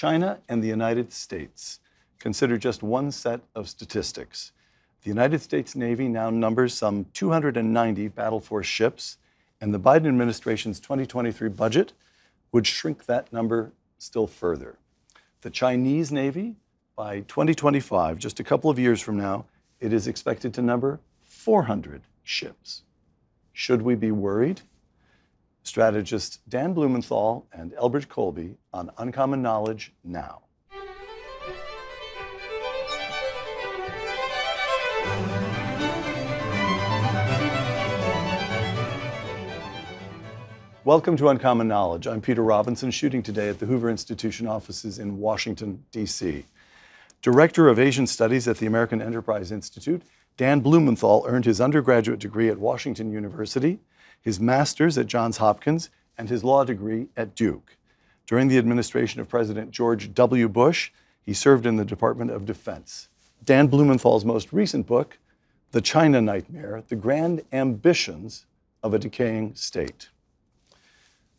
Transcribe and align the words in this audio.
China 0.00 0.38
and 0.48 0.62
the 0.62 0.68
United 0.68 1.12
States. 1.12 1.78
Consider 2.18 2.56
just 2.56 2.82
one 2.82 3.12
set 3.12 3.42
of 3.54 3.68
statistics. 3.68 4.52
The 5.02 5.10
United 5.10 5.42
States 5.42 5.76
Navy 5.76 6.08
now 6.08 6.30
numbers 6.30 6.72
some 6.72 7.04
290 7.12 8.08
battle 8.08 8.40
force 8.40 8.66
ships, 8.66 9.18
and 9.60 9.74
the 9.74 9.78
Biden 9.78 10.08
administration's 10.08 10.80
2023 10.80 11.50
budget 11.50 11.92
would 12.50 12.66
shrink 12.66 13.04
that 13.04 13.30
number 13.30 13.72
still 13.98 14.26
further. 14.26 14.78
The 15.42 15.50
Chinese 15.50 16.10
Navy, 16.10 16.56
by 16.96 17.20
2025, 17.20 18.16
just 18.16 18.40
a 18.40 18.44
couple 18.44 18.70
of 18.70 18.78
years 18.78 19.02
from 19.02 19.18
now, 19.18 19.44
it 19.80 19.92
is 19.92 20.06
expected 20.06 20.54
to 20.54 20.62
number 20.62 20.98
400 21.24 22.00
ships. 22.22 22.84
Should 23.52 23.82
we 23.82 23.96
be 23.96 24.12
worried? 24.12 24.62
Strategists 25.62 26.38
Dan 26.48 26.72
Blumenthal 26.72 27.46
and 27.52 27.72
Elbridge 27.72 28.08
Colby 28.08 28.56
on 28.72 28.90
Uncommon 28.98 29.42
Knowledge 29.42 29.92
now. 30.02 30.42
Welcome 40.82 41.18
to 41.18 41.28
Uncommon 41.28 41.68
Knowledge. 41.68 42.06
I'm 42.06 42.22
Peter 42.22 42.42
Robinson, 42.42 42.90
shooting 42.90 43.22
today 43.22 43.50
at 43.50 43.58
the 43.58 43.66
Hoover 43.66 43.90
Institution 43.90 44.46
offices 44.46 44.98
in 44.98 45.18
Washington, 45.18 45.84
D.C. 45.92 46.46
Director 47.22 47.68
of 47.68 47.78
Asian 47.78 48.06
Studies 48.06 48.48
at 48.48 48.56
the 48.56 48.66
American 48.66 49.02
Enterprise 49.02 49.52
Institute, 49.52 50.02
Dan 50.38 50.60
Blumenthal 50.60 51.24
earned 51.28 51.44
his 51.44 51.60
undergraduate 51.60 52.18
degree 52.18 52.48
at 52.48 52.58
Washington 52.58 53.12
University, 53.12 53.78
his 54.20 54.40
master's 54.40 54.98
at 54.98 55.06
Johns 55.06 55.38
Hopkins, 55.38 55.90
and 56.18 56.28
his 56.28 56.44
law 56.44 56.64
degree 56.64 57.08
at 57.16 57.34
Duke. 57.34 57.76
During 58.26 58.48
the 58.48 58.58
administration 58.58 59.20
of 59.20 59.28
President 59.28 59.70
George 59.70 60.14
W. 60.14 60.48
Bush, 60.48 60.90
he 61.22 61.32
served 61.32 61.66
in 61.66 61.76
the 61.76 61.84
Department 61.84 62.30
of 62.30 62.46
Defense. 62.46 63.08
Dan 63.44 63.66
Blumenthal's 63.66 64.24
most 64.24 64.52
recent 64.52 64.86
book, 64.86 65.18
The 65.72 65.80
China 65.80 66.20
Nightmare 66.20 66.82
The 66.88 66.96
Grand 66.96 67.42
Ambitions 67.52 68.46
of 68.82 68.94
a 68.94 68.98
Decaying 68.98 69.54
State. 69.54 70.10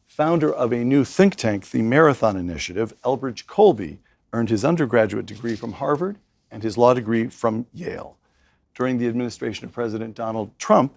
Founder 0.08 0.52
of 0.52 0.74
a 0.74 0.84
new 0.84 1.06
think 1.06 1.36
tank, 1.36 1.70
the 1.70 1.82
Marathon 1.82 2.36
Initiative, 2.36 2.94
Elbridge 3.04 3.48
Colby 3.48 4.00
earned 4.34 4.50
his 4.50 4.66
undergraduate 4.66 5.26
degree 5.26 5.56
from 5.56 5.74
Harvard 5.74 6.18
and 6.50 6.64
his 6.64 6.78
law 6.78 6.94
degree 6.94 7.28
from 7.28 7.66
Yale. 7.74 8.18
During 8.76 8.98
the 8.98 9.08
administration 9.08 9.66
of 9.66 9.72
President 9.72 10.16
Donald 10.16 10.58
Trump, 10.58 10.96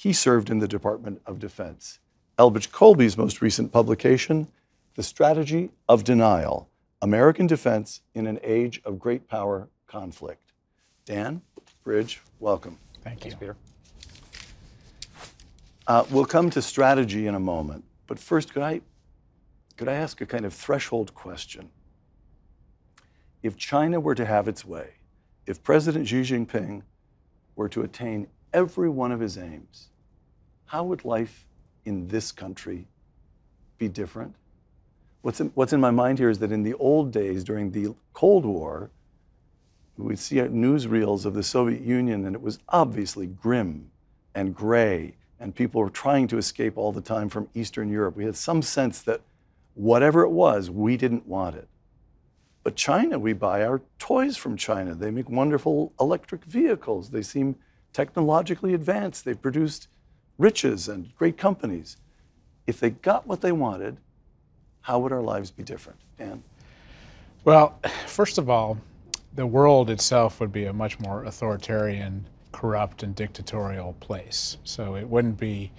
he 0.00 0.14
served 0.14 0.48
in 0.48 0.60
the 0.60 0.66
Department 0.66 1.20
of 1.26 1.38
Defense. 1.38 1.98
Elbridge 2.38 2.72
Colby's 2.72 3.18
most 3.18 3.42
recent 3.42 3.70
publication, 3.70 4.48
The 4.94 5.02
Strategy 5.02 5.72
of 5.90 6.04
Denial 6.04 6.70
American 7.02 7.46
Defense 7.46 8.00
in 8.14 8.26
an 8.26 8.40
Age 8.42 8.80
of 8.86 8.98
Great 8.98 9.28
Power 9.28 9.68
Conflict. 9.86 10.52
Dan, 11.04 11.42
Bridge, 11.84 12.22
welcome. 12.38 12.78
Thank 13.04 13.26
you, 13.26 13.36
Peter. 13.36 13.56
Uh, 15.86 16.06
we'll 16.10 16.24
come 16.24 16.48
to 16.48 16.62
strategy 16.62 17.26
in 17.26 17.34
a 17.34 17.40
moment, 17.40 17.84
but 18.06 18.18
first, 18.18 18.54
could 18.54 18.62
I, 18.62 18.80
could 19.76 19.88
I 19.88 19.94
ask 19.94 20.22
a 20.22 20.26
kind 20.26 20.46
of 20.46 20.54
threshold 20.54 21.14
question? 21.14 21.68
If 23.42 23.58
China 23.58 24.00
were 24.00 24.14
to 24.14 24.24
have 24.24 24.48
its 24.48 24.64
way, 24.64 24.94
if 25.46 25.62
President 25.62 26.08
Xi 26.08 26.22
Jinping 26.22 26.84
were 27.54 27.68
to 27.68 27.82
attain 27.82 28.28
every 28.54 28.88
one 28.88 29.12
of 29.12 29.20
his 29.20 29.36
aims, 29.36 29.89
how 30.70 30.84
would 30.84 31.04
life 31.04 31.46
in 31.84 32.06
this 32.06 32.30
country 32.30 32.86
be 33.76 33.88
different? 33.88 34.32
What's 35.22 35.40
in, 35.40 35.50
what's 35.56 35.72
in 35.72 35.80
my 35.80 35.90
mind 35.90 36.20
here 36.20 36.30
is 36.30 36.38
that 36.38 36.52
in 36.52 36.62
the 36.62 36.74
old 36.74 37.10
days, 37.10 37.42
during 37.42 37.72
the 37.72 37.92
Cold 38.12 38.44
War, 38.44 38.88
we'd 39.96 40.20
see 40.20 40.36
newsreels 40.36 41.24
of 41.24 41.34
the 41.34 41.42
Soviet 41.42 41.82
Union, 41.82 42.24
and 42.24 42.36
it 42.36 42.40
was 42.40 42.60
obviously 42.68 43.26
grim 43.26 43.90
and 44.32 44.54
gray, 44.54 45.16
and 45.40 45.56
people 45.56 45.80
were 45.80 45.90
trying 45.90 46.28
to 46.28 46.38
escape 46.38 46.78
all 46.78 46.92
the 46.92 47.00
time 47.00 47.28
from 47.28 47.48
Eastern 47.52 47.90
Europe. 47.90 48.16
We 48.16 48.24
had 48.24 48.36
some 48.36 48.62
sense 48.62 49.02
that 49.02 49.22
whatever 49.74 50.22
it 50.22 50.30
was, 50.30 50.70
we 50.70 50.96
didn't 50.96 51.26
want 51.26 51.56
it. 51.56 51.66
But 52.62 52.76
China, 52.76 53.18
we 53.18 53.32
buy 53.32 53.64
our 53.64 53.82
toys 53.98 54.36
from 54.36 54.56
China. 54.56 54.94
They 54.94 55.10
make 55.10 55.28
wonderful 55.28 55.92
electric 55.98 56.44
vehicles. 56.44 57.10
They 57.10 57.22
seem 57.22 57.56
technologically 57.92 58.72
advanced. 58.72 59.24
They've 59.24 59.42
produced 59.42 59.88
riches 60.40 60.88
and 60.88 61.14
great 61.16 61.36
companies. 61.36 61.98
If 62.66 62.80
they 62.80 62.90
got 62.90 63.26
what 63.26 63.42
they 63.42 63.52
wanted, 63.52 63.98
how 64.80 64.98
would 65.00 65.12
our 65.12 65.22
lives 65.22 65.50
be 65.50 65.62
different? 65.62 65.98
Dan? 66.18 66.42
Well, 67.44 67.78
first 68.06 68.38
of 68.38 68.48
all, 68.48 68.78
the 69.34 69.46
world 69.46 69.90
itself 69.90 70.40
would 70.40 70.52
be 70.52 70.64
a 70.64 70.72
much 70.72 70.98
more 70.98 71.24
authoritarian, 71.24 72.26
corrupt, 72.52 73.02
and 73.02 73.14
dictatorial 73.14 73.94
place. 74.00 74.56
So 74.64 74.96
it 74.96 75.06
wouldn't 75.06 75.38
be 75.38 75.70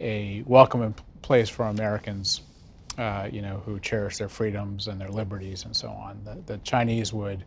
a 0.00 0.42
welcoming 0.46 0.94
place 1.22 1.48
for 1.48 1.66
Americans 1.66 2.42
uh, 2.98 3.28
you 3.32 3.40
know, 3.40 3.62
who 3.64 3.78
cherish 3.80 4.18
their 4.18 4.28
freedoms 4.28 4.88
and 4.88 5.00
their 5.00 5.08
liberties 5.08 5.64
and 5.64 5.74
so 5.74 5.88
on. 5.88 6.20
The, 6.24 6.52
the, 6.52 6.58
Chinese 6.58 7.12
would 7.12 7.44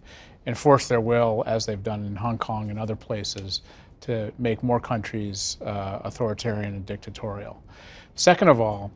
enforce 0.47 0.87
their 0.87 1.01
will, 1.01 1.43
as 1.45 1.65
they've 1.65 1.83
done 1.83 2.05
in 2.05 2.15
Hong 2.15 2.37
Kong 2.37 2.69
and 2.71 2.79
other 2.79 2.95
places, 2.95 3.61
to 4.03 4.31
make 4.37 4.61
more 4.63 4.79
countries 4.79 5.57
uh, 5.61 5.99
authoritarian 6.03 6.75
and 6.75 6.85
dictatorial. 6.85 7.61
Second 8.15 8.49
of 8.49 8.59
all, 8.59 8.91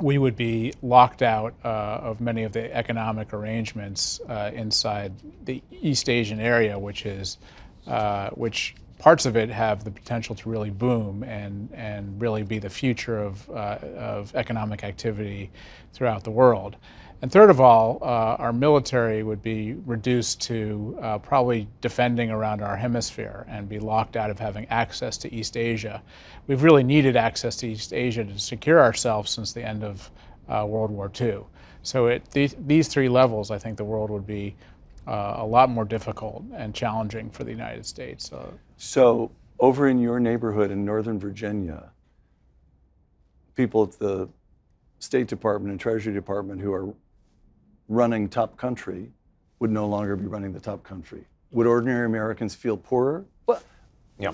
we 0.00 0.18
would 0.18 0.36
be 0.36 0.72
locked 0.82 1.22
out 1.22 1.54
uh, 1.64 1.68
of 2.02 2.20
many 2.20 2.44
of 2.44 2.52
the 2.52 2.74
economic 2.74 3.34
arrangements 3.34 4.20
uh, 4.28 4.50
inside 4.54 5.12
the 5.44 5.62
East 5.70 6.08
Asian 6.08 6.40
area, 6.40 6.78
which 6.78 7.04
is 7.06 7.38
uh, 7.86 8.30
which 8.30 8.74
parts 9.00 9.24
of 9.24 9.36
it 9.36 9.48
have 9.48 9.82
the 9.82 9.90
potential 9.90 10.34
to 10.34 10.48
really 10.48 10.70
boom 10.70 11.22
and, 11.22 11.70
and 11.72 12.20
really 12.20 12.42
be 12.42 12.58
the 12.58 12.68
future 12.68 13.18
of, 13.18 13.48
uh, 13.50 13.78
of 13.96 14.34
economic 14.34 14.84
activity 14.84 15.50
throughout 15.94 16.22
the 16.22 16.30
world. 16.30 16.76
And 17.22 17.30
third 17.30 17.50
of 17.50 17.60
all, 17.60 17.98
uh, 18.00 18.36
our 18.38 18.52
military 18.52 19.22
would 19.22 19.42
be 19.42 19.74
reduced 19.84 20.40
to 20.42 20.98
uh, 21.02 21.18
probably 21.18 21.68
defending 21.82 22.30
around 22.30 22.62
our 22.62 22.76
hemisphere 22.76 23.44
and 23.48 23.68
be 23.68 23.78
locked 23.78 24.16
out 24.16 24.30
of 24.30 24.38
having 24.38 24.66
access 24.68 25.18
to 25.18 25.34
East 25.34 25.56
Asia. 25.56 26.02
We've 26.46 26.62
really 26.62 26.82
needed 26.82 27.16
access 27.16 27.56
to 27.56 27.68
East 27.68 27.92
Asia 27.92 28.24
to 28.24 28.38
secure 28.38 28.80
ourselves 28.80 29.30
since 29.30 29.52
the 29.52 29.62
end 29.62 29.84
of 29.84 30.10
uh, 30.48 30.64
World 30.66 30.90
War 30.90 31.12
II. 31.20 31.40
So 31.82 32.08
at 32.08 32.30
these, 32.30 32.56
these 32.66 32.88
three 32.88 33.08
levels, 33.10 33.50
I 33.50 33.58
think 33.58 33.76
the 33.76 33.84
world 33.84 34.08
would 34.10 34.26
be 34.26 34.56
uh, 35.06 35.34
a 35.38 35.46
lot 35.46 35.68
more 35.68 35.84
difficult 35.84 36.42
and 36.54 36.74
challenging 36.74 37.30
for 37.30 37.44
the 37.44 37.50
United 37.50 37.84
States. 37.84 38.32
Uh, 38.32 38.50
so, 38.76 39.30
over 39.58 39.88
in 39.88 39.98
your 39.98 40.20
neighborhood 40.20 40.70
in 40.70 40.84
Northern 40.84 41.18
Virginia, 41.18 41.90
people 43.56 43.82
at 43.82 43.92
the 43.92 44.28
State 45.00 45.26
Department 45.26 45.70
and 45.70 45.80
Treasury 45.80 46.14
Department 46.14 46.60
who 46.60 46.72
are 46.72 46.94
running 47.90 48.28
top 48.28 48.56
country 48.56 49.10
would 49.58 49.70
no 49.70 49.86
longer 49.86 50.16
be 50.16 50.26
running 50.26 50.52
the 50.52 50.60
top 50.60 50.82
country. 50.82 51.24
Would 51.50 51.66
ordinary 51.66 52.06
Americans 52.06 52.54
feel 52.54 52.76
poorer? 52.76 53.26
Well, 53.46 53.60
yeah. 54.18 54.32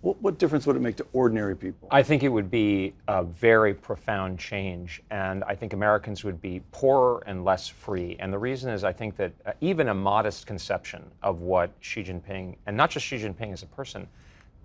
What, 0.00 0.20
what, 0.20 0.38
difference 0.38 0.66
would 0.66 0.76
it 0.76 0.80
make 0.80 0.96
to 0.96 1.06
ordinary 1.12 1.56
people? 1.56 1.88
I 1.90 2.02
think 2.02 2.22
it 2.22 2.28
would 2.28 2.50
be 2.50 2.92
a 3.08 3.24
very 3.24 3.74
profound 3.74 4.38
change, 4.38 5.02
and 5.10 5.42
I 5.44 5.54
think 5.54 5.72
Americans 5.72 6.22
would 6.22 6.40
be 6.40 6.60
poorer 6.70 7.22
and 7.26 7.44
less 7.44 7.66
free. 7.66 8.16
And 8.20 8.32
the 8.32 8.38
reason 8.38 8.70
is 8.72 8.84
I 8.84 8.92
think 8.92 9.16
that 9.16 9.32
uh, 9.46 9.52
even 9.60 9.88
a 9.88 9.94
modest 9.94 10.46
conception 10.46 11.04
of 11.22 11.40
what 11.40 11.70
Xi 11.80 12.04
Jinping, 12.04 12.56
and 12.66 12.76
not 12.76 12.90
just 12.90 13.06
Xi 13.06 13.16
Jinping 13.16 13.52
as 13.52 13.64
a 13.64 13.66
person, 13.66 14.06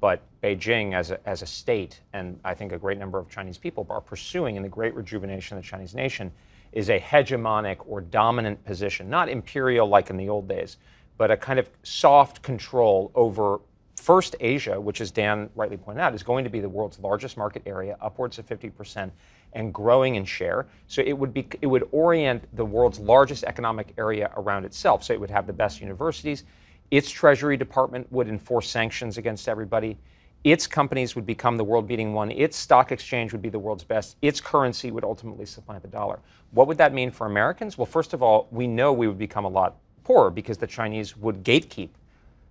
but 0.02 0.22
Beijing 0.44 0.94
as 0.94 1.12
a, 1.12 1.28
as 1.28 1.42
a 1.42 1.48
state, 1.48 2.02
and 2.14 2.40
I 2.44 2.54
think 2.54 2.72
a 2.72 2.78
great 2.78 3.00
number 3.00 3.18
of 3.18 3.30
Chinese 3.30 3.58
people 3.58 3.88
are 3.90 4.02
pursuing 4.02 4.56
in 4.56 4.62
the 4.62 4.70
great 4.70 4.94
rejuvenation 4.94 5.58
of 5.58 5.64
the 5.64 5.68
Chinese 5.68 5.96
nation, 5.96 6.32
is 6.74 6.90
a 6.90 7.00
hegemonic 7.00 7.78
or 7.88 8.02
dominant 8.02 8.64
position, 8.66 9.10
not 9.10 9.30
imperial 9.30 9.88
like 9.88 10.10
in 10.10 10.18
the 10.18 10.28
old 10.28 10.48
days, 10.48 10.78
but 11.18 11.32
a 11.32 11.38
kind 11.38 11.60
of 11.60 11.70
soft 11.84 12.42
control 12.42 13.12
over 13.16 13.62
First 13.96 14.36
Asia, 14.42 14.82
which 14.82 15.00
as 15.00 15.12
Dan 15.12 15.50
rightly 15.56 15.78
pointed 15.78 16.02
out, 16.02 16.14
is 16.14 16.24
going 16.24 16.44
to 16.44 16.50
be 16.50 16.60
the 16.60 16.68
world's 16.68 17.00
largest 17.00 17.38
market 17.38 17.62
area, 17.66 17.96
upwards 18.02 18.38
of 18.38 18.46
50%, 18.46 19.10
and 19.54 19.74
growing 19.74 20.16
in 20.16 20.26
share. 20.26 20.68
So 20.88 21.02
it 21.06 21.14
would 21.14 21.34
be 21.34 21.48
it 21.62 21.68
would 21.68 21.88
orient 21.92 22.44
the 22.56 22.66
world's 22.66 23.00
largest 23.00 23.46
economic 23.46 23.94
area 23.98 24.32
around 24.36 24.66
itself. 24.66 25.04
So 25.04 25.14
it 25.14 25.22
would 25.22 25.30
have 25.30 25.48
the 25.48 25.54
best 25.54 25.80
universities. 25.80 26.44
Its 26.92 27.10
Treasury 27.10 27.56
Department 27.56 28.12
would 28.12 28.28
enforce 28.28 28.70
sanctions 28.70 29.18
against 29.18 29.48
everybody. 29.48 29.98
Its 30.44 30.68
companies 30.68 31.16
would 31.16 31.26
become 31.26 31.56
the 31.56 31.64
world 31.64 31.88
beating 31.88 32.14
one. 32.14 32.30
Its 32.32 32.58
stock 32.58 32.92
exchange 32.92 33.32
would 33.32 33.42
be 33.42 33.50
the 33.50 33.60
world's 33.60 33.84
best. 33.84 34.18
Its 34.22 34.42
currency 34.42 34.92
would 34.92 35.04
ultimately 35.04 35.46
supplant 35.46 35.82
the 35.82 35.88
dollar. 35.88 36.20
What 36.52 36.68
would 36.68 36.78
that 36.80 36.94
mean 36.94 37.12
for 37.12 37.28
Americans? 37.28 37.78
Well, 37.78 37.86
first 37.86 38.14
of 38.14 38.22
all, 38.22 38.48
we 38.52 38.68
know 38.68 38.92
we 38.92 39.08
would 39.08 39.18
become 39.18 39.46
a 39.46 39.50
lot 39.50 39.78
poorer 40.04 40.30
because 40.30 40.58
the 40.58 40.68
Chinese 40.68 41.16
would 41.16 41.44
gatekeep 41.44 41.90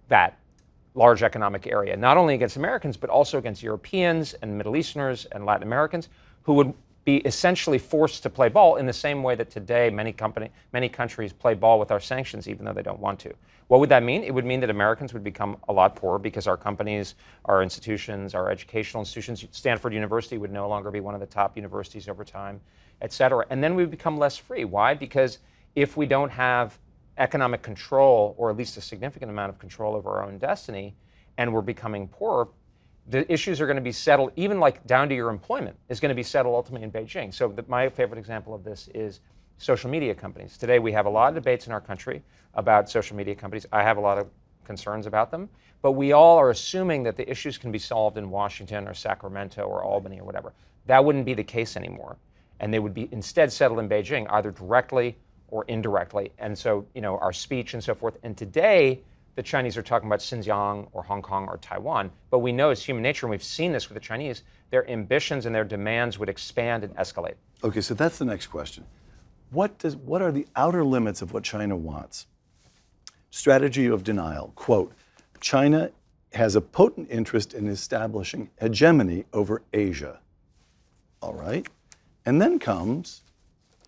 that 0.08 0.38
large 0.94 1.22
economic 1.22 1.66
area, 1.66 1.96
not 1.96 2.16
only 2.16 2.34
against 2.34 2.56
Americans, 2.56 2.96
but 2.96 3.10
also 3.10 3.38
against 3.38 3.62
Europeans 3.62 4.34
and 4.34 4.56
Middle 4.56 4.76
Easterners 4.76 5.26
and 5.32 5.44
Latin 5.44 5.62
Americans 5.62 6.08
who 6.42 6.54
would 6.54 6.74
be 7.04 7.16
essentially 7.19 7.78
forced 7.78 8.22
to 8.22 8.31
play 8.31 8.49
ball 8.49 8.76
in 8.76 8.87
the 8.87 8.93
same 8.93 9.22
way 9.22 9.34
that 9.34 9.50
today 9.50 9.90
many 9.90 10.12
company, 10.12 10.50
many 10.72 10.88
countries 10.88 11.32
play 11.32 11.54
ball 11.54 11.78
with 11.78 11.90
our 11.90 11.99
sanctions, 11.99 12.49
even 12.49 12.64
though 12.64 12.72
they 12.72 12.82
don't 12.82 13.00
want 13.00 13.19
to. 13.20 13.34
What 13.66 13.81
would 13.81 13.88
that 13.88 14.02
mean? 14.02 14.22
It 14.22 14.32
would 14.32 14.44
mean 14.44 14.60
that 14.60 14.70
Americans 14.70 15.12
would 15.12 15.25
become 15.25 15.56
a 15.69 15.72
lot 15.72 15.96
poorer 15.96 16.19
because 16.19 16.46
our 16.46 16.56
companies, 16.56 17.14
our 17.46 17.62
institutions, 17.62 18.34
our 18.34 18.50
educational 18.50 19.00
institutions, 19.00 19.44
Stanford 19.50 19.94
University 19.94 20.38
would 20.38 20.52
no 20.52 20.69
longer 20.69 20.90
be 20.90 21.00
one 21.00 21.14
of 21.14 21.20
the 21.20 21.26
top 21.26 21.56
universities 21.56 22.08
over 22.08 22.25
time, 22.25 22.60
et 23.00 23.12
cetera. 23.12 23.46
And 23.50 23.64
then 23.64 23.75
we 23.75 23.82
would 23.82 23.90
become 23.90 24.19
less 24.19 24.37
free. 24.37 24.64
Why? 24.64 24.94
Because 24.94 25.38
if 25.75 25.96
we 25.96 26.06
don't 26.06 26.31
have 26.31 26.78
economic 27.19 27.62
control, 27.62 28.34
or 28.38 28.50
at 28.50 28.56
least 28.56 28.76
a 28.76 28.81
significant 28.81 29.31
amount 29.31 29.50
of 29.50 29.58
control 29.58 29.96
over 29.96 30.10
our 30.10 30.25
own 30.25 30.38
destiny, 30.38 30.94
and 31.38 31.52
we're 31.52 31.62
becoming 31.62 32.06
poorer, 32.06 32.48
the 33.12 33.30
issues 33.30 33.60
are 33.60 33.66
going 33.66 33.76
to 33.76 33.82
be 33.82 33.92
settled, 33.92 34.32
even 34.36 34.58
like 34.58 34.84
down 34.86 35.06
to 35.10 35.14
your 35.14 35.28
employment, 35.28 35.76
is 35.90 36.00
going 36.00 36.08
to 36.08 36.14
be 36.14 36.22
settled 36.22 36.54
ultimately 36.54 36.82
in 36.84 36.90
Beijing. 36.90 37.32
So, 37.32 37.48
the, 37.48 37.62
my 37.68 37.90
favorite 37.90 38.18
example 38.18 38.54
of 38.54 38.64
this 38.64 38.88
is 38.94 39.20
social 39.58 39.90
media 39.90 40.14
companies. 40.14 40.56
Today, 40.56 40.78
we 40.78 40.92
have 40.92 41.04
a 41.04 41.10
lot 41.10 41.28
of 41.28 41.34
debates 41.34 41.66
in 41.66 41.74
our 41.74 41.80
country 41.80 42.22
about 42.54 42.88
social 42.88 43.14
media 43.14 43.34
companies. 43.34 43.66
I 43.70 43.82
have 43.82 43.98
a 43.98 44.00
lot 44.00 44.16
of 44.16 44.28
concerns 44.64 45.04
about 45.06 45.30
them, 45.30 45.50
but 45.82 45.92
we 45.92 46.12
all 46.12 46.38
are 46.38 46.48
assuming 46.48 47.02
that 47.02 47.16
the 47.16 47.30
issues 47.30 47.58
can 47.58 47.70
be 47.70 47.78
solved 47.78 48.16
in 48.16 48.30
Washington 48.30 48.88
or 48.88 48.94
Sacramento 48.94 49.62
or 49.62 49.84
Albany 49.84 50.18
or 50.18 50.24
whatever. 50.24 50.54
That 50.86 51.04
wouldn't 51.04 51.26
be 51.26 51.34
the 51.34 51.44
case 51.44 51.76
anymore. 51.76 52.16
And 52.60 52.72
they 52.72 52.78
would 52.78 52.94
be 52.94 53.10
instead 53.12 53.52
settled 53.52 53.78
in 53.80 53.90
Beijing, 53.90 54.26
either 54.30 54.52
directly 54.52 55.18
or 55.48 55.66
indirectly. 55.68 56.32
And 56.38 56.58
so, 56.58 56.86
you 56.94 57.02
know, 57.02 57.18
our 57.18 57.32
speech 57.32 57.74
and 57.74 57.84
so 57.84 57.94
forth. 57.94 58.16
And 58.22 58.38
today, 58.38 59.02
the 59.34 59.43
Chinese 59.43 59.76
are 59.76 59.82
talking 59.82 60.08
about 60.08 60.20
Xinjiang 60.20 60.88
or 60.93 61.02
Hong 61.02 61.23
Kong 61.23 61.46
or 61.49 61.56
Taiwan. 61.58 62.11
But 62.31 62.40
we 62.40 62.52
know 62.52 62.70
it's 62.70 62.84
human 62.84 63.02
nature, 63.02 63.26
and 63.26 63.31
we've 63.31 63.43
seen 63.43 63.73
this 63.73 63.88
with 63.88 63.94
the 63.94 64.00
Chinese, 64.00 64.43
their 64.70 64.88
ambitions 64.90 65.46
and 65.46 65.55
their 65.55 65.64
demands 65.64 66.19
would 66.19 66.29
expand 66.29 66.84
and 66.84 66.94
escalate. 66.96 67.34
Okay, 67.64 67.81
so 67.81 67.94
that's 67.94 68.19
the 68.19 68.25
next 68.25 68.49
question. 68.49 68.84
What, 69.50 69.79
does, 69.79 69.96
what 69.96 70.23
are 70.23 70.32
the 70.32 70.46
outer 70.56 70.84
limits 70.84 71.23
of 71.23 71.32
what 71.32 71.44
China 71.44 71.76
wants? 71.76 72.26
Strategy 73.31 73.87
of 73.87 74.05
denial. 74.05 74.52
Quote 74.55 74.93
China 75.40 75.90
has 76.32 76.56
a 76.56 76.61
potent 76.61 77.08
interest 77.11 77.52
in 77.52 77.69
establishing 77.69 78.50
hegemony 78.61 79.25
over 79.32 79.62
Asia. 79.73 80.20
All 81.20 81.34
right. 81.34 81.67
And 82.25 82.40
then 82.40 82.58
comes 82.58 83.23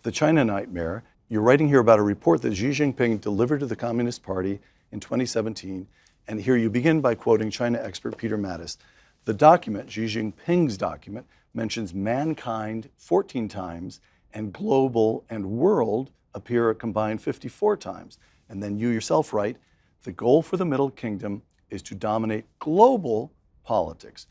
the 0.03 0.11
China 0.11 0.43
nightmare. 0.43 1.03
You're 1.29 1.41
writing 1.41 1.67
here 1.67 1.79
about 1.79 1.99
a 1.99 2.03
report 2.03 2.41
that 2.43 2.55
Xi 2.55 2.69
Jinping 2.69 3.19
delivered 3.21 3.61
to 3.61 3.65
the 3.65 3.75
Communist 3.75 4.21
Party 4.21 4.59
in 4.95 5.01
2017. 5.01 5.87
And 6.27 6.41
here 6.41 6.55
you 6.55 6.69
begin 6.69 7.01
by 7.01 7.15
quoting 7.15 7.51
China 7.51 7.79
expert 7.79 8.17
Peter 8.17 8.37
Mattis. 8.37 8.77
The 9.25 9.33
document, 9.33 9.91
Xi 9.91 10.05
Jinping's 10.05 10.77
document, 10.77 11.27
mentions 11.53 11.93
mankind 11.93 12.89
14 12.97 13.49
times 13.49 13.99
and 14.33 14.53
global 14.53 15.25
and 15.29 15.45
world 15.45 16.11
appear 16.33 16.69
a 16.69 16.75
combined 16.75 17.21
54 17.21 17.75
times. 17.77 18.17
And 18.47 18.63
then 18.63 18.77
you 18.77 18.87
yourself 18.87 19.33
write 19.33 19.57
the 20.03 20.13
goal 20.13 20.41
for 20.41 20.55
the 20.55 20.65
Middle 20.65 20.89
Kingdom 20.89 21.41
is 21.69 21.81
to 21.83 21.95
dominate 21.95 22.45
global 22.59 23.33
politics. 23.63 24.27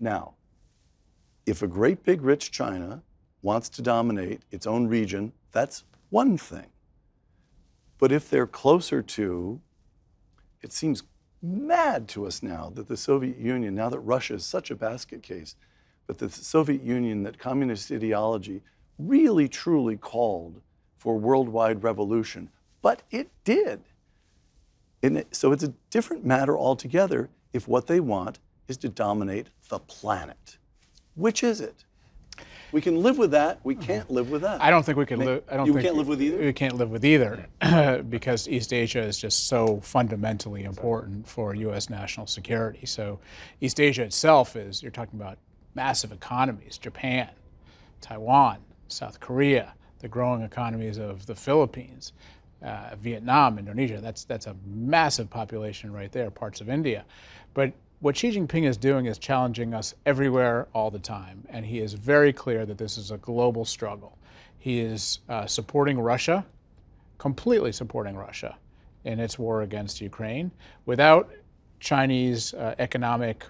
Now, 0.00 0.34
if 1.46 1.62
a 1.62 1.68
great 1.68 2.02
big 2.02 2.22
rich 2.22 2.50
China 2.50 3.02
wants 3.42 3.68
to 3.68 3.82
dominate 3.82 4.42
its 4.50 4.66
own 4.66 4.88
region, 4.88 5.32
that's 5.52 5.84
one 6.10 6.36
thing. 6.36 6.66
But 7.98 8.10
if 8.10 8.28
they're 8.28 8.46
closer 8.46 9.00
to 9.02 9.60
it 10.62 10.72
seems 10.72 11.02
mad 11.42 12.08
to 12.08 12.26
us 12.26 12.42
now 12.42 12.70
that 12.74 12.88
the 12.88 12.96
Soviet 12.96 13.38
Union, 13.38 13.74
now 13.74 13.88
that 13.88 14.00
Russia 14.00 14.34
is 14.34 14.44
such 14.44 14.70
a 14.70 14.76
basket 14.76 15.22
case, 15.22 15.54
but 16.06 16.18
the 16.18 16.28
Soviet 16.28 16.82
Union, 16.82 17.22
that 17.22 17.38
communist 17.38 17.92
ideology 17.92 18.62
really 18.98 19.48
truly 19.48 19.96
called 19.96 20.60
for 20.96 21.16
worldwide 21.16 21.82
revolution, 21.82 22.50
but 22.82 23.02
it 23.10 23.30
did. 23.44 23.80
It, 25.02 25.34
so 25.34 25.52
it's 25.52 25.62
a 25.62 25.74
different 25.90 26.24
matter 26.24 26.58
altogether 26.58 27.30
if 27.52 27.68
what 27.68 27.86
they 27.86 28.00
want 28.00 28.40
is 28.66 28.76
to 28.78 28.88
dominate 28.88 29.48
the 29.68 29.78
planet. 29.78 30.58
Which 31.14 31.44
is 31.44 31.60
it? 31.60 31.84
We 32.72 32.80
can 32.80 33.02
live 33.02 33.16
with 33.18 33.30
that. 33.30 33.60
We 33.64 33.74
can't 33.74 34.10
live 34.10 34.30
with 34.30 34.42
that. 34.42 34.60
I 34.60 34.70
don't 34.70 34.84
think 34.84 34.98
we 34.98 35.06
can 35.06 35.20
live. 35.20 35.42
I 35.50 35.56
don't 35.56 35.66
you 35.66 35.72
think 35.72 35.84
can't 35.84 35.96
live 35.96 36.08
with 36.08 36.20
either. 36.20 36.38
We 36.38 36.52
can't 36.52 36.76
live 36.76 36.90
with 36.90 37.04
either 37.04 37.46
because 38.08 38.48
East 38.48 38.72
Asia 38.72 39.00
is 39.00 39.16
just 39.16 39.48
so 39.48 39.80
fundamentally 39.80 40.64
important 40.64 41.26
for 41.26 41.54
U.S. 41.54 41.88
national 41.88 42.26
security. 42.26 42.84
So, 42.84 43.20
East 43.60 43.80
Asia 43.80 44.02
itself 44.02 44.54
is 44.56 44.82
you're 44.82 44.92
talking 44.92 45.18
about 45.18 45.38
massive 45.74 46.12
economies: 46.12 46.76
Japan, 46.76 47.30
Taiwan, 48.00 48.58
South 48.88 49.18
Korea, 49.20 49.74
the 50.00 50.08
growing 50.08 50.42
economies 50.42 50.98
of 50.98 51.24
the 51.24 51.34
Philippines, 51.34 52.12
uh, 52.62 52.90
Vietnam, 53.00 53.58
Indonesia. 53.58 54.00
That's 54.00 54.24
that's 54.24 54.46
a 54.46 54.56
massive 54.66 55.30
population 55.30 55.92
right 55.92 56.12
there. 56.12 56.30
Parts 56.30 56.60
of 56.60 56.68
India, 56.68 57.04
but 57.54 57.72
what 58.00 58.16
Xi 58.16 58.30
Jinping 58.30 58.64
is 58.64 58.76
doing 58.76 59.06
is 59.06 59.18
challenging 59.18 59.74
us 59.74 59.94
everywhere 60.06 60.68
all 60.72 60.90
the 60.90 61.00
time, 61.00 61.44
and 61.48 61.66
he 61.66 61.80
is 61.80 61.94
very 61.94 62.32
clear 62.32 62.64
that 62.64 62.78
this 62.78 62.96
is 62.96 63.10
a 63.10 63.18
global 63.18 63.64
struggle. 63.64 64.16
He 64.58 64.80
is 64.80 65.20
uh, 65.28 65.46
supporting 65.46 65.98
Russia, 65.98 66.46
completely 67.18 67.72
supporting 67.72 68.16
Russia 68.16 68.56
in 69.04 69.18
its 69.18 69.38
war 69.38 69.62
against 69.62 70.00
Ukraine. 70.00 70.52
Without 70.86 71.30
Chinese 71.80 72.54
uh, 72.54 72.74
economic 72.78 73.44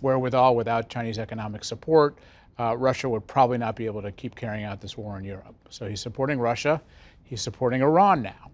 wherewithal, 0.00 0.56
without 0.56 0.88
Chinese 0.88 1.18
economic 1.18 1.62
support, 1.62 2.18
uh, 2.58 2.76
Russia 2.76 3.08
would 3.08 3.26
probably 3.26 3.58
not 3.58 3.76
be 3.76 3.84
able 3.84 4.02
to 4.02 4.12
keep 4.12 4.34
carrying 4.34 4.64
out 4.64 4.80
this 4.80 4.96
war 4.96 5.18
in 5.18 5.24
Europe. 5.24 5.54
So 5.68 5.86
he's 5.86 6.00
supporting 6.00 6.38
Russia. 6.38 6.80
He's 7.24 7.42
supporting 7.42 7.82
Iran 7.82 8.22
now 8.22 8.49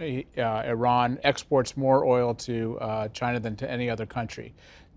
Iran 0.00 1.18
exports 1.24 1.76
more 1.76 2.04
oil 2.04 2.34
to 2.34 2.78
uh, 2.80 3.08
China 3.08 3.40
than 3.40 3.56
to 3.56 3.70
any 3.70 3.90
other 3.90 4.06
country. 4.06 4.54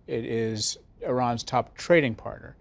It 0.07 0.25
is 0.25 0.77
Iran's 1.01 1.43
top 1.43 1.75
trading 1.75 2.15
partner. 2.15 2.55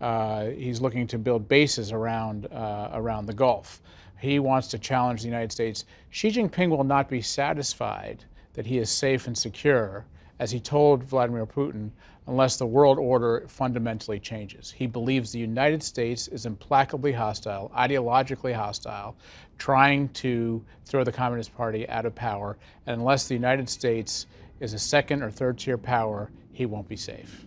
Uh, 0.00 0.46
he's 0.46 0.80
looking 0.80 1.06
to 1.06 1.18
build 1.18 1.48
bases 1.48 1.92
around 1.92 2.46
uh, 2.46 2.90
around 2.92 3.26
the 3.26 3.32
Gulf. 3.32 3.80
He 4.18 4.38
wants 4.38 4.68
to 4.68 4.78
challenge 4.78 5.22
the 5.22 5.28
United 5.28 5.52
States. 5.52 5.84
Xi 6.10 6.28
Jinping 6.30 6.68
will 6.70 6.84
not 6.84 7.08
be 7.08 7.20
satisfied 7.20 8.24
that 8.54 8.66
he 8.66 8.78
is 8.78 8.90
safe 8.90 9.26
and 9.26 9.36
secure, 9.36 10.06
as 10.38 10.50
he 10.50 10.60
told 10.60 11.04
Vladimir 11.04 11.46
Putin, 11.46 11.90
unless 12.26 12.56
the 12.56 12.66
world 12.66 12.98
order 12.98 13.44
fundamentally 13.48 14.18
changes. 14.18 14.70
He 14.70 14.86
believes 14.86 15.30
the 15.30 15.38
United 15.38 15.82
States 15.82 16.28
is 16.28 16.44
implacably 16.44 17.12
hostile, 17.12 17.70
ideologically 17.76 18.54
hostile, 18.54 19.16
trying 19.58 20.08
to 20.10 20.64
throw 20.84 21.04
the 21.04 21.12
Communist 21.12 21.56
Party 21.56 21.88
out 21.88 22.04
of 22.04 22.14
power. 22.14 22.58
And 22.86 23.00
unless 23.00 23.28
the 23.28 23.34
United 23.34 23.68
States 23.68 24.26
is 24.60 24.74
a 24.74 24.78
second 24.78 25.22
or 25.22 25.30
third 25.30 25.58
tier 25.58 25.78
power, 25.78 26.30
he 26.52 26.66
won't 26.66 26.88
be 26.88 26.96
safe. 26.96 27.46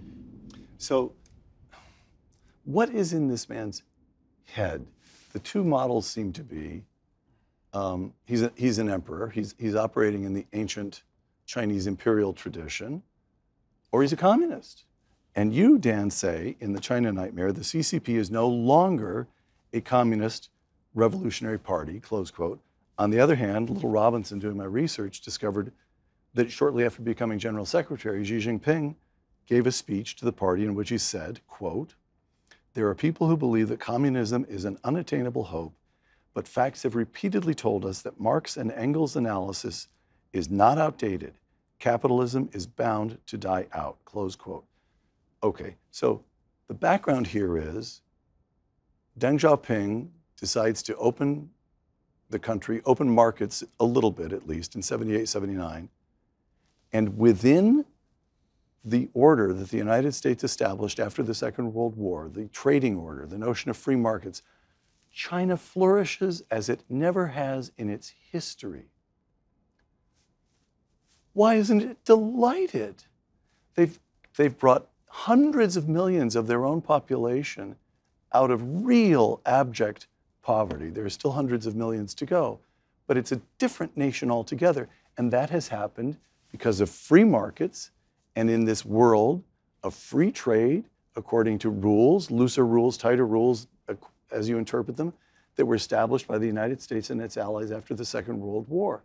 So, 0.77 1.13
what 2.63 2.89
is 2.89 3.13
in 3.13 3.27
this 3.27 3.49
man's 3.49 3.83
head? 4.45 4.85
The 5.33 5.39
two 5.39 5.63
models 5.63 6.07
seem 6.07 6.31
to 6.33 6.43
be 6.43 6.85
um, 7.73 8.13
he's, 8.25 8.41
a, 8.41 8.51
he's 8.55 8.79
an 8.79 8.89
emperor, 8.89 9.29
he's, 9.29 9.53
he's 9.59 9.75
operating 9.75 10.23
in 10.23 10.33
the 10.33 10.45
ancient 10.53 11.03
Chinese 11.45 11.87
imperial 11.87 12.33
tradition 12.33 13.03
or 13.91 14.01
he's 14.01 14.13
a 14.13 14.17
communist. 14.17 14.83
And 15.35 15.53
you, 15.53 15.77
Dan, 15.77 16.09
say 16.09 16.55
in 16.59 16.73
the 16.73 16.79
China 16.79 17.11
Nightmare, 17.11 17.51
the 17.51 17.61
CCP 17.61 18.09
is 18.09 18.29
no 18.31 18.47
longer 18.47 19.27
a 19.73 19.81
communist 19.81 20.49
revolutionary 20.93 21.59
party, 21.59 21.99
close 21.99 22.31
quote. 22.31 22.59
On 22.97 23.11
the 23.11 23.19
other 23.19 23.35
hand, 23.35 23.69
Little 23.69 23.89
Robinson, 23.89 24.39
doing 24.39 24.57
my 24.57 24.65
research, 24.65 25.21
discovered 25.21 25.71
that 26.33 26.51
shortly 26.51 26.83
after 26.83 27.01
becoming 27.01 27.39
general 27.39 27.65
secretary, 27.65 28.23
Xi 28.25 28.37
Jinping 28.39 28.95
gave 29.47 29.65
a 29.65 29.71
speech 29.71 30.15
to 30.17 30.25
the 30.25 30.33
party 30.33 30.63
in 30.63 30.75
which 30.75 30.89
he 30.89 30.97
said, 30.97 31.39
quote, 31.47 31.95
there 32.73 32.87
are 32.87 32.95
people 32.95 33.27
who 33.27 33.37
believe 33.37 33.69
that 33.69 33.79
communism 33.79 34.45
is 34.47 34.63
an 34.65 34.77
unattainable 34.83 35.45
hope, 35.45 35.73
but 36.33 36.47
facts 36.47 36.83
have 36.83 36.95
repeatedly 36.95 37.55
told 37.55 37.83
us 37.83 38.01
that 38.01 38.19
Marx 38.19 38.57
and 38.57 38.71
Engels' 38.71 39.15
analysis 39.15 39.87
is 40.33 40.49
not 40.49 40.77
outdated 40.77 41.38
capitalism 41.79 42.49
is 42.53 42.67
bound 42.67 43.17
to 43.27 43.37
die 43.37 43.67
out, 43.73 43.97
close 44.05 44.35
quote. 44.35 44.65
Okay, 45.41 45.75
so 45.91 46.23
the 46.67 46.73
background 46.73 47.27
here 47.27 47.57
is 47.57 48.01
Deng 49.17 49.39
Xiaoping 49.39 50.09
decides 50.37 50.83
to 50.83 50.95
open 50.97 51.49
the 52.29 52.39
country, 52.39 52.81
open 52.85 53.09
markets 53.09 53.63
a 53.79 53.85
little 53.85 54.11
bit 54.11 54.31
at 54.31 54.47
least 54.47 54.75
in 54.75 54.81
78, 54.81 55.27
79. 55.27 55.89
And 56.93 57.17
within 57.17 57.85
the 58.83 59.09
order 59.13 59.53
that 59.53 59.69
the 59.69 59.77
United 59.77 60.13
States 60.13 60.43
established 60.43 60.99
after 60.99 61.23
the 61.23 61.33
Second 61.33 61.73
World 61.73 61.95
War, 61.95 62.29
the 62.31 62.47
trading 62.47 62.97
order, 62.97 63.25
the 63.25 63.37
notion 63.37 63.69
of 63.69 63.77
free 63.77 63.95
markets, 63.95 64.41
China 65.11 65.57
flourishes 65.57 66.43
as 66.51 66.69
it 66.69 66.83
never 66.87 67.27
has 67.27 67.71
in 67.77 67.89
its 67.89 68.13
history. 68.31 68.85
Why 71.39 71.55
isn't 71.55 71.81
it 71.81 72.03
delighted? 72.03 72.95
They've, 73.75 73.97
they've 74.35 74.57
brought 74.57 74.89
hundreds 75.07 75.77
of 75.77 75.87
millions 75.87 76.35
of 76.35 76.47
their 76.47 76.65
own 76.65 76.81
population 76.81 77.77
out 78.33 78.51
of 78.51 78.85
real 78.85 79.39
abject 79.45 80.07
poverty. 80.41 80.89
There 80.89 81.05
are 81.05 81.09
still 81.09 81.31
hundreds 81.31 81.65
of 81.65 81.77
millions 81.77 82.13
to 82.15 82.25
go, 82.25 82.59
but 83.07 83.15
it's 83.15 83.31
a 83.31 83.39
different 83.57 83.95
nation 83.95 84.29
altogether. 84.29 84.89
And 85.17 85.31
that 85.31 85.49
has 85.49 85.69
happened 85.69 86.17
because 86.51 86.81
of 86.81 86.89
free 86.89 87.23
markets 87.23 87.91
and 88.35 88.49
in 88.49 88.65
this 88.65 88.83
world 88.83 89.41
of 89.81 89.93
free 89.93 90.33
trade, 90.33 90.89
according 91.15 91.59
to 91.59 91.69
rules, 91.69 92.29
looser 92.29 92.65
rules, 92.65 92.97
tighter 92.97 93.25
rules, 93.25 93.67
as 94.29 94.49
you 94.49 94.57
interpret 94.57 94.97
them, 94.97 95.13
that 95.55 95.65
were 95.65 95.75
established 95.75 96.27
by 96.27 96.37
the 96.37 96.47
United 96.47 96.81
States 96.81 97.11
and 97.11 97.21
its 97.21 97.37
allies 97.37 97.71
after 97.71 97.93
the 97.93 98.03
Second 98.03 98.41
World 98.41 98.67
War. 98.67 99.03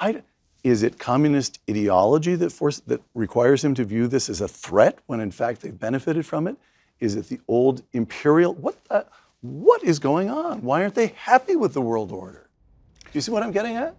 I, 0.00 0.22
is 0.64 0.82
it 0.82 0.98
communist 0.98 1.60
ideology 1.70 2.34
that, 2.34 2.50
force, 2.50 2.80
that 2.80 3.00
requires 3.14 3.64
him 3.64 3.74
to 3.74 3.84
view 3.84 4.08
this 4.08 4.28
as 4.28 4.40
a 4.40 4.48
threat 4.48 4.98
when 5.06 5.20
in 5.20 5.30
fact 5.30 5.62
they've 5.62 5.78
benefited 5.78 6.26
from 6.26 6.46
it? 6.46 6.56
Is 7.00 7.14
it 7.14 7.28
the 7.28 7.40
old 7.46 7.82
imperial? 7.92 8.54
What, 8.54 8.82
the, 8.84 9.06
what 9.40 9.82
is 9.84 9.98
going 9.98 10.30
on? 10.30 10.62
Why 10.62 10.82
aren't 10.82 10.94
they 10.94 11.08
happy 11.08 11.56
with 11.56 11.74
the 11.74 11.80
world 11.80 12.10
order? 12.10 12.48
Do 13.04 13.10
you 13.12 13.20
see 13.20 13.30
what 13.30 13.42
I'm 13.42 13.52
getting 13.52 13.76
at? 13.76 13.94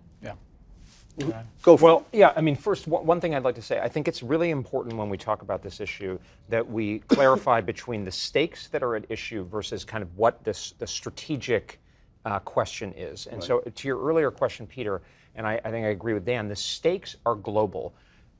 Yeah. 1.20 1.44
Go 1.62 1.78
for 1.78 1.84
well, 1.84 2.06
yeah. 2.13 2.34
I 2.36 2.42
mean, 2.42 2.56
first, 2.56 2.88
one 2.88 3.20
thing 3.20 3.36
I'd 3.36 3.44
like 3.44 3.56
to 3.56 3.62
say, 3.62 3.80
I 3.80 3.89
think 3.89 4.08
it's 4.08 4.24
really 4.24 4.51
important 4.51 4.96
when 4.96 5.10
we 5.10 5.18
talk 5.18 5.42
about 5.42 5.62
this 5.62 5.80
issue 5.80 6.18
that 6.50 6.68
we 6.68 7.00
clarify 7.08 7.62
between 7.62 8.06
the 8.06 8.12
stakes 8.12 8.68
that 8.68 8.84
are 8.84 8.96
at 8.96 9.06
issue 9.10 9.46
versus 9.46 9.84
kind 9.84 10.01
of 10.01 10.18
what 10.18 10.44
this 10.44 10.74
the 10.80 10.88
strategic 10.88 11.80
uh, 12.25 12.39
question 12.39 12.94
is. 12.96 13.28
And 13.28 13.38
right. 13.38 13.44
so, 13.44 13.60
to 13.60 13.88
your 13.88 14.01
earlier 14.01 14.32
question, 14.32 14.66
Peter, 14.68 15.01
and 15.36 15.48
I, 15.48 15.59
I 15.63 15.71
think 15.71 15.86
I 15.86 15.89
agree 15.89 16.13
with 16.13 16.25
Dan, 16.25 16.48
the 16.48 16.55
stakes 16.55 17.15
are 17.25 17.36
global, 17.36 17.93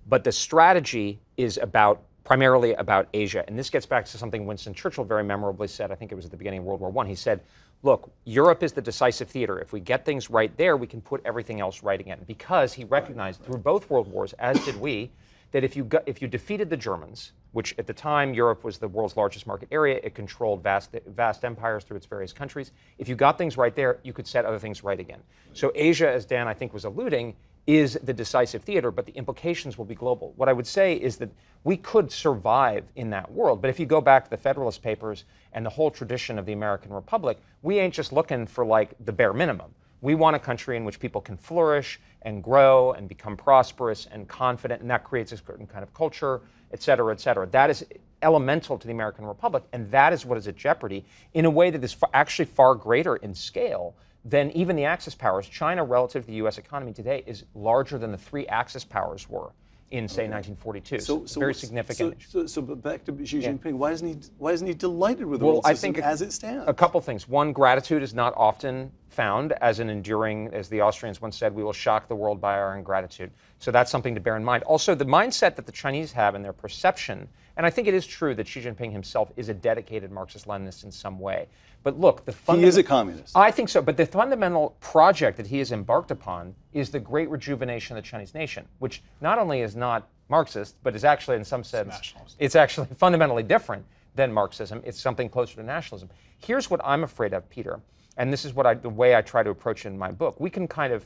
but 0.08 0.24
the 0.24 0.32
strategy 0.32 1.20
is 1.38 1.58
about 1.58 2.02
primarily 2.24 2.74
about 2.76 3.08
Asia. 3.14 3.44
And 3.48 3.58
this 3.58 3.70
gets 3.70 3.86
back 3.86 4.06
to 4.06 4.18
something 4.18 4.46
Winston 4.46 4.74
Churchill 4.74 5.04
very 5.04 5.24
memorably 5.24 5.68
said, 5.68 5.92
I 5.92 5.96
think 5.96 6.12
it 6.12 6.16
was 6.16 6.26
at 6.26 6.32
the 6.32 6.38
beginning 6.38 6.60
of 6.60 6.66
World 6.66 6.80
War 6.80 6.94
I. 7.04 7.08
He 7.08 7.16
said, 7.16 7.42
Look, 7.82 8.12
Europe 8.26 8.62
is 8.62 8.74
the 8.74 8.82
decisive 8.82 9.30
theater. 9.30 9.58
If 9.60 9.72
we 9.72 9.80
get 9.80 10.04
things 10.04 10.30
right 10.30 10.56
there, 10.58 10.76
we 10.76 10.86
can 10.86 11.00
put 11.00 11.22
everything 11.24 11.62
else 11.62 11.82
right 11.82 12.00
again. 12.00 12.20
Because 12.28 12.74
he 12.74 12.84
recognized 12.84 13.42
through 13.44 13.60
both 13.60 13.90
world 13.90 14.12
wars, 14.12 14.34
as 14.34 14.64
did 14.66 14.76
we, 14.76 15.12
that 15.54 15.64
if 15.64 15.78
you, 15.78 15.86
got, 15.86 16.04
if 16.06 16.22
you 16.22 16.28
defeated 16.28 16.70
the 16.70 16.78
Germans, 16.78 17.32
which 17.52 17.76
at 17.78 17.88
the 17.88 17.94
time 17.94 18.34
Europe 18.34 18.64
was 18.64 18.78
the 18.78 18.88
world's 18.88 19.18
largest 19.18 19.48
market 19.48 19.68
area, 19.72 20.00
it 20.04 20.14
controlled 20.14 20.62
vast, 20.62 20.96
vast 21.08 21.44
empires 21.44 21.84
through 21.84 21.98
its 21.98 22.06
various 22.06 22.32
countries. 22.32 22.72
If 22.98 23.10
you 23.10 23.16
got 23.16 23.38
things 23.38 23.58
right 23.58 23.76
there, 23.76 24.00
you 24.04 24.14
could 24.14 24.28
set 24.28 24.46
other 24.46 24.60
things 24.60 24.84
right 24.84 25.00
again. 25.00 25.20
So 25.54 25.72
Asia, 25.76 26.10
as 26.10 26.26
Dan 26.26 26.48
I 26.48 26.54
think 26.54 26.74
was 26.74 26.86
alluding, 26.86 27.36
is 27.68 28.00
the 28.04 28.14
decisive 28.14 28.64
theater, 28.64 28.90
but 28.90 29.06
the 29.06 29.12
implications 29.14 29.78
will 29.78 29.86
be 29.86 29.96
global. 29.96 30.34
What 30.38 30.50
I 30.50 30.54
would 30.54 30.66
say 30.66 30.96
is 30.96 31.18
that 31.18 31.30
we 31.64 31.78
could 31.78 32.12
survive 32.12 32.86
in 32.96 33.10
that 33.12 33.32
world, 33.32 33.62
but 33.62 33.70
if 33.70 33.80
you 33.80 33.86
go 33.86 34.02
back 34.02 34.24
to 34.24 34.30
the 34.30 34.38
Federalist 34.38 34.82
Papers 34.82 35.26
and 35.54 35.66
the 35.66 35.70
whole 35.70 35.92
tradition 35.92 36.40
of 36.40 36.46
the 36.46 36.54
American 36.54 36.92
Republic, 36.92 37.40
we 37.62 37.78
ain't 37.80 37.94
just 37.94 38.12
looking 38.12 38.48
for 38.48 38.66
like 38.66 38.94
the 39.06 39.12
bare 39.12 39.34
minimum. 39.34 39.72
We 40.02 40.16
want 40.16 40.36
a 40.36 40.40
country 40.40 40.78
in 40.78 40.86
which 40.86 41.00
people 41.00 41.20
can 41.20 41.38
flourish 41.38 42.00
and 42.24 42.44
grow 42.44 42.92
and 42.94 43.08
become 43.08 43.38
prosperous 43.38 44.08
and 44.12 44.28
confident, 44.28 44.82
and 44.82 44.90
that 44.90 45.04
creates 45.04 45.32
a 45.32 45.38
certain 45.38 45.68
kind 45.68 45.84
of 45.84 45.94
culture, 45.94 46.42
et 46.72 46.82
cetera, 46.82 47.14
et 47.14 47.20
cetera. 47.20 47.48
That 47.48 47.70
is 47.70 47.86
elemental 48.22 48.78
to 48.78 48.88
the 48.88 48.94
American 48.94 49.26
Republic, 49.26 49.64
and 49.72 49.90
that 49.92 50.12
is 50.14 50.26
what 50.26 50.38
is 50.38 50.48
at 50.48 50.56
jeopardy 50.56 51.06
in 51.34 51.46
a 51.46 51.50
way 51.50 51.70
that 51.70 51.84
is 51.84 51.96
actually 52.14 52.46
far 52.46 52.76
greater 52.76 53.16
in 53.18 53.34
scale 53.34 53.96
than 54.26 54.52
even 54.52 54.76
the 54.76 54.84
Axis 54.84 55.16
powers, 55.16 55.48
China 55.48 55.84
relative 55.84 56.24
to 56.24 56.28
the 56.28 56.38
U.S. 56.38 56.58
economy 56.58 56.92
today 56.92 57.24
is 57.26 57.46
larger 57.56 57.98
than 57.98 58.12
the 58.12 58.18
three 58.18 58.46
Axis 58.48 58.84
powers 58.84 59.30
were 59.30 59.52
in 59.92 60.08
say 60.08 60.24
okay. 60.24 60.32
1942. 60.32 61.00
So, 61.00 61.26
so 61.26 61.40
very 61.40 61.54
significant. 61.54 62.18
So, 62.28 62.46
so, 62.46 62.62
but 62.62 62.82
back 62.82 63.04
to 63.06 63.26
Xi 63.26 63.42
Jinping, 63.42 63.66
yeah. 63.66 63.72
why 63.72 63.92
isn't 63.92 64.08
he 64.08 64.30
why 64.38 64.52
isn't 64.52 64.68
he 64.68 64.74
delighted 64.74 65.26
with 65.26 65.40
the 65.40 65.46
well, 65.46 65.56
world 65.56 65.66
I 65.66 65.74
think 65.74 65.98
as 65.98 66.22
it 66.22 66.32
stands? 66.32 66.66
A 66.68 66.74
couple 66.74 67.00
things. 67.02 67.28
One, 67.28 67.52
gratitude 67.52 68.04
is 68.04 68.14
not 68.14 68.34
often 68.38 68.92
found 69.10 69.54
as 69.54 69.80
an 69.80 69.90
enduring, 69.90 70.50
as 70.54 70.70
the 70.70 70.82
Austrians 70.82 71.22
once 71.22 71.38
said, 71.38 71.54
we 71.54 71.64
will 71.64 71.74
shock 71.74 72.08
the 72.08 72.16
world 72.16 72.40
by 72.40 72.58
our 72.58 72.78
ingratitude. 72.78 73.32
So 73.58 73.72
that's 73.72 73.92
something 73.92 74.14
to 74.16 74.22
bear 74.22 74.38
in 74.38 74.44
mind. 74.44 74.64
Also, 74.64 74.96
the 74.96 75.06
mindset 75.06 75.56
that 75.56 75.66
the 75.66 75.72
Chinese 75.72 76.12
have 76.12 76.36
and 76.36 76.46
their 76.46 76.54
perception, 76.54 77.28
and 77.60 77.66
I 77.66 77.70
think 77.70 77.90
it 77.90 77.94
is 77.94 78.08
true 78.08 78.34
that 78.36 78.48
Xi 78.48 78.62
Jinping 78.62 78.94
himself 78.94 79.34
is 79.36 79.50
a 79.50 79.54
dedicated 79.54 80.14
Marxist-Leninist 80.14 80.86
in 80.86 80.94
some 80.94 81.20
way. 81.20 81.50
But 81.84 82.00
look, 82.00 82.24
the 82.24 82.32
funda- 82.32 82.62
he 82.62 82.68
is 82.70 82.78
a 82.78 82.84
communist. 82.84 83.36
I 83.36 83.52
think 83.52 83.68
so. 83.68 83.82
But 83.82 83.98
the 83.98 84.06
fundamental 84.06 84.78
project 84.80 85.36
that 85.36 85.46
he 85.46 85.58
has 85.60 85.74
embarked 85.74 86.10
upon 86.10 86.56
is 86.72 86.90
the 86.90 87.02
great 87.02 87.30
rejuvenation 87.30 87.98
of 87.98 88.02
the 88.02 88.08
Chinese 88.08 88.34
nation, 88.34 88.66
which 88.80 89.04
not 89.20 89.38
only 89.38 89.60
is 89.60 89.76
not 89.76 90.08
Marxist, 90.30 90.78
but 90.84 90.96
is 90.96 91.04
actually, 91.04 91.36
in 91.36 91.44
some 91.44 91.66
sense, 91.66 92.14
it's, 92.16 92.36
it's 92.40 92.56
actually 92.56 92.88
fundamentally 92.98 93.44
different 93.44 93.84
than 94.16 94.32
Marxism. 94.32 94.82
It's 94.86 94.98
something 94.98 95.28
closer 95.28 95.56
to 95.56 95.64
nationalism. 95.64 96.10
Here's 96.38 96.70
what 96.70 96.80
I'm 96.82 97.04
afraid 97.04 97.34
of, 97.34 97.50
Peter, 97.50 97.82
and 98.16 98.32
this 98.32 98.46
is 98.46 98.54
what 98.54 98.68
I, 98.68 98.76
the 98.76 98.88
way 98.88 99.18
I 99.18 99.22
try 99.22 99.44
to 99.44 99.50
approach 99.50 99.86
it 99.86 99.90
in 99.90 99.98
my 99.98 100.12
book. 100.12 100.40
We 100.40 100.50
can 100.50 100.66
kind 100.66 100.94
of 100.94 101.06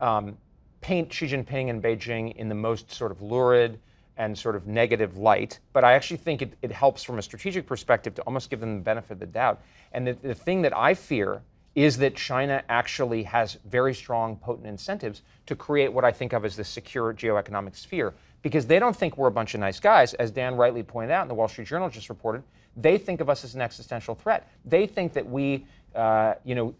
um, 0.00 0.38
paint 0.80 1.12
Xi 1.12 1.26
Jinping 1.26 1.68
and 1.68 1.82
Beijing 1.82 2.34
in 2.36 2.48
the 2.48 2.54
most 2.54 2.90
sort 2.90 3.12
of 3.12 3.20
lurid 3.20 3.78
and 4.16 4.36
sort 4.36 4.56
of 4.56 4.66
negative 4.66 5.16
light, 5.16 5.58
but 5.72 5.84
I 5.84 5.94
actually 5.94 6.18
think 6.18 6.42
it, 6.42 6.54
it 6.62 6.70
helps 6.70 7.02
from 7.02 7.18
a 7.18 7.22
strategic 7.22 7.66
perspective 7.66 8.14
to 8.14 8.22
almost 8.22 8.50
give 8.50 8.60
them 8.60 8.76
the 8.76 8.82
benefit 8.82 9.12
of 9.12 9.18
the 9.18 9.26
doubt. 9.26 9.60
And 9.92 10.06
the, 10.06 10.12
the 10.12 10.34
thing 10.34 10.62
that 10.62 10.76
I 10.76 10.94
fear 10.94 11.42
is 11.74 11.98
that 11.98 12.14
China 12.14 12.62
actually 12.68 13.24
has 13.24 13.58
very 13.66 13.94
strong, 13.94 14.36
potent 14.36 14.66
incentives 14.66 15.22
to 15.46 15.56
create 15.56 15.92
what 15.92 16.04
I 16.04 16.12
think 16.12 16.32
of 16.32 16.44
as 16.44 16.56
the 16.56 16.64
secure 16.64 17.12
geoeconomic 17.12 17.76
sphere 17.76 18.14
because 18.42 18.66
they 18.66 18.78
don't 18.78 18.94
think 18.94 19.16
we're 19.16 19.28
a 19.28 19.32
bunch 19.32 19.54
of 19.54 19.60
nice 19.60 19.80
guys. 19.80 20.14
As 20.14 20.30
Dan 20.30 20.54
rightly 20.54 20.82
pointed 20.82 21.10
out, 21.10 21.22
and 21.22 21.30
the 21.30 21.34
Wall 21.34 21.48
Street 21.48 21.66
Journal 21.66 21.88
just 21.88 22.08
reported, 22.08 22.42
they 22.76 22.98
think 22.98 23.20
of 23.20 23.30
us 23.30 23.42
as 23.42 23.54
an 23.54 23.60
existential 23.60 24.14
threat. 24.14 24.48
They 24.64 24.86
think 24.86 25.12
that 25.14 25.28
we 25.28 25.66
uh, 25.94 26.34
you 26.44 26.54
know, 26.54 26.74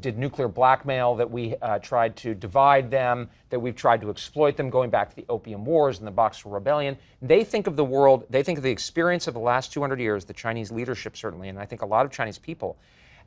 did 0.00 0.18
nuclear 0.18 0.48
blackmail, 0.48 1.14
that 1.16 1.30
we 1.30 1.56
uh, 1.62 1.78
tried 1.78 2.16
to 2.16 2.34
divide 2.34 2.90
them, 2.90 3.28
that 3.50 3.58
we've 3.58 3.76
tried 3.76 4.00
to 4.00 4.10
exploit 4.10 4.56
them, 4.56 4.70
going 4.70 4.90
back 4.90 5.10
to 5.10 5.16
the 5.16 5.24
Opium 5.28 5.64
Wars 5.64 5.98
and 5.98 6.06
the 6.06 6.12
Boxer 6.12 6.48
Rebellion. 6.48 6.96
They 7.22 7.44
think 7.44 7.66
of 7.66 7.76
the 7.76 7.84
world, 7.84 8.26
they 8.30 8.42
think 8.42 8.58
of 8.58 8.64
the 8.64 8.70
experience 8.70 9.26
of 9.26 9.34
the 9.34 9.40
last 9.40 9.72
200 9.72 10.00
years, 10.00 10.24
the 10.24 10.34
Chinese 10.34 10.70
leadership 10.70 11.16
certainly, 11.16 11.48
and 11.48 11.58
I 11.58 11.64
think 11.64 11.82
a 11.82 11.86
lot 11.86 12.04
of 12.04 12.12
Chinese 12.12 12.38
people, 12.38 12.76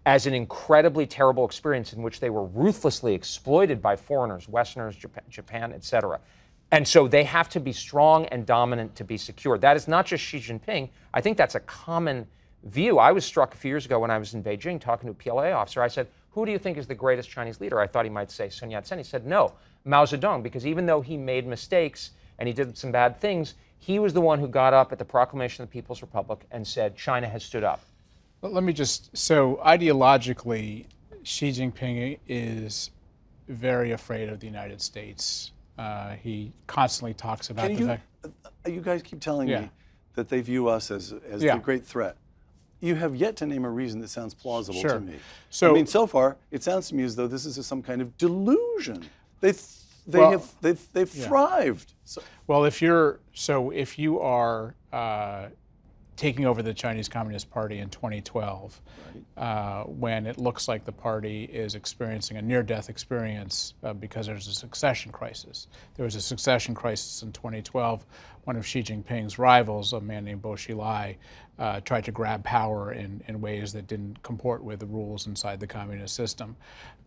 as 0.06 0.26
an 0.28 0.34
incredibly 0.34 1.06
terrible 1.06 1.46
experience 1.46 1.94
in 1.94 2.02
which 2.02 2.20
they 2.20 2.30
were 2.30 2.46
ruthlessly 2.46 3.14
exploited 3.14 3.82
by 3.82 3.96
foreigners, 3.96 4.48
Westerners, 4.48 4.96
Japan, 4.96 5.24
Japan 5.30 5.74
et 5.74 5.84
cetera. 5.84 6.20
And 6.72 6.88
so 6.88 7.08
they 7.08 7.26
have 7.26 7.50
to 7.50 7.60
be 7.60 7.74
strong 7.74 8.26
and 8.28 8.46
dominant 8.46 8.96
to 8.96 9.04
be 9.04 9.18
secure. 9.18 9.58
That 9.58 9.76
is 9.76 9.88
not 9.88 10.06
just 10.06 10.24
Xi 10.24 10.40
Jinping. 10.40 10.90
I 11.14 11.20
think 11.20 11.38
that's 11.38 11.56
a 11.56 11.60
common 11.60 12.28
view. 12.64 13.00
I 13.00 13.12
was 13.12 13.26
struck 13.26 13.54
a 13.54 13.58
few 13.58 13.70
years 13.70 13.86
ago 13.86 14.00
when 14.00 14.12
I 14.12 14.18
was 14.18 14.34
in 14.34 14.44
Beijing 14.44 14.80
talking 14.80 15.08
to 15.08 15.12
a 15.12 15.14
PLA 15.14 15.52
officer. 15.52 15.82
I 15.82 15.88
said, 15.88 16.08
Who 16.32 16.46
do 16.46 16.52
you 16.52 16.60
think 16.60 16.78
is 16.78 16.88
the 16.88 16.96
greatest 16.96 17.30
Chinese 17.30 17.60
leader? 17.60 17.80
I 17.80 17.88
thought 17.88 18.06
he 18.06 18.12
might 18.12 18.32
say 18.32 18.50
Sun 18.50 18.72
Yat 18.72 18.88
sen. 18.88 18.98
He 18.98 19.04
said, 19.04 19.26
No, 19.26 19.54
Mao 19.86 20.06
Zedong, 20.06 20.44
because 20.44 20.66
even 20.66 20.86
though 20.86 21.02
he 21.02 21.18
made 21.18 21.48
mistakes 21.48 22.12
and 22.40 22.48
he 22.48 22.54
did 22.54 22.78
some 22.78 22.92
bad 22.92 23.20
things, 23.20 23.56
he 23.80 24.00
was 24.00 24.14
the 24.14 24.22
one 24.22 24.40
who 24.40 24.48
got 24.48 24.74
up 24.74 24.92
at 24.92 25.00
the 25.00 25.06
proclamation 25.06 25.64
of 25.64 25.70
the 25.70 25.74
People's 25.74 26.02
Republic 26.02 26.46
and 26.52 26.66
said, 26.66 26.96
China 26.96 27.28
has 27.28 27.44
stood 27.44 27.64
up. 27.64 27.82
Well, 28.42 28.52
let 28.52 28.64
me 28.64 28.74
just 28.74 29.16
so 29.16 29.60
ideologically, 29.64 30.86
Xi 31.24 31.50
Jinping 31.50 32.20
is 32.28 32.92
very 33.48 33.92
afraid 33.92 34.30
of 34.30 34.40
the 34.40 34.48
United 34.48 34.82
States. 34.82 35.52
Uh, 35.78 36.12
he 36.12 36.52
constantly 36.68 37.14
talks 37.14 37.50
about 37.50 37.68
Can 37.68 37.76
the 37.76 37.80
you, 37.80 37.88
fact. 37.88 38.04
Uh, 38.24 38.70
you 38.70 38.82
guys 38.82 39.02
keep 39.02 39.20
telling 39.20 39.48
yeah. 39.48 39.62
me 39.62 39.70
that 40.14 40.30
they 40.30 40.42
view 40.42 40.68
us 40.68 40.92
as, 40.92 41.14
as 41.28 41.42
yeah. 41.42 41.56
the 41.56 41.60
great 41.60 41.86
threat 41.86 42.18
you 42.82 42.96
have 42.96 43.16
yet 43.16 43.38
to 43.38 43.46
name 43.46 43.64
a 43.64 43.70
reason 43.70 44.02
that 44.02 44.10
sounds 44.10 44.34
plausible 44.34 44.82
sure. 44.82 44.96
to 44.96 45.00
me. 45.00 45.16
So, 45.50 45.70
I 45.70 45.74
mean, 45.74 45.86
so 45.86 46.08
far, 46.08 46.38
it 46.50 46.64
sounds 46.64 46.90
to 46.90 46.96
me 46.96 47.04
as 47.04 47.16
though 47.16 47.28
this 47.28 47.46
is 47.46 47.66
some 47.66 47.82
kind 47.82 48.02
of 48.02 48.18
delusion. 48.18 49.06
They, 49.40 49.52
they 50.08 50.20
well, 50.20 50.32
have, 50.32 50.52
they've, 50.62 50.88
they've 50.92 51.16
yeah. 51.16 51.28
thrived. 51.28 51.94
So, 52.04 52.22
well, 52.48 52.66
if 52.66 52.82
you're, 52.82 53.20
so 53.34 53.70
if 53.70 54.00
you 54.00 54.20
are 54.20 54.76
uh, 54.92 55.48
taking 56.22 56.46
over 56.46 56.62
the 56.62 56.74
Chinese 56.74 57.08
Communist 57.08 57.50
Party 57.50 57.80
in 57.80 57.90
2012, 57.90 58.82
right. 59.38 59.44
uh, 59.44 59.84
when 59.86 60.26
it 60.26 60.38
looks 60.38 60.68
like 60.68 60.86
the 60.86 60.92
party 60.92 61.46
is 61.46 61.76
experiencing 61.76 62.38
a 62.38 62.42
near 62.42 62.64
death 62.64 62.90
experience 62.90 63.76
uh, 63.84 63.94
because 63.94 64.28
there's 64.28 64.48
a 64.48 64.54
succession 64.54 65.12
crisis. 65.12 65.68
There 65.96 66.04
was 66.04 66.16
a 66.16 66.22
succession 66.22 66.76
crisis 66.76 67.24
in 67.24 67.32
2012. 67.32 68.06
One 68.46 68.56
of 68.56 68.66
Xi 68.66 68.82
Jinping's 68.82 69.38
rivals, 69.38 69.94
a 69.94 70.02
man 70.02 70.26
named 70.26 70.42
Bo 70.42 70.52
Xilai, 70.52 71.16
uh, 71.60 71.80
tried 71.82 72.06
to 72.06 72.12
grab 72.12 72.44
power 72.44 72.94
in, 72.94 73.22
in 73.28 73.40
ways 73.40 73.72
that 73.74 73.88
didn't 73.88 74.22
comport 74.24 74.64
with 74.64 74.80
the 74.80 74.86
rules 74.88 75.28
inside 75.28 75.60
the 75.60 75.68
communist 75.68 76.16
system. 76.16 76.56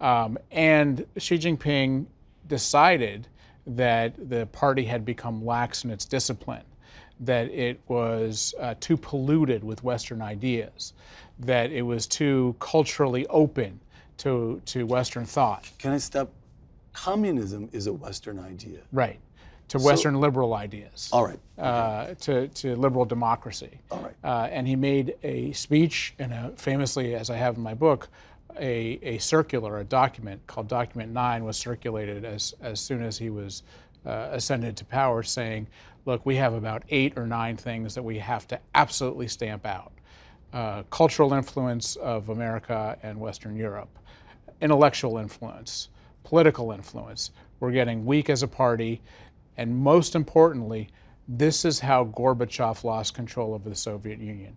Um, 0.00 0.38
and 0.52 1.04
Xi 1.16 1.38
Jinping 1.38 2.06
decided 2.46 3.26
that 3.66 4.28
the 4.28 4.46
party 4.46 4.84
had 4.84 5.04
become 5.04 5.44
lax 5.44 5.84
in 5.84 5.90
its 5.90 6.04
discipline 6.04 6.64
that 7.20 7.50
it 7.50 7.80
was 7.88 8.54
uh, 8.60 8.74
too 8.80 8.96
polluted 8.96 9.62
with 9.62 9.82
Western 9.84 10.20
ideas, 10.20 10.92
that 11.38 11.70
it 11.70 11.82
was 11.82 12.06
too 12.06 12.54
culturally 12.58 13.26
open 13.28 13.80
to, 14.18 14.60
to 14.66 14.84
Western 14.84 15.24
thought. 15.24 15.68
Can 15.78 15.92
I 15.92 15.98
stop? 15.98 16.30
Communism 16.92 17.68
is 17.72 17.86
a 17.86 17.92
Western 17.92 18.38
idea. 18.38 18.80
Right. 18.92 19.18
To 19.78 19.84
Western 19.84 20.20
liberal 20.20 20.54
ideas. 20.54 21.08
All 21.12 21.26
right. 21.26 21.38
Uh, 21.58 22.14
to, 22.20 22.48
to 22.48 22.76
liberal 22.76 23.04
democracy. 23.04 23.80
All 23.90 24.00
right. 24.00 24.14
Uh, 24.22 24.48
and 24.50 24.66
he 24.66 24.76
made 24.76 25.16
a 25.22 25.52
speech, 25.52 26.14
and 26.18 26.32
a, 26.32 26.52
famously, 26.56 27.14
as 27.14 27.28
I 27.28 27.36
have 27.36 27.56
in 27.56 27.62
my 27.62 27.74
book, 27.74 28.08
a, 28.58 28.98
a 29.02 29.18
circular, 29.18 29.78
a 29.78 29.84
document 29.84 30.46
called 30.46 30.68
Document 30.68 31.12
9 31.12 31.44
was 31.44 31.56
circulated 31.56 32.24
as, 32.24 32.54
as 32.60 32.80
soon 32.80 33.02
as 33.02 33.18
he 33.18 33.30
was 33.30 33.64
uh, 34.06 34.28
ascended 34.30 34.76
to 34.76 34.84
power, 34.84 35.22
saying, 35.22 35.66
look, 36.04 36.24
we 36.24 36.36
have 36.36 36.54
about 36.54 36.84
eight 36.90 37.14
or 37.16 37.26
nine 37.26 37.56
things 37.56 37.94
that 37.94 38.02
we 38.02 38.18
have 38.18 38.46
to 38.48 38.60
absolutely 38.74 39.26
stamp 39.26 39.66
out. 39.66 39.92
Uh, 40.52 40.84
cultural 40.84 41.32
influence 41.32 41.96
of 41.96 42.28
America 42.28 42.96
and 43.02 43.18
Western 43.18 43.56
Europe, 43.56 43.88
intellectual 44.60 45.18
influence, 45.18 45.88
political 46.22 46.70
influence. 46.70 47.32
We're 47.58 47.72
getting 47.72 48.04
weak 48.04 48.30
as 48.30 48.44
a 48.44 48.48
party. 48.48 49.00
And 49.56 49.76
most 49.76 50.14
importantly, 50.14 50.88
this 51.28 51.64
is 51.64 51.80
how 51.80 52.04
Gorbachev 52.06 52.84
lost 52.84 53.14
control 53.14 53.54
over 53.54 53.68
the 53.68 53.76
Soviet 53.76 54.18
Union. 54.18 54.56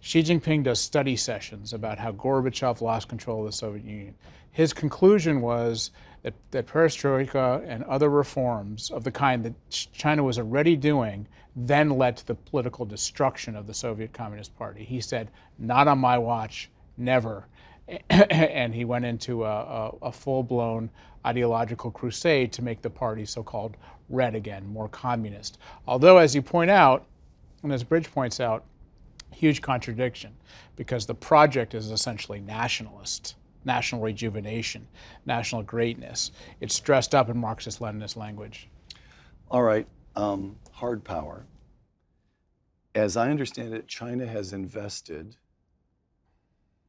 Xi 0.00 0.22
Jinping 0.22 0.64
does 0.64 0.80
study 0.80 1.14
sessions 1.14 1.72
about 1.72 1.98
how 1.98 2.12
Gorbachev 2.12 2.80
lost 2.80 3.08
control 3.08 3.40
of 3.40 3.46
the 3.46 3.52
Soviet 3.52 3.84
Union. 3.84 4.14
His 4.50 4.72
conclusion 4.72 5.40
was 5.40 5.90
that, 6.22 6.34
that 6.50 6.66
perestroika 6.66 7.62
and 7.66 7.84
other 7.84 8.08
reforms 8.08 8.90
of 8.90 9.04
the 9.04 9.10
kind 9.10 9.44
that 9.44 9.54
China 9.70 10.22
was 10.22 10.38
already 10.38 10.74
doing 10.74 11.26
then 11.54 11.90
led 11.90 12.16
to 12.16 12.26
the 12.26 12.34
political 12.34 12.84
destruction 12.84 13.56
of 13.56 13.66
the 13.66 13.74
Soviet 13.74 14.12
Communist 14.12 14.56
Party. 14.56 14.84
He 14.84 15.00
said, 15.00 15.30
Not 15.58 15.88
on 15.88 15.98
my 15.98 16.18
watch, 16.18 16.70
never. 16.96 17.46
and 18.10 18.74
he 18.74 18.84
went 18.84 19.04
into 19.04 19.44
a, 19.44 19.48
a, 19.48 19.92
a 20.02 20.12
full 20.12 20.42
blown 20.42 20.90
ideological 21.26 21.90
crusade 21.90 22.52
to 22.52 22.62
make 22.62 22.82
the 22.82 22.90
party 22.90 23.24
so 23.24 23.42
called 23.42 23.76
red 24.10 24.34
again, 24.34 24.66
more 24.66 24.88
communist. 24.88 25.58
Although, 25.86 26.18
as 26.18 26.34
you 26.34 26.42
point 26.42 26.70
out, 26.70 27.06
and 27.62 27.72
as 27.72 27.82
Bridge 27.82 28.10
points 28.10 28.40
out, 28.40 28.64
huge 29.32 29.62
contradiction 29.62 30.32
because 30.76 31.06
the 31.06 31.14
project 31.14 31.74
is 31.74 31.90
essentially 31.90 32.40
nationalist, 32.40 33.36
national 33.64 34.02
rejuvenation, 34.02 34.86
national 35.24 35.62
greatness. 35.62 36.32
It's 36.60 36.78
dressed 36.80 37.14
up 37.14 37.28
in 37.28 37.38
Marxist 37.38 37.80
Leninist 37.80 38.16
language. 38.16 38.68
All 39.50 39.62
right, 39.62 39.86
um, 40.16 40.56
hard 40.72 41.04
power. 41.04 41.46
As 42.94 43.16
I 43.16 43.30
understand 43.30 43.72
it, 43.72 43.86
China 43.86 44.26
has 44.26 44.52
invested 44.52 45.36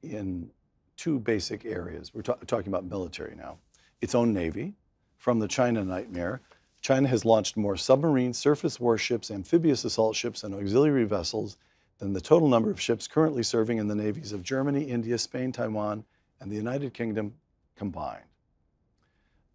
in 0.02 0.50
two 0.98 1.20
basic 1.20 1.66
areas. 1.66 2.14
We're 2.14 2.24
ta- 2.24 2.38
talking 2.48 2.70
about 2.70 2.86
military 2.86 3.36
now. 3.36 3.58
Its 4.02 4.16
own 4.16 4.34
navy, 4.34 4.74
from 5.22 5.38
the 5.38 5.48
China 5.48 5.84
nightmare. 5.84 6.42
China 6.82 7.08
has 7.08 7.26
launched 7.26 7.56
more 7.56 7.78
submarines, 7.78 8.38
surface 8.38 8.80
warships, 8.80 9.30
amphibious 9.30 9.86
assault 9.86 10.16
ships, 10.16 10.44
and 10.44 10.54
auxiliary 10.56 11.06
vessels 11.06 11.58
than 12.00 12.12
the 12.12 12.22
total 12.22 12.48
number 12.48 12.72
of 12.72 12.82
ships 12.82 13.08
currently 13.08 13.44
serving 13.44 13.78
in 13.78 13.88
the 13.88 13.96
navies 13.96 14.32
of 14.32 14.42
Germany, 14.42 14.84
India, 14.84 15.18
Spain, 15.18 15.52
Taiwan, 15.52 16.04
and 16.40 16.52
the 16.52 16.56
United 16.56 16.94
Kingdom 16.94 17.34
combined. 17.76 18.26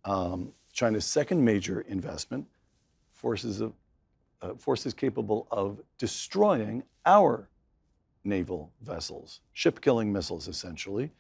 Um, 0.04 0.52
China's 0.72 1.04
second 1.04 1.44
major 1.44 1.80
investment, 1.82 2.46
forces, 3.12 3.60
of, 3.60 3.72
uh, 4.40 4.54
forces 4.54 4.94
capable 4.94 5.48
of 5.50 5.80
destroying 5.98 6.84
our 7.06 7.48
naval 8.22 8.70
vessels, 8.82 9.40
ship 9.52 9.80
killing 9.80 10.12
missiles, 10.12 10.46
essentially. 10.46 11.10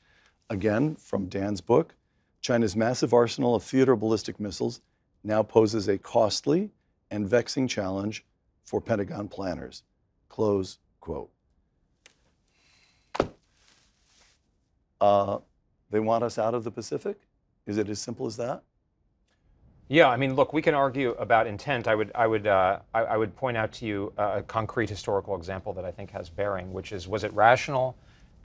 Again, 0.50 0.94
from 0.94 1.26
Dan's 1.26 1.60
book, 1.60 1.96
China's 2.40 2.76
massive 2.76 3.12
arsenal 3.12 3.56
of 3.56 3.64
theater 3.64 3.96
ballistic 3.96 4.38
missiles 4.38 4.80
now 5.26 5.42
poses 5.42 5.88
a 5.88 5.98
costly 5.98 6.70
and 7.10 7.28
vexing 7.28 7.66
challenge 7.66 8.24
for 8.64 8.80
Pentagon 8.80 9.28
planners. 9.28 9.82
Close 10.28 10.78
quote. 11.00 11.30
Uh, 15.00 15.38
they 15.90 16.00
want 16.00 16.24
us 16.24 16.38
out 16.38 16.54
of 16.54 16.64
the 16.64 16.70
Pacific? 16.70 17.18
Is 17.66 17.76
it 17.76 17.88
as 17.88 17.98
simple 17.98 18.26
as 18.26 18.36
that? 18.36 18.62
Yeah, 19.88 20.08
I 20.08 20.16
mean, 20.16 20.34
look, 20.34 20.52
we 20.52 20.62
can 20.62 20.74
argue 20.74 21.10
about 21.12 21.46
intent. 21.46 21.86
I 21.86 21.94
would, 21.94 22.10
I 22.14 22.26
would, 22.26 22.46
uh, 22.46 22.80
I, 22.94 23.00
I, 23.00 23.16
would 23.16 23.36
point 23.36 23.56
out 23.56 23.70
to 23.74 23.86
you 23.86 24.12
a 24.16 24.42
concrete 24.42 24.88
historical 24.88 25.36
example 25.36 25.72
that 25.74 25.84
I 25.84 25.92
think 25.92 26.10
has 26.10 26.28
bearing, 26.28 26.72
which 26.72 26.90
is, 26.90 27.06
was 27.06 27.22
it 27.22 27.32
rational, 27.34 27.96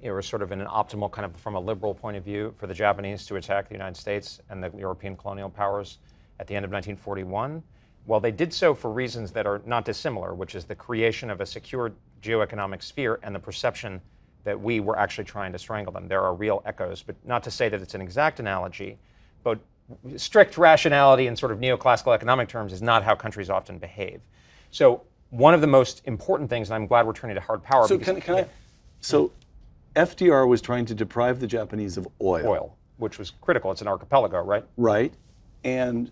or 0.03 0.21
sort 0.21 0.43
of 0.43 0.51
in 0.51 0.61
an 0.61 0.67
optimal 0.67 1.11
kind 1.11 1.25
of 1.25 1.35
from 1.39 1.55
a 1.55 1.59
liberal 1.59 1.95
point 1.95 2.15
of 2.17 2.23
view, 2.23 2.53
for 2.57 2.67
the 2.67 2.75
Japanese 2.75 3.25
to 3.25 3.37
attack 3.37 3.69
the 3.69 3.73
United 3.73 3.97
States 3.97 4.39
and 4.49 4.63
the 4.63 4.71
European 4.77 5.15
colonial 5.15 5.49
powers 5.49 5.97
at 6.41 6.47
the 6.47 6.55
end 6.55 6.65
of 6.65 6.71
1941? 6.71 7.63
Well, 8.07 8.19
they 8.19 8.31
did 8.31 8.51
so 8.51 8.73
for 8.73 8.91
reasons 8.91 9.31
that 9.31 9.45
are 9.45 9.61
not 9.65 9.85
dissimilar, 9.85 10.33
which 10.33 10.55
is 10.55 10.65
the 10.65 10.75
creation 10.75 11.29
of 11.29 11.39
a 11.39 11.45
secure 11.45 11.93
geoeconomic 12.21 12.81
sphere 12.81 13.19
and 13.21 13.33
the 13.33 13.39
perception 13.39 14.01
that 14.43 14.59
we 14.59 14.79
were 14.79 14.97
actually 14.97 15.23
trying 15.23 15.51
to 15.51 15.59
strangle 15.59 15.93
them. 15.93 16.07
There 16.07 16.21
are 16.21 16.33
real 16.33 16.63
echoes, 16.65 17.03
but 17.03 17.15
not 17.23 17.43
to 17.43 17.51
say 17.51 17.69
that 17.69 17.79
it's 17.79 17.93
an 17.93 18.01
exact 18.01 18.39
analogy, 18.39 18.97
but 19.43 19.59
strict 20.17 20.57
rationality 20.57 21.27
in 21.27 21.35
sort 21.35 21.51
of 21.51 21.59
neoclassical 21.59 22.13
economic 22.15 22.49
terms 22.49 22.73
is 22.73 22.81
not 22.81 23.03
how 23.03 23.13
countries 23.13 23.51
often 23.51 23.77
behave. 23.77 24.19
So 24.71 25.03
one 25.29 25.53
of 25.53 25.61
the 25.61 25.67
most 25.67 26.01
important 26.05 26.49
things, 26.49 26.69
and 26.69 26.75
I'm 26.75 26.87
glad 26.87 27.05
we're 27.05 27.13
turning 27.13 27.35
to 27.35 27.41
hard 27.41 27.61
power. 27.61 27.87
So 27.87 27.99
because, 27.99 28.15
can, 28.15 28.21
can 28.21 28.35
yeah. 28.35 28.41
I? 28.41 28.47
So 29.01 29.31
FDR 29.95 30.47
was 30.47 30.59
trying 30.59 30.85
to 30.85 30.95
deprive 30.95 31.39
the 31.39 31.47
Japanese 31.47 31.97
of 31.97 32.07
oil. 32.19 32.47
Oil, 32.47 32.77
which 32.97 33.19
was 33.19 33.29
critical. 33.41 33.71
It's 33.71 33.81
an 33.81 33.87
archipelago, 33.87 34.41
right? 34.41 34.65
Right, 34.75 35.13
and 35.63 36.11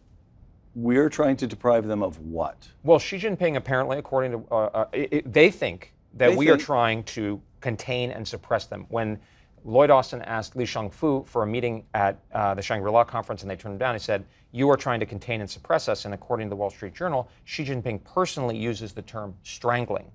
we're 0.82 1.10
trying 1.10 1.36
to 1.38 1.48
deprive 1.48 1.88
them 1.88 2.02
of 2.02 2.20
what? 2.20 2.68
Well, 2.84 3.00
Xi 3.00 3.18
Jinping 3.18 3.56
apparently, 3.56 3.98
according 3.98 4.32
to, 4.32 4.46
uh, 4.52 4.56
uh, 4.56 4.86
it, 4.94 5.32
they 5.32 5.52
think 5.52 5.94
that 6.14 6.30
they 6.30 6.36
we 6.36 6.46
think? 6.46 6.60
are 6.60 6.64
trying 6.64 7.04
to 7.04 7.42
contain 7.60 8.12
and 8.12 8.28
suppress 8.28 8.66
them. 8.66 8.86
When 8.90 9.20
Lloyd 9.66 9.90
Austin 9.90 10.22
asked 10.22 10.56
Li 10.56 10.64
Shangfu 10.64 11.28
for 11.28 11.44
a 11.44 11.48
meeting 11.48 11.84
at 11.94 12.18
uh, 12.34 12.54
the 12.54 12.62
Shangri-La 12.62 13.04
conference 13.04 13.42
and 13.42 13.52
they 13.52 13.56
turned 13.58 13.74
him 13.74 13.80
down, 13.80 13.94
he 13.96 14.00
said, 14.00 14.26
you 14.52 14.70
are 14.70 14.78
trying 14.78 15.00
to 15.02 15.06
contain 15.06 15.42
and 15.42 15.50
suppress 15.50 15.90
us. 15.90 16.06
And 16.06 16.14
according 16.14 16.48
to 16.48 16.50
the 16.50 16.56
Wall 16.56 16.70
Street 16.70 16.96
Journal, 16.96 17.30
Xi 17.44 17.66
Jinping 17.66 18.04
personally 18.04 18.58
uses 18.58 18.94
the 18.94 19.02
term 19.02 19.36
strangling, 19.44 20.10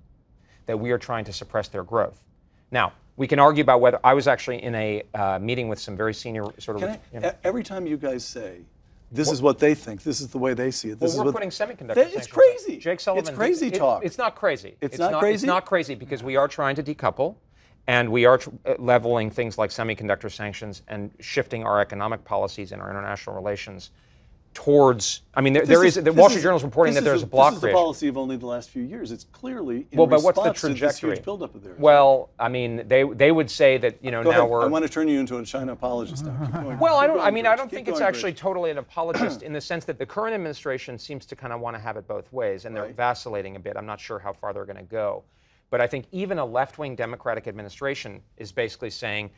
that 0.65 0.77
we 0.77 0.91
are 0.91 0.97
trying 0.97 1.25
to 1.25 1.33
suppress 1.33 1.67
their 1.67 1.83
growth. 1.83 2.23
Now, 2.71 2.93
we 3.17 3.27
can 3.27 3.39
argue 3.39 3.61
about 3.61 3.79
whether 3.79 3.99
I 4.03 4.13
was 4.13 4.27
actually 4.27 4.63
in 4.63 4.75
a 4.75 5.03
uh, 5.13 5.39
meeting 5.39 5.69
with 5.69 5.79
some 5.79 5.95
very 5.95 6.13
senior 6.13 6.45
sort 6.57 6.77
of. 6.77 6.83
I, 6.83 6.99
you 7.13 7.19
know, 7.19 7.31
every 7.43 7.63
time 7.63 7.85
you 7.87 7.97
guys 7.97 8.25
say 8.25 8.61
this 9.11 9.31
is 9.31 9.41
what 9.41 9.59
they 9.59 9.75
think. 9.75 10.03
This 10.03 10.21
is 10.21 10.27
the 10.29 10.37
way 10.37 10.53
they 10.53 10.71
see 10.71 10.89
it. 10.89 10.99
This 10.99 11.15
well, 11.15 11.25
we're 11.25 11.29
is 11.29 11.33
putting 11.33 11.49
semiconductor. 11.49 11.95
They, 11.95 12.11
it's 12.11 12.27
crazy. 12.27 12.77
Jake 12.77 12.99
Sullivan. 12.99 13.27
It's 13.27 13.35
crazy 13.35 13.67
it, 13.67 13.75
talk. 13.75 14.03
It, 14.03 14.07
it's 14.07 14.17
not 14.17 14.35
crazy. 14.35 14.75
It's, 14.81 14.93
it's 14.93 14.99
not, 14.99 15.13
not, 15.13 15.19
crazy. 15.19 15.35
It's 15.35 15.43
not 15.43 15.65
crazy 15.65 15.95
because 15.95 16.23
we 16.23 16.35
are 16.35 16.47
trying 16.47 16.75
to 16.75 16.83
decouple, 16.83 17.35
and 17.87 18.11
we 18.11 18.25
are 18.25 18.37
tr- 18.37 18.49
uh, 18.65 18.75
leveling 18.79 19.29
things 19.29 19.57
like 19.57 19.69
semiconductor 19.69 20.31
sanctions 20.31 20.81
and 20.87 21.11
shifting 21.19 21.63
our 21.63 21.79
economic 21.79 22.23
policies 22.23 22.71
and 22.71 22.81
our 22.81 22.89
international 22.89 23.35
relations 23.35 23.91
towards. 24.55 25.21
I 25.35 25.41
mean, 25.41 25.53
there, 25.53 25.65
there 25.65 25.83
is, 25.83 25.97
is 25.97 26.03
the 26.03 26.13
Wall 26.13 26.29
Street 26.29 26.41
Journal 26.41 26.57
is 26.57 26.63
reporting 26.63 26.93
that 26.95 27.03
there's 27.03 27.21
a, 27.21 27.25
a 27.25 27.27
block 27.27 27.51
This 27.51 27.57
is 27.57 27.61
the 27.61 27.71
policy 27.73 28.07
of 28.07 28.17
only 28.17 28.37
the 28.37 28.45
last 28.47 28.69
few 28.69 28.81
years. 28.81 29.11
It's 29.11 29.25
clearly 29.25 29.85
in 29.91 29.97
well, 29.97 30.07
but 30.07 30.23
what's 30.23 30.37
the 30.39 30.49
response 30.49 30.61
to 30.61 30.67
this 30.69 30.99
trajectory? 30.99 31.23
buildup 31.23 31.53
of 31.53 31.61
theirs. 31.63 31.77
Well, 31.77 32.29
I 32.39 32.47
mean, 32.49 32.87
they 32.87 33.03
they 33.03 33.31
would 33.31 33.51
say 33.51 33.77
that 33.77 34.03
you 34.03 34.09
know 34.11 34.23
Go 34.23 34.31
now 34.31 34.39
ahead. 34.39 34.49
we're. 34.49 34.63
I 34.63 34.67
want 34.67 34.83
to 34.83 34.89
turn 34.89 35.07
you 35.09 35.19
into 35.19 35.37
a 35.37 35.43
China 35.45 35.73
apologist 35.73 36.25
now. 36.25 36.77
Well, 36.79 36.95
I 36.95 37.05
don't. 37.05 37.19
I 37.19 37.29
mean, 37.29 37.43
Bridge. 37.43 37.53
I 37.53 37.55
don't 37.57 37.67
Keep 37.67 37.75
think 37.75 37.87
it's 37.89 37.99
going, 37.99 38.07
actually 38.07 38.31
Bridge. 38.31 38.39
totally 38.39 38.71
an 38.71 38.77
apologist 38.79 39.41
in 39.43 39.53
the 39.53 39.61
sense 39.61 39.85
that 39.85 39.99
the 39.99 40.05
current 40.05 40.33
administration 40.33 40.97
seems 40.97 41.25
to 41.27 41.35
kind 41.35 41.51
of 41.53 41.59
want 41.59 41.75
to 41.75 41.81
have 41.81 41.97
it 41.97 42.07
both 42.07 42.31
ways, 42.33 42.65
and 42.65 42.75
they're 42.75 42.83
Right. 42.85 42.95
vacillating 42.95 43.57
a 43.57 43.59
bit. 43.59 43.75
I'm 43.77 43.85
not 43.85 43.99
sure 43.99 44.19
how 44.19 44.31
far 44.33 44.53
they're 44.53 44.65
going 44.65 44.77
to 44.77 44.83
go, 44.83 45.23
but 45.69 45.81
I 45.81 45.87
think 45.87 46.05
even 46.13 46.39
a 46.39 46.45
left-wing 46.45 46.95
Democratic 46.95 47.47
administration 47.47 48.21
is 48.37 48.51
basically 48.53 48.89
saying. 48.89 49.29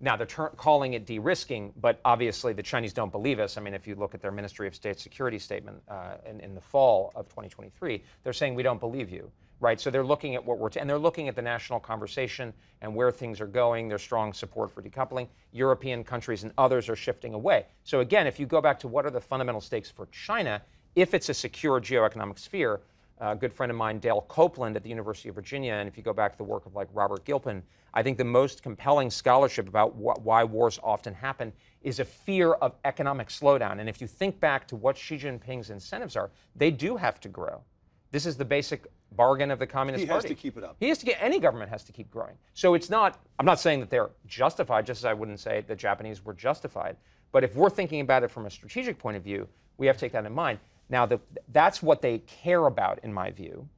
Now 0.00 0.16
they're 0.16 0.26
ter- 0.26 0.48
calling 0.50 0.94
it 0.94 1.04
de-risking, 1.04 1.72
but 1.80 2.00
obviously 2.04 2.52
the 2.54 2.62
Chinese 2.62 2.92
don't 2.92 3.12
believe 3.12 3.38
us. 3.38 3.58
I 3.58 3.60
mean, 3.60 3.74
if 3.74 3.86
you 3.86 3.94
look 3.94 4.14
at 4.14 4.22
their 4.22 4.30
Ministry 4.30 4.66
of 4.66 4.74
State 4.74 4.98
Security 4.98 5.38
statement 5.38 5.82
uh, 5.88 6.14
in, 6.28 6.40
in 6.40 6.54
the 6.54 6.60
fall 6.60 7.12
of 7.14 7.28
2023, 7.28 8.02
they're 8.22 8.32
saying 8.32 8.54
we 8.54 8.62
don't 8.62 8.80
believe 8.80 9.10
you, 9.10 9.30
right? 9.60 9.78
So 9.78 9.90
they're 9.90 10.04
looking 10.04 10.34
at 10.34 10.44
what 10.44 10.58
we're 10.58 10.70
t- 10.70 10.80
and 10.80 10.88
they're 10.88 10.98
looking 10.98 11.28
at 11.28 11.36
the 11.36 11.42
national 11.42 11.80
conversation 11.80 12.54
and 12.80 12.94
where 12.94 13.10
things 13.10 13.42
are 13.42 13.46
going. 13.46 13.88
There's 13.88 14.02
strong 14.02 14.32
support 14.32 14.70
for 14.70 14.80
decoupling. 14.82 15.28
European 15.52 16.02
countries 16.02 16.44
and 16.44 16.52
others 16.56 16.88
are 16.88 16.96
shifting 16.96 17.34
away. 17.34 17.66
So 17.84 18.00
again, 18.00 18.26
if 18.26 18.40
you 18.40 18.46
go 18.46 18.62
back 18.62 18.78
to 18.80 18.88
what 18.88 19.04
are 19.04 19.10
the 19.10 19.20
fundamental 19.20 19.60
stakes 19.60 19.90
for 19.90 20.06
China, 20.06 20.62
if 20.96 21.12
it's 21.12 21.28
a 21.28 21.34
secure 21.34 21.80
geoeconomic 21.80 22.38
sphere, 22.38 22.80
a 23.20 23.36
good 23.36 23.52
friend 23.52 23.70
of 23.70 23.76
mine, 23.76 23.98
Dale 23.98 24.24
Copeland 24.28 24.76
at 24.76 24.82
the 24.82 24.88
University 24.88 25.28
of 25.28 25.34
Virginia, 25.34 25.74
and 25.74 25.88
if 25.88 25.96
you 25.96 26.02
go 26.02 26.12
back 26.12 26.32
to 26.32 26.38
the 26.38 26.44
work 26.44 26.66
of 26.66 26.74
like 26.74 26.88
Robert 26.92 27.24
Gilpin, 27.24 27.62
I 27.92 28.02
think 28.02 28.18
the 28.18 28.24
most 28.24 28.62
compelling 28.62 29.10
scholarship 29.10 29.68
about 29.68 29.90
wh- 29.90 30.24
why 30.24 30.44
wars 30.44 30.78
often 30.82 31.12
happen 31.12 31.52
is 31.82 32.00
a 32.00 32.04
fear 32.04 32.52
of 32.52 32.74
economic 32.84 33.28
slowdown. 33.28 33.80
And 33.80 33.88
if 33.88 34.00
you 34.00 34.06
think 34.06 34.40
back 34.40 34.66
to 34.68 34.76
what 34.76 34.96
Xi 34.96 35.18
Jinping's 35.18 35.70
incentives 35.70 36.16
are, 36.16 36.30
they 36.56 36.70
do 36.70 36.96
have 36.96 37.20
to 37.20 37.28
grow. 37.28 37.62
This 38.10 38.26
is 38.26 38.36
the 38.36 38.44
basic 38.44 38.86
bargain 39.12 39.50
of 39.50 39.58
the 39.58 39.66
Communist 39.66 40.06
Party. 40.06 40.28
He 40.28 40.32
has 40.32 40.36
to 40.36 40.42
keep 40.42 40.56
it 40.56 40.64
up. 40.64 40.76
He 40.80 40.88
has 40.88 40.98
to 40.98 41.06
get 41.06 41.18
any 41.20 41.38
government 41.38 41.70
has 41.70 41.84
to 41.84 41.92
keep 41.92 42.10
growing. 42.10 42.34
So 42.54 42.74
it's 42.74 42.90
not. 42.90 43.20
I'm 43.38 43.46
not 43.46 43.60
saying 43.60 43.80
that 43.80 43.90
they're 43.90 44.10
justified, 44.26 44.86
just 44.86 45.00
as 45.00 45.04
I 45.04 45.14
wouldn't 45.14 45.40
say 45.40 45.64
the 45.66 45.76
Japanese 45.76 46.24
were 46.24 46.34
justified. 46.34 46.96
But 47.32 47.44
if 47.44 47.54
we're 47.54 47.70
thinking 47.70 48.00
about 48.00 48.24
it 48.24 48.30
from 48.30 48.46
a 48.46 48.50
strategic 48.50 48.98
point 48.98 49.16
of 49.16 49.22
view, 49.22 49.48
we 49.78 49.86
have 49.86 49.96
to 49.96 50.00
take 50.00 50.12
that 50.12 50.26
in 50.26 50.32
mind. 50.32 50.58
Now, 50.90 51.06
the, 51.06 51.20
that's 51.52 51.82
what 51.82 52.02
they 52.02 52.18
care 52.18 52.66
about, 52.66 52.98
in 53.04 53.12
my 53.12 53.30
view. 53.30 53.68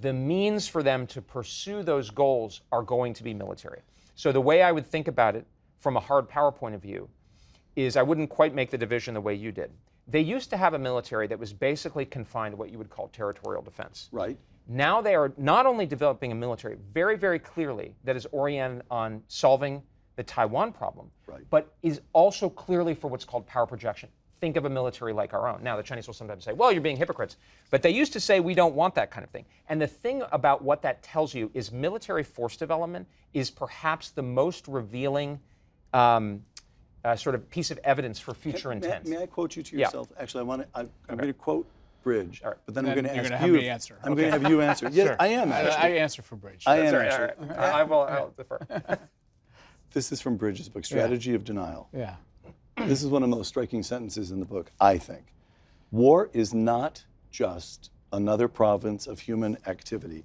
The 0.00 0.12
means 0.12 0.66
for 0.66 0.82
them 0.82 1.06
to 1.08 1.22
pursue 1.22 1.82
those 1.82 2.10
goals 2.10 2.62
are 2.72 2.82
going 2.82 3.14
to 3.14 3.22
be 3.22 3.32
military. 3.32 3.82
So, 4.16 4.32
the 4.32 4.40
way 4.40 4.62
I 4.62 4.72
would 4.72 4.86
think 4.86 5.08
about 5.08 5.36
it 5.36 5.46
from 5.78 5.96
a 5.96 6.00
hard 6.00 6.28
power 6.28 6.50
point 6.52 6.74
of 6.74 6.82
view 6.82 7.08
is 7.76 7.96
I 7.96 8.02
wouldn't 8.02 8.28
quite 8.28 8.54
make 8.54 8.70
the 8.70 8.78
division 8.78 9.14
the 9.14 9.20
way 9.20 9.34
you 9.34 9.52
did. 9.52 9.70
They 10.08 10.20
used 10.20 10.50
to 10.50 10.56
have 10.56 10.74
a 10.74 10.78
military 10.78 11.26
that 11.28 11.38
was 11.38 11.52
basically 11.52 12.04
confined 12.04 12.52
to 12.52 12.56
what 12.56 12.70
you 12.70 12.78
would 12.78 12.90
call 12.90 13.08
territorial 13.08 13.62
defense. 13.62 14.08
Right. 14.12 14.36
Now 14.68 15.00
they 15.00 15.14
are 15.14 15.32
not 15.36 15.64
only 15.64 15.86
developing 15.86 16.32
a 16.32 16.34
military 16.34 16.76
very, 16.92 17.16
very 17.16 17.38
clearly 17.38 17.94
that 18.04 18.16
is 18.16 18.26
oriented 18.32 18.82
on 18.90 19.22
solving 19.28 19.82
the 20.16 20.22
Taiwan 20.22 20.72
problem, 20.72 21.10
Right. 21.26 21.42
but 21.50 21.74
is 21.82 22.00
also 22.12 22.50
clearly 22.50 22.94
for 22.94 23.08
what's 23.08 23.24
called 23.24 23.46
power 23.46 23.66
projection. 23.66 24.08
Think 24.42 24.56
of 24.56 24.64
a 24.64 24.68
military 24.68 25.12
like 25.12 25.34
our 25.34 25.46
own. 25.46 25.62
Now, 25.62 25.76
the 25.76 25.84
Chinese 25.84 26.08
will 26.08 26.14
sometimes 26.14 26.42
say, 26.42 26.52
well, 26.52 26.72
you're 26.72 26.80
being 26.82 26.96
hypocrites. 26.96 27.36
But 27.70 27.80
they 27.80 27.90
used 27.90 28.12
to 28.14 28.18
say, 28.18 28.40
we 28.40 28.54
don't 28.54 28.74
want 28.74 28.92
that 28.96 29.08
kind 29.08 29.22
of 29.22 29.30
thing. 29.30 29.44
And 29.68 29.80
the 29.80 29.86
thing 29.86 30.24
about 30.32 30.62
what 30.62 30.82
that 30.82 31.00
tells 31.00 31.32
you 31.32 31.48
is 31.54 31.70
military 31.70 32.24
force 32.24 32.56
development 32.56 33.06
is 33.34 33.52
perhaps 33.52 34.10
the 34.10 34.22
most 34.24 34.66
revealing 34.66 35.38
um, 35.94 36.42
uh, 37.04 37.14
sort 37.14 37.36
of 37.36 37.48
piece 37.50 37.70
of 37.70 37.78
evidence 37.84 38.18
for 38.18 38.34
future 38.34 38.70
May, 38.70 38.74
intent. 38.78 39.06
may 39.06 39.22
I 39.22 39.26
quote 39.26 39.54
you 39.54 39.62
to 39.62 39.76
Yeah. 39.76 39.86
yourself? 39.86 40.08
Actually, 40.18 40.40
I 40.40 40.44
want 40.44 40.62
to. 40.62 40.68
I'm, 40.74 40.90
I'm 41.08 41.16
going 41.18 41.28
to 41.28 41.34
quote 41.34 41.68
Bridge, 42.02 42.42
All 42.44 42.50
right. 42.50 42.58
but 42.66 42.74
then 42.74 42.84
I'm 42.86 42.94
going 42.94 43.04
to 43.04 43.16
ask 43.16 43.22
gonna 43.22 43.36
have 43.36 43.46
you. 43.48 43.54
me 43.58 43.68
answer. 43.68 43.96
I'm 44.02 44.16
going 44.16 44.26
to 44.32 44.32
have 44.40 44.50
you 44.50 44.60
answer. 44.60 44.88
Yes, 44.90 45.06
Sure. 45.06 45.16
I 45.20 45.28
am 45.28 45.52
I, 45.52 45.60
actually. 45.60 45.76
I 45.76 45.88
answer 46.02 46.20
for 46.22 46.34
Bridge. 46.34 46.64
I 46.66 46.78
am 46.78 46.90
Sorry, 46.90 47.06
actually. 47.08 47.48
all 47.48 47.56
right. 47.56 47.74
I 47.74 47.82
will 47.84 48.00
I'll 48.00 48.34
defer. 48.36 48.58
This 49.92 50.10
is 50.10 50.20
from 50.20 50.36
Bridge's 50.36 50.68
book, 50.70 50.84
Strategy 50.86 51.34
of 51.34 51.44
Denial. 51.44 51.88
Yeah. 51.92 52.16
This 52.76 53.02
is 53.02 53.08
one 53.08 53.22
of 53.22 53.30
the 53.30 53.36
most 53.36 53.48
striking 53.48 53.82
sentences 53.82 54.30
in 54.30 54.40
the 54.40 54.46
book, 54.46 54.72
I 54.80 54.98
think. 54.98 55.34
War 55.90 56.30
is 56.32 56.54
not 56.54 57.04
just 57.30 57.90
another 58.12 58.48
province 58.48 59.06
of 59.06 59.20
human 59.20 59.58
activity. 59.66 60.24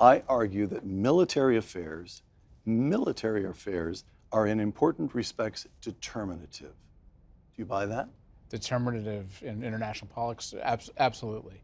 I 0.00 0.22
argue 0.28 0.66
that 0.66 0.84
military 0.84 1.56
affairs, 1.56 2.22
military 2.66 3.44
affairs, 3.44 4.04
are 4.32 4.46
in 4.46 4.60
important 4.60 5.14
respects 5.14 5.66
determinative. 5.80 6.72
Do 6.72 7.62
you 7.62 7.64
buy 7.64 7.86
that? 7.86 8.08
determinative 8.54 9.42
in 9.42 9.64
international 9.64 10.08
politics? 10.14 10.54
Abs- 10.62 10.90
absolutely. 10.98 11.60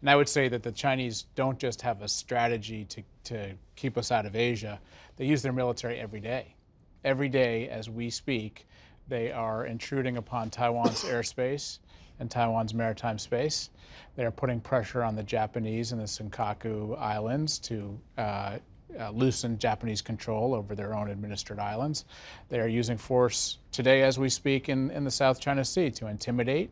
And 0.00 0.10
I 0.10 0.16
would 0.16 0.28
say 0.28 0.48
that 0.48 0.62
the 0.62 0.72
Chinese 0.72 1.24
don't 1.34 1.58
just 1.58 1.80
have 1.80 2.02
a 2.02 2.08
strategy 2.08 2.84
to, 2.84 3.02
to 3.24 3.54
keep 3.76 3.96
us 3.96 4.12
out 4.12 4.26
of 4.26 4.36
Asia, 4.36 4.78
they 5.16 5.24
use 5.24 5.40
their 5.40 5.54
military 5.54 5.98
every 5.98 6.20
day. 6.20 6.54
Every 7.02 7.30
day, 7.30 7.68
as 7.68 7.88
we 7.88 8.10
speak, 8.10 8.66
they 9.08 9.32
are 9.32 9.66
intruding 9.66 10.16
upon 10.16 10.50
Taiwan's 10.50 11.04
airspace 11.04 11.78
and 12.20 12.30
Taiwan's 12.30 12.74
maritime 12.74 13.18
space. 13.18 13.70
They 14.16 14.24
are 14.24 14.30
putting 14.30 14.60
pressure 14.60 15.02
on 15.02 15.16
the 15.16 15.22
Japanese 15.22 15.92
in 15.92 15.98
the 15.98 16.04
Senkaku 16.04 16.98
Islands 16.98 17.58
to 17.60 17.98
uh, 18.16 18.58
uh, 18.98 19.10
loosen 19.10 19.58
Japanese 19.58 20.00
control 20.00 20.54
over 20.54 20.74
their 20.74 20.94
own 20.94 21.10
administered 21.10 21.58
islands. 21.58 22.04
They 22.48 22.60
are 22.60 22.68
using 22.68 22.96
force 22.96 23.58
today, 23.72 24.02
as 24.02 24.18
we 24.18 24.28
speak, 24.28 24.68
in, 24.68 24.90
in 24.92 25.04
the 25.04 25.10
South 25.10 25.40
China 25.40 25.64
Sea 25.64 25.90
to 25.92 26.06
intimidate, 26.06 26.70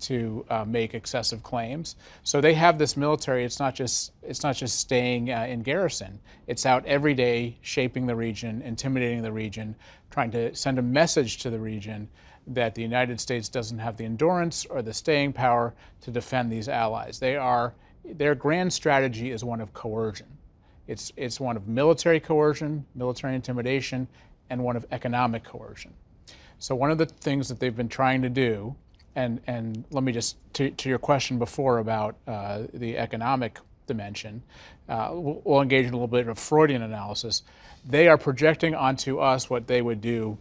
to 0.00 0.44
uh, 0.50 0.64
make 0.64 0.92
excessive 0.92 1.42
claims. 1.42 1.96
So 2.22 2.40
they 2.40 2.52
have 2.54 2.78
this 2.78 2.96
military. 2.96 3.44
It's 3.44 3.58
not 3.58 3.74
just 3.74 4.12
it's 4.22 4.42
not 4.42 4.56
just 4.56 4.78
staying 4.78 5.30
uh, 5.30 5.46
in 5.48 5.62
garrison. 5.62 6.20
It's 6.46 6.66
out 6.66 6.84
every 6.84 7.14
day, 7.14 7.56
shaping 7.62 8.06
the 8.06 8.16
region, 8.16 8.60
intimidating 8.62 9.22
the 9.22 9.32
region, 9.32 9.74
trying 10.14 10.30
to 10.30 10.54
send 10.54 10.78
a 10.78 10.82
message 10.82 11.38
to 11.38 11.50
the 11.50 11.58
region 11.58 12.08
that 12.46 12.76
the 12.76 12.82
United 12.82 13.20
States 13.20 13.48
doesn't 13.48 13.80
have 13.80 13.96
the 13.96 14.04
endurance 14.04 14.64
or 14.66 14.80
the 14.80 14.94
staying 14.94 15.32
power 15.32 15.74
to 16.00 16.12
defend 16.12 16.52
these 16.52 16.68
allies. 16.68 17.18
They 17.18 17.34
are 17.34 17.74
their 18.04 18.36
grand 18.36 18.72
strategy 18.72 19.32
is 19.32 19.42
one 19.42 19.60
of 19.60 19.74
coercion. 19.74 20.28
It's, 20.86 21.12
it's 21.16 21.40
one 21.40 21.56
of 21.56 21.66
military 21.66 22.20
coercion, 22.20 22.86
military 22.94 23.34
intimidation, 23.34 24.06
and 24.50 24.62
one 24.62 24.76
of 24.76 24.86
economic 24.92 25.42
coercion. 25.42 25.92
So, 26.60 26.76
one 26.76 26.92
of 26.92 26.98
the 26.98 27.06
things 27.06 27.48
that 27.48 27.58
they've 27.58 27.74
been 27.74 27.88
trying 27.88 28.22
to 28.22 28.28
do, 28.28 28.76
and, 29.16 29.40
and 29.48 29.84
let 29.90 30.04
me 30.04 30.12
just, 30.12 30.36
to, 30.54 30.70
to 30.70 30.88
your 30.88 30.98
question 30.98 31.40
before 31.40 31.78
about 31.78 32.14
uh, 32.28 32.64
the 32.72 32.98
economic 32.98 33.58
dimension, 33.86 34.42
uh, 34.88 35.10
we'll, 35.12 35.60
engage 35.60 35.86
in 35.86 35.92
a 35.92 35.96
little 35.96 36.08
bit 36.08 36.28
of 36.28 36.38
Freudian 36.38 36.82
analysis. 36.82 37.42
They 37.86 38.08
are 38.08 38.18
projecting 38.18 38.74
onto 38.74 39.18
us 39.18 39.48
what 39.50 39.66
they 39.66 39.82
would 39.82 40.00
do 40.00 40.38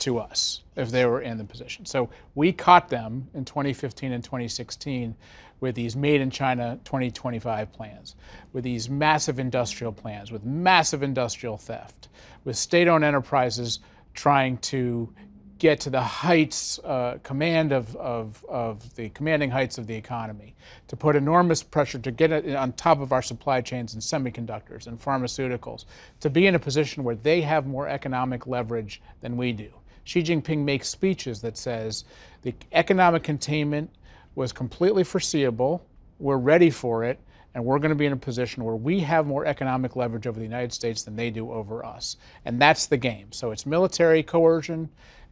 to 0.00 0.18
us 0.18 0.62
if 0.76 0.90
they 0.90 1.04
were 1.06 1.20
in 1.20 1.38
the 1.38 1.44
position. 1.44 1.84
So 1.84 2.08
we 2.34 2.52
caught 2.52 2.88
them 2.88 3.28
in 3.34 3.44
2015 3.44 4.12
and 4.12 4.22
2016 4.22 5.14
with 5.60 5.74
these 5.74 5.96
made 5.96 6.20
in 6.20 6.30
China 6.30 6.78
2025 6.84 7.72
plans, 7.72 8.14
with 8.52 8.62
these 8.62 8.88
massive 8.88 9.40
industrial 9.40 9.92
plans, 9.92 10.30
with 10.30 10.44
massive 10.44 11.02
industrial 11.02 11.56
theft, 11.56 12.08
with 12.44 12.56
state 12.56 12.86
owned 12.86 13.04
enterprises 13.04 13.80
trying 14.14 14.58
to 14.58 15.12
get 15.58 15.80
to 15.80 15.90
the 15.90 16.00
heights, 16.00 16.78
uh, 16.80 17.18
command 17.22 17.72
of, 17.72 17.94
of, 17.96 18.44
of 18.48 18.94
the 18.94 19.08
commanding 19.10 19.50
heights 19.50 19.78
of 19.78 19.86
the 19.86 19.94
economy, 19.94 20.54
to 20.86 20.96
put 20.96 21.16
enormous 21.16 21.62
pressure 21.62 21.98
to 21.98 22.10
get 22.10 22.30
it 22.30 22.54
on 22.54 22.72
top 22.72 23.00
of 23.00 23.12
our 23.12 23.22
supply 23.22 23.60
chains 23.60 23.94
in 23.94 24.00
semiconductors 24.00 24.86
and 24.86 25.00
pharmaceuticals, 25.00 25.84
to 26.20 26.30
be 26.30 26.46
in 26.46 26.54
a 26.54 26.58
position 26.58 27.04
where 27.04 27.16
they 27.16 27.40
have 27.40 27.66
more 27.66 27.88
economic 27.88 28.46
leverage 28.46 29.00
than 29.20 29.36
we 29.36 29.52
do. 29.52 29.70
Xi 30.04 30.22
Jinping 30.22 30.64
makes 30.64 30.88
speeches 30.88 31.40
that 31.42 31.58
says 31.58 32.04
the 32.42 32.54
economic 32.72 33.22
containment 33.22 33.90
was 34.34 34.52
completely 34.52 35.04
foreseeable, 35.04 35.84
we're 36.18 36.38
ready 36.38 36.70
for 36.70 37.04
it, 37.04 37.18
and 37.54 37.64
we're 37.64 37.78
going 37.78 37.90
to 37.90 37.96
be 37.96 38.06
in 38.06 38.12
a 38.12 38.16
position 38.16 38.64
where 38.64 38.76
we 38.76 39.00
have 39.00 39.26
more 39.26 39.44
economic 39.44 39.96
leverage 39.96 40.26
over 40.26 40.38
the 40.38 40.44
United 40.44 40.72
States 40.72 41.02
than 41.02 41.16
they 41.16 41.30
do 41.30 41.50
over 41.50 41.84
us. 41.84 42.16
And 42.44 42.60
that's 42.60 42.86
the 42.86 42.96
game. 42.96 43.32
So 43.32 43.50
it's 43.50 43.66
military 43.66 44.22
coercion 44.22 44.88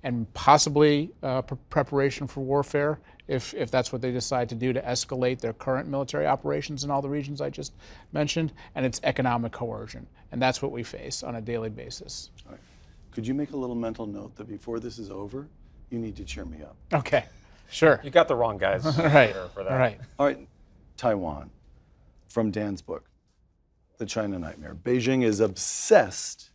and 0.07 0.33
possibly 0.35 1.11
uh, 1.25 1.43
pre- 1.43 1.59
preparation 1.69 2.29
for 2.29 2.41
warfare 2.41 3.01
if, 3.27 3.53
if 3.55 3.73
that's 3.73 3.93
what 3.93 4.01
they 4.01 4.13
decide 4.13 4.49
to 4.49 4.55
do 4.55 4.73
to 4.73 4.81
escalate 4.83 5.41
their 5.41 5.53
current 5.53 5.89
military 5.89 6.29
operations 6.29 6.85
in 6.85 6.93
all 6.93 7.03
the 7.03 7.09
regions 7.09 7.41
I 7.41 7.51
just 7.51 7.73
mentioned. 8.13 8.53
And 8.77 8.87
it's 8.87 9.01
economic 9.03 9.51
coercion. 9.51 10.07
And 10.31 10.41
that's 10.41 10.63
what 10.63 10.71
we 10.71 10.85
face 10.85 11.25
on 11.25 11.35
a 11.35 11.41
daily 11.41 11.71
basis. 11.71 12.31
All 12.47 12.53
right. 12.53 12.61
Could 13.11 13.27
you 13.27 13.35
make 13.35 13.51
a 13.51 13.57
little 13.57 13.75
mental 13.75 14.07
note 14.07 14.37
that 14.37 14.47
before 14.47 14.79
this 14.79 15.01
is 15.01 15.11
over, 15.11 15.49
you 15.91 15.99
need 15.99 16.15
to 16.17 16.25
cheer 16.25 16.45
me 16.45 16.63
up? 16.63 16.77
Okay, 16.95 17.25
sure. 17.69 18.01
You 18.05 18.11
got 18.11 18.29
the 18.29 18.37
wrong 18.37 18.59
guys 18.59 18.87
All 18.99 19.05
right. 19.07 19.31
here 19.33 19.49
for 19.55 19.65
that. 19.65 19.73
All 19.73 19.79
right. 19.79 19.99
All 20.21 20.27
right, 20.27 20.47
Taiwan, 20.97 21.51
from 22.29 22.53
Dan's 22.53 22.81
book, 22.81 23.09
The 23.99 24.07
China 24.07 24.39
Nightmare. 24.39 24.77
Beijing 24.77 25.25
is 25.25 25.41
obsessed 25.41 26.51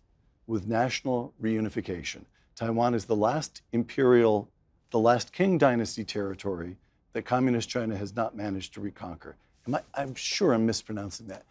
with 0.47 0.67
national 0.67 1.33
reunification. 1.41 2.23
Taiwan 2.61 2.93
is 2.93 3.05
the 3.05 3.15
last 3.15 3.63
imperial, 3.71 4.47
the 4.91 4.99
last 4.99 5.33
Qing 5.33 5.57
dynasty 5.57 6.03
territory 6.03 6.77
that 7.13 7.23
communist 7.23 7.67
China 7.67 7.97
has 7.97 8.15
not 8.15 8.35
managed 8.35 8.75
to 8.75 8.81
reconquer. 8.81 9.35
Am 9.67 9.73
I, 9.73 9.81
I'm 9.95 10.13
sure 10.13 10.53
I'm 10.53 10.67
mispronouncing 10.67 11.25
that. 11.25 11.43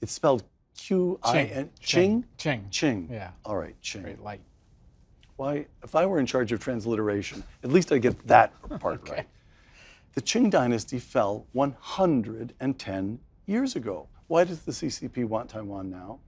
It's 0.00 0.10
spelled 0.10 0.42
Q 0.76 1.20
I 1.22 1.42
N. 1.42 1.70
Qing? 1.80 2.24
Ching. 2.38 2.66
Qing. 2.72 3.08
Yeah. 3.08 3.30
All 3.44 3.54
right, 3.54 3.76
Qing. 3.84 4.02
Very 4.02 4.16
light. 4.16 4.40
Why, 5.36 5.66
if 5.84 5.94
I 5.94 6.04
were 6.06 6.18
in 6.18 6.26
charge 6.26 6.50
of 6.50 6.58
transliteration, 6.58 7.44
at 7.62 7.70
least 7.70 7.92
I'd 7.92 8.02
get 8.02 8.26
that 8.26 8.52
part 8.80 9.08
right. 9.08 9.28
The 10.14 10.22
Qing 10.22 10.50
dynasty 10.50 10.98
fell 10.98 11.46
110 11.52 13.20
years 13.46 13.76
ago. 13.76 14.08
Why 14.26 14.42
does 14.42 14.62
the 14.62 14.72
CCP 14.72 15.24
want 15.24 15.50
Taiwan 15.50 15.88
now? 15.88 16.18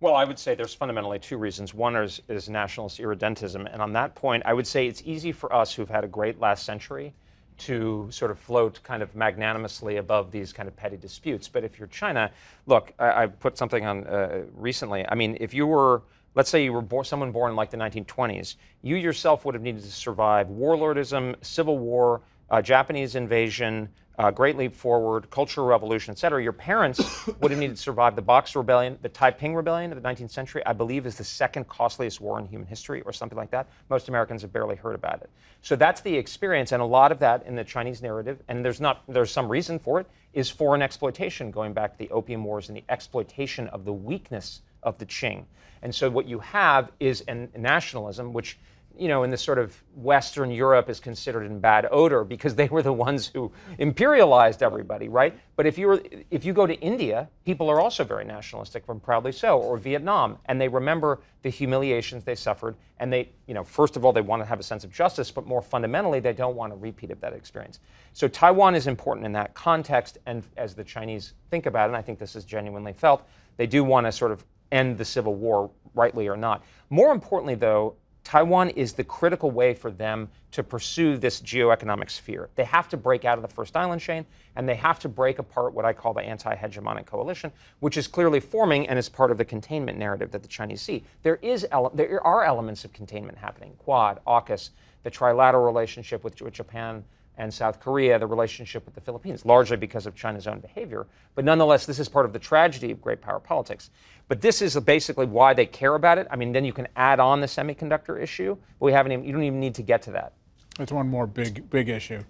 Well, 0.00 0.14
I 0.14 0.24
would 0.24 0.38
say 0.38 0.54
there's 0.54 0.74
fundamentally 0.74 1.18
two 1.18 1.38
reasons. 1.38 1.72
One 1.72 1.96
is, 1.96 2.20
is 2.28 2.50
nationalist 2.50 2.98
irredentism. 2.98 3.72
And 3.72 3.80
on 3.80 3.94
that 3.94 4.14
point, 4.14 4.42
I 4.44 4.52
would 4.52 4.66
say 4.66 4.86
it's 4.86 5.02
easy 5.06 5.32
for 5.32 5.52
us 5.54 5.72
who've 5.72 5.88
had 5.88 6.04
a 6.04 6.08
great 6.08 6.38
last 6.38 6.66
century 6.66 7.14
to 7.58 8.06
sort 8.10 8.30
of 8.30 8.38
float 8.38 8.78
kind 8.82 9.02
of 9.02 9.14
magnanimously 9.16 9.96
above 9.96 10.30
these 10.30 10.52
kind 10.52 10.68
of 10.68 10.76
petty 10.76 10.98
disputes. 10.98 11.48
But 11.48 11.64
if 11.64 11.78
you're 11.78 11.88
China, 11.88 12.30
look, 12.66 12.92
I, 12.98 13.22
I 13.22 13.26
put 13.26 13.56
something 13.56 13.86
on 13.86 14.06
uh, 14.06 14.42
recently. 14.54 15.08
I 15.08 15.14
mean, 15.14 15.38
if 15.40 15.54
you 15.54 15.66
were, 15.66 16.02
let's 16.34 16.50
say 16.50 16.62
you 16.62 16.74
were 16.74 17.04
someone 17.04 17.32
born 17.32 17.56
like 17.56 17.70
the 17.70 17.78
1920s, 17.78 18.56
you 18.82 18.96
yourself 18.96 19.46
would 19.46 19.54
have 19.54 19.62
needed 19.62 19.82
to 19.82 19.90
survive 19.90 20.48
warlordism, 20.48 21.42
civil 21.42 21.78
war, 21.78 22.20
uh, 22.50 22.62
Japanese 22.62 23.14
invasion, 23.14 23.88
uh, 24.18 24.30
Great 24.30 24.56
Leap 24.56 24.72
Forward, 24.72 25.30
Cultural 25.30 25.66
Revolution, 25.66 26.12
et 26.12 26.18
cetera. 26.18 26.42
Your 26.42 26.52
parents 26.52 27.26
would 27.40 27.50
have 27.50 27.60
needed 27.60 27.76
to 27.76 27.82
survive 27.82 28.16
the 28.16 28.22
Boxer 28.22 28.60
Rebellion, 28.60 28.98
the 29.02 29.08
Taiping 29.08 29.54
Rebellion 29.54 29.92
of 29.92 30.02
the 30.02 30.08
19th 30.08 30.30
century, 30.30 30.62
I 30.64 30.72
believe 30.72 31.06
is 31.06 31.16
the 31.16 31.24
second 31.24 31.68
costliest 31.68 32.20
war 32.20 32.38
in 32.38 32.46
human 32.46 32.66
history 32.66 33.02
or 33.02 33.12
something 33.12 33.36
like 33.36 33.50
that. 33.50 33.68
Most 33.90 34.08
Americans 34.08 34.42
have 34.42 34.52
barely 34.52 34.76
heard 34.76 34.94
about 34.94 35.20
it. 35.22 35.30
So 35.62 35.76
that's 35.76 36.00
the 36.00 36.16
experience, 36.16 36.72
and 36.72 36.80
a 36.80 36.86
lot 36.86 37.12
of 37.12 37.18
that 37.18 37.44
in 37.46 37.56
the 37.56 37.64
Chinese 37.64 38.00
narrative, 38.00 38.38
and 38.48 38.64
there's 38.64 38.80
not 38.80 39.02
there's 39.08 39.30
some 39.30 39.48
reason 39.48 39.78
for 39.78 40.00
it, 40.00 40.06
is 40.32 40.48
foreign 40.48 40.82
exploitation, 40.82 41.50
going 41.50 41.72
back 41.72 41.92
to 41.92 41.98
the 41.98 42.10
Opium 42.10 42.44
Wars 42.44 42.68
and 42.68 42.76
the 42.76 42.84
exploitation 42.88 43.68
of 43.68 43.84
the 43.84 43.92
weakness 43.92 44.62
of 44.82 44.96
the 44.98 45.06
Qing. 45.06 45.44
And 45.82 45.94
so 45.94 46.08
what 46.08 46.26
you 46.26 46.38
have 46.38 46.90
is 47.00 47.22
a 47.28 47.34
nationalism 47.56 48.32
which 48.32 48.58
you 48.98 49.08
know, 49.08 49.22
in 49.22 49.30
this 49.30 49.42
sort 49.42 49.58
of 49.58 49.82
Western 49.94 50.50
Europe 50.50 50.88
is 50.88 51.00
considered 51.00 51.44
in 51.44 51.60
bad 51.60 51.86
odor 51.90 52.24
because 52.24 52.54
they 52.54 52.68
were 52.68 52.82
the 52.82 52.92
ones 52.92 53.26
who 53.26 53.52
imperialized 53.78 54.62
everybody, 54.62 55.08
right? 55.08 55.38
But 55.56 55.66
if 55.66 55.78
you 55.78 55.88
were, 55.88 56.02
if 56.30 56.44
you 56.44 56.52
go 56.52 56.66
to 56.66 56.74
India, 56.80 57.28
people 57.44 57.68
are 57.70 57.80
also 57.80 58.04
very 58.04 58.24
nationalistic, 58.24 58.84
and 58.88 59.02
proudly 59.02 59.32
so, 59.32 59.58
or 59.58 59.76
Vietnam, 59.76 60.38
and 60.46 60.60
they 60.60 60.68
remember 60.68 61.20
the 61.42 61.50
humiliations 61.50 62.24
they 62.24 62.34
suffered, 62.34 62.76
and 62.98 63.12
they, 63.12 63.28
you 63.46 63.54
know, 63.54 63.64
first 63.64 63.96
of 63.96 64.04
all, 64.04 64.12
they 64.12 64.20
want 64.20 64.42
to 64.42 64.46
have 64.46 64.60
a 64.60 64.62
sense 64.62 64.84
of 64.84 64.92
justice, 64.92 65.30
but 65.30 65.46
more 65.46 65.62
fundamentally, 65.62 66.20
they 66.20 66.32
don't 66.32 66.56
want 66.56 66.72
a 66.72 66.76
repeat 66.76 67.10
of 67.10 67.20
that 67.20 67.32
experience. 67.32 67.80
So 68.12 68.28
Taiwan 68.28 68.74
is 68.74 68.86
important 68.86 69.26
in 69.26 69.32
that 69.32 69.54
context, 69.54 70.18
and 70.26 70.42
as 70.56 70.74
the 70.74 70.84
Chinese 70.84 71.34
think 71.50 71.66
about 71.66 71.84
it, 71.84 71.88
and 71.88 71.96
I 71.96 72.02
think 72.02 72.18
this 72.18 72.36
is 72.36 72.44
genuinely 72.44 72.92
felt, 72.92 73.26
they 73.56 73.66
do 73.66 73.84
want 73.84 74.06
to 74.06 74.12
sort 74.12 74.32
of 74.32 74.44
end 74.72 74.98
the 74.98 75.04
civil 75.04 75.34
war, 75.34 75.70
rightly 75.94 76.28
or 76.28 76.36
not. 76.36 76.64
More 76.90 77.12
importantly, 77.12 77.54
though, 77.54 77.94
Taiwan 78.26 78.70
is 78.70 78.92
the 78.92 79.04
critical 79.04 79.52
way 79.52 79.72
for 79.72 79.88
them 79.88 80.28
to 80.50 80.64
pursue 80.64 81.16
this 81.16 81.40
geoeconomic 81.42 82.10
sphere. 82.10 82.48
They 82.56 82.64
have 82.64 82.88
to 82.88 82.96
break 82.96 83.24
out 83.24 83.38
of 83.38 83.42
the 83.42 83.54
first 83.54 83.76
island 83.76 84.02
chain 84.02 84.26
and 84.56 84.68
they 84.68 84.74
have 84.74 84.98
to 84.98 85.08
break 85.08 85.38
apart 85.38 85.74
what 85.74 85.84
I 85.84 85.92
call 85.92 86.12
the 86.12 86.22
anti 86.22 86.56
hegemonic 86.56 87.06
coalition, 87.06 87.52
which 87.78 87.96
is 87.96 88.08
clearly 88.08 88.40
forming 88.40 88.88
and 88.88 88.98
is 88.98 89.08
part 89.08 89.30
of 89.30 89.38
the 89.38 89.44
containment 89.44 89.96
narrative 89.96 90.32
that 90.32 90.42
the 90.42 90.48
Chinese 90.48 90.82
see. 90.82 91.04
There, 91.22 91.36
is 91.36 91.68
ele- 91.70 91.92
there 91.94 92.20
are 92.26 92.42
elements 92.42 92.84
of 92.84 92.92
containment 92.92 93.38
happening 93.38 93.74
Quad, 93.78 94.18
AUKUS, 94.26 94.70
the 95.04 95.10
trilateral 95.12 95.64
relationship 95.64 96.24
with, 96.24 96.42
with 96.42 96.52
Japan 96.52 97.04
and 97.38 97.54
South 97.54 97.78
Korea, 97.78 98.18
the 98.18 98.26
relationship 98.26 98.84
with 98.84 98.94
the 98.94 99.00
Philippines, 99.00 99.44
largely 99.44 99.76
because 99.76 100.06
of 100.06 100.16
China's 100.16 100.48
own 100.48 100.58
behavior. 100.58 101.06
But 101.36 101.44
nonetheless, 101.44 101.86
this 101.86 102.00
is 102.00 102.08
part 102.08 102.26
of 102.26 102.32
the 102.32 102.38
tragedy 102.38 102.90
of 102.90 103.00
great 103.00 103.20
power 103.20 103.38
politics. 103.38 103.90
But 104.28 104.40
this 104.40 104.60
is 104.60 104.76
basically 104.80 105.26
why 105.26 105.54
they 105.54 105.66
care 105.66 105.94
about 105.94 106.18
it. 106.18 106.26
I 106.30 106.36
mean, 106.36 106.52
then 106.52 106.64
you 106.64 106.72
can 106.72 106.88
add 106.96 107.20
on 107.20 107.40
the 107.40 107.46
semiconductor 107.46 108.20
issue, 108.20 108.56
but 108.78 108.86
we 108.86 108.92
haven't 108.92 109.12
even, 109.12 109.24
you 109.24 109.32
don't 109.32 109.44
even 109.44 109.60
need 109.60 109.74
to 109.76 109.82
get 109.82 110.02
to 110.02 110.10
that. 110.12 110.32
It's 110.80 110.92
one 110.92 111.08
more 111.08 111.26
big, 111.26 111.70
big 111.70 111.88
issue. 111.88 112.22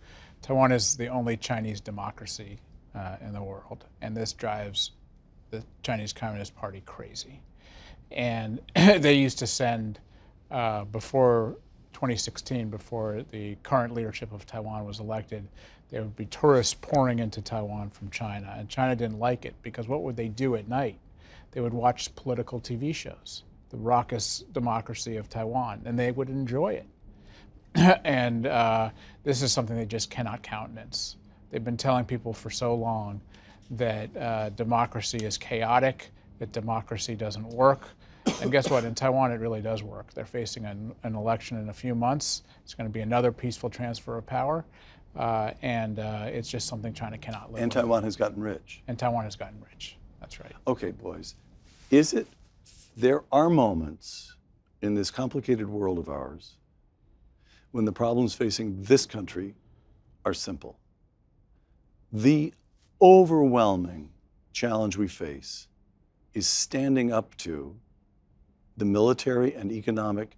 Taiwan 0.42 0.72
is 0.72 0.96
the 0.96 1.08
only 1.08 1.36
Chinese 1.36 1.80
democracy 1.80 2.58
uh, 2.94 3.16
in 3.20 3.32
the 3.32 3.42
world, 3.42 3.84
and 4.02 4.16
this 4.16 4.32
drives 4.32 4.92
the 5.50 5.64
Chinese 5.82 6.12
Communist 6.12 6.54
Party 6.54 6.82
crazy. 6.84 7.40
And 8.12 8.60
they 8.74 9.14
used 9.14 9.38
to 9.38 9.46
send, 9.46 9.98
uh, 10.50 10.84
before 10.84 11.56
2016, 11.94 12.68
before 12.68 13.24
the 13.30 13.56
current 13.62 13.94
leadership 13.94 14.32
of 14.32 14.44
Taiwan 14.46 14.84
was 14.84 15.00
elected, 15.00 15.48
there 15.88 16.02
would 16.02 16.16
be 16.16 16.26
tourists 16.26 16.74
pouring 16.74 17.20
into 17.20 17.40
Taiwan 17.40 17.90
from 17.90 18.10
China. 18.10 18.54
And 18.58 18.68
China 18.68 18.94
didn't 18.94 19.18
like 19.18 19.44
it 19.44 19.54
because 19.62 19.88
what 19.88 20.02
would 20.02 20.16
they 20.16 20.28
do 20.28 20.56
at 20.56 20.68
night? 20.68 20.98
They 21.56 21.62
would 21.62 21.72
watch 21.72 22.14
political 22.16 22.60
TV 22.60 22.94
shows, 22.94 23.44
the 23.70 23.78
raucous 23.78 24.44
democracy 24.52 25.16
of 25.16 25.30
Taiwan, 25.30 25.80
and 25.86 25.98
they 25.98 26.10
would 26.12 26.28
enjoy 26.28 26.74
it. 26.74 26.86
and 28.04 28.46
uh, 28.46 28.90
this 29.24 29.40
is 29.40 29.52
something 29.52 29.74
they 29.74 29.86
just 29.86 30.10
cannot 30.10 30.42
countenance. 30.42 31.16
They've 31.50 31.64
been 31.64 31.78
telling 31.78 32.04
people 32.04 32.34
for 32.34 32.50
so 32.50 32.74
long 32.74 33.22
that 33.70 34.14
uh, 34.14 34.50
democracy 34.50 35.16
is 35.24 35.38
chaotic, 35.38 36.10
that 36.40 36.52
democracy 36.52 37.14
doesn't 37.14 37.48
work, 37.48 37.88
and 38.42 38.52
guess 38.52 38.68
what? 38.68 38.84
In 38.84 38.94
Taiwan, 38.94 39.32
it 39.32 39.40
really 39.40 39.62
does 39.62 39.82
work. 39.82 40.12
They're 40.12 40.26
facing 40.26 40.66
an, 40.66 40.94
an 41.04 41.14
election 41.14 41.56
in 41.58 41.70
a 41.70 41.72
few 41.72 41.94
months. 41.94 42.42
It's 42.64 42.74
going 42.74 42.86
to 42.86 42.92
be 42.92 43.00
another 43.00 43.32
peaceful 43.32 43.70
transfer 43.70 44.18
of 44.18 44.26
power. 44.26 44.66
Uh, 45.16 45.52
and 45.62 46.00
uh, 46.00 46.26
it's 46.26 46.50
just 46.50 46.68
something 46.68 46.92
China 46.92 47.16
cannot 47.16 47.50
live 47.50 47.62
And 47.62 47.72
with. 47.72 47.82
Taiwan 47.82 48.02
has 48.02 48.14
gotten 48.14 48.42
rich. 48.42 48.82
And 48.88 48.98
Taiwan 48.98 49.24
has 49.24 49.36
gotten 49.36 49.64
rich. 49.70 49.96
That's 50.20 50.38
right. 50.38 50.52
Okay, 50.66 50.90
boys. 50.90 51.36
Is 51.90 52.12
it, 52.12 52.26
there 52.96 53.22
are 53.30 53.48
moments 53.48 54.34
in 54.82 54.94
this 54.94 55.10
complicated 55.10 55.68
world 55.68 55.98
of 55.98 56.08
ours 56.08 56.54
when 57.70 57.84
the 57.84 57.92
problems 57.92 58.34
facing 58.34 58.82
this 58.82 59.06
country 59.06 59.54
are 60.24 60.34
simple. 60.34 60.78
The 62.12 62.52
overwhelming 63.00 64.10
challenge 64.52 64.96
we 64.96 65.08
face 65.08 65.68
is 66.34 66.46
standing 66.46 67.12
up 67.12 67.36
to 67.38 67.76
the 68.76 68.84
military 68.84 69.54
and 69.54 69.70
economic 69.70 70.36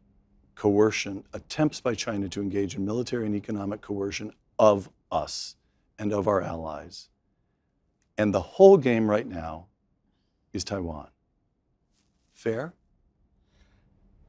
coercion, 0.54 1.24
attempts 1.32 1.80
by 1.80 1.94
China 1.94 2.28
to 2.28 2.40
engage 2.40 2.74
in 2.74 2.84
military 2.84 3.26
and 3.26 3.34
economic 3.34 3.80
coercion 3.80 4.32
of 4.58 4.90
us 5.10 5.54
and 5.98 6.12
of 6.12 6.26
our 6.26 6.42
allies. 6.42 7.08
And 8.16 8.34
the 8.34 8.40
whole 8.40 8.76
game 8.76 9.08
right 9.08 9.26
now 9.26 9.66
is 10.52 10.64
Taiwan. 10.64 11.08
Fair? 12.38 12.72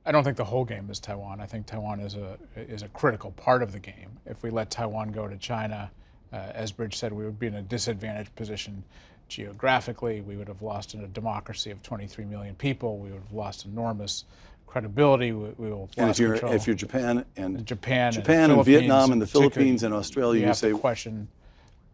I 0.04 0.12
don't 0.12 0.24
think 0.24 0.36
the 0.36 0.44
whole 0.44 0.66
game 0.66 0.90
is 0.90 1.00
Taiwan. 1.00 1.40
I 1.40 1.46
think 1.46 1.68
Taiwan 1.68 2.00
is 2.00 2.16
a 2.16 2.40
is 2.56 2.82
a 2.82 2.88
critical 2.88 3.30
part 3.34 3.62
of 3.62 3.72
the 3.72 3.78
game. 3.78 4.10
If 4.26 4.42
we 4.42 4.50
let 4.50 4.72
Taiwan 4.72 5.12
go 5.12 5.28
to 5.28 5.38
China, 5.38 5.92
uh, 6.34 6.38
as 6.56 6.72
Bridge 6.72 6.98
said, 6.98 7.14
we 7.14 7.24
would 7.24 7.38
be 7.38 7.46
in 7.46 7.54
a 7.54 7.62
disadvantaged 7.62 8.36
position 8.36 8.84
geographically. 9.28 10.22
We 10.22 10.38
would 10.38 10.48
have 10.48 10.64
lost 10.64 10.96
in 10.96 11.04
a 11.04 11.08
democracy 11.08 11.70
of 11.70 11.84
23 11.84 12.26
million 12.26 12.56
people. 12.56 12.98
We 12.98 13.12
would 13.12 13.22
have 13.22 13.32
lost 13.32 13.66
enormous 13.66 14.26
credibility. 14.66 15.32
We, 15.32 15.50
we 15.60 15.70
will 15.70 15.82
have 15.82 15.90
And 16.00 16.10
if 16.10 16.18
you're 16.18 16.32
control. 16.32 16.54
if 16.54 16.66
you're 16.66 16.76
Japan 16.76 17.26
and 17.38 17.64
Japan, 17.64 18.12
Japan 18.12 18.50
and 18.50 18.66
Philippines 18.66 18.66
Vietnam 18.66 19.12
and 19.12 19.22
the 19.22 19.28
Philippines 19.28 19.84
and 19.84 19.94
Australia, 19.94 20.40
you 20.40 20.42
you 20.42 20.48
have 20.48 20.58
say 20.58 20.72
to 20.72 20.80
question 20.80 21.28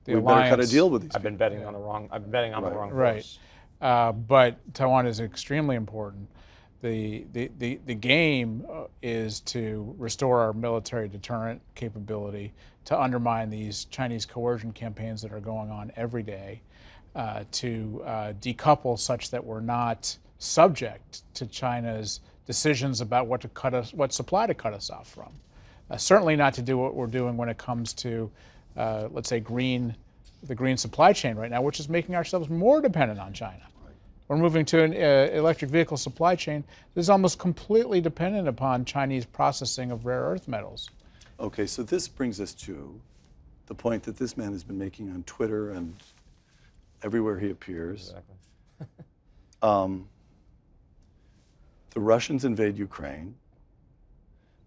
the 0.06 0.16
we 0.16 0.22
better 0.22 0.48
cut 0.50 0.62
a 0.62 0.68
deal 0.68 0.90
with 0.90 1.02
these. 1.02 1.12
I've 1.14 1.24
been 1.24 1.36
betting 1.36 1.66
on 1.66 1.74
the 1.74 1.80
wrong, 1.80 2.08
I've 2.10 2.22
been 2.22 2.32
betting 2.32 2.54
on 2.54 2.64
Right. 2.64 2.70
the 2.72 2.78
wrong 2.78 2.92
Right. 2.92 3.14
horse. 3.16 3.40
Uh, 3.86 4.12
but 4.12 4.58
Taiwan 4.74 5.06
is 5.06 5.20
extremely 5.20 5.76
important. 5.76 6.28
The, 6.82 7.24
the, 7.34 7.52
the, 7.60 7.80
the 7.86 7.94
game 7.94 8.66
uh, 8.68 8.86
is 9.04 9.42
to 9.42 9.94
restore 10.00 10.40
our 10.40 10.54
military 10.54 11.08
deterrent 11.08 11.62
capability, 11.76 12.52
to 12.86 13.00
undermine 13.00 13.52
these 13.52 13.86
Chinese 13.86 14.26
coercion 14.26 14.74
campaigns 14.74 15.22
that 15.22 15.32
are 15.32 15.40
going 15.40 15.70
on 15.70 15.92
every 15.96 16.24
day, 16.24 16.64
uh, 17.16 17.44
to 17.52 18.02
uh, 18.08 18.34
decouple 18.42 18.98
such 18.98 19.30
that 19.30 19.46
we're 19.46 19.62
not 19.62 20.18
subject 20.40 21.22
to 21.36 21.46
China's 21.46 22.22
decisions 22.48 23.02
about 23.02 23.28
what 23.28 23.40
to 23.42 23.50
cut 23.50 23.76
us, 23.76 23.94
what 23.94 24.12
supply 24.12 24.48
to 24.48 24.56
cut 24.56 24.74
us 24.74 24.90
off 24.90 25.08
from. 25.08 25.32
Uh, 25.92 25.98
certainly 25.98 26.36
not 26.36 26.56
to 26.56 26.64
do 26.64 26.76
what 26.76 26.96
we're 26.96 27.06
doing 27.06 27.38
when 27.38 27.50
it 27.50 27.60
comes 27.60 27.94
to, 27.94 28.32
uh, 28.78 29.10
let's 29.12 29.30
say, 29.30 29.40
green, 29.40 29.96
the 30.42 30.56
green 30.56 30.76
supply 30.76 31.14
chain 31.14 31.36
right 31.36 31.52
now, 31.52 31.62
which 31.62 31.80
is 31.80 31.88
making 31.88 32.16
ourselves 32.16 32.50
more 32.50 32.82
dependent 32.82 33.20
on 33.20 33.32
China. 33.32 33.62
We're 34.28 34.38
moving 34.38 34.66
to 34.66 34.84
an 34.84 34.94
uh, 34.94 35.32
electric 35.34 35.70
vehicle 35.70 35.98
supply 35.98 36.36
chain 36.36 36.64
that 36.94 37.00
is 37.00 37.10
almost 37.10 37.38
completely 37.38 38.02
dependent 38.02 38.48
upon 38.48 38.86
Chinese 38.86 39.26
processing 39.26 39.92
of 39.92 40.06
rare 40.06 40.22
earth 40.22 40.48
metals. 40.48 40.90
Okay, 41.40 41.66
so 41.66 41.84
this 41.84 42.08
brings 42.08 42.40
us 42.40 42.54
to 42.54 43.00
the 43.68 43.76
point 43.76 44.04
that 44.04 44.18
this 44.18 44.38
man 44.38 44.52
has 44.52 44.64
been 44.64 44.78
making 44.78 45.12
on 45.12 45.24
Twitter 45.24 45.72
and 45.72 45.96
everywhere 47.04 47.40
he 47.40 47.50
appears. 47.52 48.14
Um, 49.62 50.08
the 51.96 52.00
Russians 52.00 52.46
invade 52.46 52.78
Ukraine. 52.78 53.34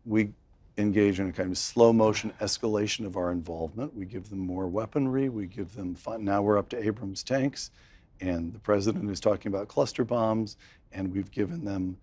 We 0.04 0.30
engage 0.76 1.20
in 1.20 1.28
a 1.28 1.32
kind 1.32 1.50
of 1.50 1.58
slow 1.58 1.92
motion 1.92 2.32
escalation 2.40 3.04
of 3.06 3.16
our 3.16 3.30
involvement. 3.30 3.94
We 3.94 4.06
give 4.06 4.30
them 4.30 4.40
more 4.40 4.66
weaponry. 4.66 5.28
We 5.28 5.46
give 5.46 5.74
them 5.74 5.94
fun. 5.94 6.24
Now 6.24 6.42
we're 6.42 6.58
up 6.58 6.68
to 6.70 6.82
Abrams 6.82 7.22
tanks, 7.22 7.70
and 8.20 8.52
the 8.52 8.58
president 8.58 9.10
is 9.10 9.20
talking 9.20 9.52
about 9.52 9.68
cluster 9.68 10.04
bombs, 10.04 10.56
and 10.92 11.12
we've 11.12 11.30
given 11.30 11.64
them. 11.64 11.96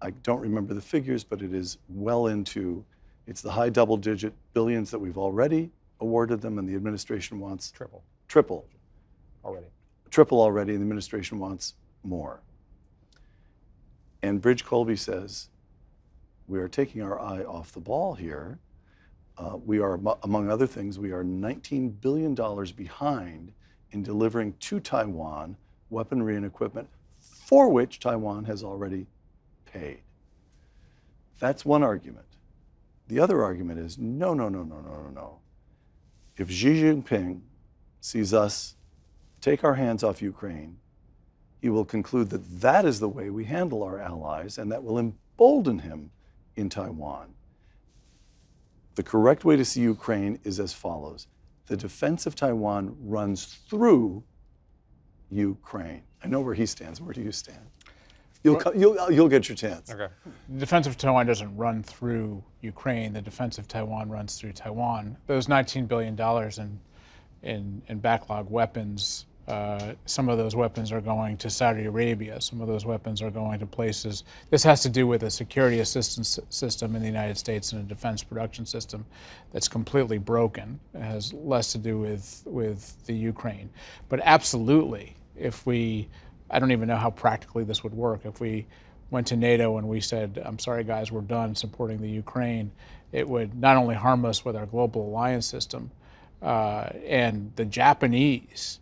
I 0.00 0.10
don't 0.10 0.40
remember 0.40 0.74
the 0.74 0.80
figures, 0.80 1.24
but 1.24 1.42
it 1.42 1.52
is 1.52 1.78
well 1.88 2.28
into. 2.28 2.84
It's 3.26 3.42
the 3.42 3.50
high 3.50 3.68
double 3.68 3.96
digit 3.96 4.32
billions 4.54 4.90
that 4.90 4.98
we've 4.98 5.18
already 5.18 5.70
awarded 6.00 6.40
them, 6.40 6.58
and 6.58 6.68
the 6.68 6.74
administration 6.74 7.40
wants 7.40 7.70
Triple 7.70 8.04
triple 8.28 8.66
already. 9.44 9.66
triple 10.10 10.40
already, 10.40 10.72
and 10.72 10.80
the 10.80 10.84
administration 10.84 11.38
wants 11.38 11.74
more. 12.04 12.40
And 14.22 14.40
Bridge 14.40 14.64
Colby 14.64 14.96
says, 14.96 15.48
we 16.46 16.58
are 16.58 16.68
taking 16.68 17.02
our 17.02 17.20
eye 17.20 17.42
off 17.42 17.72
the 17.72 17.80
ball 17.80 18.14
here. 18.14 18.58
Uh, 19.36 19.56
we 19.64 19.78
are, 19.78 20.00
among 20.22 20.50
other 20.50 20.66
things, 20.66 20.98
we 20.98 21.12
are 21.12 21.22
$19 21.22 22.00
billion 22.00 22.34
behind 22.74 23.52
in 23.92 24.02
delivering 24.02 24.54
to 24.60 24.80
Taiwan 24.80 25.56
weaponry 25.90 26.36
and 26.36 26.44
equipment 26.44 26.88
for 27.18 27.70
which 27.70 27.98
Taiwan 28.00 28.44
has 28.44 28.62
already 28.62 29.06
paid. 29.64 30.00
That's 31.38 31.64
one 31.64 31.82
argument. 31.82 32.26
The 33.08 33.20
other 33.20 33.42
argument 33.42 33.78
is 33.78 33.96
no, 33.98 34.34
no, 34.34 34.48
no, 34.48 34.62
no, 34.62 34.80
no, 34.80 35.02
no, 35.02 35.10
no. 35.10 35.38
If 36.36 36.50
Xi 36.50 36.82
Jinping 36.82 37.40
sees 38.00 38.34
us 38.34 38.74
take 39.40 39.64
our 39.64 39.74
hands 39.74 40.02
off 40.02 40.20
Ukraine, 40.20 40.78
he 41.60 41.68
will 41.68 41.84
conclude 41.84 42.30
that 42.30 42.60
that 42.60 42.84
is 42.84 43.00
the 43.00 43.08
way 43.08 43.30
we 43.30 43.44
handle 43.44 43.82
our 43.82 43.98
allies 43.98 44.58
and 44.58 44.70
that 44.70 44.84
will 44.84 44.98
embolden 44.98 45.80
him 45.80 46.10
in 46.54 46.68
Taiwan. 46.68 47.34
The 48.94 49.02
correct 49.02 49.44
way 49.44 49.56
to 49.56 49.64
see 49.64 49.80
Ukraine 49.80 50.38
is 50.44 50.60
as 50.60 50.72
follows 50.72 51.26
the 51.68 51.76
defense 51.76 52.26
of 52.26 52.34
Taiwan 52.34 52.96
runs 53.00 53.44
through 53.68 54.24
Ukraine. 55.30 56.02
I 56.24 56.26
know 56.26 56.40
where 56.40 56.54
he 56.54 56.66
stands. 56.66 57.00
Where 57.00 57.12
do 57.12 57.22
you 57.22 57.32
stand? 57.32 57.58
You'll, 58.42 58.62
you'll, 58.74 59.10
you'll 59.12 59.28
get 59.28 59.48
your 59.48 59.56
chance. 59.56 59.90
Okay. 59.90 60.08
The 60.48 60.60
defense 60.60 60.86
of 60.86 60.96
Taiwan 60.96 61.26
doesn't 61.26 61.54
run 61.56 61.82
through 61.82 62.42
Ukraine. 62.62 63.12
The 63.12 63.20
defense 63.20 63.58
of 63.58 63.68
Taiwan 63.68 64.08
runs 64.08 64.38
through 64.38 64.52
Taiwan. 64.52 65.16
Those 65.26 65.46
$19 65.48 65.88
billion 65.88 66.18
in, 66.58 66.80
in, 67.42 67.82
in 67.88 67.98
backlog 67.98 68.48
weapons, 68.50 69.26
uh, 69.48 69.94
some 70.06 70.28
of 70.28 70.38
those 70.38 70.54
weapons 70.54 70.92
are 70.92 71.00
going 71.00 71.36
to 71.38 71.50
Saudi 71.50 71.86
Arabia. 71.86 72.40
Some 72.40 72.60
of 72.60 72.68
those 72.68 72.84
weapons 72.84 73.22
are 73.22 73.30
going 73.30 73.58
to 73.58 73.66
places. 73.66 74.24
This 74.50 74.62
has 74.62 74.82
to 74.82 74.88
do 74.88 75.06
with 75.06 75.22
a 75.24 75.30
security 75.30 75.80
assistance 75.80 76.38
system 76.50 76.94
in 76.94 77.00
the 77.00 77.08
United 77.08 77.38
States 77.38 77.72
and 77.72 77.80
a 77.80 77.84
defense 77.84 78.22
production 78.22 78.66
system 78.66 79.04
that's 79.52 79.66
completely 79.66 80.18
broken. 80.18 80.78
It 80.94 81.02
has 81.02 81.32
less 81.32 81.72
to 81.72 81.78
do 81.78 81.98
with, 81.98 82.42
with 82.44 83.04
the 83.06 83.14
Ukraine. 83.14 83.70
But 84.08 84.20
absolutely, 84.22 85.16
if 85.34 85.66
we 85.66 86.08
I 86.50 86.58
don't 86.58 86.72
even 86.72 86.88
know 86.88 86.96
how 86.96 87.10
practically 87.10 87.64
this 87.64 87.82
would 87.84 87.94
work. 87.94 88.24
If 88.24 88.40
we 88.40 88.66
went 89.10 89.26
to 89.28 89.36
NATO 89.36 89.78
and 89.78 89.88
we 89.88 90.00
said, 90.00 90.40
I'm 90.44 90.58
sorry, 90.58 90.84
guys, 90.84 91.12
we're 91.12 91.20
done 91.20 91.54
supporting 91.54 92.00
the 92.00 92.08
Ukraine, 92.08 92.70
it 93.12 93.28
would 93.28 93.54
not 93.54 93.76
only 93.76 93.94
harm 93.94 94.24
us 94.24 94.44
with 94.44 94.56
our 94.56 94.66
global 94.66 95.06
alliance 95.06 95.46
system, 95.46 95.90
uh, 96.42 96.90
and 97.06 97.52
the 97.56 97.64
Japanese 97.64 98.80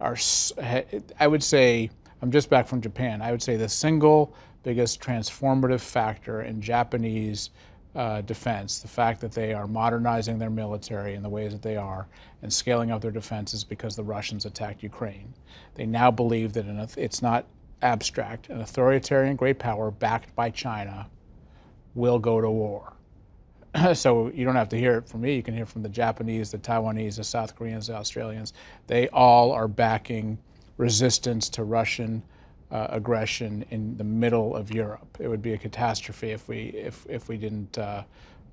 are, 0.00 0.16
I 1.18 1.26
would 1.26 1.42
say, 1.42 1.90
I'm 2.22 2.30
just 2.30 2.50
back 2.50 2.66
from 2.66 2.80
Japan, 2.80 3.22
I 3.22 3.30
would 3.30 3.42
say 3.42 3.56
the 3.56 3.68
single 3.68 4.34
biggest 4.62 5.00
transformative 5.00 5.80
factor 5.80 6.42
in 6.42 6.60
Japanese 6.60 7.50
uh, 7.94 8.20
defense, 8.20 8.78
the 8.78 8.88
fact 8.88 9.20
that 9.20 9.32
they 9.32 9.52
are 9.52 9.66
modernizing 9.66 10.38
their 10.38 10.50
military 10.50 11.14
in 11.14 11.22
the 11.22 11.28
ways 11.28 11.52
that 11.52 11.62
they 11.62 11.76
are 11.76 12.06
and 12.42 12.52
scaling 12.52 12.90
up 12.90 13.00
their 13.00 13.10
defenses 13.10 13.64
because 13.64 13.96
the 13.96 14.04
Russians 14.04 14.46
attacked 14.46 14.82
Ukraine. 14.82 15.34
They 15.74 15.86
now 15.86 16.10
believe 16.10 16.52
that 16.52 16.66
it's 16.96 17.22
not 17.22 17.46
abstract. 17.82 18.48
An 18.48 18.60
authoritarian 18.60 19.36
great 19.36 19.58
power 19.58 19.90
backed 19.90 20.34
by 20.36 20.50
China 20.50 21.08
will 21.94 22.18
go 22.18 22.40
to 22.40 22.50
war. 22.50 22.92
so 23.94 24.30
you 24.34 24.44
don't 24.44 24.56
have 24.56 24.68
to 24.70 24.78
hear 24.78 24.98
it 24.98 25.08
from 25.08 25.22
me. 25.22 25.36
You 25.36 25.42
can 25.42 25.54
hear 25.54 25.66
from 25.66 25.82
the 25.82 25.88
Japanese, 25.88 26.50
the 26.50 26.58
Taiwanese, 26.58 27.16
the 27.16 27.24
South 27.24 27.54
Koreans, 27.54 27.86
the 27.86 27.94
Australians. 27.94 28.52
They 28.86 29.08
all 29.08 29.52
are 29.52 29.68
backing 29.68 30.38
resistance 30.76 31.48
to 31.50 31.64
Russian 31.64 32.22
uh, 32.70 32.88
aggression 32.90 33.64
in 33.70 33.96
the 33.96 34.04
middle 34.04 34.56
of 34.56 34.72
Europe. 34.72 35.16
It 35.20 35.28
would 35.28 35.42
be 35.42 35.52
a 35.52 35.58
catastrophe 35.58 36.30
if 36.30 36.48
we 36.48 36.68
if 36.68 37.06
if 37.08 37.28
we 37.28 37.36
didn't 37.36 37.78
uh, 37.78 38.04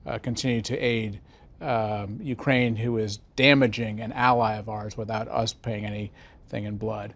uh, 0.06 0.18
continue 0.20 0.62
to 0.62 0.78
aid 0.78 1.20
um, 1.62 2.20
Ukraine, 2.22 2.76
who 2.76 2.98
is 2.98 3.18
damaging 3.36 4.00
an 4.00 4.12
ally 4.14 4.56
of 4.56 4.70
ours 4.70 4.98
without 4.98 5.28
us 5.28 5.54
paying 5.54 5.86
anything 5.86 6.66
in 6.66 6.78
blood. 6.78 7.14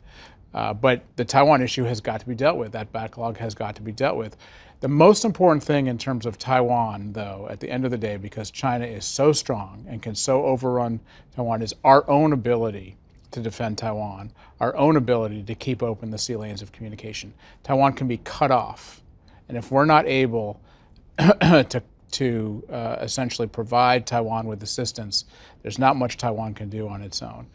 Uh, 0.53 0.73
but 0.73 1.03
the 1.15 1.23
Taiwan 1.25 1.61
issue 1.61 1.83
has 1.83 2.01
got 2.01 2.19
to 2.19 2.27
be 2.27 2.35
dealt 2.35 2.57
with. 2.57 2.73
That 2.73 2.91
backlog 2.91 3.37
has 3.37 3.55
got 3.55 3.75
to 3.77 3.81
be 3.81 3.91
dealt 3.91 4.17
with. 4.17 4.35
The 4.81 4.87
most 4.87 5.25
important 5.25 5.63
thing 5.63 5.85
in 5.85 5.99
terms 5.99 6.25
of 6.25 6.39
Taiwan, 6.39 7.13
though, 7.13 7.47
at 7.51 7.59
the 7.59 7.69
end 7.69 7.85
of 7.85 7.91
the 7.91 7.99
day, 7.99 8.17
because 8.17 8.49
China 8.49 8.83
is 8.83 9.05
so 9.05 9.31
strong 9.31 9.85
and 9.87 10.01
can 10.01 10.15
so 10.15 10.43
overrun 10.43 10.99
Taiwan, 11.35 11.61
is 11.61 11.75
our 11.83 12.09
own 12.09 12.33
ability 12.33 12.97
to 13.29 13.41
defend 13.41 13.77
Taiwan, 13.77 14.31
our 14.59 14.75
own 14.75 14.97
ability 14.97 15.43
to 15.43 15.53
keep 15.53 15.83
open 15.83 16.09
the 16.09 16.17
sea 16.17 16.35
lanes 16.35 16.63
of 16.63 16.71
communication. 16.71 17.31
Taiwan 17.61 17.93
can 17.93 18.07
be 18.07 18.17
cut 18.17 18.49
off. 18.49 19.03
And 19.47 19.55
if 19.55 19.71
we're 19.71 19.85
not 19.85 20.07
able 20.07 20.59
to, 21.19 21.83
to 22.13 22.63
uh, 22.67 22.95
essentially 23.01 23.47
provide 23.47 24.07
Taiwan 24.07 24.47
with 24.47 24.63
assistance, 24.63 25.25
there's 25.61 25.77
not 25.77 25.95
much 25.95 26.17
Taiwan 26.17 26.55
can 26.55 26.71
do 26.71 26.87
on 26.87 27.03
its 27.03 27.21
own. 27.21 27.45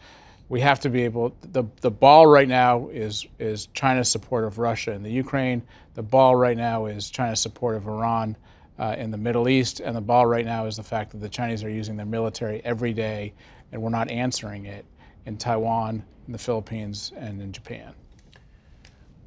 We 0.49 0.61
have 0.61 0.81
to 0.81 0.89
be 0.89 1.03
able, 1.03 1.35
the, 1.43 1.65
the 1.81 1.91
ball 1.91 2.27
right 2.27 2.47
now 2.47 2.89
is, 2.89 3.27
is 3.39 3.67
China's 3.75 4.09
support 4.09 4.45
of 4.45 4.59
Russia 4.59 4.93
in 4.93 5.03
the 5.03 5.11
Ukraine. 5.11 5.63
The 5.95 6.03
ball 6.03 6.37
right 6.37 6.57
now 6.57 6.87
is 6.87 7.11
China's 7.11 7.41
support 7.41 7.77
of 7.77 7.89
Iran 7.89 8.37
uh, 8.79 8.95
in 8.97 9.11
the 9.11 9.17
Middle 9.17 9.49
East. 9.49 9.81
And 9.81 9.97
the 9.97 10.01
ball 10.01 10.27
right 10.27 10.45
now 10.45 10.67
is 10.67 10.77
the 10.77 10.85
fact 10.85 11.11
that 11.13 11.19
the 11.19 11.29
Chinese 11.29 11.65
are 11.65 11.71
using 11.71 11.97
their 11.97 12.07
military 12.07 12.61
every 12.65 12.93
day 12.93 13.33
and 13.73 13.83
we're 13.83 13.91
not 13.91 14.11
answering 14.11 14.67
it 14.67 14.85
in 15.27 15.37
Taiwan, 15.37 16.05
in 16.27 16.33
the 16.33 16.39
Philippines, 16.39 17.13
and 17.17 17.43
in 17.43 17.53
Japan. 17.53 17.93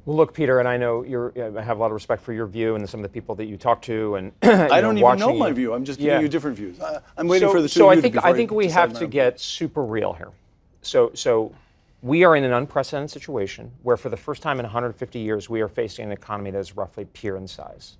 Well, 0.06 0.16
look, 0.16 0.32
Peter, 0.32 0.58
and 0.58 0.68
I 0.68 0.76
know 0.78 1.04
you 1.04 1.32
I 1.36 1.62
have 1.62 1.76
a 1.76 1.80
lot 1.80 1.86
of 1.86 1.92
respect 1.92 2.22
for 2.22 2.32
your 2.32 2.46
view 2.46 2.74
and 2.74 2.88
some 2.88 3.00
of 3.00 3.02
the 3.02 3.10
people 3.10 3.34
that 3.34 3.44
you 3.44 3.58
talk 3.58 3.82
to, 3.82 4.14
and 4.16 4.32
I 4.42 4.80
don't 4.80 4.96
even 4.96 5.18
know 5.18 5.34
my 5.34 5.52
view. 5.52 5.74
I'm 5.74 5.84
just 5.84 6.00
giving 6.00 6.14
yeah. 6.14 6.20
you 6.20 6.28
different 6.28 6.56
views. 6.56 6.80
I, 6.80 7.00
am 7.18 7.28
waiting 7.28 7.48
so, 7.48 7.52
for 7.52 7.60
the 7.60 7.68
two 7.68 7.80
so 7.80 7.90
of 7.90 7.98
I 7.98 8.00
think 8.00 8.24
I 8.24 8.32
think 8.32 8.50
we 8.50 8.68
have 8.68 8.94
to 8.94 9.06
get 9.06 9.38
super 9.38 9.84
real 9.84 10.14
here. 10.14 10.30
So 10.82 11.10
so 11.14 11.54
we 12.02 12.24
are 12.24 12.36
in 12.36 12.44
an 12.44 12.52
unprecedented 12.52 13.10
situation 13.10 13.70
where, 13.82 13.96
for 13.96 14.08
the 14.08 14.16
first 14.16 14.42
time 14.42 14.58
in 14.58 14.64
150 14.64 15.18
years, 15.18 15.50
we 15.50 15.60
are 15.60 15.68
facing 15.68 16.06
an 16.06 16.12
economy 16.12 16.50
that 16.50 16.58
is 16.58 16.76
roughly 16.76 17.04
peer 17.04 17.36
in 17.36 17.46
size. 17.46 17.96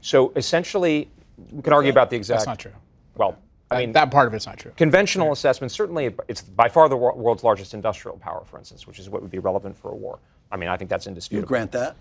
So 0.00 0.32
essentially, 0.36 1.08
we 1.52 1.62
can 1.62 1.72
argue 1.72 1.90
about 1.90 2.10
the 2.10 2.16
exact. 2.16 2.40
That's 2.40 2.46
not 2.46 2.58
true. 2.58 2.72
Well, 3.16 3.38
I 3.70 3.78
mean, 3.78 3.92
that 3.92 4.10
part 4.10 4.28
of 4.28 4.34
it's 4.34 4.46
not 4.46 4.58
true. 4.58 4.72
Conventional 4.76 5.32
assessment, 5.32 5.72
certainly, 5.72 6.14
it's 6.28 6.42
by 6.42 6.68
far 6.68 6.88
the 6.88 6.96
world's 6.96 7.44
largest 7.44 7.74
industrial 7.74 8.16
power, 8.18 8.44
for 8.44 8.58
instance, 8.58 8.86
which 8.86 8.98
is 8.98 9.10
what 9.10 9.22
would 9.22 9.30
be 9.30 9.38
relevant 9.38 9.76
for 9.76 9.90
a 9.90 9.94
war. 9.94 10.18
I 10.50 10.56
mean, 10.56 10.68
I 10.68 10.76
think 10.76 10.90
that's 10.90 11.06
indisputable. 11.06 11.46
You 11.46 11.48
grant 11.48 11.72
that? 11.72 11.96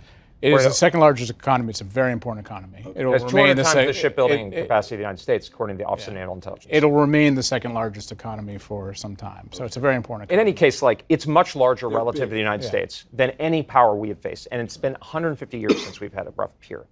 It 0.45 0.53
is 0.53 0.63
the 0.63 0.71
second 0.71 0.99
largest 0.99 1.31
economy. 1.31 1.71
It's 1.71 1.81
a 1.81 1.85
very 1.85 2.11
important 2.11 2.45
economy. 2.45 2.83
Okay. 2.85 3.01
It 3.01 3.05
will 3.05 3.15
it's 3.15 3.23
remain 3.23 3.55
the, 3.55 3.63
times 3.63 3.87
the 3.87 3.93
shipbuilding 3.93 4.53
it, 4.53 4.59
it, 4.59 4.61
capacity 4.63 4.95
of 4.95 4.99
the 4.99 5.03
United 5.03 5.21
States, 5.21 5.47
according 5.47 5.77
to 5.77 5.83
the 5.83 5.89
Office 5.89 6.05
yeah. 6.05 6.11
of 6.11 6.15
Naval 6.19 6.35
Intelligence. 6.35 6.67
It'll 6.69 6.91
remain 6.91 7.33
the 7.33 7.43
second 7.43 7.73
largest 7.73 8.11
economy 8.11 8.57
for 8.59 8.93
some 8.93 9.15
time. 9.15 9.49
So 9.51 9.65
it's 9.65 9.77
a 9.77 9.79
very 9.79 9.95
important. 9.95 10.29
Economy. 10.29 10.41
In 10.41 10.47
any 10.47 10.55
case, 10.55 10.81
like 10.81 11.03
it's 11.09 11.25
much 11.25 11.55
larger 11.55 11.89
They're 11.89 11.97
relative 11.97 12.21
big. 12.21 12.29
to 12.29 12.33
the 12.33 12.39
United 12.39 12.63
yeah. 12.63 12.69
States 12.69 13.05
than 13.11 13.31
any 13.31 13.63
power 13.63 13.95
we 13.95 14.09
have 14.09 14.19
faced, 14.19 14.47
and 14.51 14.61
it's 14.61 14.77
been 14.77 14.93
150 14.93 15.57
years 15.57 15.83
since 15.83 15.99
we've 15.99 16.13
had 16.13 16.27
a 16.27 16.33
rough 16.37 16.51
peer. 16.59 16.85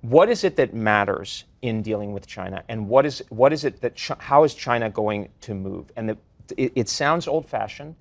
What 0.00 0.28
is 0.28 0.44
it 0.44 0.56
that 0.56 0.74
matters 0.74 1.44
in 1.62 1.82
dealing 1.82 2.12
with 2.12 2.26
China, 2.26 2.64
and 2.68 2.88
what 2.88 3.06
is 3.06 3.22
what 3.28 3.52
is 3.52 3.64
it 3.64 3.80
that 3.82 3.98
how 4.18 4.44
is 4.44 4.54
China 4.54 4.90
going 4.90 5.28
to 5.42 5.54
move? 5.54 5.92
And 5.96 6.08
the, 6.08 6.18
it, 6.56 6.72
it, 6.74 6.88
sounds 6.88 7.26
old-fashioned, 7.26 7.96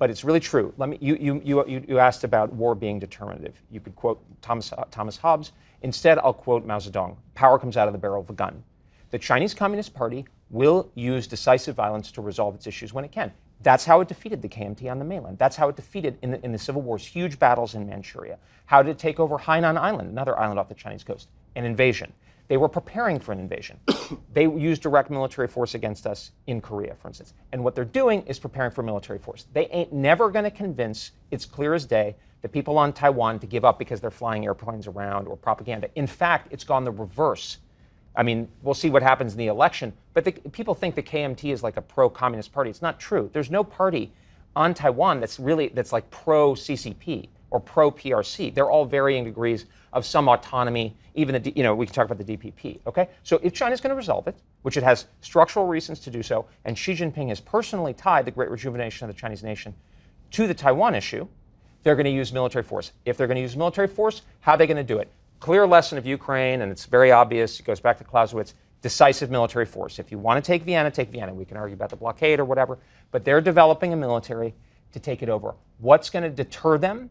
but 0.00 0.08
it's 0.08 0.24
really 0.24 0.40
true. 0.40 0.72
Let 0.78 0.88
me 0.88 0.98
you, 1.00 1.14
you 1.16 1.42
you 1.44 1.84
you 1.86 1.98
asked 1.98 2.24
about 2.24 2.52
war 2.54 2.74
being 2.74 2.98
determinative. 2.98 3.62
You 3.70 3.80
could 3.80 3.94
quote 3.94 4.20
Thomas 4.40 4.72
uh, 4.72 4.84
Thomas 4.90 5.18
Hobbes. 5.18 5.52
Instead, 5.82 6.18
I'll 6.18 6.32
quote 6.32 6.64
Mao 6.64 6.78
Zedong: 6.78 7.16
"Power 7.34 7.58
comes 7.58 7.76
out 7.76 7.86
of 7.86 7.92
the 7.92 7.98
barrel 7.98 8.22
of 8.22 8.30
a 8.30 8.32
gun." 8.32 8.64
The 9.10 9.18
Chinese 9.18 9.52
Communist 9.52 9.92
Party 9.92 10.24
will 10.48 10.90
use 10.94 11.26
decisive 11.26 11.76
violence 11.76 12.10
to 12.12 12.22
resolve 12.22 12.54
its 12.54 12.66
issues 12.66 12.94
when 12.94 13.04
it 13.04 13.12
can. 13.12 13.30
That's 13.62 13.84
how 13.84 14.00
it 14.00 14.08
defeated 14.08 14.40
the 14.40 14.48
KMT 14.48 14.90
on 14.90 14.98
the 14.98 15.04
mainland. 15.04 15.38
That's 15.38 15.54
how 15.56 15.68
it 15.68 15.76
defeated 15.76 16.16
in 16.22 16.30
the, 16.30 16.42
in 16.42 16.50
the 16.50 16.58
Civil 16.58 16.80
Wars 16.80 17.04
huge 17.04 17.38
battles 17.38 17.74
in 17.74 17.86
Manchuria. 17.86 18.38
How 18.64 18.82
did 18.82 18.92
it 18.92 18.98
take 18.98 19.20
over 19.20 19.36
Hainan 19.36 19.76
Island, 19.76 20.08
another 20.08 20.38
island 20.38 20.58
off 20.58 20.68
the 20.68 20.74
Chinese 20.74 21.04
coast? 21.04 21.28
An 21.56 21.66
invasion. 21.66 22.10
They 22.50 22.56
were 22.56 22.68
preparing 22.68 23.20
for 23.20 23.30
an 23.30 23.38
invasion. 23.38 23.78
they 24.32 24.42
used 24.42 24.82
direct 24.82 25.08
military 25.08 25.46
force 25.46 25.76
against 25.76 26.04
us 26.04 26.32
in 26.48 26.60
Korea, 26.60 26.96
for 26.96 27.06
instance. 27.06 27.32
And 27.52 27.62
what 27.62 27.76
they're 27.76 27.84
doing 27.84 28.24
is 28.26 28.40
preparing 28.40 28.72
for 28.72 28.82
military 28.82 29.20
force. 29.20 29.46
They 29.52 29.68
ain't 29.68 29.92
never 29.92 30.30
going 30.30 30.42
to 30.42 30.50
convince, 30.50 31.12
it's 31.30 31.46
clear 31.46 31.74
as 31.74 31.86
day, 31.86 32.16
the 32.42 32.48
people 32.48 32.76
on 32.76 32.92
Taiwan 32.92 33.38
to 33.38 33.46
give 33.46 33.64
up 33.64 33.78
because 33.78 34.00
they're 34.00 34.10
flying 34.10 34.46
airplanes 34.46 34.88
around 34.88 35.28
or 35.28 35.36
propaganda. 35.36 35.90
In 35.94 36.08
fact, 36.08 36.48
it's 36.50 36.64
gone 36.64 36.82
the 36.82 36.90
reverse. 36.90 37.58
I 38.16 38.24
mean, 38.24 38.48
we'll 38.64 38.74
see 38.74 38.90
what 38.90 39.04
happens 39.04 39.34
in 39.34 39.38
the 39.38 39.46
election, 39.46 39.92
but 40.12 40.24
the, 40.24 40.32
people 40.32 40.74
think 40.74 40.96
the 40.96 41.04
KMT 41.04 41.52
is 41.52 41.62
like 41.62 41.76
a 41.76 41.82
pro-communist 41.82 42.52
party. 42.52 42.68
It's 42.68 42.82
not 42.82 42.98
true. 42.98 43.30
There's 43.32 43.52
no 43.52 43.62
party 43.62 44.12
on 44.56 44.74
Taiwan 44.74 45.20
that's 45.20 45.38
really 45.38 45.68
that's 45.68 45.92
like 45.92 46.10
pro-CCP 46.10 47.28
or 47.50 47.60
pro-PRC. 47.60 48.54
They're 48.54 48.70
all 48.70 48.84
varying 48.84 49.24
degrees 49.24 49.66
of 49.92 50.06
some 50.06 50.28
autonomy, 50.28 50.96
even 51.14 51.42
the, 51.42 51.52
you 51.56 51.62
know, 51.62 51.74
we 51.74 51.86
can 51.86 51.94
talk 51.94 52.08
about 52.08 52.24
the 52.24 52.36
DPP, 52.36 52.80
okay? 52.86 53.08
So 53.22 53.40
if 53.42 53.52
China's 53.52 53.80
going 53.80 53.90
to 53.90 53.96
resolve 53.96 54.28
it, 54.28 54.36
which 54.62 54.76
it 54.76 54.82
has 54.82 55.06
structural 55.20 55.66
reasons 55.66 55.98
to 56.00 56.10
do 56.10 56.22
so, 56.22 56.46
and 56.64 56.78
Xi 56.78 56.94
Jinping 56.94 57.28
has 57.28 57.40
personally 57.40 57.92
tied 57.92 58.24
the 58.24 58.30
great 58.30 58.50
rejuvenation 58.50 59.08
of 59.08 59.14
the 59.14 59.20
Chinese 59.20 59.42
nation 59.42 59.74
to 60.32 60.46
the 60.46 60.54
Taiwan 60.54 60.94
issue, 60.94 61.26
they're 61.82 61.96
going 61.96 62.04
to 62.04 62.10
use 62.10 62.32
military 62.32 62.62
force. 62.62 62.92
If 63.04 63.16
they're 63.16 63.26
going 63.26 63.36
to 63.36 63.42
use 63.42 63.56
military 63.56 63.88
force, 63.88 64.22
how 64.40 64.52
are 64.52 64.58
they 64.58 64.66
going 64.66 64.76
to 64.76 64.84
do 64.84 64.98
it? 64.98 65.10
Clear 65.40 65.66
lesson 65.66 65.98
of 65.98 66.06
Ukraine, 66.06 66.60
and 66.60 66.70
it's 66.70 66.84
very 66.84 67.10
obvious, 67.10 67.58
it 67.58 67.64
goes 67.64 67.80
back 67.80 67.98
to 67.98 68.04
Clausewitz, 68.04 68.54
decisive 68.82 69.30
military 69.30 69.66
force. 69.66 69.98
If 69.98 70.10
you 70.10 70.18
want 70.18 70.42
to 70.42 70.46
take 70.46 70.62
Vienna, 70.62 70.90
take 70.90 71.10
Vienna. 71.10 71.34
We 71.34 71.44
can 71.44 71.56
argue 71.56 71.74
about 71.74 71.90
the 71.90 71.96
blockade 71.96 72.40
or 72.40 72.44
whatever, 72.44 72.78
but 73.10 73.24
they're 73.24 73.40
developing 73.40 73.92
a 73.92 73.96
military 73.96 74.54
to 74.92 75.00
take 75.00 75.22
it 75.22 75.28
over. 75.28 75.54
What's 75.78 76.10
going 76.10 76.22
to 76.22 76.30
deter 76.30 76.78
them 76.78 77.10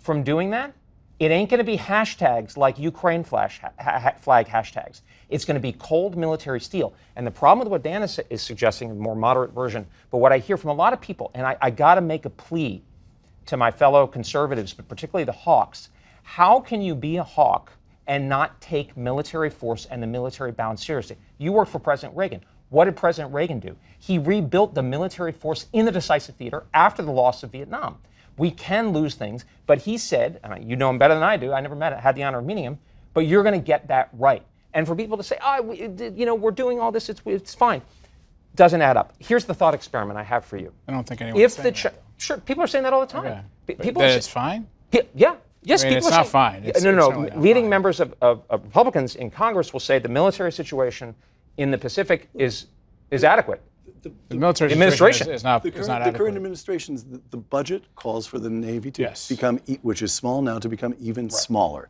from 0.00 0.22
doing 0.22 0.50
that? 0.50 0.72
It 1.18 1.30
ain't 1.30 1.50
going 1.50 1.58
to 1.58 1.64
be 1.64 1.76
hashtags 1.76 2.56
like 2.56 2.78
Ukraine 2.78 3.24
flash, 3.24 3.60
ha- 3.78 4.14
flag 4.20 4.46
hashtags. 4.46 5.02
It's 5.28 5.44
going 5.44 5.56
to 5.56 5.60
be 5.60 5.72
cold 5.72 6.16
military 6.16 6.60
steel. 6.60 6.94
And 7.14 7.26
the 7.26 7.30
problem 7.30 7.58
with 7.58 7.68
what 7.68 7.82
Dan 7.82 8.02
is, 8.02 8.18
is 8.30 8.40
suggesting, 8.40 8.90
a 8.90 8.94
more 8.94 9.14
moderate 9.14 9.52
version, 9.52 9.86
but 10.10 10.18
what 10.18 10.32
I 10.32 10.38
hear 10.38 10.56
from 10.56 10.70
a 10.70 10.74
lot 10.74 10.94
of 10.94 11.00
people, 11.00 11.30
and 11.34 11.46
I, 11.46 11.56
I 11.60 11.70
got 11.70 11.96
to 11.96 12.00
make 12.00 12.24
a 12.24 12.30
plea 12.30 12.82
to 13.46 13.56
my 13.58 13.70
fellow 13.70 14.06
conservatives, 14.06 14.72
but 14.72 14.88
particularly 14.88 15.24
the 15.24 15.32
hawks. 15.32 15.90
How 16.22 16.58
can 16.58 16.80
you 16.80 16.94
be 16.94 17.18
a 17.18 17.24
hawk 17.24 17.72
and 18.06 18.28
not 18.28 18.58
take 18.60 18.96
military 18.96 19.50
force 19.50 19.86
and 19.86 20.02
the 20.02 20.06
military 20.06 20.52
bound 20.52 20.80
seriously? 20.80 21.16
You 21.36 21.52
worked 21.52 21.70
for 21.70 21.80
President 21.80 22.16
Reagan. 22.16 22.42
What 22.70 22.86
did 22.86 22.96
President 22.96 23.34
Reagan 23.34 23.58
do? 23.58 23.76
He 23.98 24.18
rebuilt 24.18 24.74
the 24.74 24.82
military 24.82 25.32
force 25.32 25.66
in 25.72 25.84
the 25.84 25.92
decisive 25.92 26.36
theater 26.36 26.64
after 26.72 27.02
the 27.02 27.10
loss 27.10 27.42
of 27.42 27.50
Vietnam. 27.50 27.98
We 28.36 28.50
can 28.50 28.90
lose 28.92 29.14
things, 29.14 29.44
but 29.66 29.78
he 29.78 29.98
said, 29.98 30.40
and 30.42 30.68
you 30.68 30.76
know 30.76 30.88
him 30.90 30.98
better 30.98 31.14
than 31.14 31.22
I 31.22 31.36
do. 31.36 31.52
I 31.52 31.60
never 31.60 31.74
met, 31.76 31.98
had 32.00 32.16
the 32.16 32.22
honor 32.22 32.38
of 32.38 32.44
meeting 32.46 32.64
him, 32.64 32.78
but 33.12 33.20
you're 33.20 33.42
going 33.42 33.60
to 33.60 33.64
get 33.64 33.88
that 33.88 34.08
right. 34.12 34.42
And 34.72 34.86
for 34.86 34.94
people 34.94 35.16
to 35.16 35.22
say, 35.22 35.36
oh, 35.44 35.62
we, 35.62 35.78
you 36.16 36.24
know, 36.26 36.34
we're 36.34 36.50
doing 36.52 36.80
all 36.80 36.92
this, 36.92 37.08
it's, 37.08 37.20
it's 37.26 37.54
fine, 37.54 37.82
doesn't 38.54 38.80
add 38.80 38.96
up. 38.96 39.12
Here's 39.18 39.44
the 39.44 39.54
thought 39.54 39.74
experiment 39.74 40.18
I 40.18 40.22
have 40.22 40.44
for 40.44 40.56
you. 40.56 40.72
I 40.88 40.92
don't 40.92 41.06
think 41.06 41.20
anyone's 41.20 41.42
If 41.42 41.52
saying 41.52 41.74
the 41.74 41.82
that. 41.82 42.02
Sure, 42.18 42.38
people 42.38 42.62
are 42.62 42.66
saying 42.66 42.84
that 42.84 42.92
all 42.92 43.00
the 43.00 43.06
time. 43.06 43.44
Okay. 43.68 43.82
People 43.82 44.02
that 44.02 44.16
it's 44.16 44.28
fine. 44.28 44.66
yeah. 45.14 45.36
Yes, 45.62 45.82
I 45.82 45.88
mean, 45.88 45.94
people 45.96 46.08
it's 46.08 46.14
are 46.14 46.18
not 46.20 46.26
saying- 46.26 46.30
fine. 46.30 46.64
It's- 46.64 46.82
no, 46.82 46.92
no, 46.92 47.10
no. 47.10 47.38
Leading 47.38 47.64
fine. 47.64 47.70
members 47.70 48.00
of, 48.00 48.14
of, 48.22 48.42
of 48.48 48.64
Republicans 48.64 49.14
in 49.16 49.30
Congress 49.30 49.72
will 49.72 49.80
say 49.80 49.98
the 49.98 50.08
military 50.08 50.52
situation 50.52 51.14
in 51.58 51.70
the 51.70 51.78
Pacific 51.78 52.28
is 52.34 52.66
is 53.10 53.24
adequate. 53.24 53.60
The 54.02 54.12
military 54.36 54.72
Administration. 54.72 55.28
is, 55.28 55.36
is 55.40 55.44
not, 55.44 55.62
The 55.62 55.70
current, 55.70 55.88
not 55.88 56.04
the 56.12 56.18
current 56.18 56.36
administration's 56.36 57.04
the, 57.04 57.20
the 57.30 57.36
budget 57.36 57.84
calls 57.96 58.26
for 58.26 58.38
the 58.38 58.48
Navy 58.50 58.90
to 58.92 59.02
Yes. 59.02 59.28
become, 59.28 59.60
e- 59.66 59.78
which 59.82 60.02
is 60.02 60.12
small 60.12 60.40
now, 60.42 60.58
to 60.58 60.68
become 60.68 60.94
even 61.00 61.28
smaller. 61.30 61.88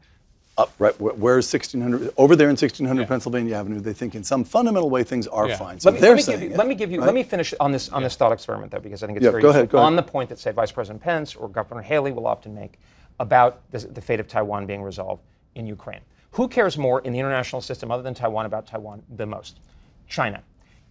Up 0.59 0.73
right 0.79 0.99
where, 1.01 1.15
where's 1.15 1.51
1600 1.51 2.13
over 2.17 2.35
there 2.35 2.49
in 2.49 2.57
1600 2.57 3.03
Yeah. 3.03 3.07
Pennsylvania 3.07 3.55
Avenue? 3.57 3.81
They 3.81 3.93
think 3.93 4.15
in 4.15 4.25
some 4.25 4.43
fundamental 4.45 4.91
way 4.91 5.05
things 5.05 5.27
are 5.29 5.49
Yeah. 5.49 5.57
fine. 5.57 5.79
So 5.79 5.89
Let 5.91 5.95
me, 5.95 6.01
they're 6.01 6.11
let 6.11 6.17
me 6.17 6.23
saying 6.23 6.41
give 6.41 6.49
you, 6.49 6.55
it, 6.55 6.59
let 6.59 6.67
me 6.67 6.75
give 6.75 6.91
you, 6.93 6.99
right? 7.01 7.07
let 7.07 7.15
me 7.15 7.23
finish 7.23 7.55
on 7.61 7.71
this 7.73 7.89
on 7.91 8.03
this 8.03 8.17
thought 8.17 8.33
experiment 8.33 8.73
though, 8.73 8.81
because 8.81 9.03
I 9.03 9.07
think 9.07 9.19
it's 9.19 9.25
Yeah, 9.25 9.31
very 9.31 9.43
go 9.43 9.51
ahead, 9.51 9.69
go 9.71 9.79
ahead. 9.79 9.87
on 9.87 9.97
the 9.97 10.03
point 10.03 10.29
that 10.31 10.39
say 10.39 10.51
Vice 10.51 10.73
President 10.73 11.01
Pence 11.03 11.37
or 11.37 11.49
Governor 11.49 11.81
Haley 11.83 12.13
will 12.13 12.27
often 12.27 12.53
make 12.55 12.79
about 13.21 13.61
the, 13.71 13.79
the 13.79 14.01
fate 14.01 14.19
of 14.21 14.27
Taiwan 14.27 14.67
being 14.67 14.83
resolved 14.83 15.23
in 15.55 15.67
Ukraine. 15.67 16.01
Who 16.33 16.49
cares 16.49 16.77
more 16.77 17.01
in 17.03 17.13
the 17.13 17.19
international 17.21 17.63
system 17.63 17.91
other 17.91 18.03
than 18.03 18.13
Taiwan 18.15 18.45
about 18.45 18.67
Taiwan 18.67 19.03
the 19.17 19.27
most? 19.27 19.61
China. 20.09 20.43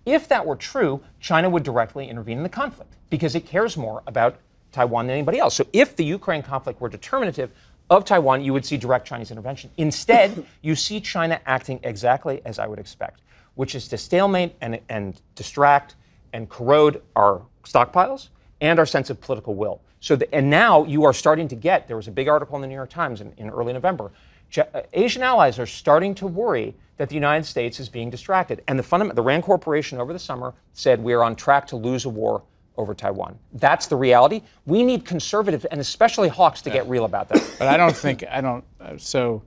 If 0.05 0.27
that 0.29 0.45
were 0.45 0.55
true, 0.55 1.01
China 1.19 1.49
would 1.49 1.63
directly 1.63 2.07
intervene 2.09 2.37
in 2.37 2.43
the 2.43 2.49
conflict 2.49 2.95
because 3.09 3.35
it 3.35 3.45
cares 3.45 3.77
more 3.77 4.03
about 4.07 4.37
Taiwan 4.71 5.07
than 5.07 5.15
anybody 5.15 5.39
else. 5.39 5.55
So 5.55 5.65
if 5.73 5.95
the 5.95 6.05
Ukraine 6.05 6.43
conflict 6.43 6.79
were 6.79 6.89
determinative 6.89 7.51
of 7.89 8.05
Taiwan, 8.05 8.43
you 8.43 8.53
would 8.53 8.65
see 8.65 8.77
direct 8.77 9.07
Chinese 9.07 9.31
intervention. 9.31 9.71
Instead, 9.77 10.45
you 10.61 10.75
see 10.75 11.01
China 11.01 11.39
acting 11.45 11.79
exactly 11.83 12.41
as 12.45 12.59
I 12.59 12.67
would 12.67 12.79
expect, 12.79 13.21
which 13.55 13.75
is 13.75 13.87
to 13.89 13.97
stalemate 13.97 14.55
and, 14.61 14.79
and 14.89 15.19
distract 15.35 15.95
and 16.33 16.47
corrode 16.49 17.01
our 17.15 17.41
stockpiles 17.63 18.29
and 18.61 18.77
our 18.77 18.85
sense 18.85 19.09
of 19.09 19.19
political 19.19 19.55
will. 19.55 19.81
So, 20.01 20.15
the, 20.15 20.33
and 20.33 20.49
now 20.49 20.85
you 20.85 21.03
are 21.03 21.13
starting 21.13 21.47
to 21.49 21.55
get. 21.55 21.87
There 21.87 21.97
was 21.97 22.07
a 22.07 22.11
big 22.11 22.27
article 22.27 22.55
in 22.55 22.61
the 22.61 22.67
New 22.67 22.75
York 22.75 22.89
Times 22.89 23.21
in, 23.21 23.33
in 23.37 23.49
early 23.49 23.73
November. 23.73 24.11
Uh, 24.57 24.81
Asian 24.93 25.23
allies 25.23 25.59
are 25.59 25.65
starting 25.65 26.15
to 26.15 26.27
worry 26.27 26.73
that 26.99 27.07
the 27.07 27.15
United 27.15 27.45
States 27.45 27.79
is 27.79 27.87
being 27.87 28.09
distracted. 28.09 28.61
And 28.67 28.77
the 28.77 28.83
fundament, 28.83 29.15
the 29.15 29.21
Rand 29.21 29.43
Corporation 29.43 29.99
over 29.99 30.11
the 30.11 30.19
summer 30.19 30.53
said 30.73 31.01
we 31.01 31.13
are 31.13 31.23
on 31.23 31.33
track 31.33 31.65
to 31.67 31.77
lose 31.77 32.03
a 32.03 32.09
war 32.09 32.43
over 32.75 32.93
Taiwan. 32.93 33.39
That's 33.53 33.87
the 33.87 33.95
reality. 33.95 34.41
We 34.65 34.83
need 34.83 35.05
conservatives 35.05 35.63
and 35.63 35.79
especially 35.79 36.27
hawks 36.27 36.61
to 36.63 36.69
get 36.69 36.87
real 36.89 37.05
about 37.05 37.29
that. 37.29 37.41
But 37.57 37.69
I 37.69 37.77
don't 37.77 37.95
think 37.95 38.25
I 38.29 38.41
don't. 38.41 38.65
uh, 38.81 38.97
So, 38.97 39.41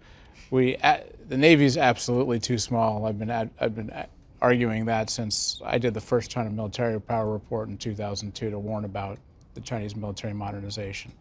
we 0.51 0.77
a 0.77 1.05
the 1.29 1.37
Navy's 1.37 1.77
absolutely 1.77 2.41
too 2.41 2.57
small. 2.59 3.05
I've 3.07 3.19
been 3.19 3.31
ad, 3.31 3.51
I've 3.61 3.75
been 3.75 3.91
a- 3.91 4.07
arguing 4.41 4.87
that 4.87 5.11
since 5.11 5.61
I 5.65 5.77
did 5.79 5.93
the 5.95 6.01
first 6.01 6.31
China 6.31 6.49
military 6.51 6.99
power 7.01 7.31
report 7.31 7.69
in 7.69 7.77
2002 7.77 8.51
to 8.51 8.59
warn 8.59 8.85
about 8.87 9.19
the 9.55 9.61
Chinese 9.61 9.95
military 9.95 10.33
modernization. 10.33 11.13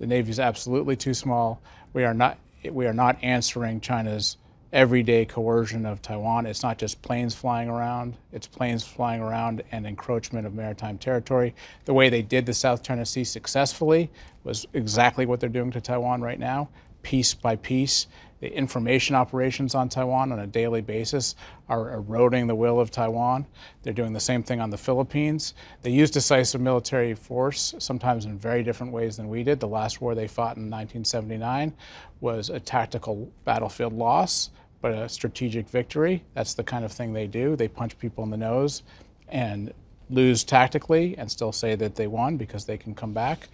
The 0.00 0.06
Navy's 0.08 0.40
absolutely 0.40 0.96
too 0.96 1.14
small. 1.14 1.60
We 1.92 2.02
are 2.04 2.14
not 2.14 2.36
we 2.72 2.86
are 2.86 2.92
not 2.92 3.16
answering 3.22 3.80
China's 3.80 4.38
everyday 4.72 5.24
coercion 5.24 5.86
of 5.86 6.02
Taiwan. 6.02 6.46
It's 6.46 6.62
not 6.62 6.78
just 6.78 7.00
planes 7.00 7.34
flying 7.34 7.68
around, 7.68 8.16
it's 8.32 8.46
planes 8.46 8.84
flying 8.84 9.20
around 9.20 9.62
and 9.72 9.86
encroachment 9.86 10.46
of 10.46 10.54
maritime 10.54 10.98
territory. 10.98 11.54
The 11.86 11.94
way 11.94 12.08
they 12.08 12.22
did 12.22 12.44
the 12.44 12.54
South 12.54 12.82
China 12.82 13.06
Sea 13.06 13.24
successfully 13.24 14.10
was 14.44 14.66
exactly 14.74 15.26
what 15.26 15.40
they're 15.40 15.48
doing 15.48 15.70
to 15.72 15.80
Taiwan 15.80 16.20
right 16.20 16.38
now, 16.38 16.68
piece 17.02 17.32
by 17.32 17.56
piece. 17.56 18.06
The 18.40 18.54
information 18.54 19.16
operations 19.16 19.74
on 19.74 19.88
Taiwan 19.88 20.30
on 20.32 20.38
a 20.40 20.46
daily 20.46 20.80
basis 20.80 21.34
are 21.68 21.92
eroding 21.94 22.46
the 22.46 22.54
will 22.54 22.78
of 22.78 22.90
Taiwan. 22.90 23.46
They're 23.82 23.92
doing 23.92 24.12
the 24.12 24.20
same 24.20 24.42
thing 24.42 24.60
on 24.60 24.70
the 24.70 24.78
Philippines. 24.78 25.54
They 25.82 25.90
use 25.90 26.10
decisive 26.10 26.60
military 26.60 27.14
force, 27.14 27.74
sometimes 27.78 28.26
in 28.26 28.38
very 28.38 28.62
different 28.62 28.92
ways 28.92 29.16
than 29.16 29.28
we 29.28 29.42
did. 29.42 29.58
The 29.58 29.68
last 29.68 30.00
war 30.00 30.14
they 30.14 30.28
fought 30.28 30.56
in 30.56 30.70
1979 30.70 31.74
was 32.20 32.50
a 32.50 32.60
tactical 32.60 33.30
battlefield 33.44 33.92
loss, 33.92 34.50
but 34.80 34.92
a 34.92 35.08
strategic 35.08 35.68
victory. 35.68 36.24
That's 36.34 36.54
the 36.54 36.64
kind 36.64 36.84
of 36.84 36.92
thing 36.92 37.12
they 37.12 37.26
do. 37.26 37.56
They 37.56 37.68
punch 37.68 37.98
people 37.98 38.22
in 38.22 38.30
the 38.30 38.36
nose 38.36 38.82
and 39.28 39.72
lose 40.10 40.44
tactically 40.44 41.16
and 41.18 41.30
still 41.30 41.52
say 41.52 41.74
that 41.74 41.94
they 41.94 42.06
won 42.06 42.36
because 42.36 42.64
they 42.64 42.78
can 42.78 42.94
come 42.94 43.12
back. 43.12 43.48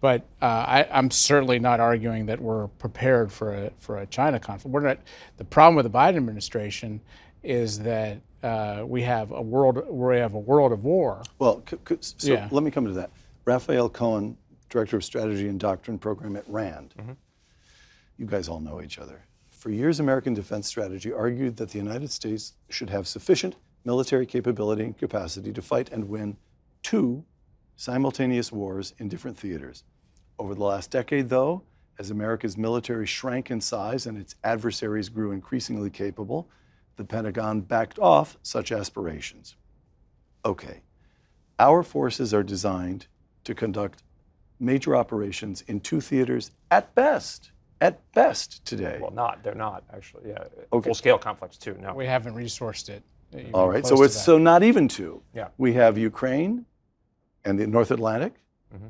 But 0.00 0.22
uh, 0.42 0.44
I, 0.46 0.88
I'm 0.92 1.10
certainly 1.10 1.58
not 1.58 1.80
arguing 1.80 2.26
that 2.26 2.40
we're 2.40 2.66
prepared 2.68 3.32
for 3.32 3.54
a, 3.54 3.70
for 3.78 3.98
a 3.98 4.06
China 4.06 4.38
conflict. 4.38 4.72
We're 4.72 4.80
not, 4.80 4.98
the 5.38 5.44
problem 5.44 5.74
with 5.76 5.84
the 5.90 5.98
Biden 5.98 6.16
administration 6.16 7.00
is 7.42 7.78
that 7.80 8.18
uh, 8.42 8.84
we 8.86 9.02
have 9.02 9.30
a 9.32 9.40
world 9.42 9.82
we 9.88 10.16
have 10.18 10.34
a 10.34 10.38
world 10.38 10.72
of 10.72 10.84
war. 10.84 11.22
Well, 11.38 11.62
c- 11.68 11.78
c- 11.88 11.96
so 12.00 12.32
Yeah. 12.32 12.48
let 12.50 12.62
me 12.62 12.70
come 12.70 12.84
to 12.86 12.92
that. 12.92 13.10
Raphael 13.44 13.88
Cohen, 13.88 14.36
Director 14.68 14.96
of 14.98 15.04
Strategy 15.04 15.48
and 15.48 15.58
Doctrine 15.58 15.98
Program 15.98 16.36
at 16.36 16.44
RAND. 16.48 16.94
You 18.18 18.26
guys 18.26 18.48
all 18.48 18.60
know 18.60 18.82
each 18.82 18.98
other. 18.98 19.22
For 19.50 19.70
years, 19.70 20.00
American 20.00 20.34
defense 20.34 20.66
strategy 20.68 21.12
argued 21.12 21.56
that 21.56 21.70
the 21.70 21.78
United 21.78 22.10
States 22.10 22.54
should 22.68 22.90
have 22.90 23.06
sufficient 23.08 23.56
military 23.84 24.26
capability 24.26 24.84
and 24.84 24.96
capacity 24.98 25.52
to 25.52 25.62
fight 25.62 25.90
and 25.90 26.08
win 26.08 26.36
two 26.82 27.24
simultaneous 27.76 28.50
wars 28.50 28.94
in 28.98 29.08
different 29.08 29.38
theaters. 29.38 29.84
Over 30.38 30.54
the 30.54 30.64
last 30.64 30.90
decade, 30.90 31.28
though, 31.28 31.62
as 31.98 32.10
America's 32.10 32.56
military 32.56 33.06
shrank 33.06 33.50
in 33.50 33.60
size 33.60 34.06
and 34.06 34.18
its 34.18 34.34
adversaries 34.44 35.08
grew 35.08 35.32
increasingly 35.32 35.90
capable, 35.90 36.48
the 36.96 37.04
Pentagon 37.04 37.60
backed 37.60 37.98
off 37.98 38.36
such 38.42 38.72
aspirations. 38.72 39.56
Okay, 40.44 40.80
our 41.58 41.82
forces 41.82 42.32
are 42.34 42.42
designed 42.42 43.06
to 43.44 43.54
conduct 43.54 44.02
major 44.60 44.96
operations 44.96 45.62
in 45.68 45.80
two 45.80 46.00
theaters 46.00 46.50
at 46.70 46.94
best, 46.94 47.52
at 47.80 48.00
best 48.12 48.64
today. 48.64 48.98
well, 49.00 49.10
not. 49.10 49.42
They're 49.42 49.54
not 49.54 49.84
actually. 49.92 50.28
Yeah. 50.30 50.44
Okay. 50.72 50.88
Full 50.88 50.94
scale 50.94 51.18
conflicts 51.18 51.56
too. 51.56 51.76
No. 51.80 51.94
We 51.94 52.06
haven't 52.06 52.34
resourced 52.34 52.88
it. 52.88 53.02
Uh, 53.34 53.40
All 53.52 53.68
right, 53.68 53.84
so 53.84 54.02
it's 54.02 54.20
so 54.20 54.38
not 54.38 54.62
even 54.62 54.86
two. 54.88 55.20
Yeah. 55.34 55.48
We 55.58 55.72
have 55.74 55.98
Ukraine 55.98 56.64
and 57.46 57.58
the 57.58 57.66
North 57.66 57.90
Atlantic. 57.90 58.34
Mm-hmm. 58.74 58.88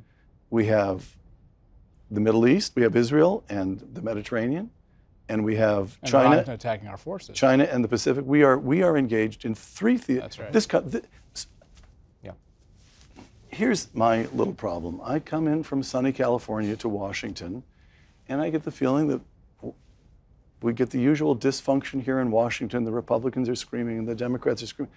We 0.50 0.66
have 0.66 1.16
the 2.10 2.20
Middle 2.20 2.46
East. 2.48 2.72
We 2.74 2.82
have 2.82 2.96
Israel 2.96 3.44
and 3.48 3.80
the 3.92 4.00
Mediterranean, 4.02 4.70
and 5.28 5.44
we 5.44 5.56
have 5.56 5.98
And 6.02 6.10
China. 6.10 6.44
Attacking 6.48 6.88
our 6.88 6.96
forces. 6.96 7.36
China 7.36 7.64
and 7.64 7.84
the 7.84 7.88
Pacific. 7.88 8.24
We 8.26 8.42
are 8.42 8.58
we 8.58 8.82
are 8.82 8.96
engaged 8.96 9.44
in 9.44 9.54
three 9.54 9.98
theaters. 9.98 10.22
That's 10.22 10.38
right. 10.38 10.52
This, 10.52 10.66
co- 10.66 10.80
thi- 10.80 11.02
s- 11.34 11.46
Yeah. 12.24 12.32
here's 13.48 13.94
my 13.94 14.22
little 14.32 14.54
problem. 14.54 15.00
I 15.04 15.18
come 15.20 15.46
in 15.46 15.62
from 15.62 15.82
sunny 15.82 16.12
California 16.12 16.74
to 16.76 16.88
Washington, 16.88 17.62
and 18.28 18.40
I 18.40 18.50
get 18.50 18.62
the 18.64 18.70
feeling 18.72 19.08
that 19.08 19.20
we 20.62 20.72
get 20.72 20.88
the 20.90 20.98
usual 21.00 21.36
dysfunction 21.36 22.02
here 22.02 22.18
in 22.18 22.30
Washington. 22.30 22.84
The 22.84 22.90
Republicans 22.92 23.46
are 23.48 23.54
screaming, 23.54 23.98
and 23.98 24.08
the 24.08 24.14
Democrats 24.14 24.62
are 24.62 24.66
screaming. 24.66 24.92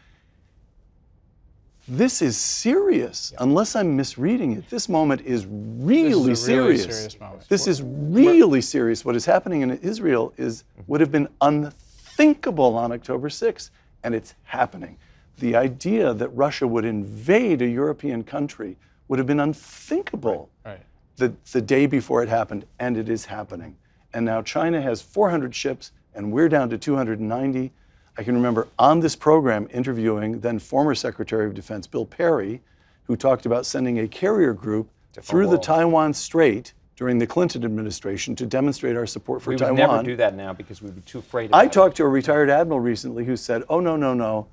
This 1.89 2.21
is 2.21 2.37
serious. 2.37 3.33
Unless 3.39 3.75
I'm 3.75 3.95
misreading 3.97 4.51
it, 4.53 4.69
this 4.69 4.87
moment 4.87 5.21
is 5.21 5.47
really 5.47 6.11
a 6.11 6.17
really 6.17 6.35
serious. 6.35 6.83
serious 6.83 7.19
moment. 7.19 7.49
This 7.49 7.65
is 7.65 7.81
really 7.81 8.61
serious. 8.61 9.03
What 9.03 9.15
is 9.15 9.25
happening 9.25 9.61
in 9.61 9.71
Israel 9.71 10.31
is 10.37 10.65
would 10.85 11.01
have 11.01 11.11
been 11.11 11.27
unthinkable 11.41 12.75
on 12.75 12.91
October 12.91 13.27
6th, 13.27 13.71
and 14.03 14.13
it's 14.13 14.35
happening. 14.43 14.97
The 15.39 15.55
idea 15.55 16.13
that 16.13 16.29
Russia 16.29 16.67
would 16.67 16.85
invade 16.85 17.63
a 17.63 17.67
European 17.67 18.23
country 18.23 18.77
would 19.07 19.17
have 19.17 19.27
been 19.27 19.39
unthinkable 19.39 20.51
Right. 20.63 20.81
the, 21.17 21.33
the 21.51 21.61
day 21.61 21.87
before 21.87 22.21
it 22.21 22.29
happened, 22.29 22.65
and 22.77 22.97
it 22.97 23.09
is 23.09 23.25
happening. 23.25 23.77
And 24.13 24.25
now 24.25 24.43
China 24.43 24.79
has 24.79 25.01
400 25.01 25.55
ships, 25.55 25.91
and 26.13 26.31
we're 26.31 26.49
down 26.49 26.69
to 26.69 26.77
290. 26.77 27.71
I 28.17 28.23
can 28.23 28.35
remember 28.35 28.67
on 28.77 28.99
this 28.99 29.15
program 29.15 29.67
interviewing 29.71 30.39
then 30.41 30.59
former 30.59 30.95
Secretary 30.95 31.45
of 31.45 31.53
Defense 31.53 31.87
Bill 31.87 32.05
Perry, 32.05 32.61
who 33.03 33.15
talked 33.15 33.45
about 33.45 33.65
sending 33.65 33.99
a 33.99 34.07
carrier 34.07 34.53
group 34.53 34.89
through 35.21 35.47
the. 35.47 35.57
Taiwan 35.57 36.13
Strait 36.13 36.73
during 36.95 37.17
the 37.17 37.25
Clinton 37.27 37.63
administration 37.63 38.35
to 38.35 38.45
demonstrate 38.45 38.97
our 38.97 39.07
support 39.07 39.41
for 39.41 39.51
we 39.51 39.55
would 39.55 39.59
Taiwan. 39.59 39.77
never 39.77 40.03
do 40.03 40.15
that 40.17 40.35
now 40.35 40.51
because 40.53 40.81
we'd 40.81 40.95
be 40.95 41.01
too 41.01 41.19
afraid. 41.19 41.45
I 41.53 41.63
about 41.63 41.65
it. 41.65 41.71
talked 41.71 41.97
to 41.97 42.03
a 42.03 42.09
retired 42.09 42.49
admiral 42.49 42.81
recently 42.81 43.23
who 43.23 43.37
said, 43.37 43.63
"Oh 43.69 43.79
no, 43.79 43.95
no, 43.95 44.13
no, 44.13 44.47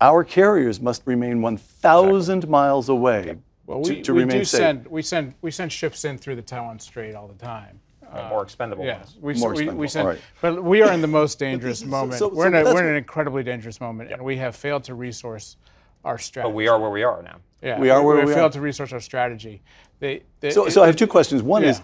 our 0.00 0.24
carriers 0.24 0.80
must 0.80 1.02
remain 1.04 1.42
1,000 1.42 2.48
miles 2.48 2.88
away 2.88 3.36
Well, 3.66 3.82
to, 3.82 3.92
we, 3.94 4.02
to 4.02 4.14
we 4.14 4.20
remain 4.20 4.38
do 4.38 4.44
safe." 4.46 4.58
send 4.60 4.86
we 4.88 5.02
send 5.02 5.34
we 5.42 5.50
send 5.50 5.70
ships 5.70 6.04
in 6.06 6.16
through 6.16 6.36
the 6.36 6.42
Taiwan 6.42 6.78
Strait 6.78 7.14
all 7.14 7.28
the 7.28 7.34
time. 7.44 7.80
Uh, 8.12 8.28
more 8.28 8.42
expendable 8.42 8.84
Yeah, 8.84 8.98
ones. 8.98 9.16
we, 9.20 9.34
More 9.34 9.50
we, 9.50 9.54
expendable, 9.54 9.78
we 9.80 9.88
send, 9.88 10.06
all 10.06 10.12
right. 10.14 10.22
but 10.40 10.62
we 10.62 10.80
are 10.82 10.92
in 10.92 11.00
the 11.00 11.06
most 11.08 11.38
dangerous 11.38 11.80
so- 11.80 11.86
moment. 11.86 12.18
so- 12.18 12.28
we're, 12.28 12.46
in 12.46 12.54
a, 12.54 12.64
we're 12.64 12.82
in 12.84 12.90
an 12.90 12.96
incredibly 12.96 13.42
dangerous 13.42 13.80
moment, 13.80 14.12
and 14.12 14.22
we 14.22 14.36
have 14.36 14.54
failed 14.56 14.84
to 14.84 14.94
resource 14.94 15.56
our 16.04 16.16
strategy. 16.18 16.50
But 16.50 16.54
we 16.56 16.68
are 16.68 16.78
where 16.78 16.90
we 16.90 17.02
are 17.02 17.22
now. 17.22 17.36
Yeah, 17.62 17.80
We 17.80 17.90
are 17.90 18.02
where 18.02 18.24
we 18.24 18.32
failed 18.32 18.50
are. 18.52 18.54
to 18.54 18.60
resource 18.60 18.92
our 18.92 19.00
strategy. 19.00 19.60
They, 19.98 20.22
they, 20.40 20.50
So, 20.50 20.68
so 20.68 20.82
I 20.82 20.86
have 20.86 20.96
two 20.96 21.06
questions. 21.06 21.42
One 21.42 21.64
is, 21.64 21.80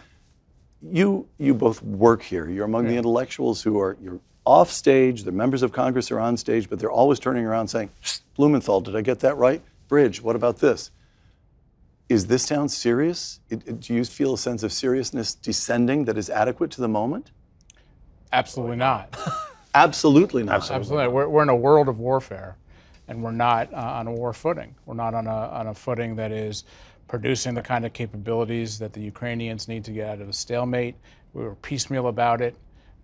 you 0.80 1.26
you 1.38 1.54
both 1.54 1.82
work 1.82 2.22
here. 2.22 2.48
You're 2.48 2.64
among 2.64 2.86
the 2.86 2.96
intellectuals 2.96 3.62
who 3.62 3.80
are 3.80 3.96
you're 4.02 4.18
off 4.44 4.70
stage. 4.70 5.22
The 5.24 5.32
members 5.32 5.62
of 5.62 5.72
Congress 5.72 6.10
are 6.10 6.18
on 6.20 6.36
stage, 6.36 6.68
but 6.68 6.78
they're 6.78 6.90
always 6.90 7.18
turning 7.20 7.44
around 7.46 7.68
saying, 7.68 7.90
"Blumenthal, 8.36 8.80
did 8.80 8.96
I 8.96 9.00
get 9.00 9.20
that 9.20 9.36
right? 9.36 9.62
Bridge, 9.88 10.20
what 10.22 10.34
about 10.36 10.58
this?" 10.58 10.90
Is 12.12 12.26
this 12.26 12.46
town 12.46 12.68
serious? 12.68 13.40
It- 13.48 13.66
it- 13.66 13.80
do 13.80 13.94
you 13.94 14.04
feel 14.04 14.34
a 14.34 14.38
sense 14.38 14.62
of 14.62 14.70
seriousness 14.70 15.34
descending 15.34 16.04
that 16.04 16.18
is 16.18 16.28
adequate 16.28 16.70
to 16.72 16.82
the 16.82 16.88
moment? 16.88 17.30
absolutely 18.34 18.76
not. 18.76 19.16
Absolutely 19.74 20.42
not. 20.42 20.70
Absolutely, 20.70 21.08
we're, 21.08 21.28
we're 21.28 21.42
in 21.42 21.48
a 21.48 21.56
world 21.56 21.88
of 21.88 21.98
warfare, 21.98 22.56
and 23.08 23.22
we're 23.22 23.30
not 23.30 23.72
uh, 23.72 23.76
on 23.76 24.06
a 24.06 24.12
war 24.12 24.34
footing. 24.34 24.74
We're 24.84 24.94
not 24.94 25.14
on 25.14 25.26
a 25.26 25.30
on 25.30 25.68
a 25.68 25.74
footing 25.74 26.14
that 26.16 26.30
is 26.30 26.64
producing 27.08 27.54
the 27.54 27.62
kind 27.62 27.86
of 27.86 27.94
capabilities 27.94 28.78
that 28.80 28.92
the 28.92 29.00
Ukrainians 29.00 29.68
need 29.68 29.82
to 29.84 29.90
get 29.90 30.10
out 30.10 30.20
of 30.20 30.28
a 30.28 30.32
stalemate. 30.34 30.94
We 31.32 31.42
were 31.44 31.54
piecemeal 31.54 32.08
about 32.08 32.42
it. 32.42 32.54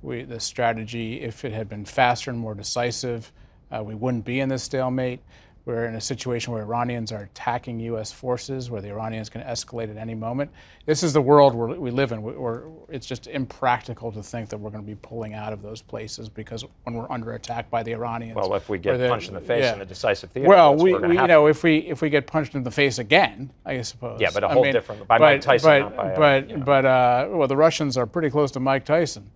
We, 0.02 0.24
the 0.24 0.40
strategy, 0.40 1.22
if 1.22 1.42
it 1.46 1.52
had 1.52 1.70
been 1.70 1.86
faster 1.86 2.30
and 2.30 2.38
more 2.38 2.54
decisive, 2.54 3.32
uh, 3.70 3.82
we 3.82 3.94
wouldn't 3.94 4.26
be 4.26 4.40
in 4.40 4.50
this 4.50 4.62
stalemate. 4.62 5.20
We're 5.68 5.84
in 5.84 5.96
a 5.96 6.00
situation 6.00 6.54
where 6.54 6.62
Iranians 6.62 7.12
are 7.12 7.24
attacking 7.24 7.78
U.S. 7.80 8.10
forces, 8.10 8.70
where 8.70 8.80
the 8.80 8.88
Iranians 8.88 9.28
can 9.28 9.42
escalate 9.42 9.90
at 9.90 9.98
any 9.98 10.14
moment. 10.14 10.50
This 10.86 11.02
is 11.02 11.12
the 11.12 11.20
world 11.20 11.54
we're, 11.54 11.74
we 11.78 11.90
live 11.90 12.10
in. 12.12 12.22
We- 12.22 12.32
We're, 12.32 12.62
it's 12.88 13.04
just 13.04 13.26
impractical 13.26 14.10
to 14.12 14.22
think 14.22 14.48
that 14.48 14.56
we're 14.56 14.70
going 14.70 14.82
to 14.82 14.86
be 14.86 14.94
pulling 15.02 15.34
out 15.34 15.52
of 15.52 15.60
those 15.60 15.82
places 15.82 16.30
because 16.30 16.64
when 16.84 16.94
we're 16.94 17.10
under 17.12 17.34
attack 17.34 17.68
by 17.68 17.82
the 17.82 17.92
Iranians. 17.92 18.34
Well, 18.34 18.54
if 18.54 18.70
we 18.70 18.78
get 18.78 18.96
the- 18.96 19.10
punched 19.10 19.28
in 19.28 19.34
the 19.34 19.42
face 19.42 19.64
yeah. 19.64 19.74
in 19.74 19.82
a 19.82 19.84
decisive 19.84 20.30
theater, 20.30 20.48
Well, 20.48 20.74
we, 20.74 20.94
we 20.94 21.18
you 21.18 21.26
know, 21.26 21.48
if 21.48 21.62
we 21.62 21.80
if 21.80 22.00
we 22.00 22.08
get 22.08 22.26
punched 22.26 22.54
in 22.54 22.62
the 22.62 22.70
face 22.70 22.98
again, 22.98 23.52
I 23.66 23.82
suppose. 23.82 24.22
Yeah, 24.22 24.30
but 24.32 24.44
a 24.44 24.48
whole 24.48 24.62
mean, 24.62 24.72
different- 24.72 25.06
by 25.06 25.18
but, 25.18 25.24
Mike 25.34 25.40
Tyson, 25.42 25.82
But 25.82 25.96
by, 25.96 26.12
uh, 26.12 26.16
but 26.16 26.48
you 26.48 26.56
know. 26.56 26.64
but 26.64 26.84
uh, 26.86 27.28
well, 27.30 27.46
the 27.46 27.58
Russians 27.58 27.98
are 27.98 28.06
pretty 28.06 28.30
close 28.30 28.50
to 28.52 28.60
Mike 28.60 28.86
Tyson. 28.86 29.30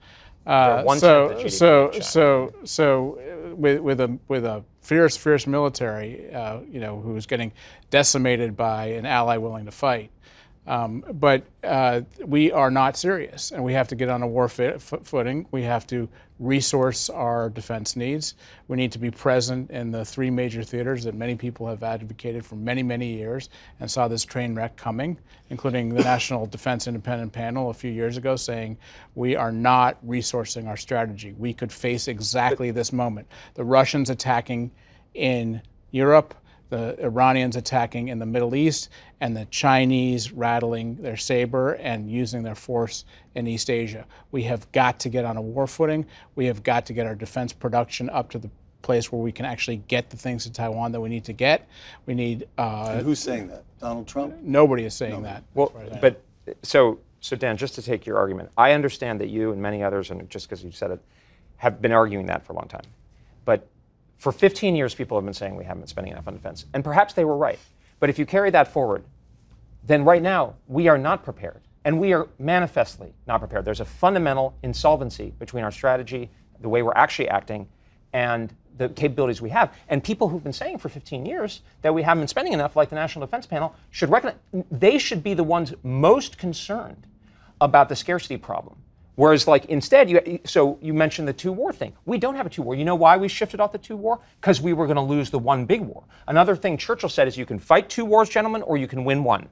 Uh, 0.47 0.97
so 0.97 1.29
the 1.43 1.51
so 1.51 1.91
so 2.01 2.55
so 2.65 3.19
uh, 3.21 3.55
with 3.55 3.81
with 3.81 4.01
a 4.01 4.19
with 4.29 4.47
a 4.47 4.65
fierce 4.83 5.17
fierce 5.17 5.47
military, 5.47 6.33
uh, 6.33 6.61
you 6.71 6.81
know, 6.81 7.01
who's 7.01 7.27
getting 7.27 7.53
decimated 7.91 8.57
by 8.57 8.87
an 8.87 9.07
ally 9.07 9.37
willing 9.39 9.65
to 9.65 9.71
fight. 9.71 10.11
Um, 10.67 11.05
but 11.15 11.45
uh, 11.65 12.03
we 12.25 12.53
are 12.53 12.71
not 12.71 12.97
serious, 12.97 13.51
and 13.51 13.65
we 13.65 13.73
have 13.73 13.89
to 13.89 13.97
get 13.97 14.09
on 14.09 14.23
a 14.23 14.27
war 14.27 14.49
fit, 14.49 14.81
footing. 14.81 15.47
We 15.51 15.63
have 15.63 15.87
to 15.89 16.09
resource 16.39 17.11
our 17.11 17.51
defense 17.51 17.97
needs. 17.97 18.35
We 18.69 18.77
need 18.77 18.93
to 18.93 18.99
be 18.99 19.11
present 19.11 19.71
in 19.71 19.91
the 19.91 20.05
three 20.05 20.31
major 20.31 20.63
theaters 20.63 21.05
that 21.05 21.15
many 21.15 21.35
people 21.35 21.67
have 21.67 21.83
advocated 21.83 22.45
for 22.45 22.57
many, 22.57 22.83
many 22.83 23.13
years 23.13 23.49
and 23.81 23.91
saw 23.91 24.07
this 24.09 24.25
train 24.25 24.55
wreck 24.55 24.77
coming, 24.77 25.19
including 25.51 25.95
the 25.95 26.03
National 26.03 26.47
Defense 26.47 26.87
Independent 26.87 27.33
Panel 27.33 27.71
a 27.71 27.75
few 27.75 27.91
years 27.91 28.17
ago 28.17 28.37
saying 28.37 28.77
we 29.15 29.35
are 29.37 29.53
not 29.53 30.05
resourcing 30.07 30.67
our 30.67 30.77
strategy. 30.77 31.35
We 31.39 31.55
could 31.55 31.73
face 31.73 32.09
exactly 32.09 32.71
this 32.71 32.93
moment. 32.93 33.27
The 33.55 33.65
Russians 33.65 34.11
attacking 34.11 34.71
in 35.15 35.61
Europe, 35.91 36.35
the 36.73 36.99
Iranians 37.05 37.57
attacking 37.57 38.09
in 38.09 38.19
the 38.19 38.25
Middle 38.25 38.55
East, 38.55 38.89
and 39.21 39.37
the 39.37 39.45
Chinese 39.51 40.33
rattling 40.33 40.97
their 41.03 41.19
saber 41.19 41.75
and 41.75 42.11
using 42.11 42.43
their 42.43 42.55
force 42.55 43.05
in 43.35 43.47
East 43.47 43.69
Asia. 43.69 44.07
We 44.31 44.43
have 44.45 44.73
got 44.73 44.99
to 45.01 45.11
get 45.11 45.27
on 45.27 45.37
a 45.37 45.43
war 45.43 45.67
footing. 45.67 46.07
We 46.35 46.47
have 46.47 46.63
got 46.63 46.87
to 46.87 46.95
get 46.95 47.07
our 47.07 47.15
defense 47.15 47.53
production 47.53 48.09
up 48.09 48.31
to 48.31 48.39
the 48.39 48.49
place 48.81 49.13
where 49.13 49.21
we 49.21 49.33
can 49.33 49.45
actually 49.45 49.83
get 49.87 50.09
the 50.09 50.17
things 50.17 50.45
to 50.45 50.53
Taiwan 50.53 50.93
that 50.93 51.01
we 51.03 51.11
need 51.11 51.25
to 51.25 51.35
get. 51.35 51.69
We 52.07 52.15
need. 52.15 52.49
Uh, 52.57 53.01
Who's 53.01 53.19
saying 53.19 53.49
that? 53.49 53.65
Donald 53.79 54.09
Trump? 54.09 54.35
nobody 54.41 54.85
is 54.85 54.95
saying 54.95 55.23
that. 55.25 55.45
Well, 55.53 55.67
as 55.67 55.73
far 55.73 55.83
as 55.83 56.01
but 56.01 56.23
so 56.63 57.01
so 57.21 57.37
Dan, 57.37 57.59
just 57.59 57.75
to 57.75 57.83
take 57.83 58.07
your 58.07 58.17
argument, 58.17 58.49
I 58.57 58.73
understand 58.73 59.21
that 59.21 59.29
you 59.29 59.53
and 59.53 59.61
many 59.61 59.83
others, 59.83 60.11
and 60.11 60.29
just 60.31 60.49
because 60.49 60.65
you 60.65 60.73
said 60.73 60.91
it, 60.91 61.03
have 61.57 61.83
been 61.83 61.93
arguing 61.93 62.25
that 62.27 62.47
for 62.47 62.55
a 62.55 62.57
long 62.57 62.69
time. 62.69 62.87
But 63.45 63.69
for 64.23 64.31
15 64.31 64.77
years, 64.77 64.95
people 64.95 65.17
have 65.17 65.25
been 65.25 65.35
saying 65.35 65.57
we 65.57 65.65
haven't 65.65 65.81
been 65.81 65.89
spending 65.89 66.13
enough 66.13 66.29
on 66.29 66.35
defense, 66.35 66.67
and 66.75 66.85
perhaps 66.85 67.13
they 67.13 67.25
were 67.25 67.37
right. 67.37 67.59
But 67.99 68.09
if 68.09 68.21
you 68.21 68.25
carry 68.25 68.51
that 68.51 68.69
forward, 68.69 69.03
then 69.83 70.05
right 70.05 70.23
now 70.23 70.55
we 70.69 70.87
are 70.87 70.97
not 70.97 71.25
prepared, 71.25 71.61
and 71.85 71.99
we 71.99 72.13
are 72.13 72.29
manifestly 72.39 73.15
not 73.27 73.39
prepared. 73.39 73.65
There's 73.65 73.81
a 73.81 73.85
fundamental 73.85 74.55
insolvency 74.63 75.35
between 75.41 75.65
our 75.65 75.73
strategy, 75.73 76.31
the 76.61 76.69
way 76.69 76.85
we're 76.85 76.95
actually 76.95 77.31
acting, 77.31 77.67
and 78.13 78.55
the 78.77 78.91
capabilities 78.91 79.43
we 79.43 79.51
have. 79.51 79.75
And 79.89 80.05
people 80.05 80.29
who've 80.29 80.45
been 80.45 80.53
saying 80.53 80.79
for 80.79 80.89
15 80.89 81.27
years 81.27 81.63
that 81.81 81.93
we 81.93 82.05
haven't 82.05 82.21
been 82.21 82.29
spending 82.29 82.53
enough, 82.53 82.77
like 82.77 82.91
the 82.91 82.95
National 82.95 83.27
Defense 83.27 83.47
Panel, 83.47 83.75
should 83.91 84.09
recognize 84.09 84.37
they 84.71 84.99
should 84.99 85.25
be 85.25 85.35
the 85.35 85.43
ones 85.43 85.75
most 85.83 86.39
concerned 86.39 87.09
about 87.61 87.89
the 87.89 87.97
scarcity 87.97 88.37
problem. 88.37 88.77
Whereas, 89.15 89.47
like 89.47 89.67
instead, 89.67 90.09
you 90.09 90.41
so 90.45 90.79
you 90.81 90.95
mentioned 90.95 91.29
the 91.29 91.33
two 91.35 91.53
war 91.53 91.73
thing. 91.73 91.93
We 92.07 92.19
don't 92.19 92.35
have 92.35 92.47
a 92.47 92.51
two 92.51 92.63
war. 92.63 92.75
You 92.75 92.85
know 92.85 92.95
why 92.95 93.17
we 93.19 93.29
shifted 93.29 93.61
off 93.61 93.73
the 93.73 93.79
two 93.79 93.97
war? 93.97 94.21
Because 94.41 94.61
we 94.61 94.73
were 94.73 94.87
going 94.87 94.97
to 94.97 95.03
lose 95.03 95.31
the 95.31 95.39
one 95.39 95.67
big 95.67 95.83
war. 95.83 96.05
Another 96.27 96.57
thing 96.57 96.79
Churchill 96.79 97.11
said 97.11 97.29
is 97.29 97.37
you 97.37 97.47
can 97.47 97.59
fight 97.59 97.91
two 97.91 98.07
wars, 98.07 98.29
gentlemen, 98.29 98.63
or 98.63 98.77
you 98.79 98.89
can 98.89 99.05
win 99.05 99.23
one. 99.23 99.49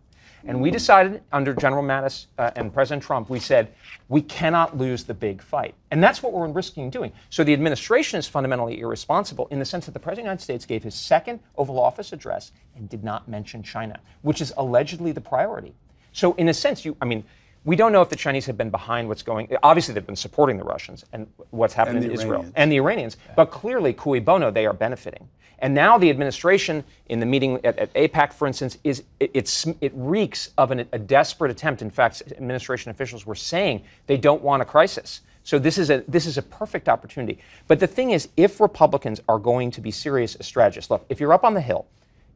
And 0.47 0.61
we 0.63 0.71
decided 0.71 1.23
under 1.33 1.53
General 1.53 1.83
Mattis 1.83 2.27
uh, 2.39 2.51
and 2.57 2.73
President 2.73 3.03
Trump, 3.03 3.29
we 3.29 3.41
said 3.41 3.75
we 4.09 4.23
cannot 4.23 4.79
lose 4.79 5.05
the 5.05 5.13
big 5.13 5.43
fight, 5.43 5.75
and 5.91 6.03
that's 6.03 6.23
what 6.23 6.33
we're 6.33 6.49
risking 6.49 6.89
doing. 6.89 7.13
So 7.29 7.45
the 7.45 7.53
administration 7.53 8.19
is 8.19 8.27
fundamentally 8.27 8.81
irresponsible 8.81 9.49
in 9.51 9.59
the 9.59 9.67
sense 9.67 9.85
that 9.85 9.93
the 9.93 10.01
President 10.01 10.21
of 10.21 10.25
the 10.25 10.29
United 10.31 10.43
States 10.43 10.65
gave 10.65 10.83
his 10.83 10.95
second 10.95 11.41
Oval 11.59 11.79
Office 11.79 12.13
address 12.15 12.53
and 12.75 12.89
did 12.89 13.05
not 13.05 13.29
mention 13.29 13.63
China, 13.63 14.01
which 14.23 14.41
is 14.41 14.53
allegedly 14.57 15.13
the 15.13 15.21
priority. 15.21 15.75
So 16.13 16.33
in 16.35 16.49
a 16.49 16.55
sense, 16.55 16.85
you, 16.85 16.97
I 17.01 17.05
mean, 17.05 17.25
we 17.65 17.77
don't 17.77 17.93
know 17.93 18.01
if 18.01 18.09
the 18.09 18.17
Chinese 18.17 18.47
have 18.47 18.57
been 18.57 18.71
behind 18.71 19.09
what's 19.09 19.23
going. 19.23 19.49
Obviously, 19.63 19.93
they've 19.93 20.07
been 20.07 20.17
supporting 20.17 20.57
the 20.57 20.65
Russians 20.65 21.05
and 21.13 21.27
what's 21.51 21.75
happened 21.75 21.99
And 21.99 22.07
in 22.07 22.13
Israel 22.13 22.33
Iranians. 22.33 22.55
and 22.57 22.73
the 22.73 22.77
Iranians. 22.77 23.17
But 23.37 23.51
clearly, 23.51 23.93
cui 23.93 24.21
bono, 24.21 24.51
they 24.51 24.67
are 24.67 24.73
benefiting. 24.73 25.29
And 25.59 25.75
now 25.75 25.99
the 25.99 26.09
administration, 26.09 26.83
in 27.11 27.21
the 27.21 27.27
meeting 27.27 27.61
at, 27.65 27.79
at 27.79 27.93
APEC, 27.93 28.33
for 28.33 28.47
instance, 28.47 28.79
is 28.83 29.05
it, 29.21 29.31
it's, 29.35 29.67
it 29.83 29.93
reeks 29.95 30.51
of 30.57 30.71
an, 30.71 30.87
a 30.93 30.99
desperate 30.99 31.51
attempt. 31.51 31.83
In 31.83 31.91
fact, 31.91 32.23
administration 32.33 32.91
officials 32.91 33.27
were 33.27 33.35
saying 33.35 33.83
they 34.07 34.17
don't 34.17 34.43
want 34.43 34.63
a 34.63 34.65
crisis. 34.65 35.21
So 35.43 35.59
this 35.59 35.79
is 35.79 35.91
a 35.91 36.05
this 36.07 36.27
is 36.27 36.39
a 36.39 36.43
perfect 36.43 36.89
opportunity. 36.89 37.39
But 37.67 37.81
the 37.81 37.87
thing 37.87 38.11
is, 38.11 38.29
if 38.37 38.61
Republicans 38.61 39.21
are 39.29 39.39
going 39.39 39.71
to 39.73 39.81
be 39.81 39.91
serious 39.91 40.37
strategists, 40.41 40.91
look, 40.91 41.05
if 41.09 41.19
you're 41.19 41.33
up 41.33 41.45
on 41.45 41.55
the 41.55 41.61
hill, 41.61 41.87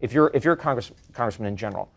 if 0.01 0.13
you're 0.13 0.31
if 0.35 0.45
you're 0.45 0.55
a 0.55 0.57
Congress, 0.57 0.91
congressman 1.13 1.49
in 1.49 1.57
general, 1.57 1.91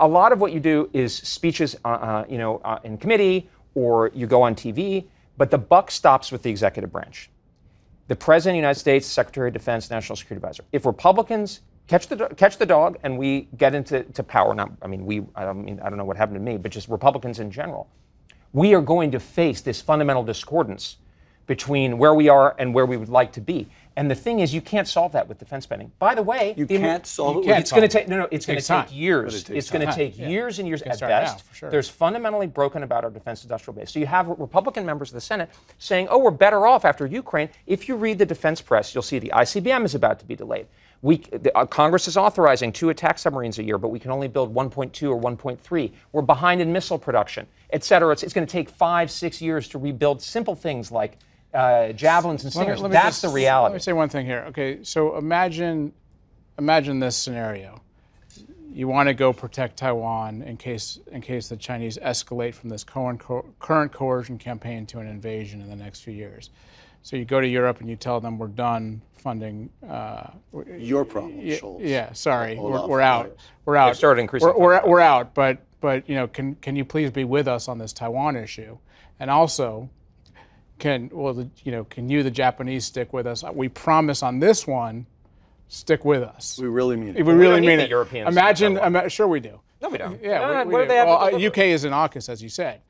a 0.00 0.08
lot 0.08 0.32
of 0.32 0.40
what 0.40 0.52
you 0.52 0.60
do 0.60 0.90
is 0.92 1.14
speeches, 1.14 1.76
uh, 1.84 1.88
uh, 1.88 2.24
you 2.28 2.38
know, 2.38 2.60
uh, 2.64 2.78
in 2.84 2.98
committee 2.98 3.48
or 3.74 4.10
you 4.14 4.26
go 4.26 4.42
on 4.42 4.54
TV. 4.54 5.06
But 5.36 5.50
the 5.50 5.58
buck 5.58 5.90
stops 5.90 6.32
with 6.32 6.42
the 6.42 6.50
executive 6.50 6.92
branch 6.92 7.30
the 8.08 8.16
President 8.16 8.54
of 8.54 8.54
the 8.54 8.62
United 8.62 8.80
States, 8.80 9.06
Secretary 9.06 9.48
of 9.48 9.54
Defense, 9.54 9.88
National 9.88 10.16
Security 10.16 10.44
Advisor. 10.44 10.64
If 10.72 10.84
Republicans 10.84 11.60
catch 11.86 12.08
the 12.08 12.16
catch 12.36 12.58
the 12.58 12.66
dog 12.66 12.98
and 13.04 13.16
we 13.16 13.48
get 13.56 13.72
into 13.72 14.02
to 14.02 14.22
power, 14.24 14.52
not 14.52 14.72
I 14.82 14.88
mean 14.88 15.06
we 15.06 15.22
I 15.36 15.44
don't 15.44 15.64
mean 15.64 15.78
I 15.80 15.88
don't 15.88 15.96
know 15.96 16.04
what 16.04 16.16
happened 16.16 16.36
to 16.36 16.40
me, 16.40 16.56
but 16.56 16.72
just 16.72 16.88
Republicans 16.88 17.38
in 17.38 17.52
general, 17.52 17.88
we 18.52 18.74
are 18.74 18.80
going 18.80 19.12
to 19.12 19.20
face 19.20 19.60
this 19.60 19.80
fundamental 19.80 20.24
discordance 20.24 20.96
between 21.46 21.98
where 21.98 22.14
we 22.14 22.28
are 22.28 22.56
and 22.58 22.74
where 22.74 22.86
we 22.86 22.96
would 22.96 23.08
like 23.08 23.32
to 23.32 23.40
be. 23.40 23.68
And 23.96 24.10
the 24.10 24.14
thing 24.14 24.40
is, 24.40 24.54
you 24.54 24.60
can't 24.60 24.86
solve 24.86 25.12
that 25.12 25.28
with 25.28 25.38
defense 25.38 25.64
spending. 25.64 25.90
By 25.98 26.14
the 26.14 26.22
way, 26.22 26.54
You 26.56 26.64
the- 26.64 26.78
can't 26.78 27.04
solve 27.06 27.38
it 27.38 27.44
can't 27.44 27.58
it's 27.58 27.70
going 27.70 27.82
to 27.82 27.88
take 27.88 28.08
no, 28.08 28.18
no. 28.18 28.28
It's 28.30 28.46
going 28.46 28.58
to 28.58 28.64
take 28.64 28.86
time. 28.86 28.88
years. 28.94 29.34
It 29.34 29.50
It's 29.50 29.70
going 29.70 29.86
to 29.86 29.92
take 29.92 30.16
Yeah. 30.18 30.28
years 30.28 30.58
and 30.58 30.68
years 30.68 30.82
at 30.82 30.96
start 30.96 31.10
now, 31.10 31.20
best. 31.20 31.44
for 31.44 31.54
sure. 31.54 31.70
There's 31.70 31.88
fundamentally 31.88 32.46
broken 32.46 32.82
about 32.84 33.04
our 33.04 33.10
defense 33.10 33.42
industrial 33.42 33.74
base. 33.76 33.90
So 33.90 33.98
you 33.98 34.06
have 34.06 34.28
Republican 34.28 34.86
members 34.86 35.08
of 35.10 35.14
the 35.14 35.20
Senate 35.20 35.50
saying, 35.78 36.06
"Oh, 36.10 36.18
we're 36.18 36.30
better 36.30 36.66
off 36.66 36.84
after 36.84 37.04
Ukraine." 37.06 37.48
If 37.66 37.88
you 37.88 37.96
read 37.96 38.18
the 38.18 38.26
defense 38.26 38.60
press, 38.60 38.94
you'll 38.94 39.02
see 39.02 39.18
the 39.18 39.32
ICBM 39.32 39.84
is 39.84 39.94
about 39.94 40.18
to 40.20 40.24
be 40.24 40.36
delayed. 40.36 40.66
We, 41.02 41.16
the, 41.16 41.56
uh, 41.56 41.64
Congress 41.64 42.06
is 42.08 42.16
authorizing 42.18 42.72
two 42.72 42.90
attack 42.90 43.18
submarines 43.18 43.58
a 43.58 43.62
year, 43.62 43.78
but 43.78 43.88
we 43.88 43.98
can 43.98 44.10
only 44.10 44.28
build 44.28 44.54
1.2 44.54 45.10
or 45.10 45.16
1.3. 45.18 45.92
We're 46.12 46.20
behind 46.22 46.60
in 46.60 46.72
missile 46.74 46.98
production, 46.98 47.46
et 47.72 47.82
cetera. 47.84 48.12
It's, 48.12 48.22
it's 48.22 48.34
going 48.34 48.46
to 48.46 48.52
take 48.52 48.68
five, 48.68 49.10
six 49.10 49.40
years 49.40 49.66
to 49.68 49.78
rebuild 49.78 50.20
simple 50.20 50.54
things 50.54 50.92
like 50.92 51.16
uh, 51.54 51.92
javelins 51.92 52.44
and 52.44 52.54
Let 52.54 52.60
me- 52.60 52.64
stingers. 52.64 52.80
let 52.82 52.90
me 52.90 52.92
That's 52.94 53.06
just- 53.20 53.22
the 53.22 53.28
reality. 53.28 53.72
Let 53.72 53.76
me 53.78 53.80
say 53.80 53.92
one 53.92 54.08
thing 54.08 54.26
here. 54.26 54.44
Okay, 54.48 54.82
so 54.84 55.16
imagine, 55.16 55.92
imagine 56.58 57.00
this 57.00 57.16
scenario. 57.16 57.80
You 58.72 58.86
want 58.86 59.08
to 59.08 59.14
go 59.14 59.32
protect 59.32 59.78
Taiwan 59.78 60.42
in 60.42 60.56
case 60.56 61.00
in 61.10 61.20
case 61.22 61.48
the 61.48 61.56
Chinese 61.56 61.98
escalate 61.98 62.54
from 62.54 62.68
this 62.68 62.84
current 62.84 63.18
co- 63.18 63.44
current 63.58 63.92
coercion 63.92 64.38
campaign 64.38 64.86
to 64.86 65.00
an 65.00 65.08
invasion 65.08 65.60
in 65.60 65.68
the 65.68 65.74
next 65.74 66.02
few 66.02 66.12
years. 66.14 66.50
So 67.02 67.16
you 67.16 67.24
go 67.24 67.40
to 67.40 67.48
Europe 67.48 67.80
and 67.80 67.88
you 67.90 67.96
tell 67.96 68.20
them 68.20 68.38
we're 68.38 68.46
done 68.46 69.02
funding. 69.16 69.70
Uh, 69.88 70.28
your 70.78 71.04
problem, 71.04 71.40
yeah, 71.40 71.56
Scholz. 71.56 71.80
yeah, 71.82 72.12
sorry, 72.12 72.54
we're, 72.56 72.70
Olaf, 72.76 72.88
we're 72.88 73.00
out. 73.00 73.36
We're 73.64 73.76
out. 73.76 73.96
started 73.96 74.20
increasing 74.20 74.48
We're, 74.50 74.56
we're, 74.58 74.86
we're 74.88 75.00
out. 75.00 75.34
But 75.34 75.58
but 75.80 76.08
you 76.08 76.14
know, 76.14 76.28
can 76.28 76.54
can 76.56 76.76
you 76.76 76.84
please 76.84 77.10
be 77.10 77.24
with 77.24 77.48
us 77.48 77.66
on 77.66 77.78
this 77.78 77.92
Taiwan 77.92 78.36
issue? 78.36 78.78
And 79.18 79.30
also, 79.30 79.90
can 80.80 81.08
well, 81.12 81.34
the, 81.34 81.48
you 81.64 81.70
know, 81.72 81.84
can 81.84 82.08
you 82.08 82.22
the 82.22 82.30
Japanese 82.30 82.84
stick 82.84 83.12
with 83.12 83.26
us? 83.26 83.44
We 83.54 83.68
promise 83.68 84.22
on 84.22 84.40
this 84.40 84.66
one 84.66 85.06
stick 85.68 86.04
with 86.04 86.22
us. 86.22 86.58
We 86.60 86.66
really 86.68 86.96
mean 86.96 87.16
it. 87.16 87.24
we 87.24 87.32
really 87.32 87.56
don't 87.60 87.66
mean 87.66 87.78
the 87.78 87.84
it. 87.84 87.90
Europeans 87.90 88.26
to 88.26 88.32
Imagine, 88.32 88.76
come 88.76 88.96
ima- 88.96 89.08
sure 89.08 89.28
we 89.28 89.40
do. 89.40 89.60
No, 89.80 89.88
we 89.88 89.98
don't. 89.98 90.20
Yeah, 90.22 90.38
No, 90.40 90.48
we, 90.48 90.54
no, 90.54 90.64
we 90.64 90.72
what 90.72 90.78
do 90.80 90.84
do. 90.84 90.88
they 90.88 90.96
have 90.96 91.06
well, 91.08 91.34
uh, 91.34 91.46
UK 91.48 91.58
is 91.58 91.84
in 91.84 91.92
AUKUS, 91.92 92.28
as 92.28 92.42
you 92.42 92.48
said, 92.48 92.80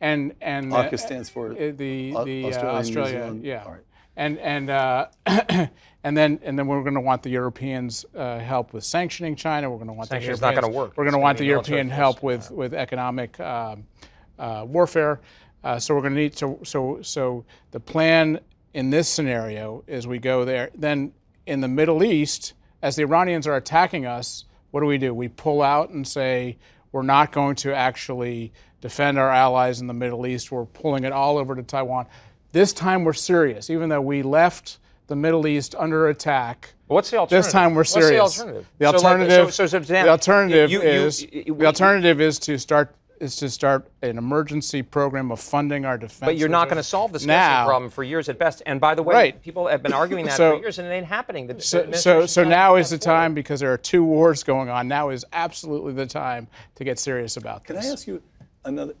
and 0.00 0.34
and 0.40 0.72
uh, 0.72 0.84
AUKUS 0.84 1.00
stands 1.00 1.28
for 1.28 1.50
uh, 1.52 1.54
the 1.54 2.14
the 2.24 2.44
Australia, 2.46 2.68
uh, 2.68 2.72
New 2.72 2.78
Australia, 2.78 3.10
Zealand. 3.10 3.44
yeah, 3.44 3.64
All 3.64 3.72
right. 3.72 3.80
and 4.16 4.38
and 4.38 4.70
uh, 4.70 5.08
and 6.04 6.16
then 6.16 6.38
and 6.42 6.58
then 6.58 6.66
we're 6.68 6.82
going 6.82 6.94
to 6.94 7.00
want 7.00 7.22
the 7.22 7.30
Europeans 7.30 8.06
uh, 8.14 8.38
help 8.38 8.72
with 8.72 8.84
sanctioning 8.84 9.34
China. 9.36 9.68
We're 9.68 9.76
going 9.76 9.88
to 9.88 9.92
want 9.94 10.08
Sanctions 10.08 10.40
the 10.40 10.46
not 10.46 10.54
gonna 10.54 10.72
work. 10.72 10.92
We're 10.96 11.04
going 11.04 11.12
to 11.14 11.18
want 11.18 11.38
the 11.38 11.44
be 11.44 11.48
European 11.48 11.88
help 11.90 12.22
with 12.22 12.50
with 12.50 12.72
economic 12.72 13.38
um, 13.40 13.84
uh, 14.38 14.64
warfare. 14.66 15.20
Uh, 15.64 15.78
so 15.78 15.94
we're 15.94 16.00
going 16.02 16.14
to 16.14 16.20
need 16.20 16.36
so 16.36 16.58
so 16.64 16.98
so 17.02 17.44
the 17.72 17.80
plan 17.80 18.38
in 18.74 18.90
this 18.90 19.08
scenario 19.08 19.82
is 19.86 20.06
we 20.06 20.18
go 20.18 20.44
there. 20.44 20.70
Then 20.74 21.12
in 21.46 21.60
the 21.60 21.68
Middle 21.68 22.04
East, 22.04 22.54
as 22.82 22.96
the 22.96 23.02
Iranians 23.02 23.46
are 23.46 23.56
attacking 23.56 24.06
us, 24.06 24.44
what 24.70 24.80
do 24.80 24.86
we 24.86 24.98
do? 24.98 25.12
We 25.14 25.28
pull 25.28 25.62
out 25.62 25.90
and 25.90 26.06
say 26.06 26.58
we're 26.92 27.02
not 27.02 27.32
going 27.32 27.56
to 27.56 27.74
actually 27.74 28.52
defend 28.80 29.18
our 29.18 29.30
allies 29.30 29.80
in 29.80 29.86
the 29.88 29.94
Middle 29.94 30.26
East. 30.26 30.52
We're 30.52 30.64
pulling 30.66 31.04
it 31.04 31.12
all 31.12 31.38
over 31.38 31.54
to 31.56 31.62
Taiwan. 31.62 32.06
This 32.52 32.72
time 32.72 33.04
we're 33.04 33.12
serious, 33.12 33.68
even 33.70 33.88
though 33.88 34.00
we 34.00 34.22
left 34.22 34.78
the 35.08 35.16
Middle 35.16 35.46
East 35.46 35.74
under 35.78 36.08
attack. 36.08 36.72
What's 36.86 37.10
the 37.10 37.16
alternative? 37.18 37.44
This 37.46 37.52
time 37.52 37.74
we're 37.74 37.80
What's 37.80 37.92
serious. 37.92 38.36
the 38.36 38.42
alternative? 38.42 38.66
The 38.78 38.84
So, 38.84 38.90
like, 38.90 39.04
alternative, 39.04 39.54
so, 39.54 39.66
so, 39.66 39.82
so, 39.82 39.92
Dan, 39.92 40.04
the 40.06 40.10
alternative 40.12 40.70
you- 40.70 40.82
you- 40.82 40.88
is 40.88 41.22
you- 41.22 41.54
the 41.58 41.66
alternative 41.66 42.20
is 42.20 42.38
to 42.40 42.58
start 42.58 42.94
is 43.20 43.36
to 43.36 43.50
start 43.50 43.90
an 44.02 44.18
emergency 44.18 44.82
program 44.82 45.30
of 45.30 45.40
funding 45.40 45.84
our 45.84 45.98
defense. 45.98 46.20
But 46.20 46.36
you're 46.36 46.48
not 46.48 46.66
going 46.68 46.76
to 46.76 46.82
solve 46.82 47.12
the 47.12 47.20
scarcity 47.20 47.66
problem 47.66 47.90
for 47.90 48.04
years 48.04 48.28
at 48.28 48.38
best. 48.38 48.62
And 48.66 48.80
by 48.80 48.94
the 48.94 49.02
way, 49.02 49.14
Right. 49.14 49.42
people 49.42 49.66
have 49.66 49.82
been 49.82 49.92
arguing 49.92 50.26
that 50.26 50.36
So- 50.36 50.56
for 50.56 50.60
years, 50.62 50.78
and 50.78 50.86
it 50.88 50.90
ain't 50.92 51.06
happening. 51.06 51.46
The, 51.46 51.54
the 51.54 51.60
So, 51.60 51.68
so, 51.78 51.82
administration's 51.84 52.32
so 52.32 52.42
not 52.44 52.50
now 52.50 52.76
is 52.76 52.90
the 52.90 52.96
that 52.96 53.04
forward. 53.04 53.18
time 53.20 53.34
because 53.34 53.60
there 53.60 53.72
are 53.72 53.78
two 53.78 54.04
wars 54.04 54.42
going 54.42 54.68
on. 54.68 54.88
Now 54.88 55.10
is 55.10 55.24
absolutely 55.32 55.92
the 55.94 56.06
time 56.06 56.48
to 56.76 56.84
get 56.84 56.98
serious 56.98 57.36
about 57.36 57.64
Can 57.64 57.76
this. 57.76 57.84
Can 57.84 57.90
I 57.90 57.92
ask 57.94 58.06
you 58.06 58.22
another? 58.64 58.94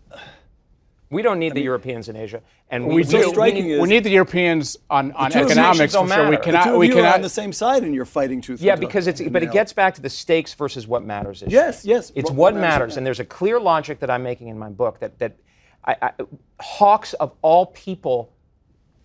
We 1.10 1.22
don't 1.22 1.38
need 1.38 1.54
the 1.54 1.62
Europeans 1.62 2.10
in 2.10 2.16
Asia, 2.16 2.42
and 2.70 2.86
we 2.86 2.96
we, 2.96 3.02
do. 3.02 3.16
we 3.18 3.28
striking 3.30 3.64
need- 3.64 3.72
is- 3.72 3.80
we 3.80 3.88
need 3.88 4.04
the 4.04 4.10
Europeans 4.10 4.76
on, 4.90 5.12
on 5.12 5.30
two 5.30 5.38
economics 5.38 5.78
nations 5.78 5.92
don't 5.94 6.06
for 6.08 6.14
sure. 6.14 6.24
We 6.24 6.30
matter. 6.32 6.36
The 6.36 6.36
The 6.36 6.44
cannot. 6.52 6.64
two 6.64 6.70
of 6.72 6.76
we 6.78 6.86
you 6.88 6.94
cannot. 6.94 7.08
are 7.08 7.14
on 7.14 7.22
the 7.22 7.28
same 7.30 7.52
side, 7.54 7.82
and 7.82 7.94
you're 7.94 8.04
fighting 8.04 8.42
tooth. 8.42 8.60
Yeah, 8.60 8.76
because 8.76 9.06
it's 9.06 9.20
but 9.22 9.42
it 9.42 9.50
gets 9.50 9.72
back 9.72 9.94
to 9.94 10.02
the 10.02 10.10
stakes 10.10 10.52
versus 10.52 10.86
what 10.86 11.02
matters. 11.02 11.42
issue. 11.42 11.50
Yes, 11.52 11.84
yes. 11.86 12.12
It's 12.14 12.28
What- 12.30 12.36
what, 12.36 12.36
what 12.36 12.54
matters 12.54 12.60
matters, 12.60 12.88
right 12.90 12.96
and 12.98 13.06
there's 13.06 13.20
a 13.20 13.24
clear 13.24 13.58
logic 13.58 14.00
that 14.00 14.10
I'm 14.10 14.22
making 14.22 14.48
in 14.48 14.58
my 14.58 14.68
book 14.68 14.98
that 15.00 15.18
that 15.18 15.36
I, 15.84 15.96
I, 16.02 16.10
hawks 16.60 17.14
of 17.14 17.32
all 17.40 17.66
people 17.66 18.30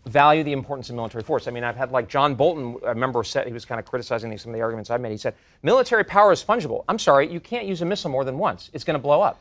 value 0.05 0.43
the 0.43 0.51
importance 0.51 0.89
of 0.89 0.95
military 0.97 1.23
force. 1.23 1.47
I 1.47 1.51
mean, 1.51 1.63
I've 1.63 1.77
had 1.77 1.91
like 1.93 2.09
John 2.09 2.35
Bolton. 2.35 2.75
I 2.85 2.89
remember 2.89 3.23
said 3.23 3.47
he 3.47 3.53
was 3.53 3.63
kind 3.63 3.79
of 3.79 3.85
criticizing 3.85 4.37
some 4.37 4.51
of 4.51 4.55
the 4.55 4.61
arguments 4.61 4.89
I 4.89 4.97
made. 4.97 5.11
He 5.11 5.17
said 5.17 5.35
military 5.61 6.03
power 6.03 6.33
is 6.33 6.43
fungible. 6.43 6.83
I'm 6.89 6.99
sorry, 6.99 7.31
you 7.31 7.39
can't 7.39 7.65
use 7.65 7.81
a 7.81 7.85
missile 7.85 8.11
more 8.11 8.25
than 8.25 8.37
once. 8.37 8.69
It's 8.73 8.83
going 8.83 8.95
to 8.95 9.01
blow 9.01 9.21
up. 9.21 9.39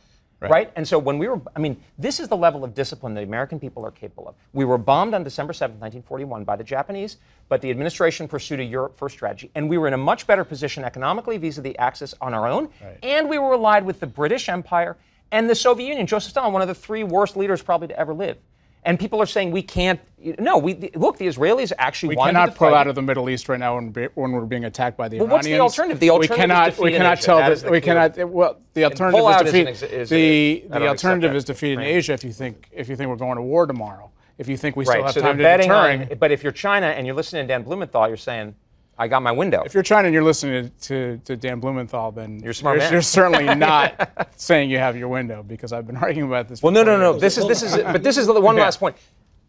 Right. 0.51 0.72
And 0.76 0.86
so 0.86 0.99
when 0.99 1.18
we 1.18 1.28
were, 1.28 1.40
I 1.55 1.59
mean, 1.59 1.80
this 1.99 2.20
is 2.20 2.28
the 2.28 2.36
level 2.36 2.64
of 2.64 2.74
discipline 2.74 3.14
the 3.14 3.22
American 3.22 3.61
people 3.61 3.84
are 3.84 3.90
capable 3.90 4.28
of. 4.28 4.34
We 4.53 4.64
were 4.64 4.78
bombed 4.78 5.14
on 5.14 5.22
December 5.22 5.53
7th, 5.53 5.78
1941 5.78 6.45
by 6.45 6.57
the 6.57 6.64
Japanese, 6.64 7.18
but 7.49 7.61
the 7.61 7.70
administration 7.70 8.26
pursued 8.28 8.61
a 8.61 8.64
Europe 8.64 8.97
first 8.97 9.14
strategy. 9.14 9.51
And 9.55 9.68
we 9.68 9.78
were 9.78 9.86
in 9.86 9.95
a 9.95 9.99
much 9.99 10.26
better 10.26 10.45
position 10.45 10.84
economically 10.84 11.36
vis 11.36 11.59
a 11.59 11.62
vis 11.62 11.72
the 11.72 11.78
Axis 11.78 12.14
on 12.20 12.34
our 12.34 12.47
own. 12.47 12.68
And 13.03 13.28
we 13.28 13.38
were 13.38 13.55
allied 13.55 13.84
with 13.84 14.01
the 14.01 14.07
British 14.07 14.49
Empire 14.49 14.97
and 15.30 15.49
the 15.49 15.55
Soviet 15.55 15.86
Union. 15.86 16.07
Joseph 16.07 16.30
Stalin, 16.30 16.53
one 16.53 16.62
of 16.62 16.68
the 16.68 16.74
three 16.74 17.05
worst 17.05 17.36
leaders 17.36 17.62
probably 17.62 17.88
to 17.88 17.99
ever 17.99 18.12
live. 18.12 18.36
And 18.85 18.99
people 18.99 19.22
are 19.22 19.26
saying 19.26 19.53
we 19.53 19.62
can't. 19.62 20.01
No, 20.41 20.59
we 20.59 20.91
look. 20.97 21.16
The 21.16 21.26
Israelis 21.28 21.72
actually 21.78 22.16
want 22.16 22.30
We 22.30 22.33
cannot 22.35 22.53
to 22.53 22.59
pull 22.59 22.74
out 22.74 22.89
of 22.89 22.95
the 22.97 23.03
Middle 23.03 23.30
East 23.30 23.49
right 23.49 23.59
now 23.59 23.76
when, 23.76 23.91
be- 23.91 24.09
when 24.14 24.33
we're 24.33 24.41
being 24.45 24.64
attacked 24.64 24.97
by 24.97 25.09
the 25.09 25.18
Well, 25.18 25.26
Iranians. 25.26 25.61
what's 25.61 25.76
the 25.76 25.83
alternative? 25.83 26.01
The 26.01 26.11
alternative 26.11 26.30
we 26.30 26.41
cannot. 26.43 26.78
we 26.78 26.93
cannot 26.93 27.20
tell. 27.20 27.39
That 27.39 27.70
we 27.70 27.80
cannot. 27.80 28.16
Well, 28.28 28.59
the 28.74 28.85
alternative 28.85 29.22
is 29.28 29.43
defeat. 29.53 29.68
ex- 29.68 29.83
is- 29.83 30.09
the 30.11 30.64
I 30.72 30.78
the 30.80 30.89
alternative 30.89 31.35
is 31.35 31.45
defeat 31.45 31.74
in. 31.74 31.80
Asia 31.80 32.12
if 32.14 32.24
you 32.24 32.33
think 32.33 32.68
if 32.72 32.89
you 32.89 32.97
think 32.97 33.09
we're 33.09 33.16
going 33.16 33.37
to 33.37 33.43
war 33.43 33.66
tomorrow. 33.66 34.11
If 34.39 34.49
you 34.49 34.57
think 34.57 34.74
we 34.76 34.85
still 34.85 34.97
Right. 34.97 35.05
have 35.05 35.14
So 35.14 35.20
time 35.20 35.39
to 35.39 35.43
deterring. 35.59 36.03
on. 36.03 36.18
But 36.18 36.33
if 36.33 36.43
you're 36.43 36.51
China 36.53 36.87
and 36.87 37.07
you're 37.07 37.14
listening 37.14 37.45
to 37.45 37.49
Dan 37.53 37.62
Blumenthal, 37.62 38.09
you're 38.09 38.16
saying, 38.16 38.55
"I 39.03 39.09
got 39.09 39.22
my 39.22 39.32
window." 39.32 39.62
if 39.64 39.74
you're 39.74 39.82
China 39.82 40.07
and 40.09 40.14
you're 40.14 40.24
listening 40.24 40.70
to, 40.82 41.18
to 41.24 41.36
Dan 41.36 41.61
Blumenthal, 41.61 42.12
then 42.12 42.40
you're 42.40 42.50
a 42.53 42.55
smart 42.55 42.78
man. 42.78 42.92
You're 42.92 43.03
certainly 43.03 43.55
not 43.70 44.30
saying 44.36 44.70
you 44.70 44.78
have 44.78 44.96
your 44.96 45.09
window 45.09 45.42
because 45.42 45.72
I've 45.72 45.86
been 45.86 45.96
arguing 46.07 46.28
about 46.28 46.48
this. 46.48 46.62
Well, 46.62 46.72
no, 46.72 46.82
no, 46.82 46.96
no. 46.98 47.18
This 47.18 47.38
is 47.38 47.46
this 47.46 47.62
is. 47.62 47.76
But 47.76 48.03
this 48.03 48.16
is 48.16 48.26
the 48.26 48.40
one 48.40 48.57
Yeah. 48.57 48.62
last 48.64 48.80
point. 48.80 48.96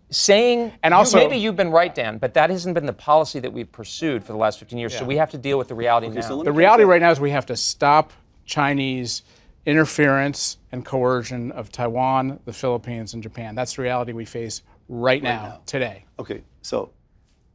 Saying 0.09 0.71
And 0.83 0.91
you- 0.91 0.97
also- 0.97 1.17
maybe 1.17 1.37
you've 1.37 1.55
been 1.55 1.71
right, 1.71 1.93
Dan, 1.93 2.17
but 2.19 2.33
that 2.35 2.49
hasn't 2.51 2.75
been 2.75 2.85
the 2.85 2.93
policy 2.93 3.39
that 3.39 3.51
we've 3.51 3.71
pursued 3.71 4.23
for 4.23 4.31
the 4.33 4.37
last 4.37 4.59
15 4.59 4.77
years. 4.77 4.95
So 4.95 5.05
we 5.05 5.17
have 5.17 5.31
to 5.31 5.37
deal 5.39 5.57
with 5.57 5.67
the 5.69 5.75
reality 5.75 6.07
now. 6.09 6.21
so 6.21 6.43
The 6.43 6.51
reality 6.51 6.83
right 6.83 7.01
now 7.01 7.09
is 7.11 7.19
we 7.19 7.31
have 7.31 7.47
to 7.47 7.55
stop 7.55 8.11
Chinese 8.45 9.23
interference 9.65 10.57
and 10.71 10.85
coercion 10.85 11.51
of 11.53 11.71
Taiwan, 11.71 12.39
the 12.45 12.53
Philippines, 12.53 13.13
and 13.15 13.23
Japan. 13.23 13.55
That's 13.55 13.75
the 13.75 13.81
reality 13.81 14.11
we 14.13 14.25
face 14.25 14.61
right, 14.89 15.23
now, 15.23 15.41
now. 15.43 15.61
today. 15.65 16.05
Okay, 16.19 16.43
so 16.61 16.91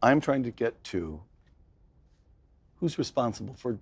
I'm 0.03 0.21
trying 0.21 0.43
to 0.45 0.51
get 0.51 0.83
to 0.85 1.21
who's 2.81 2.99
responsible 2.99 3.55
for 3.55 3.79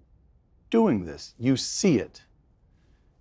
doing 0.70 1.04
this. 1.04 1.34
You 1.38 1.56
see 1.56 1.98
it. 1.98 2.22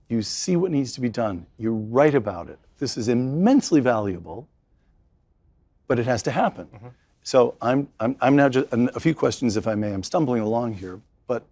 You 0.10 0.22
see 0.22 0.56
what 0.56 0.72
needs 0.72 0.94
to 0.94 1.02
be 1.02 1.10
done. 1.10 1.46
You 1.58 1.74
write 1.74 2.16
about 2.16 2.50
it. 2.50 2.60
This 2.78 2.98
is 2.98 3.08
immensely 3.08 3.82
valuable, 3.82 4.48
but 5.88 6.00
it 6.00 6.06
has 6.06 6.22
to 6.24 6.32
happen. 6.32 6.68
Mm-hmm. 6.68 6.88
So 7.24 7.56
I'm, 7.62 7.88
I'm, 8.00 8.16
I'm 8.22 8.36
now 8.36 8.50
just 8.50 8.68
a 8.72 9.00
few 9.00 9.16
questions, 9.16 9.58
if 9.58 9.68
I 9.68 9.74
may. 9.74 9.94
I'm 9.94 10.04
stumbling 10.04 10.42
along 10.42 10.74
here, 10.74 11.00
but 11.26 11.44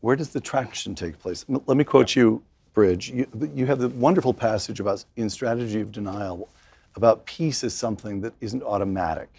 where 0.00 0.16
does 0.16 0.30
the 0.30 0.40
traction 0.40 0.94
take 0.94 1.18
place? 1.18 1.46
Let 1.48 1.76
me 1.76 1.84
quote 1.84 2.14
you, 2.14 2.42
Bridge. 2.74 3.10
You, 3.10 3.26
you 3.54 3.64
have 3.66 3.78
the 3.78 3.88
wonderful 3.88 4.34
passage 4.34 4.80
about 4.80 5.04
in 5.16 5.30
strategy 5.30 5.80
of 5.80 5.92
denial 5.92 6.48
about 6.96 7.24
peace 7.26 7.64
is 7.64 7.74
something 7.74 8.20
that 8.20 8.34
isn't 8.40 8.62
automatic. 8.62 9.30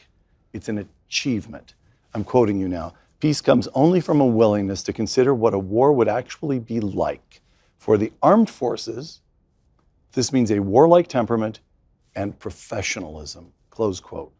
It's 0.53 0.70
an 0.70 0.88
achievement. 1.08 1.76
I'm 2.14 2.24
quoting 2.24 2.60
you 2.60 2.68
now. 2.68 2.93
Peace 3.26 3.41
comes 3.41 3.67
only 3.73 3.99
from 4.01 4.21
a 4.21 4.26
willingness 4.28 4.84
to 4.84 4.93
consider 4.93 5.34
what 5.34 5.55
a 5.55 5.57
war 5.57 5.91
would 5.91 6.07
actually 6.07 6.59
be 6.59 6.80
like. 6.80 7.41
For 7.80 7.97
the 7.97 8.13
armed 8.21 8.51
forces, 8.51 9.21
this 10.11 10.32
means 10.32 10.51
a 10.51 10.59
warlike 10.59 11.07
temperament 11.07 11.59
and 12.15 12.38
professionalism. 12.38 13.51
Close 13.71 13.99
quote. 13.99 14.32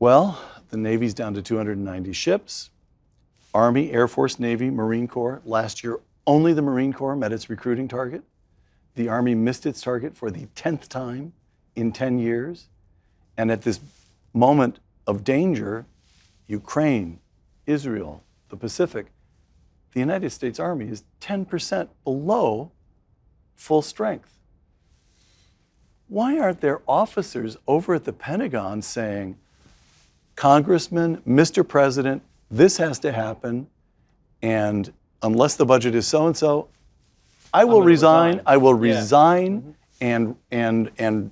Well, 0.00 0.38
the 0.68 0.76
Navy's 0.76 1.14
down 1.14 1.32
to 1.32 1.40
290 1.40 2.12
ships. 2.12 2.68
Army, 3.54 3.90
Air 3.90 4.06
Force, 4.06 4.38
Navy, 4.38 4.68
Marine 4.68 5.08
Corps. 5.08 5.40
Last 5.46 5.82
year, 5.82 5.98
only 6.26 6.52
the 6.52 6.60
Marine 6.60 6.92
Corps 6.92 7.16
met 7.16 7.32
its 7.32 7.48
recruiting 7.48 7.88
target. 7.88 8.22
The 8.96 9.08
Army 9.08 9.34
missed 9.34 9.64
its 9.64 9.80
target 9.80 10.14
for 10.14 10.30
the 10.30 10.44
10th 10.56 10.88
time 10.88 11.32
in 11.74 11.90
10 11.90 12.18
years. 12.18 12.68
And 13.38 13.50
at 13.50 13.62
this 13.62 13.80
moment 14.34 14.78
of 15.06 15.24
danger, 15.24 15.86
Ukraine, 16.50 17.20
Israel, 17.66 18.24
the 18.48 18.56
Pacific, 18.56 19.06
the 19.92 20.00
United 20.00 20.30
States 20.30 20.58
Army 20.58 20.86
is 20.88 21.04
10% 21.20 21.88
below 22.04 22.72
full 23.54 23.82
strength. 23.82 24.38
Why 26.08 26.38
aren't 26.38 26.60
there 26.60 26.82
officers 26.88 27.56
over 27.68 27.94
at 27.94 28.04
the 28.04 28.12
Pentagon 28.12 28.82
saying, 28.82 29.36
Congressman, 30.34 31.18
Mr. 31.18 31.66
President, 31.66 32.22
this 32.50 32.78
has 32.78 32.98
to 33.00 33.12
happen, 33.12 33.68
and 34.42 34.92
unless 35.22 35.54
the 35.54 35.64
budget 35.66 35.94
is 35.94 36.08
so 36.08 36.26
and 36.26 36.36
so, 36.36 36.68
I 37.54 37.64
will 37.64 37.82
resign, 37.82 38.38
resign. 38.38 38.42
I 38.46 38.56
will 38.56 38.74
Yeah. 38.84 38.94
resign 38.94 39.60
mm-hmm. 39.60 39.70
and 40.00 40.36
and 40.50 40.90
and 40.98 41.30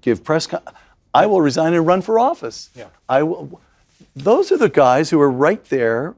give 0.00 0.24
press 0.24 0.46
con- 0.46 0.62
I 1.12 1.26
will 1.26 1.40
resign 1.40 1.74
and 1.74 1.86
run 1.86 2.02
for 2.02 2.18
office. 2.18 2.70
Yeah. 2.74 2.86
I 3.08 3.22
will 3.24 3.60
those 4.14 4.52
are 4.52 4.56
the 4.58 4.68
guys 4.68 5.10
who 5.10 5.20
are 5.20 5.30
right 5.30 5.64
there 5.66 6.14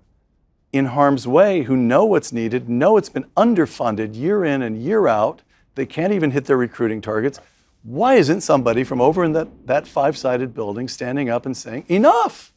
in 0.72 0.86
harm's 0.86 1.26
way 1.26 1.62
who 1.62 1.76
know 1.76 2.04
what's 2.04 2.32
needed, 2.32 2.68
know 2.68 2.96
it's 2.96 3.08
been 3.08 3.24
underfunded 3.36 4.14
year 4.14 4.44
in 4.44 4.62
and 4.62 4.82
year 4.82 5.06
out. 5.08 5.42
They 5.74 5.86
can't 5.86 6.12
even 6.12 6.30
hit 6.32 6.44
their 6.46 6.56
recruiting 6.56 7.00
targets. 7.00 7.40
Why 7.82 8.14
isn't 8.14 8.40
somebody 8.40 8.82
from 8.84 9.00
over 9.00 9.24
in 9.24 9.32
that, 9.32 9.66
that 9.66 9.86
five 9.86 10.16
sided 10.16 10.54
building 10.54 10.88
standing 10.88 11.30
up 11.30 11.46
and 11.46 11.56
saying, 11.56 11.84
enough? 11.88 12.52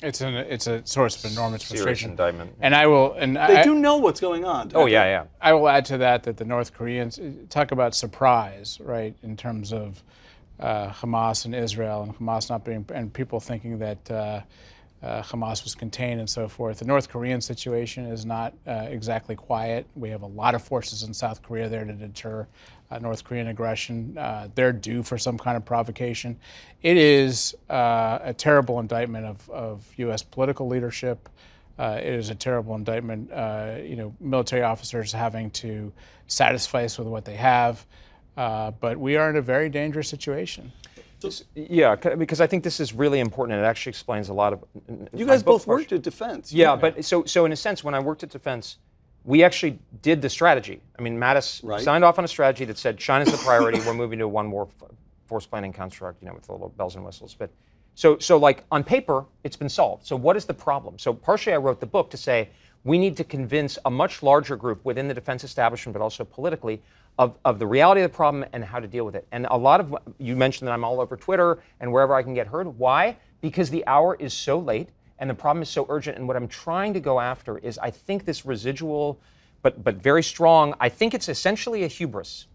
It's 0.00 0.20
an 0.20 0.34
it's 0.34 0.68
a 0.68 0.86
source 0.86 1.24
of 1.24 1.32
enormous 1.32 1.64
Serious 1.64 1.82
frustration. 1.82 2.10
indictment. 2.10 2.52
And 2.60 2.72
I 2.72 2.86
will 2.86 3.14
and 3.14 3.34
They 3.34 3.40
I, 3.56 3.62
do 3.64 3.74
know 3.74 3.96
what's 3.96 4.20
going 4.20 4.44
on. 4.44 4.70
Oh 4.72 4.86
yeah, 4.86 5.04
yeah. 5.06 5.24
I 5.40 5.52
will 5.54 5.68
add 5.68 5.84
to 5.86 5.98
that 5.98 6.22
that 6.22 6.36
the 6.36 6.44
North 6.44 6.72
Koreans 6.72 7.18
talk 7.50 7.72
about 7.72 7.96
surprise, 7.96 8.78
right, 8.80 9.16
in 9.24 9.36
terms 9.36 9.72
of 9.72 10.04
uh, 10.60 10.90
Hamas 10.90 11.44
and 11.44 11.54
Israel, 11.54 12.02
and 12.02 12.14
Hamas 12.18 12.50
not 12.50 12.64
being, 12.64 12.84
and 12.94 13.12
people 13.12 13.40
thinking 13.40 13.78
that 13.78 14.10
uh, 14.10 14.40
uh, 15.02 15.22
Hamas 15.22 15.62
was 15.62 15.74
contained 15.74 16.18
and 16.18 16.28
so 16.28 16.48
forth. 16.48 16.80
The 16.80 16.84
North 16.84 17.08
Korean 17.08 17.40
situation 17.40 18.06
is 18.06 18.26
not 18.26 18.52
uh, 18.66 18.86
exactly 18.88 19.36
quiet. 19.36 19.86
We 19.94 20.10
have 20.10 20.22
a 20.22 20.26
lot 20.26 20.54
of 20.54 20.62
forces 20.62 21.04
in 21.04 21.14
South 21.14 21.42
Korea 21.42 21.68
there 21.68 21.84
to 21.84 21.92
deter 21.92 22.48
uh, 22.90 22.98
North 22.98 23.22
Korean 23.22 23.48
aggression. 23.48 24.16
Uh, 24.18 24.48
they're 24.54 24.72
due 24.72 25.02
for 25.02 25.16
some 25.16 25.38
kind 25.38 25.56
of 25.56 25.64
provocation. 25.64 26.36
It 26.82 26.96
is 26.96 27.54
uh, 27.70 28.18
a 28.22 28.34
terrible 28.34 28.80
indictment 28.80 29.26
of, 29.26 29.50
of 29.50 29.86
U.S. 29.98 30.22
political 30.22 30.66
leadership. 30.66 31.28
Uh, 31.78 32.00
it 32.02 32.12
is 32.12 32.30
a 32.30 32.34
terrible 32.34 32.74
indictment. 32.74 33.30
you 33.86 33.94
know, 33.94 34.12
military 34.18 34.62
officers 34.62 35.12
having 35.12 35.50
to 35.52 35.92
satisfy 36.26 36.84
us 36.84 36.98
with 36.98 37.06
what 37.06 37.24
they 37.24 37.36
have. 37.36 37.86
Uh, 38.38 38.70
but 38.70 38.96
we 38.96 39.16
are 39.16 39.28
in 39.28 39.34
a 39.34 39.42
very 39.42 39.68
dangerous 39.68 40.08
situation. 40.08 40.72
Yeah, 41.56 41.96
because 41.96 42.40
I 42.40 42.46
think 42.46 42.62
this 42.62 42.78
is 42.78 42.92
really 42.92 43.18
important, 43.18 43.56
and 43.56 43.64
it 43.64 43.68
actually 43.68 43.90
explains 43.90 44.28
a 44.28 44.32
lot 44.32 44.52
of. 44.52 44.64
You 45.12 45.26
guys 45.26 45.42
both 45.42 45.66
worked 45.66 45.90
at 45.92 46.02
Defense. 46.02 46.52
Yeah, 46.52 46.76
but 46.76 47.04
so 47.04 47.24
so 47.24 47.44
in 47.46 47.50
a 47.50 47.56
sense, 47.56 47.82
when 47.82 47.96
I 47.96 47.98
worked 47.98 48.22
at 48.22 48.30
Defense, 48.30 48.78
we 49.24 49.42
actually 49.42 49.80
did 50.02 50.22
the 50.22 50.30
strategy. 50.30 50.80
I 50.96 51.02
mean, 51.02 51.18
Mattis 51.18 51.60
right. 51.64 51.80
signed 51.80 52.04
off 52.04 52.20
on 52.20 52.24
a 52.24 52.28
strategy 52.28 52.64
that 52.66 52.78
said 52.78 52.96
China's 52.96 53.32
the 53.32 53.38
priority. 53.38 53.80
we're 53.80 53.92
moving 53.92 54.20
to 54.20 54.26
a 54.26 54.28
one 54.28 54.52
war 54.52 54.68
force 55.26 55.44
planning 55.44 55.72
construct, 55.72 56.22
you 56.22 56.28
know, 56.28 56.34
with 56.34 56.44
the 56.44 56.52
little 56.52 56.68
bells 56.68 56.94
and 56.94 57.04
whistles. 57.04 57.34
But 57.36 57.50
so 57.96 58.18
so 58.18 58.36
like 58.36 58.62
on 58.70 58.84
paper, 58.84 59.24
it's 59.42 59.56
been 59.56 59.68
solved. 59.68 60.06
So 60.06 60.14
what 60.14 60.36
is 60.36 60.44
the 60.44 60.54
problem? 60.54 61.00
So 61.00 61.12
partially, 61.12 61.54
I 61.54 61.56
wrote 61.56 61.80
the 61.80 61.86
book 61.86 62.08
to 62.10 62.16
say 62.16 62.50
we 62.84 62.96
need 62.96 63.16
to 63.16 63.24
convince 63.24 63.76
a 63.84 63.90
much 63.90 64.22
larger 64.22 64.54
group 64.54 64.84
within 64.84 65.08
the 65.08 65.14
defense 65.14 65.42
establishment, 65.42 65.94
but 65.94 66.02
also 66.02 66.24
politically, 66.24 66.80
of, 67.18 67.36
of 67.44 67.58
the 67.58 67.66
reality 67.66 68.00
of 68.00 68.10
the 68.10 68.16
problem 68.16 68.44
and 68.52 68.64
how 68.64 68.78
to 68.78 68.86
deal 68.86 69.04
with 69.04 69.16
it. 69.16 69.26
And 69.32 69.46
a 69.50 69.56
lot 69.56 69.80
of 69.80 69.96
you 70.18 70.36
mentioned 70.36 70.68
that 70.68 70.72
I'm 70.72 70.84
all 70.84 71.00
over 71.00 71.16
Twitter 71.16 71.58
and 71.80 71.92
wherever 71.92 72.14
I 72.14 72.22
can 72.22 72.32
get 72.32 72.46
heard. 72.46 72.66
Why? 72.78 73.16
Because 73.40 73.70
the 73.70 73.84
hour 73.86 74.16
is 74.18 74.32
so 74.32 74.58
late 74.58 74.90
and 75.18 75.28
the 75.28 75.34
problem 75.34 75.62
is 75.62 75.68
so 75.68 75.84
urgent. 75.88 76.16
And 76.16 76.28
what 76.28 76.36
I'm 76.36 76.48
trying 76.48 76.94
to 76.94 77.00
go 77.00 77.18
after 77.18 77.58
is 77.58 77.76
I 77.78 77.90
think 77.90 78.24
this 78.24 78.46
residual, 78.46 79.20
but 79.62 79.82
but 79.82 79.96
very 79.96 80.22
strong. 80.22 80.74
I 80.80 80.88
think 80.88 81.12
it's 81.12 81.28
essentially 81.28 81.82
a 81.82 81.88
hubris. 81.88 82.46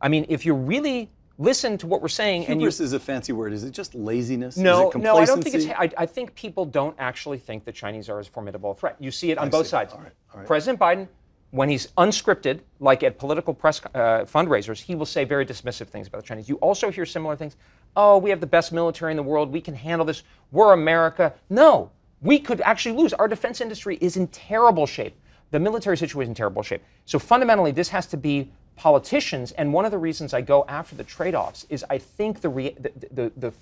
I 0.00 0.08
mean, 0.08 0.24
if 0.30 0.46
you 0.46 0.54
really 0.54 1.10
listen 1.36 1.76
to 1.78 1.86
what 1.86 2.00
we're 2.00 2.08
saying, 2.08 2.42
hubris 2.42 2.52
and 2.52 2.62
you, 2.62 2.68
is 2.86 2.92
a 2.94 3.00
fancy 3.00 3.32
word. 3.34 3.52
Is 3.52 3.64
it 3.64 3.72
just 3.72 3.94
laziness? 3.94 4.56
No, 4.56 4.90
no, 4.94 5.18
I 5.18 5.26
don't 5.26 5.44
think 5.44 5.56
it's. 5.56 5.66
I, 5.66 5.90
I, 5.98 6.06
think 6.06 6.34
people 6.34 6.64
don't 6.64 6.96
actually 6.98 7.38
think 7.38 7.66
the 7.66 7.72
Chinese 7.72 8.08
are 8.08 8.18
as 8.18 8.26
formidable 8.26 8.70
a 8.70 8.74
threat. 8.74 8.96
You 8.98 9.10
see 9.10 9.30
it 9.30 9.36
on 9.36 9.48
I 9.48 9.50
both 9.50 9.66
see. 9.66 9.70
sides. 9.70 9.92
All 9.92 10.00
right, 10.00 10.12
all 10.32 10.38
right. 10.40 10.46
President 10.46 10.80
Biden 10.80 11.06
when 11.50 11.68
he's 11.68 11.88
unscripted, 11.98 12.60
like 12.78 13.02
at 13.02 13.18
political 13.18 13.52
press 13.52 13.80
uh, 13.94 14.24
fundraisers, 14.24 14.80
he 14.80 14.94
will 14.94 15.06
say 15.06 15.24
very 15.24 15.44
dismissive 15.44 15.88
things 15.88 16.06
about 16.06 16.18
the 16.22 16.26
Chinese. 16.26 16.48
You 16.48 16.56
also 16.56 16.90
hear 16.90 17.04
similar 17.04 17.36
things. 17.36 17.56
Oh, 17.96 18.18
we 18.18 18.30
have 18.30 18.40
the 18.40 18.46
best 18.46 18.72
military 18.72 19.12
in 19.12 19.16
the 19.16 19.22
world. 19.22 19.52
We 19.52 19.60
can 19.60 19.74
handle 19.74 20.04
this. 20.04 20.22
We're 20.52 20.72
America. 20.72 21.34
No, 21.48 21.90
we 22.22 22.38
could 22.38 22.60
actually 22.60 22.96
lose. 22.96 23.12
Our 23.14 23.26
defense 23.26 23.60
industry 23.60 23.98
is 24.00 24.16
in 24.16 24.28
terrible 24.28 24.86
shape. 24.86 25.16
The 25.50 25.58
military 25.58 25.96
situation 25.96 26.30
is 26.30 26.30
in 26.30 26.34
terrible 26.36 26.62
shape. 26.62 26.82
So 27.04 27.18
fundamentally, 27.18 27.72
this 27.72 27.88
has 27.88 28.06
to 28.08 28.16
be 28.16 28.52
politicians. 28.76 29.50
And 29.52 29.72
one 29.72 29.84
of 29.84 29.90
the 29.90 29.98
reasons 29.98 30.32
I 30.32 30.42
go 30.42 30.64
after 30.68 30.94
the 30.94 31.04
trade-offs 31.04 31.66
is 31.68 31.84
I 31.90 31.98
think 31.98 32.40
the, 32.40 32.48
re- 32.48 32.76
the, 32.78 32.92
the, 33.10 33.32
the, 33.36 33.52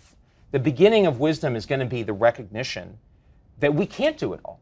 the 0.50 0.58
beginning 0.58 1.06
of 1.06 1.20
wisdom 1.20 1.56
is 1.56 1.64
going 1.64 1.80
to 1.80 1.86
be 1.86 2.02
the 2.02 2.12
recognition 2.12 2.98
that 3.60 3.74
we 3.74 3.86
can't 3.86 4.18
do 4.18 4.34
it 4.34 4.40
all. 4.44 4.60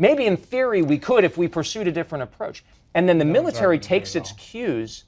Maybe 0.00 0.24
in 0.24 0.38
theory 0.38 0.80
we 0.80 0.98
could 0.98 1.24
if 1.24 1.36
we 1.36 1.46
pursued 1.46 1.86
a 1.86 1.92
different 1.92 2.24
approach. 2.24 2.64
And 2.94 3.06
then 3.06 3.18
the 3.18 3.24
no, 3.24 3.34
military 3.34 3.78
takes 3.78 4.16
its 4.16 4.32
cues. 4.32 5.04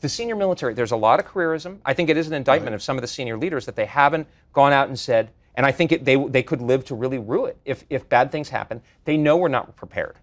The 0.00 0.08
senior 0.08 0.36
military, 0.36 0.74
there's 0.74 0.92
a 0.92 0.96
lot 0.96 1.18
of 1.18 1.26
careerism. 1.26 1.78
I 1.84 1.92
think 1.92 2.08
it 2.08 2.16
is 2.16 2.28
an 2.28 2.34
indictment 2.34 2.70
right. 2.70 2.76
of 2.76 2.82
some 2.82 2.96
of 2.96 3.02
the 3.02 3.08
senior 3.08 3.36
leaders 3.36 3.66
that 3.66 3.74
they 3.74 3.84
haven't 3.84 4.28
gone 4.52 4.72
out 4.72 4.86
and 4.86 4.96
said, 4.96 5.30
and 5.56 5.66
I 5.66 5.72
think 5.72 5.90
it, 5.90 6.04
they, 6.04 6.14
they 6.14 6.44
could 6.44 6.62
live 6.62 6.84
to 6.84 6.94
really 6.94 7.18
rue 7.18 7.46
it 7.46 7.58
if, 7.64 7.84
if 7.90 8.08
bad 8.08 8.30
things 8.30 8.48
happen. 8.48 8.80
They 9.04 9.16
know 9.16 9.36
we're 9.36 9.48
not 9.48 9.74
prepared. 9.74 10.14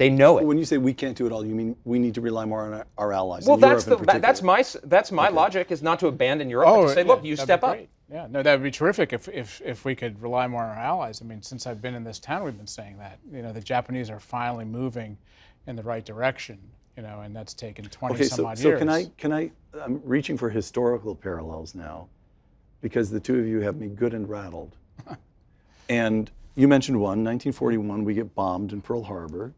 They 0.00 0.08
know 0.08 0.38
it. 0.38 0.46
When 0.46 0.56
you 0.56 0.64
say 0.64 0.78
we 0.78 0.94
can't 0.94 1.14
do 1.14 1.26
it 1.26 1.32
all, 1.32 1.44
you 1.44 1.54
mean 1.54 1.76
we 1.84 1.98
need 1.98 2.14
to 2.14 2.22
rely 2.22 2.46
more 2.46 2.62
on 2.62 2.72
our, 2.72 2.86
our 2.96 3.12
allies. 3.12 3.44
Well, 3.46 3.58
that's 3.58 3.84
the 3.84 3.96
that's 3.96 4.40
my 4.40 4.64
that's 4.84 5.12
my 5.12 5.26
okay. 5.26 5.36
logic 5.36 5.70
is 5.70 5.82
not 5.82 6.00
to 6.00 6.06
abandon 6.06 6.48
Europe, 6.48 6.68
oh, 6.70 6.76
but 6.76 6.86
to 6.86 6.92
oh, 6.92 6.94
say, 6.94 7.02
look, 7.02 7.22
you 7.22 7.36
step 7.36 7.62
up. 7.62 7.76
Yeah, 8.10 8.26
no, 8.30 8.42
that 8.42 8.54
would 8.54 8.62
be 8.62 8.70
terrific 8.70 9.12
if, 9.12 9.28
if, 9.28 9.60
if 9.62 9.84
we 9.84 9.94
could 9.94 10.20
rely 10.20 10.46
more 10.48 10.62
on 10.62 10.70
our 10.70 10.82
allies. 10.82 11.20
I 11.20 11.26
mean, 11.26 11.42
since 11.42 11.66
I've 11.66 11.82
been 11.82 11.94
in 11.94 12.02
this 12.02 12.18
town, 12.18 12.42
we've 12.42 12.56
been 12.56 12.66
saying 12.66 12.96
that. 12.96 13.18
You 13.30 13.42
know, 13.42 13.52
the 13.52 13.60
Japanese 13.60 14.08
are 14.08 14.18
finally 14.18 14.64
moving 14.64 15.18
in 15.66 15.76
the 15.76 15.82
right 15.82 16.04
direction. 16.04 16.58
You 16.96 17.02
know, 17.02 17.20
and 17.20 17.36
that's 17.36 17.52
taken 17.52 17.84
20 17.84 18.14
okay, 18.14 18.24
some 18.24 18.36
so, 18.38 18.46
odd 18.46 18.58
so 18.58 18.68
years. 18.68 18.78
can 18.78 18.88
I 18.88 19.04
can 19.18 19.32
I? 19.34 19.50
I'm 19.84 20.00
reaching 20.02 20.38
for 20.38 20.48
historical 20.48 21.14
parallels 21.14 21.74
now, 21.74 22.08
because 22.80 23.10
the 23.10 23.20
two 23.20 23.38
of 23.38 23.46
you 23.46 23.60
have 23.60 23.76
me 23.76 23.88
good 23.88 24.14
and 24.14 24.26
rattled. 24.30 24.76
and 25.90 26.30
you 26.56 26.68
mentioned 26.68 26.98
one, 26.98 27.22
1941. 27.22 28.02
We 28.02 28.14
get 28.14 28.34
bombed 28.34 28.72
in 28.72 28.80
Pearl 28.80 29.02
Harbor. 29.02 29.52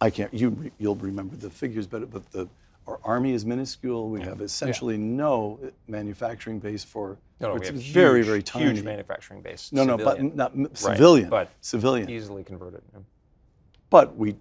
I 0.00 0.10
can't. 0.10 0.32
You 0.32 0.70
you'll 0.78 0.96
remember 0.96 1.36
the 1.36 1.50
figures, 1.50 1.86
but 1.86 2.10
but 2.10 2.30
the 2.30 2.48
our 2.88 2.98
army 3.04 3.32
is 3.32 3.44
minuscule. 3.44 4.08
We 4.08 4.22
have 4.22 4.40
essentially 4.40 4.96
yeah. 4.96 5.04
no 5.04 5.58
uh, 5.62 5.68
manufacturing 5.86 6.58
base 6.58 6.82
for. 6.82 7.18
No, 7.40 7.48
no 7.48 7.56
it's 7.56 7.68
very 7.68 8.20
huge, 8.20 8.26
very 8.26 8.42
tiny. 8.42 8.64
Huge 8.66 8.82
manufacturing 8.82 9.42
base. 9.42 9.70
No, 9.72 9.86
civilian. 9.86 10.32
no, 10.34 10.48
but 10.48 10.56
not 10.56 10.76
civilian. 10.76 11.28
But 11.28 11.50
civilian. 11.60 12.10
Easily 12.10 12.42
converted. 12.42 12.82
Yeah. 12.92 13.00
But 13.90 14.16
we 14.16 14.36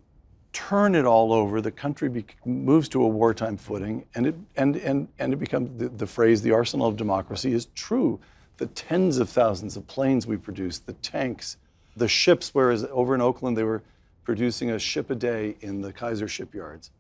turn 0.54 0.96
it 0.96 1.06
all 1.06 1.34
over. 1.34 1.62
The 1.62 1.72
country 1.72 2.26
moves 2.46 2.90
to 2.90 3.04
a 3.04 3.08
wartime 3.08 3.58
footing, 3.58 4.06
and 4.16 4.28
it 4.28 4.36
and 4.56 4.76
and 4.78 5.08
and 5.20 5.34
it 5.34 5.38
becomes 5.38 5.78
the, 5.78 5.90
the 5.90 6.08
phrase 6.08 6.42
"the 6.42 6.52
arsenal 6.52 6.88
of 6.88 6.96
democracy" 6.96 7.54
is 7.54 7.68
true. 7.76 8.20
The 8.58 8.68
tens 8.68 9.20
of 9.20 9.30
thousands 9.30 9.78
of 9.78 9.86
planes 9.86 10.26
we 10.26 10.38
produce, 10.38 10.80
the 10.80 10.94
tanks, 10.94 11.58
the 11.96 12.08
ships. 12.08 12.50
Whereas 12.54 12.86
over 12.86 13.14
in 13.14 13.22
Oakland, 13.22 13.58
they 13.58 13.64
were 13.64 13.84
producing 14.28 14.72
a 14.72 14.78
ship 14.78 15.10
a 15.10 15.16
day 15.16 15.56
in 15.62 15.80
the 15.80 15.94
Kaiser 15.94 16.28
shipyards. 16.28 16.92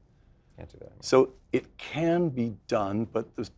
Can't 0.55 0.71
do 0.71 0.77
that. 0.79 0.93
So 1.01 1.33
it 1.51 1.65
can 1.77 2.29
be 2.29 2.53
done, 2.69 3.03
but 3.11 3.35
the, 3.35 3.49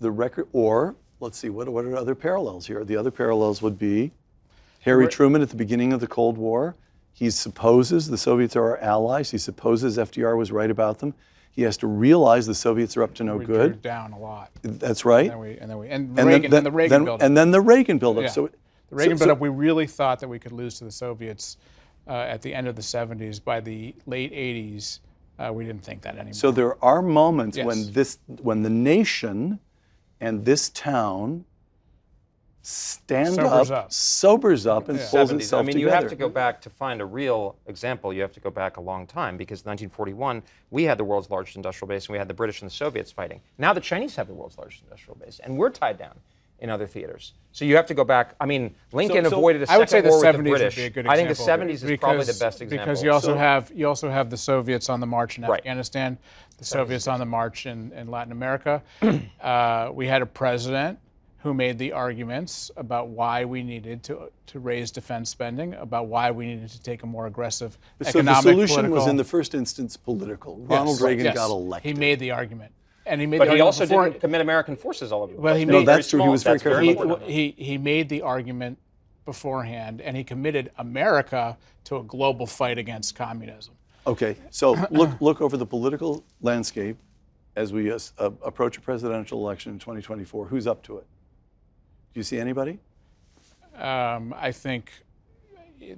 the 0.00 0.10
record, 0.10 0.48
or 0.52 0.96
let's 1.20 1.38
see, 1.38 1.50
what, 1.50 1.68
what 1.68 1.84
are 1.84 1.94
other 1.94 2.16
parallels 2.16 2.66
here? 2.66 2.84
The 2.84 2.96
other 2.96 3.12
parallels 3.12 3.62
would 3.62 3.78
be 3.78 4.10
Harry 4.80 5.06
Truman 5.06 5.40
at 5.40 5.50
the 5.50 5.56
beginning 5.56 5.92
of 5.92 6.00
the 6.00 6.08
Cold 6.08 6.36
War. 6.36 6.74
He 7.12 7.30
supposes 7.30 8.08
the 8.08 8.18
Soviets 8.18 8.56
are 8.56 8.70
our 8.70 8.78
allies. 8.78 9.30
He 9.30 9.38
supposes 9.38 9.96
FDR 9.96 10.36
was 10.36 10.50
right 10.50 10.68
about 10.68 10.98
them. 10.98 11.14
He 11.52 11.62
has 11.62 11.76
to 11.76 11.86
realize 11.86 12.44
the 12.44 12.56
Soviets 12.56 12.96
are 12.96 13.04
up 13.04 13.14
to 13.14 13.22
no 13.22 13.36
we 13.36 13.44
good. 13.44 13.80
down 13.82 14.12
a 14.12 14.18
lot. 14.18 14.50
That's 14.62 15.04
right. 15.04 15.30
And 15.30 15.30
then 15.30 15.38
we, 15.38 15.58
and 15.58 15.70
then, 15.70 15.78
we, 15.78 15.88
and, 15.90 16.18
and 16.18 16.28
Reagan, 16.28 16.42
then, 16.42 16.50
then, 16.50 16.64
the 16.64 16.72
Reagan 16.72 16.90
then, 16.90 17.04
buildup. 17.04 17.22
And 17.24 17.36
then 17.36 17.50
the 17.52 17.60
Reagan 17.60 17.98
buildup. 17.98 18.24
Yeah. 18.24 18.30
So, 18.30 18.50
the 18.88 18.96
Reagan 18.96 19.16
so, 19.16 19.26
buildup, 19.26 19.38
so, 19.38 19.42
we 19.42 19.48
really 19.48 19.86
thought 19.86 20.18
that 20.18 20.28
we 20.28 20.40
could 20.40 20.50
lose 20.50 20.76
to 20.78 20.84
the 20.84 20.90
Soviets 20.90 21.56
uh, 22.06 22.12
at 22.12 22.42
the 22.42 22.54
end 22.54 22.68
of 22.68 22.76
the 22.76 22.82
70s. 22.82 23.42
By 23.42 23.60
the 23.60 23.94
late 24.06 24.32
80s, 24.32 25.00
uh, 25.38 25.52
we 25.52 25.64
didn't 25.64 25.82
think 25.82 26.02
that 26.02 26.16
anymore. 26.16 26.34
So 26.34 26.50
there 26.50 26.82
are 26.84 27.02
moments 27.02 27.56
yes. 27.56 27.66
when 27.66 27.92
this, 27.92 28.18
when 28.26 28.62
the 28.62 28.70
nation 28.70 29.60
and 30.20 30.44
this 30.44 30.68
town 30.70 31.44
stand 32.62 33.34
sobers 33.34 33.70
up, 33.70 33.84
up, 33.84 33.92
sobers 33.92 34.66
up, 34.66 34.88
and 34.88 34.98
yeah. 34.98 35.08
pulls 35.10 35.32
70s. 35.32 35.36
itself 35.36 35.60
I 35.60 35.62
mean, 35.62 35.72
together. 35.76 35.90
you 35.90 35.94
have 35.94 36.08
to 36.08 36.16
go 36.16 36.28
back 36.28 36.60
to 36.62 36.70
find 36.70 37.00
a 37.00 37.06
real 37.06 37.56
example. 37.66 38.12
You 38.12 38.20
have 38.20 38.32
to 38.32 38.40
go 38.40 38.50
back 38.50 38.76
a 38.76 38.80
long 38.80 39.06
time 39.06 39.36
because 39.36 39.60
1941 39.60 40.42
we 40.70 40.84
had 40.84 40.98
the 40.98 41.04
world's 41.04 41.30
largest 41.30 41.56
industrial 41.56 41.88
base, 41.88 42.06
and 42.06 42.12
we 42.12 42.18
had 42.18 42.28
the 42.28 42.34
British 42.34 42.60
and 42.60 42.70
the 42.70 42.74
Soviets 42.74 43.10
fighting. 43.10 43.40
Now 43.58 43.72
the 43.72 43.80
Chinese 43.80 44.14
have 44.16 44.26
the 44.26 44.34
world's 44.34 44.58
largest 44.58 44.82
industrial 44.82 45.16
base, 45.16 45.40
and 45.42 45.56
we're 45.56 45.70
tied 45.70 45.98
down 45.98 46.14
in 46.60 46.70
other 46.70 46.86
theaters. 46.86 47.32
So 47.52 47.64
you 47.64 47.74
have 47.76 47.86
to 47.86 47.94
go 47.94 48.04
back. 48.04 48.34
I 48.38 48.46
mean, 48.46 48.74
Lincoln 48.92 49.24
so, 49.24 49.30
so 49.30 49.38
avoided 49.38 49.62
a 49.62 49.66
second 49.66 49.74
I 49.74 49.78
would 49.78 49.90
say 49.90 50.00
the 50.00 50.10
war 50.10 50.22
70s 50.22 50.24
with 50.24 50.36
the 50.36 50.50
British. 50.50 50.76
Would 50.76 50.82
be 50.82 50.86
a 50.86 50.90
good 50.90 51.06
I 51.06 51.16
think 51.16 51.28
the 51.28 51.34
70s 51.34 51.70
is 51.70 51.82
because, 51.82 51.98
probably 52.00 52.24
the 52.24 52.38
best 52.38 52.62
example. 52.62 52.84
Because 52.84 53.02
you 53.02 53.10
also 53.10 53.28
so, 53.28 53.38
have 53.38 53.72
you 53.74 53.88
also 53.88 54.10
have 54.10 54.30
the 54.30 54.36
Soviets 54.36 54.88
on 54.88 55.00
the 55.00 55.06
march 55.06 55.38
in 55.38 55.44
right. 55.44 55.58
Afghanistan, 55.58 56.18
the 56.58 56.64
Soviets 56.64 57.08
on 57.08 57.18
the 57.18 57.26
march 57.26 57.66
in, 57.66 57.92
in 57.92 58.08
Latin 58.08 58.32
America. 58.32 58.82
uh, 59.40 59.90
we 59.92 60.06
had 60.06 60.22
a 60.22 60.26
president 60.26 60.98
who 61.42 61.54
made 61.54 61.78
the 61.78 61.90
arguments 61.92 62.70
about 62.76 63.08
why 63.08 63.46
we 63.46 63.62
needed 63.62 64.02
to, 64.02 64.30
to 64.46 64.58
raise 64.58 64.90
defense 64.90 65.30
spending, 65.30 65.72
about 65.74 66.06
why 66.06 66.30
we 66.30 66.44
needed 66.44 66.68
to 66.68 66.82
take 66.82 67.02
a 67.02 67.06
more 67.06 67.26
aggressive 67.26 67.78
so 68.02 68.10
economic. 68.10 68.42
So 68.42 68.50
the 68.50 68.54
solution 68.54 68.74
political, 68.74 68.96
was 68.96 69.06
in 69.06 69.16
the 69.16 69.24
first 69.24 69.54
instance 69.54 69.96
political. 69.96 70.58
Ronald 70.58 70.96
yes, 70.96 71.00
Reagan 71.00 71.24
yes. 71.24 71.34
got 71.34 71.50
elected. 71.50 71.94
He 71.94 71.98
made 71.98 72.18
the 72.18 72.32
argument 72.32 72.72
and 73.10 73.20
he 73.20 73.26
made. 73.26 73.38
But 73.38 73.50
he 73.50 73.60
also 73.60 73.84
before, 73.84 74.04
didn't 74.04 74.20
commit 74.20 74.40
American 74.40 74.76
forces 74.76 75.12
all 75.12 75.24
over. 75.24 75.34
Well, 75.34 75.56
he 75.56 75.64
made, 75.64 75.72
no, 75.72 75.82
that's 75.84 76.08
true. 76.08 76.22
He 76.22 76.28
was 76.28 76.42
very 76.42 76.60
careful. 76.60 77.16
He, 77.16 77.54
he, 77.56 77.64
he 77.64 77.78
made 77.78 78.08
the 78.08 78.22
argument 78.22 78.78
beforehand, 79.26 80.00
and 80.00 80.16
he 80.16 80.24
committed 80.24 80.70
America 80.78 81.58
to 81.84 81.98
a 81.98 82.02
global 82.04 82.46
fight 82.46 82.78
against 82.78 83.14
communism. 83.14 83.74
Okay, 84.06 84.36
so 84.50 84.72
look 84.90 85.20
look 85.20 85.40
over 85.40 85.56
the 85.56 85.66
political 85.66 86.24
landscape 86.40 86.96
as 87.56 87.72
we 87.72 87.90
uh, 87.92 87.98
approach 88.18 88.78
a 88.78 88.80
presidential 88.80 89.38
election 89.40 89.72
in 89.72 89.78
2024. 89.78 90.46
Who's 90.46 90.66
up 90.66 90.82
to 90.84 90.98
it? 90.98 91.06
Do 92.14 92.20
you 92.20 92.24
see 92.24 92.38
anybody? 92.38 92.78
Um, 93.74 94.34
I 94.36 94.52
think 94.52 94.92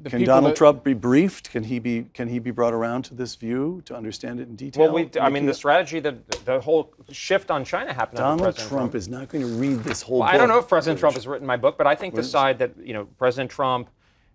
can 0.05 0.25
Donald 0.25 0.53
that, 0.53 0.57
Trump 0.57 0.85
be 0.85 0.95
briefed? 0.95 1.51
Can 1.51 1.65
he 1.65 1.79
be 1.79 2.07
can 2.15 2.29
he 2.29 2.39
be 2.39 2.51
brought 2.51 2.73
around 2.73 3.03
to 3.07 3.15
this 3.15 3.35
view 3.35 3.83
to 3.85 3.97
understand 3.97 4.41
it 4.41 4.49
in 4.49 4.57
detail? 4.57 4.85
Well, 4.85 4.95
we, 4.95 5.21
I 5.21 5.29
mean, 5.29 5.47
the 5.47 5.55
strategy 5.55 5.99
that 6.01 6.29
the 6.45 6.61
whole 6.61 6.95
shift 7.11 7.51
on 7.51 7.65
China 7.65 7.93
happened. 7.93 8.19
Donald 8.19 8.57
Trump, 8.57 8.69
Trump, 8.69 8.95
is 8.95 9.09
not 9.09 9.29
going 9.29 9.45
to 9.45 9.53
read 9.55 9.81
this 9.81 10.03
whole. 10.03 10.21
Well, 10.21 10.29
book. 10.29 10.35
I 10.35 10.39
don't 10.39 10.49
know 10.49 10.59
if 10.59 10.69
President 10.69 11.01
Trump 11.01 11.17
has 11.17 11.27
written 11.27 11.47
my 11.47 11.57
book, 11.57 11.77
but 11.77 11.87
I 11.87 11.95
think 11.95 12.15
the 12.15 12.23
side 12.23 12.59
that 12.61 12.73
you 12.83 12.95
know 12.95 13.07
President 13.19 13.51
Trump, 13.51 13.89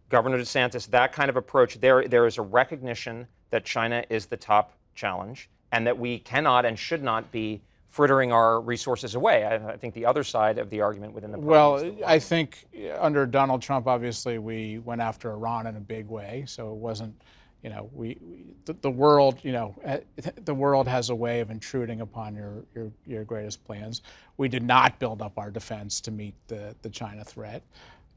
Governor 0.09 0.37
DeSantis, 0.37 0.89
that 0.91 1.13
kind 1.13 1.29
of 1.29 1.37
approach, 1.37 1.79
there, 1.79 2.07
there 2.07 2.25
is 2.25 2.37
a 2.37 2.41
recognition 2.41 3.27
that 3.49 3.63
China 3.63 4.03
is 4.09 4.25
the 4.25 4.37
top 4.37 4.73
challenge 4.95 5.49
and 5.71 5.85
that 5.87 5.97
we 5.97 6.19
cannot 6.19 6.65
and 6.65 6.77
should 6.77 7.03
not 7.03 7.31
be 7.31 7.61
frittering 7.87 8.31
our 8.31 8.61
resources 8.61 9.15
away. 9.15 9.45
I, 9.45 9.55
I 9.55 9.77
think 9.77 9.93
the 9.93 10.05
other 10.05 10.23
side 10.23 10.57
of 10.57 10.69
the 10.69 10.81
argument 10.81 11.13
within 11.13 11.31
the 11.31 11.39
well, 11.39 11.91
I 12.05 12.19
think 12.19 12.65
under 12.99 13.25
Donald 13.25 13.61
Trump, 13.61 13.87
obviously, 13.87 14.37
we 14.37 14.79
went 14.79 15.01
after 15.01 15.31
Iran 15.31 15.67
in 15.67 15.75
a 15.75 15.81
big 15.81 16.07
way, 16.07 16.43
so 16.47 16.71
it 16.71 16.77
wasn't. 16.77 17.19
You 17.63 17.71
know, 17.71 17.89
we, 17.91 18.17
we 18.21 18.45
the, 18.65 18.73
the, 18.81 18.91
world. 18.91 19.39
You 19.41 19.51
know, 19.51 19.75
eh, 19.83 19.99
the 20.45 20.53
world 20.53 20.87
has 20.87 21.09
a 21.09 21.15
way 21.15 21.39
of 21.39 21.49
intruding 21.49 22.01
upon 22.01 22.35
your, 22.35 22.63
your 22.75 22.91
your 23.05 23.23
greatest 23.23 23.65
plans. 23.65 24.03
We 24.37 24.47
did 24.47 24.63
not 24.63 24.99
build 24.99 25.21
up 25.23 25.39
our 25.39 25.49
defense 25.49 25.99
to 26.01 26.11
meet 26.11 26.35
the 26.47 26.75
the 26.83 26.89
China 26.89 27.23
threat. 27.23 27.63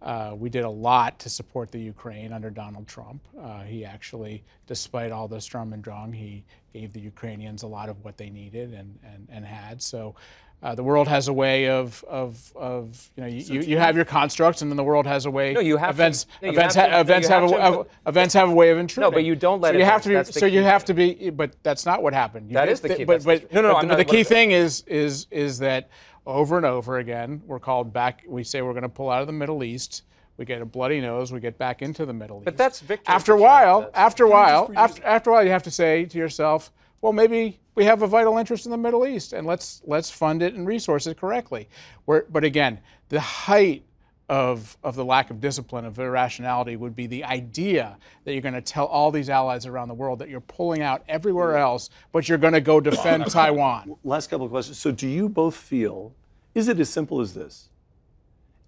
Uh, 0.03 0.35
we 0.35 0.49
did 0.49 0.65
a 0.65 0.71
lot 0.71 1.19
to 1.19 1.29
support 1.29 1.71
the 1.71 1.79
Ukraine 1.79 2.33
under 2.33 2.51
Donald 2.51 2.89
Trump. 2.89 3.23
Uh, 3.39 3.63
he 3.63 3.85
actually, 3.85 4.43
despite 4.67 5.13
all 5.13 5.29
the 5.29 5.41
Sturm 5.41 5.73
and 5.73 5.83
Drang, 5.83 6.13
he 6.13 6.45
gave 6.73 6.93
the 6.93 7.01
Ukrainians 7.01 7.63
a 7.63 7.67
lot 7.67 7.89
of 7.89 8.03
what 8.05 8.17
they 8.17 8.31
needed 8.31 8.73
and, 8.73 8.99
and, 9.05 9.29
and 9.31 9.45
had. 9.45 9.83
So 9.83 10.15
uh, 10.63 10.75
the 10.75 10.83
world 10.83 11.09
has 11.09 11.29
a 11.29 11.33
way 11.33 11.69
of, 11.69 12.05
of, 12.07 12.53
of 12.55 13.11
you 13.17 13.23
know, 13.23 13.29
you, 13.29 13.41
so 13.41 13.53
you, 13.55 13.61
you 13.63 13.79
have 13.79 13.97
your 13.97 14.05
constructs, 14.05 14.61
and 14.61 14.71
then 14.71 14.77
the 14.77 14.85
world 14.85 15.07
has 15.07 15.25
a 15.25 15.31
way. 15.31 15.55
No, 15.55 15.61
you 15.61 15.79
have 15.79 15.95
events. 15.95 16.25
To, 16.25 16.47
no, 16.47 16.53
events, 16.53 16.75
have, 16.75 16.91
to, 16.91 17.01
events 17.01 17.29
have, 17.29 17.51
have, 17.51 17.75
a, 17.75 17.87
events 18.07 18.35
have 18.35 18.51
a 18.51 18.53
way 18.53 18.71
of 18.71 18.79
intruding. 18.79 19.11
No, 19.11 19.15
but 19.15 19.25
you 19.25 19.35
don't 19.35 19.61
let. 19.61 19.73
So 19.73 19.79
you 19.79 19.85
have 19.85 20.03
to 20.03 20.09
be. 20.09 20.25
So 20.25 20.47
you 20.47 20.63
have 20.63 20.85
to 20.85 20.95
be. 20.95 21.31
But 21.31 21.57
that's 21.63 21.87
not 21.87 22.03
what 22.03 22.13
happened. 22.13 22.51
You 22.51 22.55
that 22.55 22.69
is 22.69 22.81
the 22.81 22.95
key. 22.95 23.05
But, 23.05 23.25
but, 23.25 23.51
no, 23.53 23.63
no, 23.63 23.73
but, 23.73 23.87
no, 23.87 23.97
the 23.97 24.05
key 24.05 24.23
thing 24.23 24.51
is 24.51 24.83
is 24.87 25.27
is 25.31 25.59
that 25.61 25.89
over 26.27 26.59
and 26.59 26.67
over 26.67 26.99
again 26.99 27.43
we're 27.47 27.59
called 27.59 27.93
back. 27.93 28.23
We 28.29 28.45
say 28.45 28.61
we're 28.61 28.73
going 28.73 28.83
to 28.83 28.89
pull 28.91 29.09
out 29.09 29.23
of 29.23 29.27
the 29.27 29.33
Middle 29.33 29.65
East 29.65 30.03
we 30.41 30.47
get 30.47 30.63
a 30.63 30.65
bloody 30.65 31.03
nose, 31.03 31.35
we 31.35 31.39
get 31.39 31.59
back 31.59 31.83
into 31.83 32.07
the 32.07 32.15
Middle 32.15 32.39
East. 32.39 32.47
But 32.47 32.57
that's 32.57 32.81
victory. 32.81 33.15
After 33.15 33.35
a 33.35 33.37
while, 33.37 33.91
after 33.93 34.25
a 34.25 34.31
while, 34.31 34.73
after, 34.75 35.05
after 35.05 35.29
a 35.29 35.33
while, 35.35 35.45
you 35.45 35.51
have 35.51 35.65
to 35.65 35.71
say 35.71 36.07
to 36.07 36.17
yourself, 36.17 36.73
well, 37.03 37.13
maybe 37.13 37.61
we 37.75 37.85
have 37.85 38.03
a 38.03 38.07
vital 38.07 38.39
interest 38.39 38.65
in 38.65 38.71
the 38.71 38.79
Middle 38.79 39.07
East, 39.07 39.33
and 39.33 39.47
let's 39.47 39.83
let's 39.85 40.11
fund 40.11 40.43
it 40.43 40.55
and 40.55 40.67
resource 40.67 41.07
it 41.07 41.19
correctly. 41.19 41.69
Where, 42.05 42.27
but 42.31 42.45
again, 42.45 42.81
the 43.09 43.21
height 43.21 43.85
of, 44.29 44.77
of 44.85 44.95
the 44.95 45.05
lack 45.05 45.31
of 45.31 45.41
discipline, 45.41 45.85
of 45.85 45.99
irrationality, 45.99 46.77
would 46.77 46.95
be 46.95 47.07
the 47.07 47.25
idea 47.25 47.97
that 48.25 48.33
you're 48.33 48.43
going 48.43 48.55
to 48.55 48.61
tell 48.61 48.87
all 48.87 49.11
these 49.11 49.29
allies 49.29 49.67
around 49.67 49.89
the 49.89 49.95
world 49.95 50.21
that 50.21 50.29
you're 50.29 50.41
pulling 50.41 50.83
out 50.83 51.03
everywhere 51.09 51.57
else, 51.57 51.91
but 52.13 52.29
you're 52.29 52.39
going 52.39 52.53
to 52.53 52.61
go 52.61 52.81
defend 52.81 53.27
Taiwan. 53.31 53.97
Last 54.05 54.31
couple 54.31 54.47
of 54.47 54.53
questions. 54.53 54.79
So, 54.79 54.93
do 54.93 55.09
you 55.09 55.29
both 55.29 55.57
feel, 55.57 56.15
is 56.55 56.69
it 56.69 56.79
as 56.79 56.89
simple 56.89 57.21
as 57.21 57.35
this? 57.35 57.71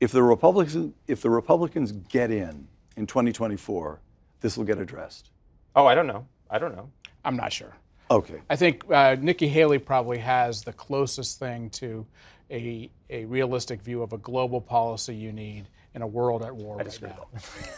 if 0.02 0.10
the 0.10 0.22
Republicans 0.22 0.92
if 1.06 1.22
the 1.22 1.30
Republicans 1.30 1.92
get 1.92 2.32
in 2.32 2.66
in 2.96 3.06
2024, 3.06 4.00
this 4.40 4.56
will 4.58 4.64
get 4.64 4.78
addressed. 4.78 5.30
Oh, 5.76 5.86
I 5.86 5.94
don't 5.94 6.08
know. 6.08 6.26
I 6.50 6.58
don't 6.58 6.74
know. 6.74 6.90
I'm 7.24 7.36
not 7.36 7.52
sure. 7.52 7.72
Okay. 8.12 8.40
I 8.50 8.56
think 8.56 8.84
uh, 8.90 9.16
Nikki 9.18 9.48
Haley 9.48 9.78
probably 9.78 10.18
has 10.18 10.62
the 10.62 10.72
closest 10.72 11.38
thing 11.38 11.70
to 11.70 12.06
a, 12.50 12.90
a 13.08 13.24
realistic 13.24 13.80
view 13.80 14.02
of 14.02 14.12
a 14.12 14.18
global 14.18 14.60
policy 14.60 15.14
you 15.14 15.32
need 15.32 15.66
in 15.94 16.02
a 16.02 16.06
world 16.06 16.42
at 16.42 16.54
war 16.54 16.78
I 16.78 16.84
right 16.84 17.02
now. 17.02 17.28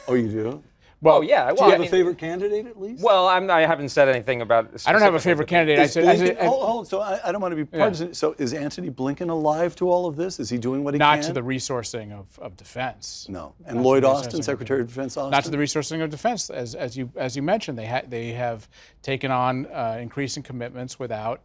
oh, 0.09 0.15
you 0.15 0.29
do? 0.29 0.63
Well, 1.05 1.23
yeah. 1.23 1.47
Well, 1.47 1.55
do 1.55 1.65
you 1.65 1.71
have 1.71 1.75
I 1.75 1.79
mean, 1.79 1.89
a 1.89 1.91
favorite 1.91 2.19
candidate 2.19 2.67
at 2.67 2.81
least? 2.81 3.03
Well, 3.03 3.29
I'm, 3.29 3.51
I 3.51 3.67
have 3.67 3.79
not 3.79 3.91
said 3.91 4.09
anything 4.09 4.41
about. 4.41 4.71
I 4.87 4.93
don't 4.93 5.03
have 5.03 5.15
a 5.15 5.21
favorite 5.21 5.49
candidate. 5.49 5.79
Is 5.79 5.97
I 5.97 6.01
said, 6.01 6.05
Blinken, 6.05 6.09
I 6.09 6.17
said, 6.17 6.39
hold, 6.39 6.67
hold, 6.67 6.89
so 6.89 7.01
I, 7.01 7.21
I, 7.29 7.33
don't 7.33 7.43
want 7.43 7.53
to 7.53 7.57
be 7.57 7.65
partisan. 7.65 8.09
Yeah. 8.09 8.13
So 8.15 8.35
is 8.39 8.55
Antony 8.55 8.91
Blinken 8.91 9.29
alive 9.29 9.77
to 9.77 9.91
all 9.91 10.07
of 10.07 10.17
this? 10.17 10.41
Is 10.41 10.49
he 10.49 10.57
doing 10.57 10.83
what 10.83 10.95
he 10.95 10.99
Not 10.99 11.17
can? 11.17 11.21
Not 11.21 11.27
to 11.29 11.33
the 11.35 11.43
resourcing 11.43 12.13
of, 12.13 12.39
of 12.39 12.57
defense. 12.57 13.27
No. 13.29 13.55
And 13.67 13.77
Not 13.77 13.85
Lloyd 13.85 14.05
Austin, 14.05 14.43
Secretary 14.43 14.81
of 14.81 14.89
Defense 14.89 15.17
Austin? 15.17 15.31
Not 15.31 15.45
to 15.45 15.51
the 15.51 15.59
resourcing 15.59 16.03
of 16.03 16.09
defense. 16.09 16.49
As, 16.49 16.75
as, 16.75 16.97
you, 16.97 17.11
as 17.17 17.37
you 17.37 17.43
mentioned, 17.43 17.79
they, 17.79 17.87
ha- 17.87 18.03
they 18.09 18.33
have 18.33 18.69
taken 19.03 19.31
on 19.31 19.67
uh, 19.67 19.99
increasing 20.01 20.43
commitments 20.43 20.99
without 20.99 21.43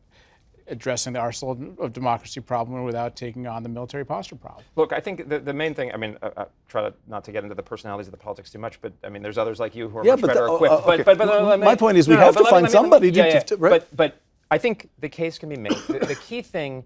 addressing 0.70 1.14
the 1.14 1.20
arsenal 1.20 1.76
of 1.80 1.94
democracy 1.94 2.40
problem 2.40 2.84
without 2.84 3.16
taking 3.16 3.48
on 3.48 3.64
the 3.64 3.70
military 3.70 4.06
posture 4.06 4.36
problem. 4.36 4.64
Look, 4.76 4.94
I 4.94 5.00
think 5.00 5.30
the, 5.30 5.40
the 5.40 5.54
main 5.54 5.74
thing, 5.74 5.92
I 5.94 5.98
mean, 5.98 6.18
uh, 6.22 6.30
uh, 6.38 6.46
try 6.68 6.82
to, 6.82 6.94
not 7.08 7.24
to 7.26 7.32
get 7.32 7.44
into 7.44 7.56
the 7.56 7.64
personalities 7.64 8.08
of 8.08 8.12
the 8.12 8.18
politics 8.18 8.52
too 8.52 8.60
much, 8.60 8.82
but 8.82 8.94
I 9.04 9.10
mean, 9.10 9.22
there's 9.22 9.38
others 9.38 9.60
like 9.60 9.76
you 9.76 9.90
who 9.90 10.00
are 10.00 10.06
yeah, 10.06 10.12
much 10.12 10.22
but 10.22 10.28
better 10.28 10.46
the, 10.46 10.54
equipped. 10.54 10.74
Uh, 10.74 10.78
okay. 10.78 11.04
But, 11.04 11.18
but, 11.18 11.28
but, 11.28 11.60
my 11.60 11.76
point 11.76 11.98
is 11.98 12.08
we 12.08 12.16
no, 12.16 12.22
have 12.22 12.36
no, 12.36 12.44
to 12.44 12.50
find 12.50 12.64
me, 12.66 12.70
somebody 12.72 13.10
yeah, 13.10 13.24
to, 13.24 13.30
yeah. 13.30 13.40
to, 13.40 13.58
right? 13.58 13.70
But, 13.70 13.96
but 13.96 14.22
I 14.52 14.58
think 14.58 14.90
the 15.00 15.10
case 15.10 15.38
can 15.38 15.50
be 15.50 15.58
made. 15.58 15.74
the, 15.88 16.00
the 16.00 16.16
key 16.16 16.42
thing 16.42 16.84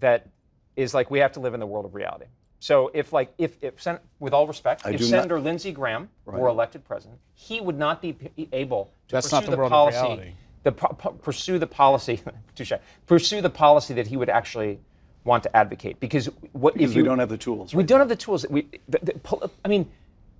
that 0.00 0.28
is 0.76 0.94
like 0.94 1.10
we 1.10 1.18
have 1.18 1.32
to 1.32 1.40
live 1.40 1.54
in 1.54 1.60
the 1.60 1.66
world 1.66 1.84
of 1.84 1.94
reality. 1.94 2.26
So 2.58 2.92
if 2.94 3.12
like 3.12 3.34
if, 3.38 3.56
if 3.60 3.86
with 4.20 4.32
all 4.32 4.46
respect, 4.46 4.86
I 4.86 4.90
if 4.90 5.04
Senator 5.04 5.34
not, 5.36 5.44
Lindsey 5.44 5.72
Graham 5.72 6.08
right. 6.24 6.40
were 6.40 6.46
elected 6.46 6.84
president, 6.84 7.18
he 7.34 7.60
would 7.60 7.76
not 7.76 8.00
be 8.00 8.16
able 8.52 8.92
to 9.08 9.14
That's 9.16 9.28
pursue 9.28 9.46
the, 9.46 9.56
the 9.56 9.68
policy 9.68 10.34
the 10.62 10.72
pursue 10.72 11.58
the 11.58 11.66
policy, 11.66 12.20
touche, 12.54 12.72
pursue 13.06 13.40
the 13.40 13.50
policy 13.50 13.94
that 13.94 14.06
he 14.06 14.16
would 14.16 14.28
actually 14.28 14.78
want 15.24 15.42
to 15.44 15.56
advocate. 15.56 16.00
Because 16.00 16.26
what 16.52 16.74
because 16.74 16.90
if 16.90 16.96
you, 16.96 17.02
we 17.02 17.08
don't 17.08 17.18
have 17.18 17.28
the 17.28 17.38
tools. 17.38 17.74
We 17.74 17.78
right 17.78 17.86
don't 17.86 17.98
now. 17.98 18.02
have 18.02 18.08
the 18.08 18.16
tools. 18.16 18.46
We, 18.48 18.68
the, 18.88 18.98
the, 19.02 19.50
I 19.64 19.68
mean, 19.68 19.90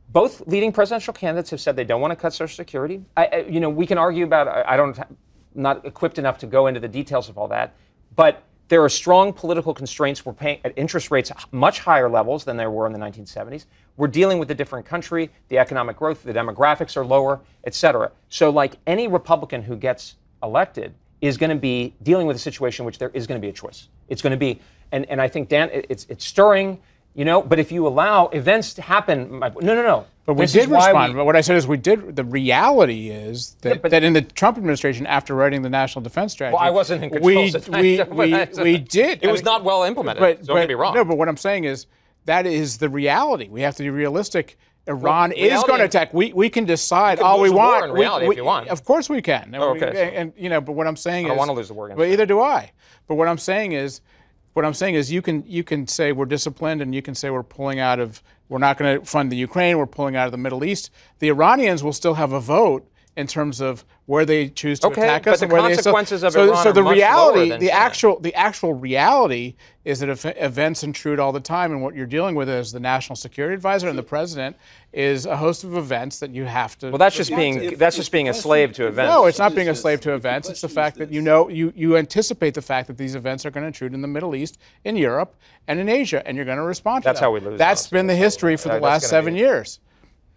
both 0.08 0.46
leading 0.46 0.72
presidential 0.72 1.14
candidates 1.14 1.50
have 1.50 1.60
said 1.60 1.76
they 1.76 1.84
don't 1.84 2.00
want 2.00 2.12
to 2.12 2.16
cut 2.16 2.32
Social 2.32 2.54
Security. 2.54 3.04
I, 3.16 3.26
I, 3.26 3.36
you 3.48 3.60
know, 3.60 3.70
we 3.70 3.86
can 3.86 3.98
argue 3.98 4.24
about. 4.24 4.48
I, 4.48 4.74
I 4.74 4.76
don't, 4.76 4.98
not 5.54 5.84
equipped 5.84 6.18
enough 6.18 6.38
to 6.38 6.46
go 6.46 6.66
into 6.66 6.80
the 6.80 6.88
details 6.88 7.28
of 7.28 7.36
all 7.36 7.48
that, 7.48 7.74
but 8.16 8.42
there 8.68 8.82
are 8.82 8.88
strong 8.88 9.32
political 9.32 9.74
constraints. 9.74 10.24
We're 10.24 10.32
paying 10.32 10.60
at 10.64 10.72
interest 10.76 11.10
rates 11.10 11.30
much 11.50 11.80
higher 11.80 12.08
levels 12.08 12.44
than 12.44 12.56
there 12.56 12.70
were 12.70 12.86
in 12.86 12.92
the 12.92 12.98
1970s. 12.98 13.66
We're 13.96 14.08
dealing 14.08 14.38
with 14.38 14.50
a 14.50 14.54
different 14.54 14.86
country. 14.86 15.30
The 15.48 15.58
economic 15.58 15.96
growth, 15.96 16.22
the 16.22 16.32
demographics 16.32 16.96
are 16.96 17.04
lower, 17.04 17.40
et 17.64 17.74
cetera. 17.74 18.10
So, 18.28 18.50
like 18.50 18.78
any 18.86 19.08
Republican 19.08 19.62
who 19.62 19.76
gets 19.76 20.16
elected 20.42 20.94
is 21.20 21.36
going 21.36 21.50
to 21.50 21.56
be 21.56 21.94
dealing 22.02 22.26
with 22.26 22.36
a 22.36 22.40
situation 22.40 22.82
in 22.82 22.86
which 22.86 22.98
there 22.98 23.10
is 23.10 23.26
going 23.26 23.40
to 23.40 23.44
be 23.44 23.50
a 23.50 23.52
choice. 23.52 23.88
It's 24.08 24.22
going 24.22 24.32
to 24.32 24.36
be, 24.36 24.60
and, 24.90 25.04
and 25.06 25.20
I 25.20 25.28
think 25.28 25.48
Dan, 25.48 25.70
it's 25.72 26.06
it's 26.08 26.24
stirring, 26.24 26.80
you 27.14 27.24
know. 27.24 27.42
But 27.42 27.58
if 27.58 27.70
you 27.70 27.86
allow 27.86 28.26
events 28.28 28.74
to 28.74 28.82
happen, 28.82 29.38
no, 29.38 29.50
no, 29.60 29.82
no. 29.82 30.06
But 30.24 30.34
we 30.34 30.44
this 30.44 30.52
did 30.52 30.70
respond. 30.70 31.14
We, 31.14 31.18
but 31.18 31.24
what 31.24 31.34
I 31.34 31.40
said 31.40 31.56
is 31.56 31.66
we 31.66 31.76
did. 31.76 32.14
The 32.14 32.24
reality 32.24 33.10
is 33.10 33.56
that, 33.62 33.80
yeah, 33.82 33.88
that 33.88 34.04
in 34.04 34.12
the 34.12 34.22
Trump 34.22 34.56
administration, 34.56 35.04
after 35.06 35.34
writing 35.34 35.62
the 35.62 35.70
national 35.70 36.02
defense 36.02 36.32
strategy, 36.32 36.54
well, 36.54 36.62
I 36.62 36.70
wasn't 36.70 37.02
in 37.02 37.10
control. 37.10 37.26
We 37.26 37.52
we, 37.68 38.02
we, 38.04 38.46
we 38.62 38.78
did. 38.78 39.18
It 39.22 39.30
was 39.30 39.40
I 39.40 39.42
mean, 39.42 39.44
not 39.44 39.64
well 39.64 39.82
implemented. 39.82 40.20
But, 40.20 40.44
don't 40.44 40.54
but, 40.54 40.60
get 40.60 40.68
me 40.68 40.74
wrong. 40.74 40.94
No, 40.94 41.04
but 41.04 41.18
what 41.18 41.28
I'm 41.28 41.36
saying 41.36 41.64
is 41.64 41.86
that 42.26 42.46
is 42.46 42.78
the 42.78 42.88
reality. 42.88 43.48
We 43.48 43.62
have 43.62 43.74
to 43.76 43.82
be 43.82 43.90
realistic. 43.90 44.56
Iran 44.86 45.32
well, 45.36 45.38
is 45.38 45.62
going 45.64 45.78
to 45.78 45.84
attack. 45.84 46.12
We, 46.12 46.32
we 46.32 46.48
can 46.48 46.64
decide 46.64 47.18
can 47.18 47.26
all 47.26 47.40
we 47.40 47.50
want. 47.50 47.86
in 47.86 47.92
reality, 47.92 48.24
we, 48.24 48.30
we, 48.30 48.34
if 48.34 48.38
you 48.38 48.44
want. 48.44 48.68
Of 48.68 48.84
course 48.84 49.08
we 49.08 49.22
can. 49.22 49.54
Oh, 49.56 49.70
okay. 49.76 49.90
We, 49.92 50.16
and 50.16 50.32
you 50.36 50.48
know, 50.48 50.60
but 50.60 50.72
what 50.72 50.86
I'm 50.86 50.96
saying 50.96 51.26
I 51.26 51.28
is, 51.28 51.30
don't 51.30 51.38
want 51.38 51.48
to 51.50 51.54
lose 51.54 51.68
the 51.68 51.74
war. 51.74 51.92
But 51.94 52.08
either 52.08 52.26
do 52.26 52.40
I. 52.40 52.72
But 53.06 53.14
what 53.14 53.28
I'm 53.28 53.38
saying 53.38 53.72
is, 53.72 54.00
what 54.54 54.64
I'm 54.64 54.74
saying 54.74 54.96
is, 54.96 55.10
you 55.10 55.22
can 55.22 55.44
you 55.46 55.62
can 55.62 55.86
say 55.86 56.12
we're 56.12 56.26
disciplined, 56.26 56.82
and 56.82 56.94
you 56.94 57.02
can 57.02 57.14
say 57.14 57.30
we're 57.30 57.42
pulling 57.42 57.78
out 57.78 58.00
of. 58.00 58.22
We're 58.52 58.58
not 58.58 58.76
going 58.76 59.00
to 59.00 59.06
fund 59.06 59.32
the 59.32 59.36
Ukraine. 59.36 59.78
We're 59.78 59.86
pulling 59.86 60.14
out 60.14 60.26
of 60.26 60.30
the 60.30 60.36
Middle 60.36 60.62
East. 60.62 60.90
The 61.20 61.28
Iranians 61.28 61.82
will 61.82 61.94
still 61.94 62.14
have 62.14 62.32
a 62.32 62.38
vote 62.38 62.86
in 63.16 63.26
terms 63.26 63.60
of 63.60 63.84
where 64.06 64.24
they 64.24 64.48
choose 64.48 64.80
to 64.80 64.86
okay, 64.86 65.02
attack 65.02 65.26
us 65.26 65.40
but 65.40 65.42
and 65.42 65.50
the 65.50 65.54
where 65.54 65.62
consequences 65.62 66.22
they 66.22 66.30
still, 66.30 66.44
of 66.44 66.48
so, 66.48 66.52
Iran 66.52 66.64
so 66.64 66.72
the 66.72 66.82
reality 66.82 67.50
the 67.50 67.68
China. 67.68 67.70
actual 67.70 68.20
the 68.20 68.34
actual 68.34 68.72
reality 68.72 69.54
is 69.84 70.00
that 70.00 70.08
if 70.08 70.24
events 70.24 70.82
intrude 70.82 71.20
all 71.20 71.30
the 71.30 71.40
time 71.40 71.72
and 71.72 71.82
what 71.82 71.94
you're 71.94 72.06
dealing 72.06 72.34
with 72.34 72.48
as 72.48 72.72
the 72.72 72.80
national 72.80 73.16
security 73.16 73.54
advisor 73.54 73.88
and 73.88 73.98
the 73.98 74.02
president 74.02 74.56
is 74.92 75.26
a 75.26 75.36
host 75.36 75.62
of 75.62 75.76
events 75.76 76.20
that 76.20 76.30
you 76.30 76.44
have 76.44 76.78
to 76.78 76.88
well 76.88 76.98
that's 76.98 77.16
just 77.16 77.34
being 77.34 77.62
if, 77.62 77.78
that's 77.78 77.96
just 77.96 78.10
being 78.12 78.30
a 78.30 78.34
slave 78.34 78.72
to 78.72 78.86
events. 78.86 79.10
No 79.12 79.26
it's 79.26 79.38
not 79.38 79.54
being 79.54 79.68
a 79.68 79.74
slave 79.74 80.00
to 80.00 80.14
events. 80.14 80.48
It's 80.48 80.62
the 80.62 80.68
fact 80.68 80.96
that 80.96 81.12
you 81.12 81.20
know 81.20 81.48
you 81.48 81.72
you 81.76 81.98
anticipate 81.98 82.54
the 82.54 82.62
fact 82.62 82.86
that 82.86 82.96
these 82.96 83.14
events 83.14 83.44
are 83.44 83.50
going 83.50 83.62
to 83.62 83.68
intrude 83.68 83.92
in 83.92 84.00
the 84.00 84.08
middle 84.08 84.34
east 84.34 84.58
in 84.84 84.96
europe 84.96 85.36
and 85.68 85.78
in 85.78 85.88
asia 85.88 86.26
and 86.26 86.36
you're 86.36 86.46
going 86.46 86.58
to 86.58 86.64
respond 86.64 87.02
to 87.02 87.08
that's 87.08 87.20
them. 87.20 87.26
how 87.26 87.32
we 87.32 87.40
lose 87.40 87.58
that's 87.58 87.88
been 87.88 88.06
the 88.06 88.14
history 88.14 88.56
for 88.56 88.68
the 88.70 88.80
last 88.80 89.06
seven 89.08 89.36
years 89.36 89.80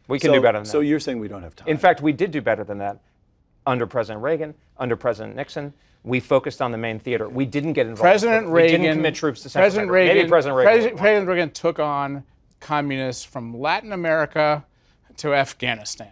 we 0.08 0.20
can 0.20 0.30
so, 0.30 0.34
do 0.34 0.42
better 0.42 0.60
than 0.60 0.66
so 0.66 0.70
that. 0.70 0.72
So 0.72 0.80
you're 0.82 1.00
saying 1.00 1.20
we 1.20 1.28
don't 1.28 1.44
have 1.44 1.56
time? 1.56 1.68
In 1.68 1.78
fact, 1.78 2.02
we 2.02 2.12
did 2.12 2.32
do 2.32 2.42
better 2.42 2.64
than 2.64 2.78
that 2.80 3.00
under 3.66 3.88
President 3.88 4.24
Reagan, 4.24 4.54
under 4.78 4.96
President 4.96 5.36
Nixon. 5.36 5.74
We 6.04 6.20
focused 6.20 6.62
on 6.62 6.72
the 6.72 6.78
main 6.78 7.00
theater. 7.00 7.28
We 7.28 7.46
didn't 7.46 7.74
get 7.74 7.88
involved. 7.88 8.02
President 8.02 8.48
Reagan 8.48 8.82
we 8.82 8.88
didn't 8.88 8.98
commit 9.00 9.16
troops 9.16 9.42
to 9.42 9.50
President 9.50 9.92
Reagan. 9.92 10.16
Maybe 10.16 10.30
President 10.30 10.58
Reagan. 10.58 10.74
President, 10.74 11.00
President 11.00 11.28
Reagan 11.28 11.52
took 11.52 11.80
on 11.80 12.24
communists 12.60 13.24
from 13.24 13.60
Latin 13.60 13.92
America 13.92 14.64
to 15.18 15.34
Afghanistan. 15.34 16.12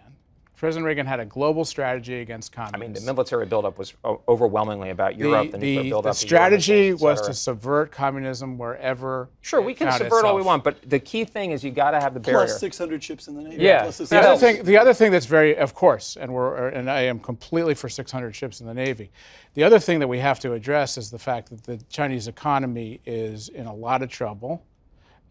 President 0.64 0.86
Reagan 0.86 1.06
had 1.06 1.20
a 1.20 1.26
global 1.26 1.66
strategy 1.66 2.22
against 2.22 2.54
communism. 2.54 2.82
I 2.82 2.86
mean, 2.86 2.94
the 2.94 3.02
military 3.02 3.46
buildup 3.46 3.78
was 3.78 3.96
overwhelmingly 4.30 4.92
about 4.92 5.18
Europe. 5.18 5.52
The, 5.52 5.58
the, 5.58 5.90
the, 5.90 6.02
the 6.04 6.14
strategy 6.14 6.94
was 6.94 7.20
to 7.28 7.34
subvert 7.34 7.92
communism 7.92 8.58
wherever. 8.58 9.28
Sure, 9.42 9.62
we 9.62 9.74
can 9.74 9.92
subvert 9.92 10.06
itself. 10.06 10.24
all 10.24 10.36
we 10.38 10.42
want, 10.42 10.64
but 10.64 10.78
the 10.90 11.00
key 11.00 11.26
thing 11.26 11.52
is 11.52 11.66
you 11.66 11.72
got 11.72 11.92
to 11.92 12.00
have 12.00 12.14
the 12.14 12.22
barrier. 12.22 12.46
Plus 12.46 12.62
600 12.62 13.04
ships 13.04 13.28
in 13.28 13.36
the 13.36 13.42
Navy. 13.42 13.62
Yeah. 13.62 13.82
Plus 13.82 13.98
the 13.98 14.18
other 14.18 14.40
thing, 14.40 14.64
the 14.64 14.78
other 14.78 14.94
thing 14.94 15.12
that's 15.12 15.26
very, 15.26 15.58
of 15.58 15.74
course, 15.74 16.16
and 16.16 16.34
we're, 16.34 16.70
and 16.70 16.90
I 16.90 17.02
am 17.02 17.20
completely 17.20 17.74
for 17.74 17.90
600 17.90 18.34
ships 18.34 18.62
in 18.62 18.66
the 18.66 18.74
Navy. 18.74 19.12
The 19.56 19.66
other 19.66 19.80
thing 19.80 20.00
that 20.00 20.08
we 20.08 20.20
have 20.20 20.40
to 20.40 20.54
address 20.54 20.98
is 20.98 21.12
the 21.12 21.20
fact 21.20 21.50
that 21.50 21.64
the 21.64 21.84
Chinese 21.90 22.30
economy 22.30 23.02
is 23.06 23.50
in 23.50 23.66
a 23.66 23.76
lot 23.76 24.02
of 24.02 24.08
trouble 24.08 24.64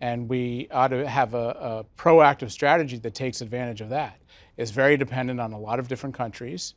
and 0.03 0.29
we 0.29 0.67
ought 0.73 0.89
to 0.89 1.09
have 1.09 1.33
a, 1.33 1.85
a 1.97 2.01
proactive 2.01 2.51
strategy 2.51 2.99
that 2.99 3.15
takes 3.15 3.41
advantage 3.41 3.81
of 3.81 3.89
that. 3.91 4.19
It's 4.63 4.71
very 4.71 4.97
dependent 4.97 5.41
on 5.41 5.53
a 5.53 5.59
lot 5.59 5.81
of 5.81 5.89
different 5.89 6.15
countries. 6.15 6.75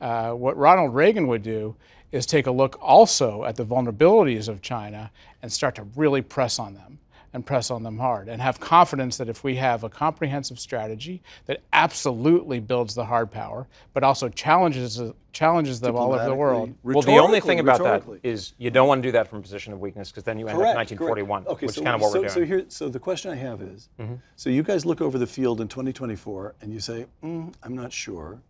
Uh, 0.00 0.30
what 0.30 0.56
Ronald 0.56 0.94
Reagan 0.94 1.26
would 1.28 1.42
do 1.42 1.76
is 2.10 2.24
take 2.24 2.46
a 2.46 2.50
look 2.50 2.78
also 2.80 3.44
at 3.44 3.56
the 3.56 3.64
vulnerabilities 3.64 4.48
of 4.48 4.62
China 4.62 5.10
and 5.42 5.52
start 5.52 5.74
to 5.74 5.82
really 5.96 6.22
press 6.22 6.58
on 6.58 6.72
them 6.72 6.98
and 7.36 7.44
press 7.44 7.70
on 7.70 7.82
them 7.82 7.98
hard 7.98 8.30
and 8.30 8.40
have 8.40 8.58
confidence 8.58 9.18
that 9.18 9.28
if 9.28 9.44
we 9.44 9.54
have 9.54 9.84
a 9.84 9.90
comprehensive 9.90 10.58
strategy 10.58 11.22
that 11.44 11.60
absolutely 11.74 12.58
builds 12.58 12.94
the 12.94 13.04
hard 13.04 13.30
power 13.30 13.68
but 13.92 14.02
also 14.02 14.30
challenges 14.30 15.02
challenges 15.34 15.78
them 15.78 15.94
all 15.94 16.14
over 16.14 16.24
the 16.24 16.34
world. 16.34 16.74
Well, 16.82 17.02
the 17.02 17.18
only 17.18 17.40
thing 17.40 17.60
about 17.60 17.82
that 17.82 18.02
is 18.22 18.54
you 18.56 18.70
don't 18.70 18.88
want 18.88 19.02
to 19.02 19.08
do 19.08 19.12
that 19.12 19.28
from 19.28 19.40
a 19.40 19.42
position 19.42 19.74
of 19.74 19.80
weakness 19.80 20.10
because 20.10 20.24
then 20.24 20.38
you 20.38 20.48
end 20.48 20.56
correct, 20.56 20.70
up 20.70 20.76
1941, 20.76 21.42
correct. 21.42 21.52
Okay, 21.52 21.66
which 21.66 21.74
so, 21.74 21.80
is 21.82 21.84
kind 21.84 21.94
of 21.94 22.00
what 22.00 22.12
so, 22.12 22.20
we're 22.20 22.28
doing. 22.28 22.34
So 22.34 22.44
here, 22.46 22.64
so 22.68 22.88
the 22.88 22.98
question 22.98 23.30
I 23.30 23.34
have 23.34 23.60
is, 23.60 23.90
mm-hmm. 24.00 24.14
so 24.36 24.48
you 24.48 24.62
guys 24.62 24.86
look 24.86 25.02
over 25.02 25.18
the 25.18 25.26
field 25.26 25.60
in 25.60 25.68
2024 25.68 26.54
and 26.62 26.72
you 26.72 26.80
say, 26.80 27.04
mm, 27.22 27.52
I'm 27.62 27.76
not 27.76 27.92
sure. 27.92 28.40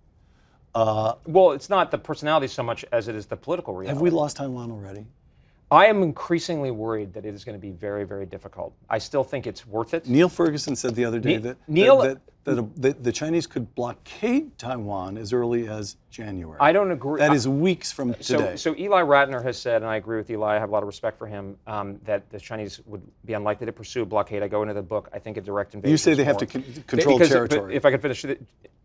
Uh, 0.77 1.15
well, 1.27 1.51
it's 1.51 1.69
not 1.69 1.91
the 1.91 1.99
personality 1.99 2.47
so 2.47 2.63
much 2.63 2.85
as 2.93 3.09
it 3.09 3.17
is 3.17 3.27
the 3.27 3.37
political 3.37 3.75
reality. 3.75 3.93
Have 3.93 4.01
we 4.01 4.11
lost 4.11 4.37
Taiwan 4.37 4.71
already? 4.71 5.07
I 5.71 5.87
am 5.87 6.03
increasingly 6.03 6.71
worried 6.71 7.13
that 7.15 7.27
it 7.27 7.35
is 7.35 7.45
going 7.45 7.55
to 7.57 7.61
be 7.61 7.73
very, 7.73 8.05
very 8.05 8.25
difficult. 8.27 8.73
I 8.89 8.99
still 8.99 9.25
think 9.25 9.47
it's 9.47 9.67
worth 9.67 9.95
it. 9.95 10.07
Niall 10.09 10.29
Ferguson 10.29 10.77
said 10.77 10.95
the 10.95 11.05
other 11.05 11.19
day 11.19 11.37
Ne- 11.37 11.39
that, 11.39 11.57
Niall- 11.67 12.03
that, 12.03 12.21
that, 12.45 12.59
a, 12.59 12.63
the, 12.77 12.93
the 12.93 13.11
Chinese 13.11 13.49
could 13.49 13.75
blockade 13.75 14.57
Taiwan 14.59 15.19
as 15.19 15.33
early 15.33 15.67
as 15.69 15.97
January. 16.09 16.57
I 16.61 16.73
don't 16.73 16.93
agree. 16.93 17.19
That 17.19 17.33
is 17.33 17.49
weeks 17.49 17.91
from 17.91 18.15
today. 18.15 18.55
So, 18.55 18.75
so 18.75 18.77
Eli 18.79 19.03
Ratner 19.03 19.43
has 19.43 19.59
said, 19.59 19.83
and 19.83 19.91
I 19.91 19.97
agree 19.97 20.19
with 20.19 20.31
Eli, 20.31 20.55
I 20.55 20.61
have 20.61 20.69
a 20.69 20.73
lot 20.73 20.85
of 20.85 20.87
respect 20.87 21.19
for 21.19 21.27
him, 21.27 21.57
um, 21.67 21.99
that 22.05 22.31
the 22.31 22.39
Chinese 22.39 22.81
would 22.87 23.03
be 23.25 23.33
unlikely 23.33 23.67
to 23.67 23.73
pursue 23.73 24.03
a 24.03 24.07
blockade. 24.07 24.45
I 24.45 24.49
go 24.49 24.63
into 24.63 24.75
the 24.75 24.83
book, 24.83 25.09
I 25.13 25.19
think 25.19 25.37
a 25.37 25.41
direct 25.41 25.75
invasion. 25.75 25.91
you 25.91 25.97
say 25.97 26.15
they 26.15 26.23
have 26.23 26.35
more- 26.35 26.41
to 26.41 26.47
con- 26.47 26.65
control 26.87 27.19
because, 27.19 27.31
territory. 27.33 27.75
If 27.75 27.85
I 27.85 27.91
could 27.91 28.03
finish, 28.03 28.25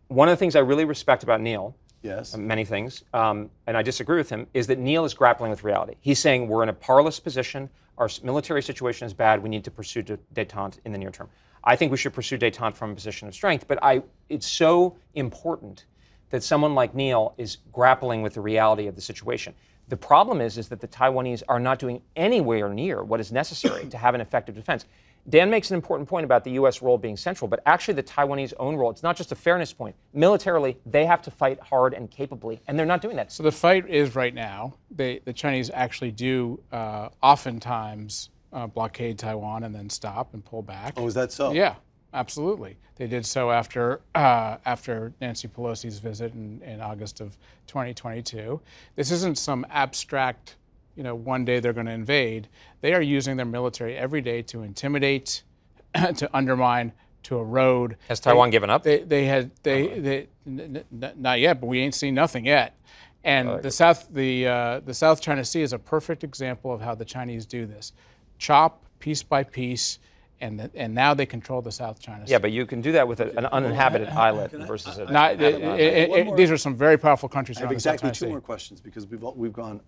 one 0.07 0.27
of 0.29 0.33
the 0.33 0.37
things 0.37 0.55
I 0.55 0.59
really 0.59 0.85
respect 0.85 1.21
about 1.21 1.41
Niall 1.41 1.75
yes. 2.01 2.35
many 2.35 2.65
things, 2.65 3.03
um, 3.13 3.49
and 3.67 3.77
I 3.77 3.81
disagree 3.81 4.17
with 4.17 4.29
him, 4.29 4.47
is 4.53 4.67
that 4.67 4.79
Niall 4.79 5.05
is 5.05 5.13
grappling 5.13 5.51
with 5.51 5.63
reality. 5.63 5.95
He's 6.01 6.19
saying 6.19 6.47
we're 6.47 6.63
in 6.63 6.69
a 6.69 6.73
powerless 6.73 7.19
position, 7.19 7.69
our 7.97 8.09
military 8.23 8.63
situation 8.63 9.05
is 9.05 9.13
bad, 9.13 9.41
we 9.41 9.49
need 9.49 9.63
to 9.63 9.71
pursue 9.71 10.03
detente 10.33 10.79
in 10.85 10.91
the 10.91 10.97
near 10.97 11.11
term. 11.11 11.29
I 11.63 11.75
think 11.75 11.91
we 11.91 11.97
should 11.97 12.13
pursue 12.13 12.37
detente 12.37 12.75
from 12.75 12.91
a 12.91 12.95
position 12.95 13.27
of 13.27 13.33
strength, 13.33 13.67
but 13.67 13.77
I, 13.83 14.01
it's 14.29 14.47
so 14.47 14.97
important 15.13 15.85
that 16.31 16.41
someone 16.43 16.73
like 16.73 16.95
Niall 16.95 17.35
is 17.37 17.57
grappling 17.71 18.21
with 18.21 18.33
the 18.33 18.41
reality 18.41 18.87
of 18.87 18.95
the 18.95 19.01
situation. 19.01 19.53
The 19.89 19.97
problem 19.97 20.39
is, 20.39 20.57
is 20.57 20.69
that 20.69 20.79
the 20.79 20.87
Taiwanese 20.87 21.43
are 21.49 21.59
not 21.59 21.77
doing 21.77 22.01
anywhere 22.15 22.69
near 22.69 23.03
what 23.03 23.19
is 23.19 23.31
necessary 23.31 23.85
to 23.89 23.97
have 23.97 24.15
an 24.15 24.21
effective 24.21 24.55
defense. 24.55 24.85
Dan 25.29 25.49
makes 25.49 25.69
an 25.69 25.75
important 25.75 26.09
point 26.09 26.25
about 26.25 26.43
the 26.43 26.51
U.S. 26.51 26.81
role 26.81 26.97
being 26.97 27.15
central, 27.15 27.47
but 27.47 27.61
actually 27.65 27.93
the 27.93 28.03
Taiwanese 28.03 28.53
own 28.59 28.75
role, 28.75 28.89
it's 28.89 29.03
not 29.03 29.15
just 29.15 29.31
a 29.31 29.35
fairness 29.35 29.71
point. 29.71 29.95
Militarily, 30.13 30.77
they 30.85 31.05
have 31.05 31.21
to 31.23 31.31
fight 31.31 31.59
hard 31.59 31.93
and 31.93 32.09
capably, 32.09 32.61
and 32.67 32.77
they're 32.77 32.85
not 32.85 33.01
doing 33.01 33.15
that. 33.15 33.31
So 33.31 33.43
the 33.43 33.51
fight 33.51 33.87
is 33.87 34.15
right 34.15 34.33
now. 34.33 34.73
They, 34.89 35.19
the 35.25 35.33
Chinese 35.33 35.69
actually 35.73 36.11
do 36.11 36.59
uh, 36.71 37.09
oftentimes 37.21 38.29
uh, 38.53 38.67
blockade 38.67 39.17
Taiwan 39.17 39.63
and 39.63 39.73
then 39.73 39.89
stop 39.89 40.33
and 40.33 40.43
pull 40.43 40.61
back. 40.61 40.93
Oh, 40.97 41.07
is 41.07 41.13
that 41.13 41.31
so? 41.31 41.51
Yeah, 41.51 41.75
absolutely. 42.13 42.77
They 42.95 43.07
did 43.07 43.25
so 43.25 43.51
after 43.51 44.01
uh, 44.13 44.57
after 44.65 45.13
Nancy 45.21 45.47
Pelosi's 45.47 45.99
visit 45.99 46.33
in, 46.33 46.61
in 46.63 46.81
August 46.81 47.21
of 47.21 47.37
2022. 47.67 48.59
This 48.95 49.11
isn't 49.11 49.37
some 49.37 49.65
abstract, 49.69 50.57
you 50.95 51.03
know, 51.03 51.15
one 51.15 51.45
day 51.45 51.59
they're 51.59 51.73
going 51.73 51.85
to 51.85 51.91
invade. 51.91 52.47
They 52.81 52.93
are 52.93 53.01
using 53.01 53.37
their 53.37 53.45
military 53.45 53.95
every 53.97 54.21
day 54.21 54.41
to 54.43 54.63
intimidate, 54.63 55.43
to 55.95 56.29
undermine, 56.33 56.91
to 57.23 57.37
erode. 57.37 57.97
Has 58.09 58.19
Taiwan 58.19 58.49
given 58.49 58.69
up? 58.69 58.83
They, 58.83 58.99
they 59.03 59.25
had 59.25 59.51
they, 59.63 59.99
they 59.99 60.27
n- 60.47 60.83
n- 61.01 61.13
not 61.17 61.39
yet, 61.39 61.61
but 61.61 61.67
we 61.67 61.79
ain't 61.79 61.95
seen 61.95 62.13
nothing 62.15 62.45
yet. 62.45 62.77
And 63.23 63.61
the 63.61 63.69
South 63.69 64.07
the 64.11 64.47
uh, 64.47 64.79
the 64.79 64.93
South 64.95 65.21
China 65.21 65.45
Sea 65.45 65.61
is 65.61 65.73
a 65.73 65.79
perfect 65.79 66.23
example 66.23 66.73
of 66.73 66.81
how 66.81 66.95
the 66.95 67.05
Chinese 67.05 67.45
do 67.45 67.67
this. 67.67 67.93
Chop 68.39 68.83
piece 68.97 69.21
by 69.21 69.43
piece, 69.43 69.99
and 70.41 70.59
the, 70.59 70.71
and 70.73 70.95
now 70.95 71.13
they 71.13 71.27
control 71.27 71.61
the 71.61 71.71
South 71.71 71.99
China 71.99 72.25
Sea. 72.25 72.31
yeah, 72.31 72.39
but 72.39 72.51
you 72.51 72.65
can 72.65 72.81
do 72.81 72.91
that 72.93 73.07
with 73.07 73.19
a, 73.19 73.37
an 73.37 73.45
uninhabited 73.45 74.09
islet 74.09 74.51
versus 74.51 74.97
a. 74.97 75.05
Not, 75.05 75.39
it- 75.39 75.63
island. 75.63 75.79
it- 75.79 76.09
One 76.09 76.19
it- 76.19 76.25
more- 76.25 76.35
these 76.35 76.49
are 76.49 76.57
some 76.57 76.75
very 76.75 76.97
powerful 76.97 77.29
countries 77.29 77.59
I 77.59 77.61
have 77.61 77.69
around 77.69 77.75
the 77.75 77.81
South 77.81 77.93
exactly 77.93 78.07
China 78.07 78.13
two 78.15 78.25
Sea. 78.25 78.29
more 78.31 78.41
questions 78.41 78.81
because 78.81 79.05
we've 79.05 79.23
all, 79.23 79.35
we've 79.35 79.53
gone 79.53 79.81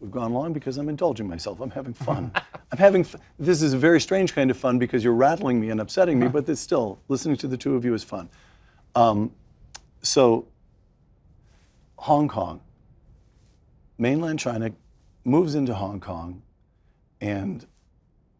we've 0.00 0.10
gone 0.10 0.32
long 0.32 0.52
because 0.52 0.78
I'm 0.78 0.88
indulging 0.88 1.28
myself. 1.28 1.60
I'm 1.60 1.70
having 1.70 1.92
fun. 1.92 2.32
I'm 2.72 2.78
having 2.78 3.02
f- 3.02 3.16
this 3.38 3.62
is 3.62 3.72
a 3.72 3.78
very 3.78 4.00
strange 4.00 4.34
kind 4.34 4.50
of 4.50 4.56
fun 4.56 4.78
because 4.78 5.04
you're 5.04 5.14
rattling 5.14 5.60
me 5.60 5.70
and 5.70 5.80
upsetting 5.80 6.18
me, 6.18 6.28
but 6.28 6.48
it's 6.48 6.60
still 6.60 6.98
listening 7.08 7.36
to 7.36 7.48
the 7.48 7.56
two 7.56 7.74
of 7.76 7.84
you 7.84 7.94
is 7.94 8.02
fun. 8.02 8.28
Um, 8.94 9.32
so 10.02 10.46
Hong 11.96 12.28
Kong, 12.28 12.60
mainland 13.98 14.38
China 14.38 14.72
moves 15.24 15.54
into 15.54 15.74
Hong 15.74 16.00
Kong 16.00 16.42
and 17.20 17.66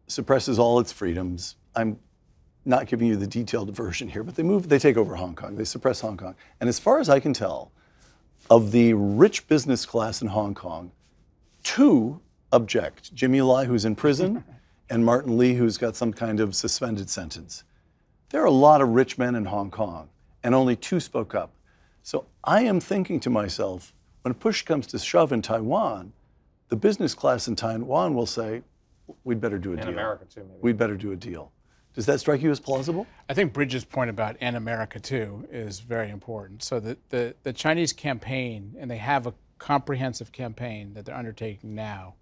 suppresses 0.07 0.57
all 0.57 0.79
its 0.79 0.91
freedoms. 0.91 1.55
I'm 1.75 1.99
not 2.65 2.87
giving 2.87 3.07
you 3.07 3.15
the 3.15 3.27
detailed 3.27 3.75
version 3.75 4.07
here, 4.07 4.23
but 4.23 4.35
they 4.35 4.43
move, 4.43 4.67
they 4.67 4.79
take 4.79 4.97
over 4.97 5.15
Hong 5.15 5.35
Kong, 5.35 5.55
they 5.55 5.63
suppress 5.63 6.01
Hong 6.01 6.17
Kong. 6.17 6.35
And 6.59 6.67
as 6.67 6.79
far 6.79 6.99
as 6.99 7.09
I 7.09 7.19
can 7.19 7.33
tell, 7.33 7.71
of 8.49 8.71
the 8.71 8.93
rich 8.93 9.47
business 9.47 9.85
class 9.85 10.21
in 10.21 10.27
Hong 10.27 10.55
Kong, 10.55 10.91
two 11.63 12.19
object 12.51 13.13
Jimmy 13.13 13.41
Lai, 13.41 13.65
who's 13.65 13.85
in 13.85 13.95
prison, 13.95 14.43
and 14.89 15.05
Martin 15.05 15.37
Lee, 15.37 15.53
who's 15.53 15.77
got 15.77 15.95
some 15.95 16.13
kind 16.13 16.39
of 16.39 16.55
suspended 16.55 17.09
sentence. 17.09 17.63
There 18.29 18.41
are 18.41 18.45
a 18.45 18.51
lot 18.51 18.81
of 18.81 18.89
rich 18.89 19.17
men 19.17 19.35
in 19.35 19.45
Hong 19.45 19.71
Kong, 19.71 20.09
and 20.43 20.55
only 20.55 20.75
two 20.75 20.99
spoke 20.99 21.35
up. 21.35 21.51
So 22.03 22.25
I 22.43 22.61
am 22.61 22.79
thinking 22.79 23.19
to 23.21 23.29
myself, 23.29 23.93
when 24.23 24.33
push 24.33 24.63
comes 24.63 24.87
to 24.87 24.99
shove 24.99 25.31
in 25.31 25.41
Taiwan, 25.41 26.13
the 26.69 26.75
business 26.75 27.13
class 27.13 27.47
in 27.47 27.55
Taiwan 27.55 28.13
will 28.13 28.25
say, 28.25 28.61
we'd 29.23 29.41
better 29.41 29.57
do 29.57 29.71
a 29.71 29.73
In 29.73 29.81
deal. 29.81 29.89
America, 29.89 30.25
too, 30.25 30.41
maybe. 30.41 30.59
We'd 30.61 30.77
better 30.77 30.95
do 30.95 31.11
a 31.11 31.15
deal. 31.15 31.51
Does 31.93 32.05
that 32.05 32.19
strike 32.19 32.41
you 32.41 32.51
as 32.51 32.59
plausible? 32.59 33.05
I 33.27 33.33
think 33.33 33.51
Bridge's 33.51 33.83
point 33.83 34.09
about 34.09 34.37
"and 34.39 34.55
America 34.55 34.99
too" 34.99 35.45
is 35.51 35.81
very 35.81 36.09
important. 36.09 36.63
So 36.63 36.79
the, 36.79 36.97
the, 37.09 37.35
the 37.43 37.51
Chinese 37.51 37.91
campaign, 37.91 38.75
and 38.79 38.89
they 38.89 38.97
have 38.97 39.27
a 39.27 39.33
comprehensive 39.61 40.31
campaign 40.31 40.91
that 40.95 41.05
they're 41.05 41.15
undertaking 41.15 41.75
now 41.75 42.15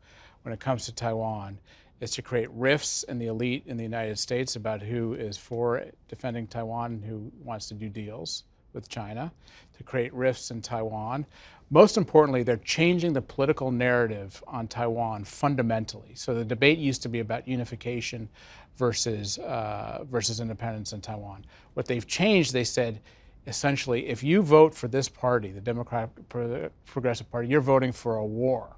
when 0.44 0.54
it 0.54 0.60
comes 0.60 0.86
to 0.86 0.94
Taiwan, 0.94 1.58
is 2.02 2.12
to 2.12 2.22
create 2.22 2.50
rifts 2.52 3.04
in 3.04 3.18
the 3.18 3.28
elite 3.28 3.64
in 3.66 3.78
the 3.78 3.84
United 3.84 4.20
States 4.20 4.58
about 4.58 4.82
who 4.82 5.14
is 5.14 5.38
for 5.38 5.86
defending 6.10 6.48
Taiwan 6.48 6.92
and 6.92 7.06
who 7.06 7.32
wants 7.42 7.70
to 7.70 7.74
do 7.74 7.88
deals 7.88 8.44
with 8.74 8.90
China, 8.90 9.32
to 9.78 9.84
create 9.84 10.14
rifts 10.14 10.52
in 10.52 10.62
Taiwan. 10.62 11.26
Most 11.70 11.96
importantly, 11.96 12.44
they're 12.44 12.58
changing 12.58 13.14
the 13.14 13.22
political 13.22 13.72
narrative 13.72 14.44
on 14.46 14.68
Taiwan 14.68 15.24
fundamentally. 15.24 16.16
So 16.16 16.34
the 16.34 16.44
debate 16.46 16.78
used 16.78 17.02
to 17.04 17.10
be 17.10 17.20
about 17.20 17.48
unification 17.48 18.28
versus 18.76 19.38
uh, 19.38 20.04
versus 20.10 20.42
independence 20.42 20.92
in 20.92 21.00
Taiwan. 21.00 21.46
What 21.74 21.86
they've 21.86 22.08
changed, 22.08 22.52
they 22.52 22.66
said, 22.66 23.00
essentially, 23.50 24.08
if 24.08 24.24
you 24.24 24.42
vote 24.42 24.74
for 24.76 24.88
this 24.88 25.10
party, 25.10 25.52
the 25.52 25.60
Democratic 25.60 26.12
Progressive 26.86 27.30
Party, 27.32 27.48
you're 27.48 27.62
voting 27.62 27.92
for 27.92 28.18
a 28.18 28.26
war. 28.26 28.76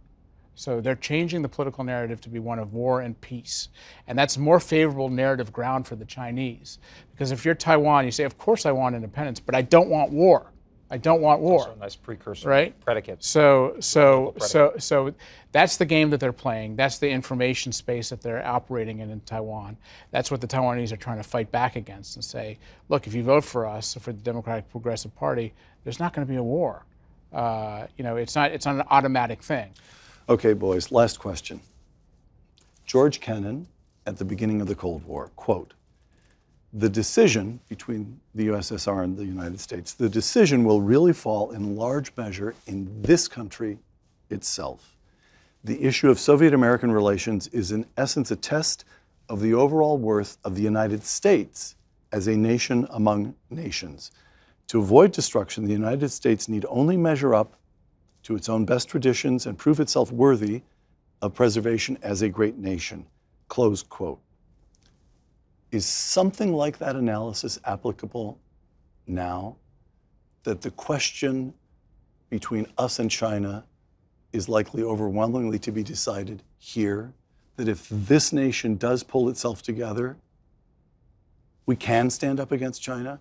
So 0.55 0.82
they're 0.82 0.95
changing 0.95 1.41
the 1.41 1.49
political 1.49 1.84
narrative 1.84 2.22
to 2.22 2.30
be 2.30 2.39
one 2.39 2.59
of 2.59 2.74
war 2.74 3.01
and 3.01 3.19
peace. 3.22 3.69
And 4.07 4.17
that's 4.17 4.38
more 4.38 4.59
favorable 4.59 5.09
narrative 5.09 5.51
ground 5.51 5.88
for 5.88 5.95
the 5.95 6.05
Chinese. 6.05 6.80
Because 7.11 7.32
if 7.32 7.45
you're 7.45 7.55
Taiwan, 7.55 8.05
you 8.05 8.11
say, 8.11 8.24
of 8.24 8.38
course 8.38 8.65
I 8.65 8.72
want 8.72 8.95
independence, 8.95 9.39
but 9.39 9.55
I 9.55 9.61
don't 9.61 9.89
want 9.89 10.11
war. 10.11 10.51
I 10.92 10.98
don't 10.98 11.22
want 11.22 11.39
war. 11.39 11.64
So 11.64 11.72
a 11.72 11.76
nice 11.78 11.96
precursor. 11.96 12.50
Right? 12.50 12.78
Predicate. 12.82 13.24
So, 13.24 13.78
so, 13.80 14.36
so, 14.39 14.74
so 14.78 15.14
that's 15.54 15.78
the 15.78 15.86
game 15.86 16.10
that 16.10 16.20
they're 16.20 16.34
playing. 16.34 16.76
That's 16.76 16.98
the 16.98 17.10
information 17.10 17.72
space 17.72 18.10
that 18.10 18.22
they're 18.22 18.46
operating 18.46 19.00
in 19.00 19.10
in 19.10 19.22
Taiwan. 19.22 19.78
That's 20.12 20.30
what 20.30 20.42
the 20.42 20.48
Taiwanese 20.48 20.92
are 20.92 20.98
trying 20.98 21.18
to 21.18 21.24
fight 21.24 21.50
back 21.50 21.78
against 21.78 22.18
and 22.18 22.26
say, 22.26 22.60
look, 22.89 23.08
if 23.08 23.14
you 23.14 23.24
vote 23.24 23.46
for 23.46 23.66
us, 23.66 23.94
for 23.96 24.12
the 24.12 24.22
Democratic 24.22 24.70
Progressive 24.70 25.16
Party, 25.16 25.54
there's 25.86 26.00
not 26.00 26.14
going 26.14 26.28
to 26.28 26.30
be 26.32 26.38
a 26.38 26.44
war. 26.44 26.84
Uh, 27.32 27.88
you 27.98 28.04
know, 28.04 28.18
it's 28.18 28.36
not, 28.36 28.52
it's 28.52 28.66
not 28.66 28.76
an 28.76 28.84
automatic 28.89 29.42
thing. 29.42 29.72
Okay, 30.28 30.52
boys, 30.52 30.92
last 30.92 31.20
question. 31.20 31.62
George 32.86 33.22
Kennan, 33.22 33.68
at 34.06 34.18
the 34.18 34.26
beginning 34.26 34.60
of 34.60 34.68
the 34.68 34.76
Cold 34.76 35.06
War, 35.06 35.32
quote, 35.38 35.74
the 36.74 36.89
decision 36.89 37.59
between 37.67 38.19
the 38.34 38.47
USSR 38.47 39.03
and 39.03 39.17
the 39.17 39.26
United 39.26 39.59
States, 39.59 39.93
the 39.93 40.09
decision 40.09 40.63
will 40.63 40.82
really 40.82 41.13
fall 41.13 41.51
in 41.51 41.76
large 41.76 42.15
measure 42.15 42.55
in 42.65 42.89
this 43.01 43.28
country 43.28 43.78
itself. 44.30 44.95
The 45.63 45.84
issue 45.84 46.09
of 46.09 46.19
Soviet 46.19 46.53
American 46.53 46.91
relations 46.91 47.47
is, 47.47 47.72
in 47.72 47.86
essence, 47.97 48.32
a 48.32 48.36
test 48.36 48.86
of 49.30 49.41
the 49.41 49.53
overall 49.53 49.97
worth 49.97 50.38
of 50.43 50.55
the 50.55 50.61
United 50.61 51.03
States 51.03 51.76
as 52.11 52.28
a 52.28 52.36
nation 52.36 52.88
among 52.89 53.36
nations. 53.49 54.11
To 54.67 54.80
avoid 54.80 55.11
destruction, 55.11 55.65
the 55.65 55.74
United 55.74 56.09
States 56.09 56.47
need 56.47 56.65
only 56.69 56.97
measure 56.97 57.36
up 57.36 57.57
to 58.24 58.36
its 58.36 58.47
own 58.49 58.65
best 58.65 58.88
traditions 58.88 59.45
and 59.45 59.57
prove 59.57 59.80
itself 59.80 60.11
worthy 60.11 60.61
of 61.22 61.34
preservation 61.34 61.97
as 62.01 62.22
a 62.22 62.30
great 62.30 62.57
nation. 62.57 63.05
Close 63.49 63.84
quote. 63.84 64.19
Is 65.72 65.86
something 65.86 66.53
like 66.53 66.78
that 66.80 66.95
analysis 66.95 67.59
applicable 67.65 68.38
now? 69.07 69.55
That 70.43 70.61
the 70.61 70.72
question 70.72 71.53
between 72.30 72.67
us 72.78 72.99
and 72.99 73.09
China 73.09 73.63
is 74.34 74.49
likely 74.49 74.84
overwhelmingly 74.84 75.59
to 75.59 75.72
be 75.72 75.84
decided 75.84 76.43
here? 76.57 77.13
That 77.55 77.67
if 77.67 77.88
this 77.89 78.34
nation 78.34 78.76
does 78.76 79.03
pull 79.03 79.30
itself 79.30 79.61
together, 79.61 80.17
we 81.65 81.76
can 81.76 82.09
stand 82.09 82.39
up 82.39 82.51
against 82.51 82.82
China? 82.82 83.19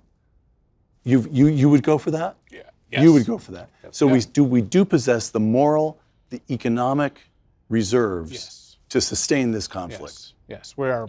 You, 1.04 1.26
you, 1.30 1.46
you 1.46 1.68
would 1.68 1.82
go 1.82 1.98
for 1.98 2.10
that? 2.10 2.36
Yeah. 2.50 3.02
You 3.02 3.12
would 3.12 3.26
go 3.26 3.38
for 3.38 3.52
that. 3.52 3.70
So 3.92 4.06
we 4.06 4.20
do 4.20 4.42
we 4.42 4.60
do 4.60 4.84
possess 4.84 5.30
the 5.30 5.38
moral, 5.38 6.00
the 6.30 6.40
economic 6.50 7.20
reserves 7.68 8.32
Yes. 8.32 8.76
to 8.88 9.00
sustain 9.00 9.52
this 9.52 9.68
conflict. 9.68 10.32
Yes, 10.50 10.74
we 10.76 10.88
are. 10.90 11.06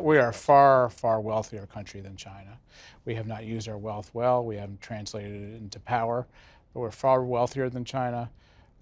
we 0.00 0.18
are 0.18 0.32
far, 0.32 0.88
far 0.88 1.20
wealthier 1.20 1.66
country 1.66 2.00
than 2.00 2.14
China. 2.14 2.56
We 3.04 3.16
have 3.16 3.26
not 3.26 3.44
used 3.44 3.68
our 3.68 3.76
wealth 3.76 4.08
well. 4.14 4.44
We 4.44 4.56
haven't 4.56 4.80
translated 4.80 5.32
it 5.32 5.56
into 5.56 5.80
power, 5.80 6.28
but 6.72 6.78
we're 6.78 6.92
far 6.92 7.24
wealthier 7.24 7.68
than 7.68 7.84
China. 7.84 8.30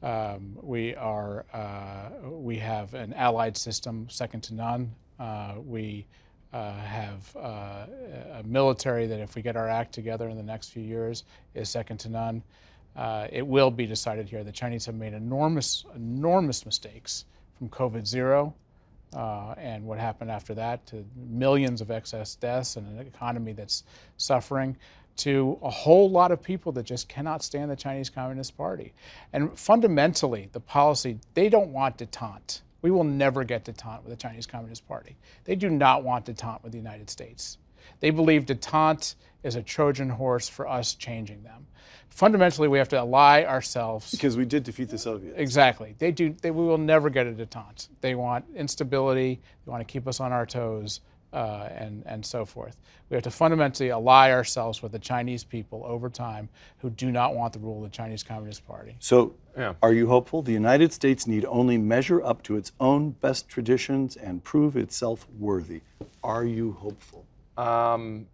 Um, 0.03 0.59
we 0.61 0.95
are. 0.97 1.47
Uh, 1.55 2.29
we 2.29 2.59
have 2.59 2.93
an 2.93 3.15
allied 3.15 3.57
system 3.57 4.07
second 4.11 4.43
to 4.43 4.55
none. 4.55 4.95
Uh, 5.19 5.55
we 5.65 6.07
uh, 6.53 6.75
have 6.75 7.35
uh, 7.35 7.87
a 8.35 8.43
military 8.45 9.07
that, 9.07 9.19
if 9.19 9.35
we 9.35 9.41
get 9.41 9.57
our 9.57 9.69
act 9.69 9.95
together 9.95 10.29
in 10.29 10.37
the 10.37 10.43
next 10.43 10.69
few 10.69 10.83
years, 10.83 11.25
is 11.55 11.71
second 11.71 11.97
to 12.01 12.11
none. 12.11 12.43
Uh, 12.97 13.29
it 13.33 13.47
will 13.47 13.71
be 13.71 13.87
decided 13.87 14.29
here. 14.29 14.45
The 14.45 14.53
Chinese 14.53 14.85
have 14.85 14.95
made 14.95 15.15
enormous, 15.15 15.87
enormous 15.97 16.67
mistakes 16.67 17.25
from 17.57 17.71
COVID 17.71 18.07
zero 18.07 18.55
uh, 19.15 19.55
and 19.59 19.85
what 19.85 19.99
happened 19.99 20.31
after 20.31 20.55
that 20.55 20.87
to 20.87 21.05
millions 21.17 21.81
of 21.81 21.91
excess 21.91 22.35
deaths 22.35 22.77
and 22.77 22.99
an 22.99 23.07
economy 23.07 23.53
that's 23.53 23.85
suffering 24.17 24.77
to 25.17 25.59
a 25.63 25.71
whole 25.71 26.11
lot 26.11 26.33
of 26.33 26.43
people 26.43 26.73
that 26.73 26.85
just 26.85 27.09
cannot 27.09 27.43
stand 27.43 27.71
the 27.71 27.77
Chinese 27.77 28.09
Communist 28.09 28.57
Party. 28.57 28.95
And 29.33 29.59
fundamentally, 29.59 30.49
the 30.53 30.61
policy, 30.61 31.19
they 31.35 31.49
don't 31.49 31.73
want 31.73 31.99
detente. 31.99 32.63
We 32.81 32.91
will 32.91 33.05
never 33.05 33.45
get 33.45 33.65
detente 33.65 34.03
with 34.03 34.11
the 34.11 34.17
Chinese 34.17 34.47
Communist 34.47 34.87
Party. 34.89 35.17
They 35.45 35.55
do 35.55 35.71
not 35.71 36.03
want 36.03 36.27
detente 36.27 36.63
with 36.63 36.73
the 36.73 36.79
United 36.79 37.11
States. 37.11 37.59
They 38.01 38.11
believe 38.11 38.47
detente 38.47 39.15
is 39.43 39.57
a 39.57 39.63
Trojan 39.63 40.09
horse 40.09 40.49
for 40.49 40.69
us 40.69 40.95
changing 40.95 41.43
them. 41.43 41.67
Fundamentally, 42.11 42.69
we 42.69 42.79
have 42.79 42.89
to 42.91 42.97
ally 42.97 43.45
ourselves 43.45 44.11
Because 44.11 44.37
we 44.37 44.45
did 44.45 44.65
defeat 44.65 44.89
the 44.91 44.99
Soviets. 44.99 45.35
Exactly. 45.39 45.95
They 45.99 46.13
do. 46.13 46.35
They, 46.43 46.51
we 46.51 46.65
will 46.65 46.77
never 46.79 47.09
get 47.09 47.27
a 47.27 47.33
detente. 47.33 47.89
They 48.03 48.15
want 48.15 48.45
instability. 48.55 49.41
They 49.65 49.71
want 49.71 49.81
to 49.87 49.91
keep 49.91 50.07
us 50.07 50.21
on 50.21 50.31
our 50.31 50.45
toes, 50.45 51.01
uh, 51.33 51.69
and 51.75 52.03
and 52.05 52.25
so 52.25 52.45
forth. 52.45 52.77
We 53.09 53.15
have 53.15 53.25
to 53.25 53.31
fundamentally 53.31 53.91
ally 53.91 54.31
ourselves 54.31 54.83
with 54.83 54.93
the 54.93 54.99
Chinese 54.99 55.43
people 55.43 55.83
over 55.87 56.11
time, 56.11 56.51
who 56.79 56.91
do 56.91 57.11
not 57.11 57.35
want 57.35 57.55
the 57.55 57.59
rule 57.61 57.83
of 57.83 57.91
the 57.91 57.97
Chinese 57.97 58.23
Communist 58.23 58.67
Party. 58.67 58.95
So, 58.99 59.35
Yeah. 59.57 59.75
are 59.83 59.93
you 59.95 60.07
hopeful? 60.09 60.43
The 60.43 60.53
United 60.53 60.93
States 60.93 61.27
need 61.27 61.45
only 61.47 61.79
measure 61.79 62.23
up 62.23 62.43
to 62.45 62.57
its 62.57 62.73
own 62.79 63.11
best 63.13 63.49
traditions 63.49 64.17
and 64.17 64.45
prove 64.45 64.77
itself 64.77 65.27
worthy. 65.39 65.81
Are 66.23 66.45
you 66.45 66.73
hopeful? 66.73 67.25
Um, 67.57 68.27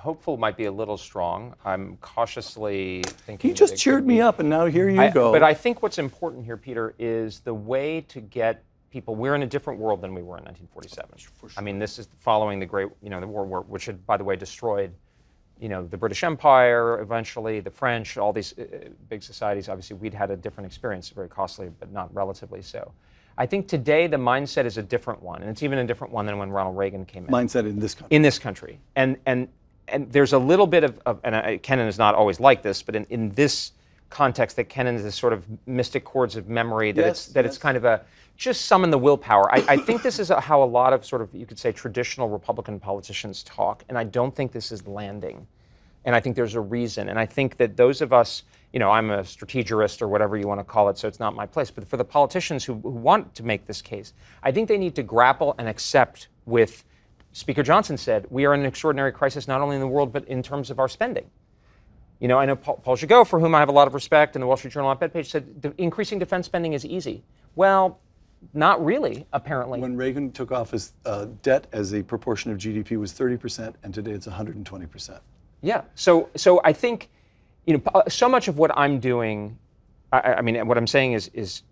hopeful 0.00 0.36
might 0.36 0.56
be 0.56 0.64
a 0.64 0.72
little 0.72 0.96
strong. 0.96 1.54
I'm 1.64 1.96
cautiously 1.98 3.02
thinking. 3.06 3.50
He 3.50 3.54
just 3.54 3.76
cheered 3.76 4.06
me 4.06 4.16
be- 4.16 4.22
up, 4.22 4.40
and 4.40 4.48
now 4.48 4.66
here 4.66 4.88
you 4.88 5.00
I- 5.00 5.10
go. 5.10 5.30
But 5.32 5.42
I 5.42 5.54
think 5.54 5.82
what's 5.82 5.98
important 5.98 6.44
here, 6.44 6.56
Peter, 6.56 6.94
is 6.98 7.40
the 7.40 7.54
way 7.54 8.00
to 8.08 8.20
get 8.20 8.64
people. 8.90 9.14
We're 9.14 9.34
in 9.34 9.42
a 9.42 9.46
different 9.46 9.78
world 9.78 10.00
than 10.00 10.14
we 10.14 10.22
were 10.22 10.38
in 10.38 10.44
1947. 10.44 11.54
I 11.56 11.60
mean, 11.60 11.78
this 11.78 11.98
is 11.98 12.08
following 12.18 12.58
the 12.58 12.66
great, 12.66 12.88
you 13.02 13.10
know, 13.10 13.20
the 13.20 13.26
war, 13.26 13.44
war 13.44 13.60
which 13.62 13.86
had, 13.86 14.04
by 14.06 14.16
the 14.16 14.24
way, 14.24 14.34
destroyed, 14.36 14.92
you 15.60 15.68
know, 15.68 15.86
the 15.86 15.96
British 15.96 16.24
Empire 16.24 17.00
eventually, 17.00 17.60
the 17.60 17.70
French, 17.70 18.16
all 18.16 18.32
these 18.32 18.58
uh, 18.58 18.64
big 19.08 19.22
societies. 19.22 19.68
Obviously, 19.68 19.96
we'd 19.96 20.14
had 20.14 20.30
a 20.30 20.36
different 20.36 20.66
experience, 20.66 21.10
very 21.10 21.28
costly, 21.28 21.70
but 21.78 21.92
not 21.92 22.12
relatively 22.14 22.62
so. 22.62 22.92
I 23.38 23.46
think 23.46 23.68
today 23.68 24.06
the 24.06 24.16
mindset 24.16 24.64
is 24.64 24.76
a 24.76 24.82
different 24.82 25.22
one, 25.22 25.40
and 25.40 25.50
it's 25.50 25.62
even 25.62 25.78
a 25.78 25.86
different 25.86 26.12
one 26.12 26.26
than 26.26 26.36
when 26.36 26.50
Ronald 26.50 26.76
Reagan 26.76 27.04
came 27.06 27.24
in 27.24 27.30
Mindset 27.30 27.66
in 27.66 27.78
this 27.78 27.94
country. 27.94 28.16
in 28.16 28.22
this 28.22 28.38
country. 28.38 28.78
And 28.96 29.16
and 29.24 29.48
and 29.90 30.10
there's 30.12 30.32
a 30.32 30.38
little 30.38 30.66
bit 30.66 30.84
of, 30.84 31.00
of 31.06 31.20
and 31.24 31.34
I, 31.34 31.56
Kennan 31.58 31.88
is 31.88 31.98
not 31.98 32.14
always 32.14 32.40
like 32.40 32.62
this, 32.62 32.82
but 32.82 32.96
in, 32.96 33.04
in 33.10 33.30
this 33.30 33.72
context, 34.08 34.56
that 34.56 34.68
Kennan 34.68 34.96
is 34.96 35.02
this 35.02 35.16
sort 35.16 35.32
of 35.32 35.44
mystic 35.66 36.04
chords 36.04 36.36
of 36.36 36.48
memory 36.48 36.92
that 36.92 37.06
it's 37.06 37.26
that 37.26 37.44
yes. 37.44 37.54
it's 37.54 37.58
kind 37.58 37.76
of 37.76 37.84
a 37.84 38.02
just 38.36 38.66
summon 38.66 38.90
the 38.90 38.98
willpower. 38.98 39.52
I, 39.54 39.64
I 39.68 39.76
think 39.76 40.02
this 40.02 40.18
is 40.18 40.30
how 40.30 40.62
a 40.62 40.64
lot 40.64 40.92
of 40.92 41.04
sort 41.04 41.22
of 41.22 41.34
you 41.34 41.46
could 41.46 41.58
say 41.58 41.72
traditional 41.72 42.28
Republican 42.28 42.80
politicians 42.80 43.42
talk, 43.42 43.84
and 43.88 43.98
I 43.98 44.04
don't 44.04 44.34
think 44.34 44.52
this 44.52 44.72
is 44.72 44.86
landing. 44.86 45.46
And 46.04 46.16
I 46.16 46.20
think 46.20 46.34
there's 46.34 46.54
a 46.54 46.60
reason. 46.60 47.10
And 47.10 47.18
I 47.18 47.26
think 47.26 47.58
that 47.58 47.76
those 47.76 48.00
of 48.00 48.12
us, 48.12 48.44
you 48.72 48.78
know, 48.78 48.90
I'm 48.90 49.10
a 49.10 49.24
strategist 49.24 50.00
or 50.00 50.08
whatever 50.08 50.36
you 50.36 50.48
want 50.48 50.60
to 50.60 50.64
call 50.64 50.88
it, 50.88 50.96
so 50.96 51.06
it's 51.06 51.20
not 51.20 51.34
my 51.34 51.44
place. 51.44 51.70
But 51.70 51.86
for 51.86 51.98
the 51.98 52.04
politicians 52.04 52.64
who, 52.64 52.74
who 52.74 52.88
want 52.88 53.34
to 53.34 53.42
make 53.42 53.66
this 53.66 53.82
case, 53.82 54.14
I 54.42 54.50
think 54.50 54.68
they 54.68 54.78
need 54.78 54.94
to 54.94 55.02
grapple 55.02 55.54
and 55.58 55.68
accept 55.68 56.28
with, 56.46 56.84
Speaker 57.32 57.62
Johnson 57.62 57.96
said, 57.96 58.26
we 58.30 58.44
are 58.44 58.54
in 58.54 58.60
an 58.60 58.66
extraordinary 58.66 59.12
crisis 59.12 59.46
not 59.46 59.60
only 59.60 59.76
in 59.76 59.80
the 59.80 59.86
world, 59.88 60.12
but 60.12 60.26
in 60.26 60.42
terms 60.42 60.70
of 60.70 60.78
our 60.78 60.88
spending. 60.88 61.30
You 62.18 62.28
know, 62.28 62.38
I 62.38 62.44
know 62.44 62.56
Paul, 62.56 62.76
Paul 62.82 62.96
Gigot, 62.96 63.26
for 63.28 63.38
whom 63.40 63.54
I 63.54 63.60
have 63.60 63.68
a 63.68 63.72
lot 63.72 63.86
of 63.86 63.94
respect, 63.94 64.36
and 64.36 64.42
the 64.42 64.46
Wall 64.46 64.56
Street 64.56 64.72
Journal 64.74 64.90
op-ed 64.90 65.12
page 65.12 65.30
said 65.30 65.62
"The- 65.62 65.72
increasing 65.78 66.18
defense 66.18 66.46
spending 66.46 66.72
is 66.74 66.84
easy. 66.84 67.22
Well, 67.56 67.98
not 68.52 68.84
really, 68.84 69.26
apparently. 69.32 69.80
when 69.80 69.96
Reagan 69.96 70.32
took 70.32 70.50
office, 70.52 70.92
uh, 71.06 71.26
debt 71.42 71.66
as 71.72 71.94
a 71.94 72.02
proportion 72.02 72.50
of 72.50 72.58
GDP 72.58 72.96
was 72.98 73.12
30%, 73.12 73.74
and 73.82 73.94
today 73.94 74.10
it's 74.12 74.26
120%. 74.26 75.20
Yeah. 75.62 75.82
So 75.94 76.28
so 76.36 76.60
I 76.64 76.72
think, 76.72 77.10
you 77.66 77.76
know, 77.78 78.02
so 78.08 78.28
much 78.28 78.48
of 78.48 78.58
what 78.58 78.70
I'm 78.76 78.98
doing, 78.98 79.58
I, 80.12 80.18
I- 80.20 80.34
I 80.38 80.40
mean, 80.42 80.66
what 80.66 80.76
I'm 80.76 80.86
saying 80.86 81.12
is 81.12 81.28
is, 81.32 81.62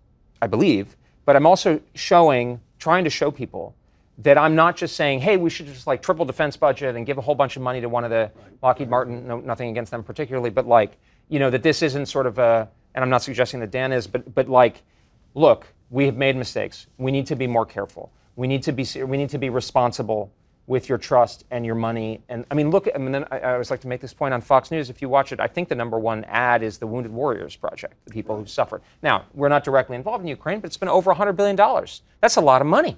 I 0.41 0.47
believe, 0.47 0.95
but 1.25 1.35
I'm 1.35 1.45
also 1.45 1.79
showing, 1.95 2.59
trying 2.79 3.03
to 3.03 3.09
show 3.09 3.29
people 3.29 3.75
that 4.19 4.37
I'm 4.37 4.55
not 4.55 4.75
just 4.75 4.95
saying, 4.95 5.21
hey, 5.21 5.37
we 5.37 5.49
should 5.49 5.65
just 5.67 5.87
like 5.87 6.01
triple 6.01 6.25
defense 6.25 6.57
budget 6.57 6.95
and 6.95 7.05
give 7.05 7.17
a 7.17 7.21
whole 7.21 7.35
bunch 7.35 7.55
of 7.55 7.61
money 7.61 7.79
to 7.81 7.89
one 7.89 8.03
of 8.03 8.09
the 8.09 8.31
Lockheed 8.61 8.89
Martin. 8.89 9.27
No, 9.27 9.39
nothing 9.39 9.69
against 9.69 9.91
them 9.91 10.03
particularly, 10.03 10.49
but 10.49 10.67
like, 10.67 10.97
you 11.29 11.39
know, 11.39 11.49
that 11.49 11.63
this 11.63 11.81
isn't 11.81 12.07
sort 12.07 12.25
of 12.25 12.37
a, 12.37 12.69
and 12.95 13.03
I'm 13.03 13.09
not 13.09 13.23
suggesting 13.23 13.59
that 13.61 13.71
Dan 13.71 13.91
is, 13.91 14.07
but 14.07 14.33
but 14.35 14.49
like, 14.49 14.83
look, 15.35 15.67
we 15.89 16.05
have 16.05 16.17
made 16.17 16.35
mistakes. 16.35 16.87
We 16.97 17.11
need 17.11 17.27
to 17.27 17.35
be 17.35 17.47
more 17.47 17.65
careful. 17.65 18.11
We 18.35 18.47
need 18.47 18.63
to 18.63 18.73
be 18.73 18.85
we 19.03 19.17
need 19.17 19.29
to 19.29 19.37
be 19.37 19.49
responsible 19.49 20.31
with 20.67 20.87
your 20.87 20.97
trust 20.99 21.45
and 21.49 21.65
your 21.65 21.73
money. 21.75 22.21
And 22.29 22.45
I 22.51 22.55
mean, 22.55 22.71
look. 22.71 22.89
I 22.93 22.97
mean, 22.97 23.11
then 23.13 23.25
I, 23.31 23.39
I 23.39 23.53
always 23.53 23.71
like 23.71 23.79
to 23.81 23.87
make 23.87 24.01
this 24.01 24.13
point 24.13 24.33
on 24.33 24.41
Fox 24.41 24.69
News. 24.69 24.89
If 24.89 25.01
you 25.01 25.07
watch 25.07 25.31
it, 25.31 25.39
I 25.39 25.47
think 25.47 25.69
the 25.69 25.75
number 25.75 25.97
one 25.97 26.25
ad 26.25 26.61
is 26.61 26.77
the 26.77 26.87
Wounded 26.87 27.11
Warriors 27.11 27.55
Project, 27.55 27.93
the 28.05 28.11
people 28.11 28.35
who 28.35 28.45
suffered. 28.45 28.81
Now, 29.01 29.25
we're 29.33 29.49
not 29.49 29.63
directly 29.63 29.95
involved 29.95 30.23
in 30.23 30.27
Ukraine, 30.27 30.59
but 30.59 30.67
it's 30.67 30.77
been 30.77 30.89
over 30.89 31.09
100 31.09 31.33
billion 31.33 31.55
dollars. 31.55 32.01
That's 32.21 32.35
a 32.35 32.41
lot 32.41 32.61
of 32.61 32.67
money. 32.67 32.97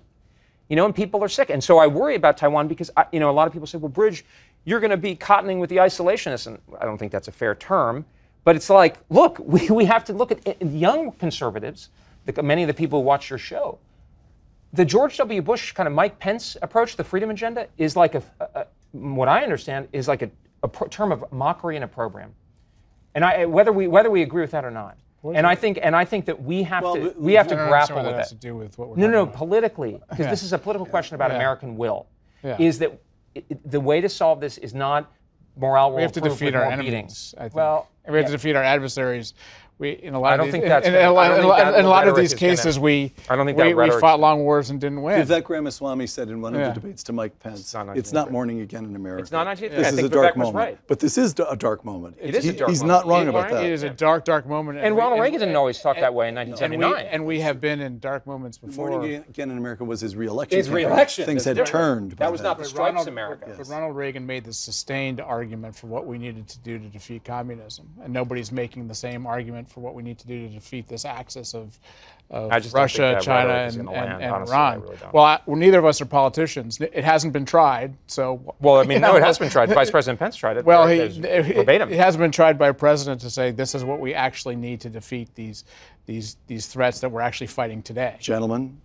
You 0.71 0.77
know, 0.77 0.85
and 0.85 0.95
people 0.95 1.21
are 1.21 1.27
sick. 1.27 1.49
And 1.49 1.61
so 1.61 1.79
I 1.79 1.87
worry 1.87 2.15
about 2.15 2.37
Taiwan 2.37 2.69
because, 2.69 2.89
I, 2.95 3.05
you 3.11 3.19
know, 3.19 3.29
a 3.29 3.33
lot 3.33 3.45
of 3.45 3.51
people 3.51 3.67
say, 3.67 3.77
well, 3.77 3.89
Bridge, 3.89 4.23
you're 4.63 4.79
going 4.79 4.91
to 4.91 4.95
be 4.95 5.17
cottoning 5.17 5.59
with 5.59 5.69
the 5.69 5.75
isolationists. 5.75 6.47
And 6.47 6.59
I 6.79 6.85
don't 6.85 6.97
think 6.97 7.11
that's 7.11 7.27
a 7.27 7.31
fair 7.33 7.55
term. 7.55 8.05
But 8.45 8.55
it's 8.55 8.69
like, 8.69 8.95
look, 9.09 9.37
we, 9.45 9.67
we 9.69 9.83
have 9.83 10.05
to 10.05 10.13
look 10.13 10.31
at 10.31 10.61
young 10.61 11.11
conservatives, 11.11 11.89
the, 12.23 12.41
many 12.41 12.63
of 12.63 12.67
the 12.67 12.73
people 12.73 13.01
who 13.01 13.05
watch 13.05 13.29
your 13.29 13.37
show. 13.37 13.79
The 14.71 14.85
George 14.85 15.17
W. 15.17 15.41
Bush 15.41 15.73
kind 15.73 15.87
of 15.87 15.93
Mike 15.93 16.17
Pence 16.19 16.55
approach, 16.61 16.95
the 16.95 17.03
freedom 17.03 17.31
agenda, 17.31 17.67
is 17.77 17.97
like 17.97 18.15
a, 18.15 18.23
a, 18.39 18.65
what 18.93 19.27
I 19.27 19.43
understand 19.43 19.89
is 19.91 20.07
like 20.07 20.21
a, 20.21 20.31
a 20.63 20.69
pro- 20.69 20.87
term 20.87 21.11
of 21.11 21.29
mockery 21.33 21.75
in 21.75 21.83
a 21.83 21.87
program. 21.89 22.33
And 23.13 23.25
I, 23.25 23.43
whether 23.43 23.73
we 23.73 23.89
whether 23.89 24.09
we 24.09 24.21
agree 24.21 24.41
with 24.41 24.51
that 24.51 24.63
or 24.63 24.71
not. 24.71 24.95
And 25.23 25.45
I 25.45 25.55
think 25.55 25.79
and 25.81 25.95
I 25.95 26.03
think 26.05 26.25
that 26.25 26.41
we 26.41 26.63
have 26.63 26.83
Well, 26.83 26.95
to 26.95 27.13
we 27.17 27.33
have 27.33 27.47
to 27.49 27.53
I 27.53 27.57
don't 27.57 27.65
understand 27.67 27.69
grapple 27.69 27.95
what 27.97 28.05
with 28.05 28.11
that 28.13 28.15
it. 28.15 28.19
has 28.21 28.29
to 28.29 28.35
do 28.35 28.55
with 28.55 28.77
what 28.77 28.89
we're 28.89 28.95
No, 28.97 29.07
no, 29.07 29.25
no, 29.25 29.27
politically, 29.27 30.01
because 30.09 30.27
this 30.27 30.41
is 30.43 30.51
a 30.53 30.57
political 30.57 30.85
question 30.87 31.15
about 31.15 31.29
Yeah. 31.31 31.35
American 31.37 31.77
will. 31.77 32.07
Yeah. 32.43 32.57
Is 32.59 32.79
that 32.79 32.91
i- 33.35 33.43
i- 33.51 33.57
the 33.65 33.79
way 33.79 34.01
to 34.01 34.09
solve 34.09 34.39
this 34.39 34.57
is 34.57 34.73
not 34.73 35.11
morale 35.55 35.93
We 35.93 36.01
have 36.01 36.11
to 36.13 36.21
defeat 36.21 36.55
our 36.55 36.63
enemies. 36.65 37.35
I 37.37 37.41
think. 37.43 37.55
Well, 37.55 37.87
And 38.03 38.13
we 38.13 38.17
have 38.19 38.25
to 38.27 38.31
defeat 38.31 38.55
our 38.55 38.63
adversaries. 38.63 39.35
We 39.81 39.89
in 39.93 40.13
a 40.13 40.19
lot 40.19 40.29
I 40.29 40.33
of 40.35 40.37
don't 40.37 40.45
these, 40.47 40.51
think 40.53 40.65
that's 40.65 40.85
in, 40.85 40.93
gonna- 40.93 41.11
lot, 41.11 41.31
in, 41.39 41.43
a- 41.43 41.47
that 41.47 41.79
in 41.79 41.85
a 41.85 41.89
lot 41.89 42.07
of 42.07 42.15
these 42.15 42.33
is 42.33 42.39
gonna- 42.39 42.51
cases 42.51 42.77
we 42.79 43.13
I 43.27 43.35
don't 43.35 43.47
think 43.47 43.57
we, 43.57 43.63
that 43.63 43.67
we 43.69 43.73
rhetoric's 43.73 43.99
fought 43.99 44.19
long 44.19 44.41
wars 44.43 44.69
and 44.69 44.79
didn't 44.79 45.01
win. 45.01 45.25
Vivek 45.25 45.49
Ramaswamy 45.49 46.05
said 46.05 46.29
in 46.29 46.39
one 46.39 46.53
of 46.53 46.61
Yeah. 46.61 46.67
the 46.69 46.79
debates 46.79 47.01
to 47.05 47.13
Mike 47.13 47.37
Pence, 47.39 47.73
not 47.73 47.97
it's 47.97 48.13
not 48.13 48.31
morning 48.31 48.61
again 48.61 48.85
in 48.85 48.95
America. 48.95 49.23
It's 49.23 49.31
not 49.31 49.47
1950. 49.47 49.75
This 49.75 49.87
I 49.87 49.89
is 49.89 49.95
think 49.95 50.05
a 50.11 50.15
dark 50.15 50.35
Vivek 50.35 50.37
moment. 50.37 50.55
right. 50.55 50.77
But 50.85 50.99
this 50.99 51.17
is 51.17 51.33
a 51.49 51.55
dark 51.55 51.83
moment. 51.83 52.15
It 52.21 52.35
is 52.35 52.45
a 52.45 52.51
He- 52.51 52.57
dark 52.59 52.69
He's 52.69 52.83
moment. 52.83 53.05
not 53.05 53.11
wrong 53.11 53.23
It- 53.25 53.29
about 53.29 53.49
that. 53.49 53.65
It 53.65 53.71
is 53.71 53.81
a 53.81 53.89
dark, 53.89 54.23
dark 54.23 54.45
moment. 54.47 54.77
And 54.77 54.95
Ronald 54.95 55.19
Reagan 55.19 55.39
didn't 55.39 55.55
always 55.55 55.79
talk 55.81 55.97
that 55.99 56.13
way 56.13 56.27
in 56.29 56.37
and 56.37 56.51
1979. 56.51 57.07
and 57.11 57.25
we 57.25 57.39
have 57.41 57.59
been 57.59 57.79
in 57.81 57.97
dark 57.97 58.27
moments 58.27 58.59
before. 58.59 58.89
Morning 58.91 59.23
again 59.27 59.49
in 59.49 59.57
America 59.57 59.83
was 59.83 59.99
his 60.01 60.15
reelection. 60.15 60.57
His 60.59 60.67
campaign. 60.67 60.85
reelection, 60.85 61.25
Things 61.25 61.43
had 61.45 61.65
turned. 61.65 62.11
That 62.13 62.31
was 62.31 62.41
not 62.43 62.59
the 62.59 62.65
stripes 62.65 63.07
America. 63.07 63.51
But 63.57 63.67
Ronald 63.67 63.95
Reagan 63.95 64.27
made 64.27 64.43
the 64.43 64.53
sustained 64.53 65.19
argument 65.21 65.75
for 65.75 65.87
what 65.87 66.05
we 66.05 66.19
needed 66.19 66.47
to 66.49 66.59
do 66.59 66.77
to 66.77 66.85
defeat 66.85 67.23
communism. 67.23 67.87
and 68.03 68.13
nobody's 68.13 68.51
making 68.51 68.87
the 68.87 68.93
same 68.93 69.25
argument 69.25 69.70
for 69.71 69.79
what 69.79 69.95
we 69.95 70.03
need 70.03 70.19
to 70.19 70.27
do 70.27 70.47
to 70.47 70.53
defeat 70.53 70.87
this 70.87 71.05
axis 71.05 71.53
of, 71.53 71.79
of 72.29 72.51
I 72.51 72.59
just 72.59 72.75
don't 72.75 72.87
think 72.89 72.99
Russia, 72.99 73.19
China, 73.25 73.53
and, 73.53 73.75
gonna 73.77 73.91
and, 73.91 74.09
land, 74.09 74.23
and 74.23 74.31
honestly, 74.33 74.55
I 74.55 74.69
Iran. 74.73 74.81
really 74.81 74.97
don't. 74.97 75.13
well, 75.13 75.23
I, 75.23 75.39
well, 75.45 75.55
neither 75.57 75.79
of 75.79 75.85
us 75.85 76.01
are 76.01 76.05
politicians. 76.05 76.79
It 76.79 77.03
hasn't 77.03 77.33
been 77.33 77.45
tried, 77.45 77.95
so. 78.07 78.55
Well, 78.61 78.75
I 78.77 78.83
mean, 78.83 78.91
you 78.97 78.99
no, 78.99 79.11
know, 79.13 79.17
it 79.17 79.23
has 79.23 79.39
been 79.39 79.49
tried. 79.49 79.69
Vice 79.73 79.89
President 79.89 80.19
Pence 80.19 80.35
tried 80.35 80.57
it. 80.57 80.65
Well, 80.65 80.85
There- 80.85 81.07
he, 81.09 81.19
there's 81.19 81.47
it, 81.47 81.55
verbatim. 81.55 81.89
it 81.89 81.97
hasn't 81.99 82.21
been 82.21 82.31
tried 82.31 82.57
by 82.59 82.67
a 82.67 82.73
president 82.73 83.21
to 83.21 83.29
say 83.29 83.51
this 83.51 83.73
is 83.73 83.83
what 83.83 83.99
we 83.99 84.13
actually 84.13 84.55
need 84.55 84.81
to 84.81 84.89
defeat 84.89 85.33
these, 85.35 85.63
these, 86.05 86.37
these 86.47 86.67
threats 86.67 86.99
that 86.99 87.09
we're 87.09 87.21
actually 87.21 87.47
fighting 87.47 87.81
today. 87.81 88.17
Gentlemen, 88.19 88.79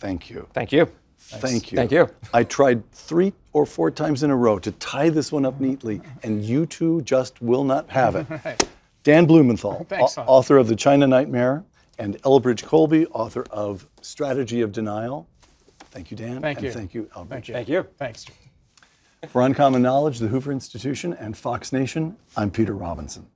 thank 0.00 0.30
you. 0.30 0.46
Thank 0.52 0.72
you. 0.72 0.88
Thank 1.20 1.72
you. 1.72 1.76
Thank 1.76 1.90
you. 1.90 2.08
I 2.32 2.44
tried 2.44 2.90
three 2.92 3.32
or 3.52 3.66
four 3.66 3.90
times 3.90 4.22
in 4.22 4.30
a 4.30 4.36
row 4.36 4.58
to 4.60 4.70
tie 4.72 5.08
this 5.10 5.32
one 5.32 5.44
up 5.44 5.60
neatly, 5.60 6.00
and 6.22 6.44
you 6.44 6.64
two 6.64 7.02
just 7.02 7.42
will 7.42 7.64
not 7.64 7.90
have 7.90 8.14
it. 8.16 8.68
Dan 9.08 9.24
Blumenthal, 9.24 9.84
Thanks, 9.88 10.18
au- 10.18 10.22
author 10.24 10.58
of 10.58 10.68
The 10.68 10.76
China 10.76 11.06
Nightmare, 11.06 11.64
and 11.98 12.20
Elbridge 12.24 12.62
Colby, 12.62 13.06
author 13.06 13.42
of 13.50 13.88
Strategy 14.02 14.60
of 14.60 14.70
Denial. 14.70 15.26
Thank 15.90 16.10
you, 16.10 16.16
Dan. 16.18 16.42
Thank 16.42 16.58
and 16.58 16.66
you. 16.66 16.72
Thank 16.72 16.92
you, 16.92 17.08
Elbridge. 17.16 17.28
Thank 17.30 17.48
you. 17.48 17.54
Thank 17.54 17.68
you. 17.70 17.86
Thanks. 17.96 18.26
For 19.30 19.40
Uncommon 19.40 19.80
Knowledge, 19.80 20.18
the 20.18 20.28
Hoover 20.28 20.52
Institution, 20.52 21.14
and 21.14 21.34
Fox 21.34 21.72
Nation, 21.72 22.18
I'm 22.36 22.50
Peter 22.50 22.74
Robinson. 22.74 23.26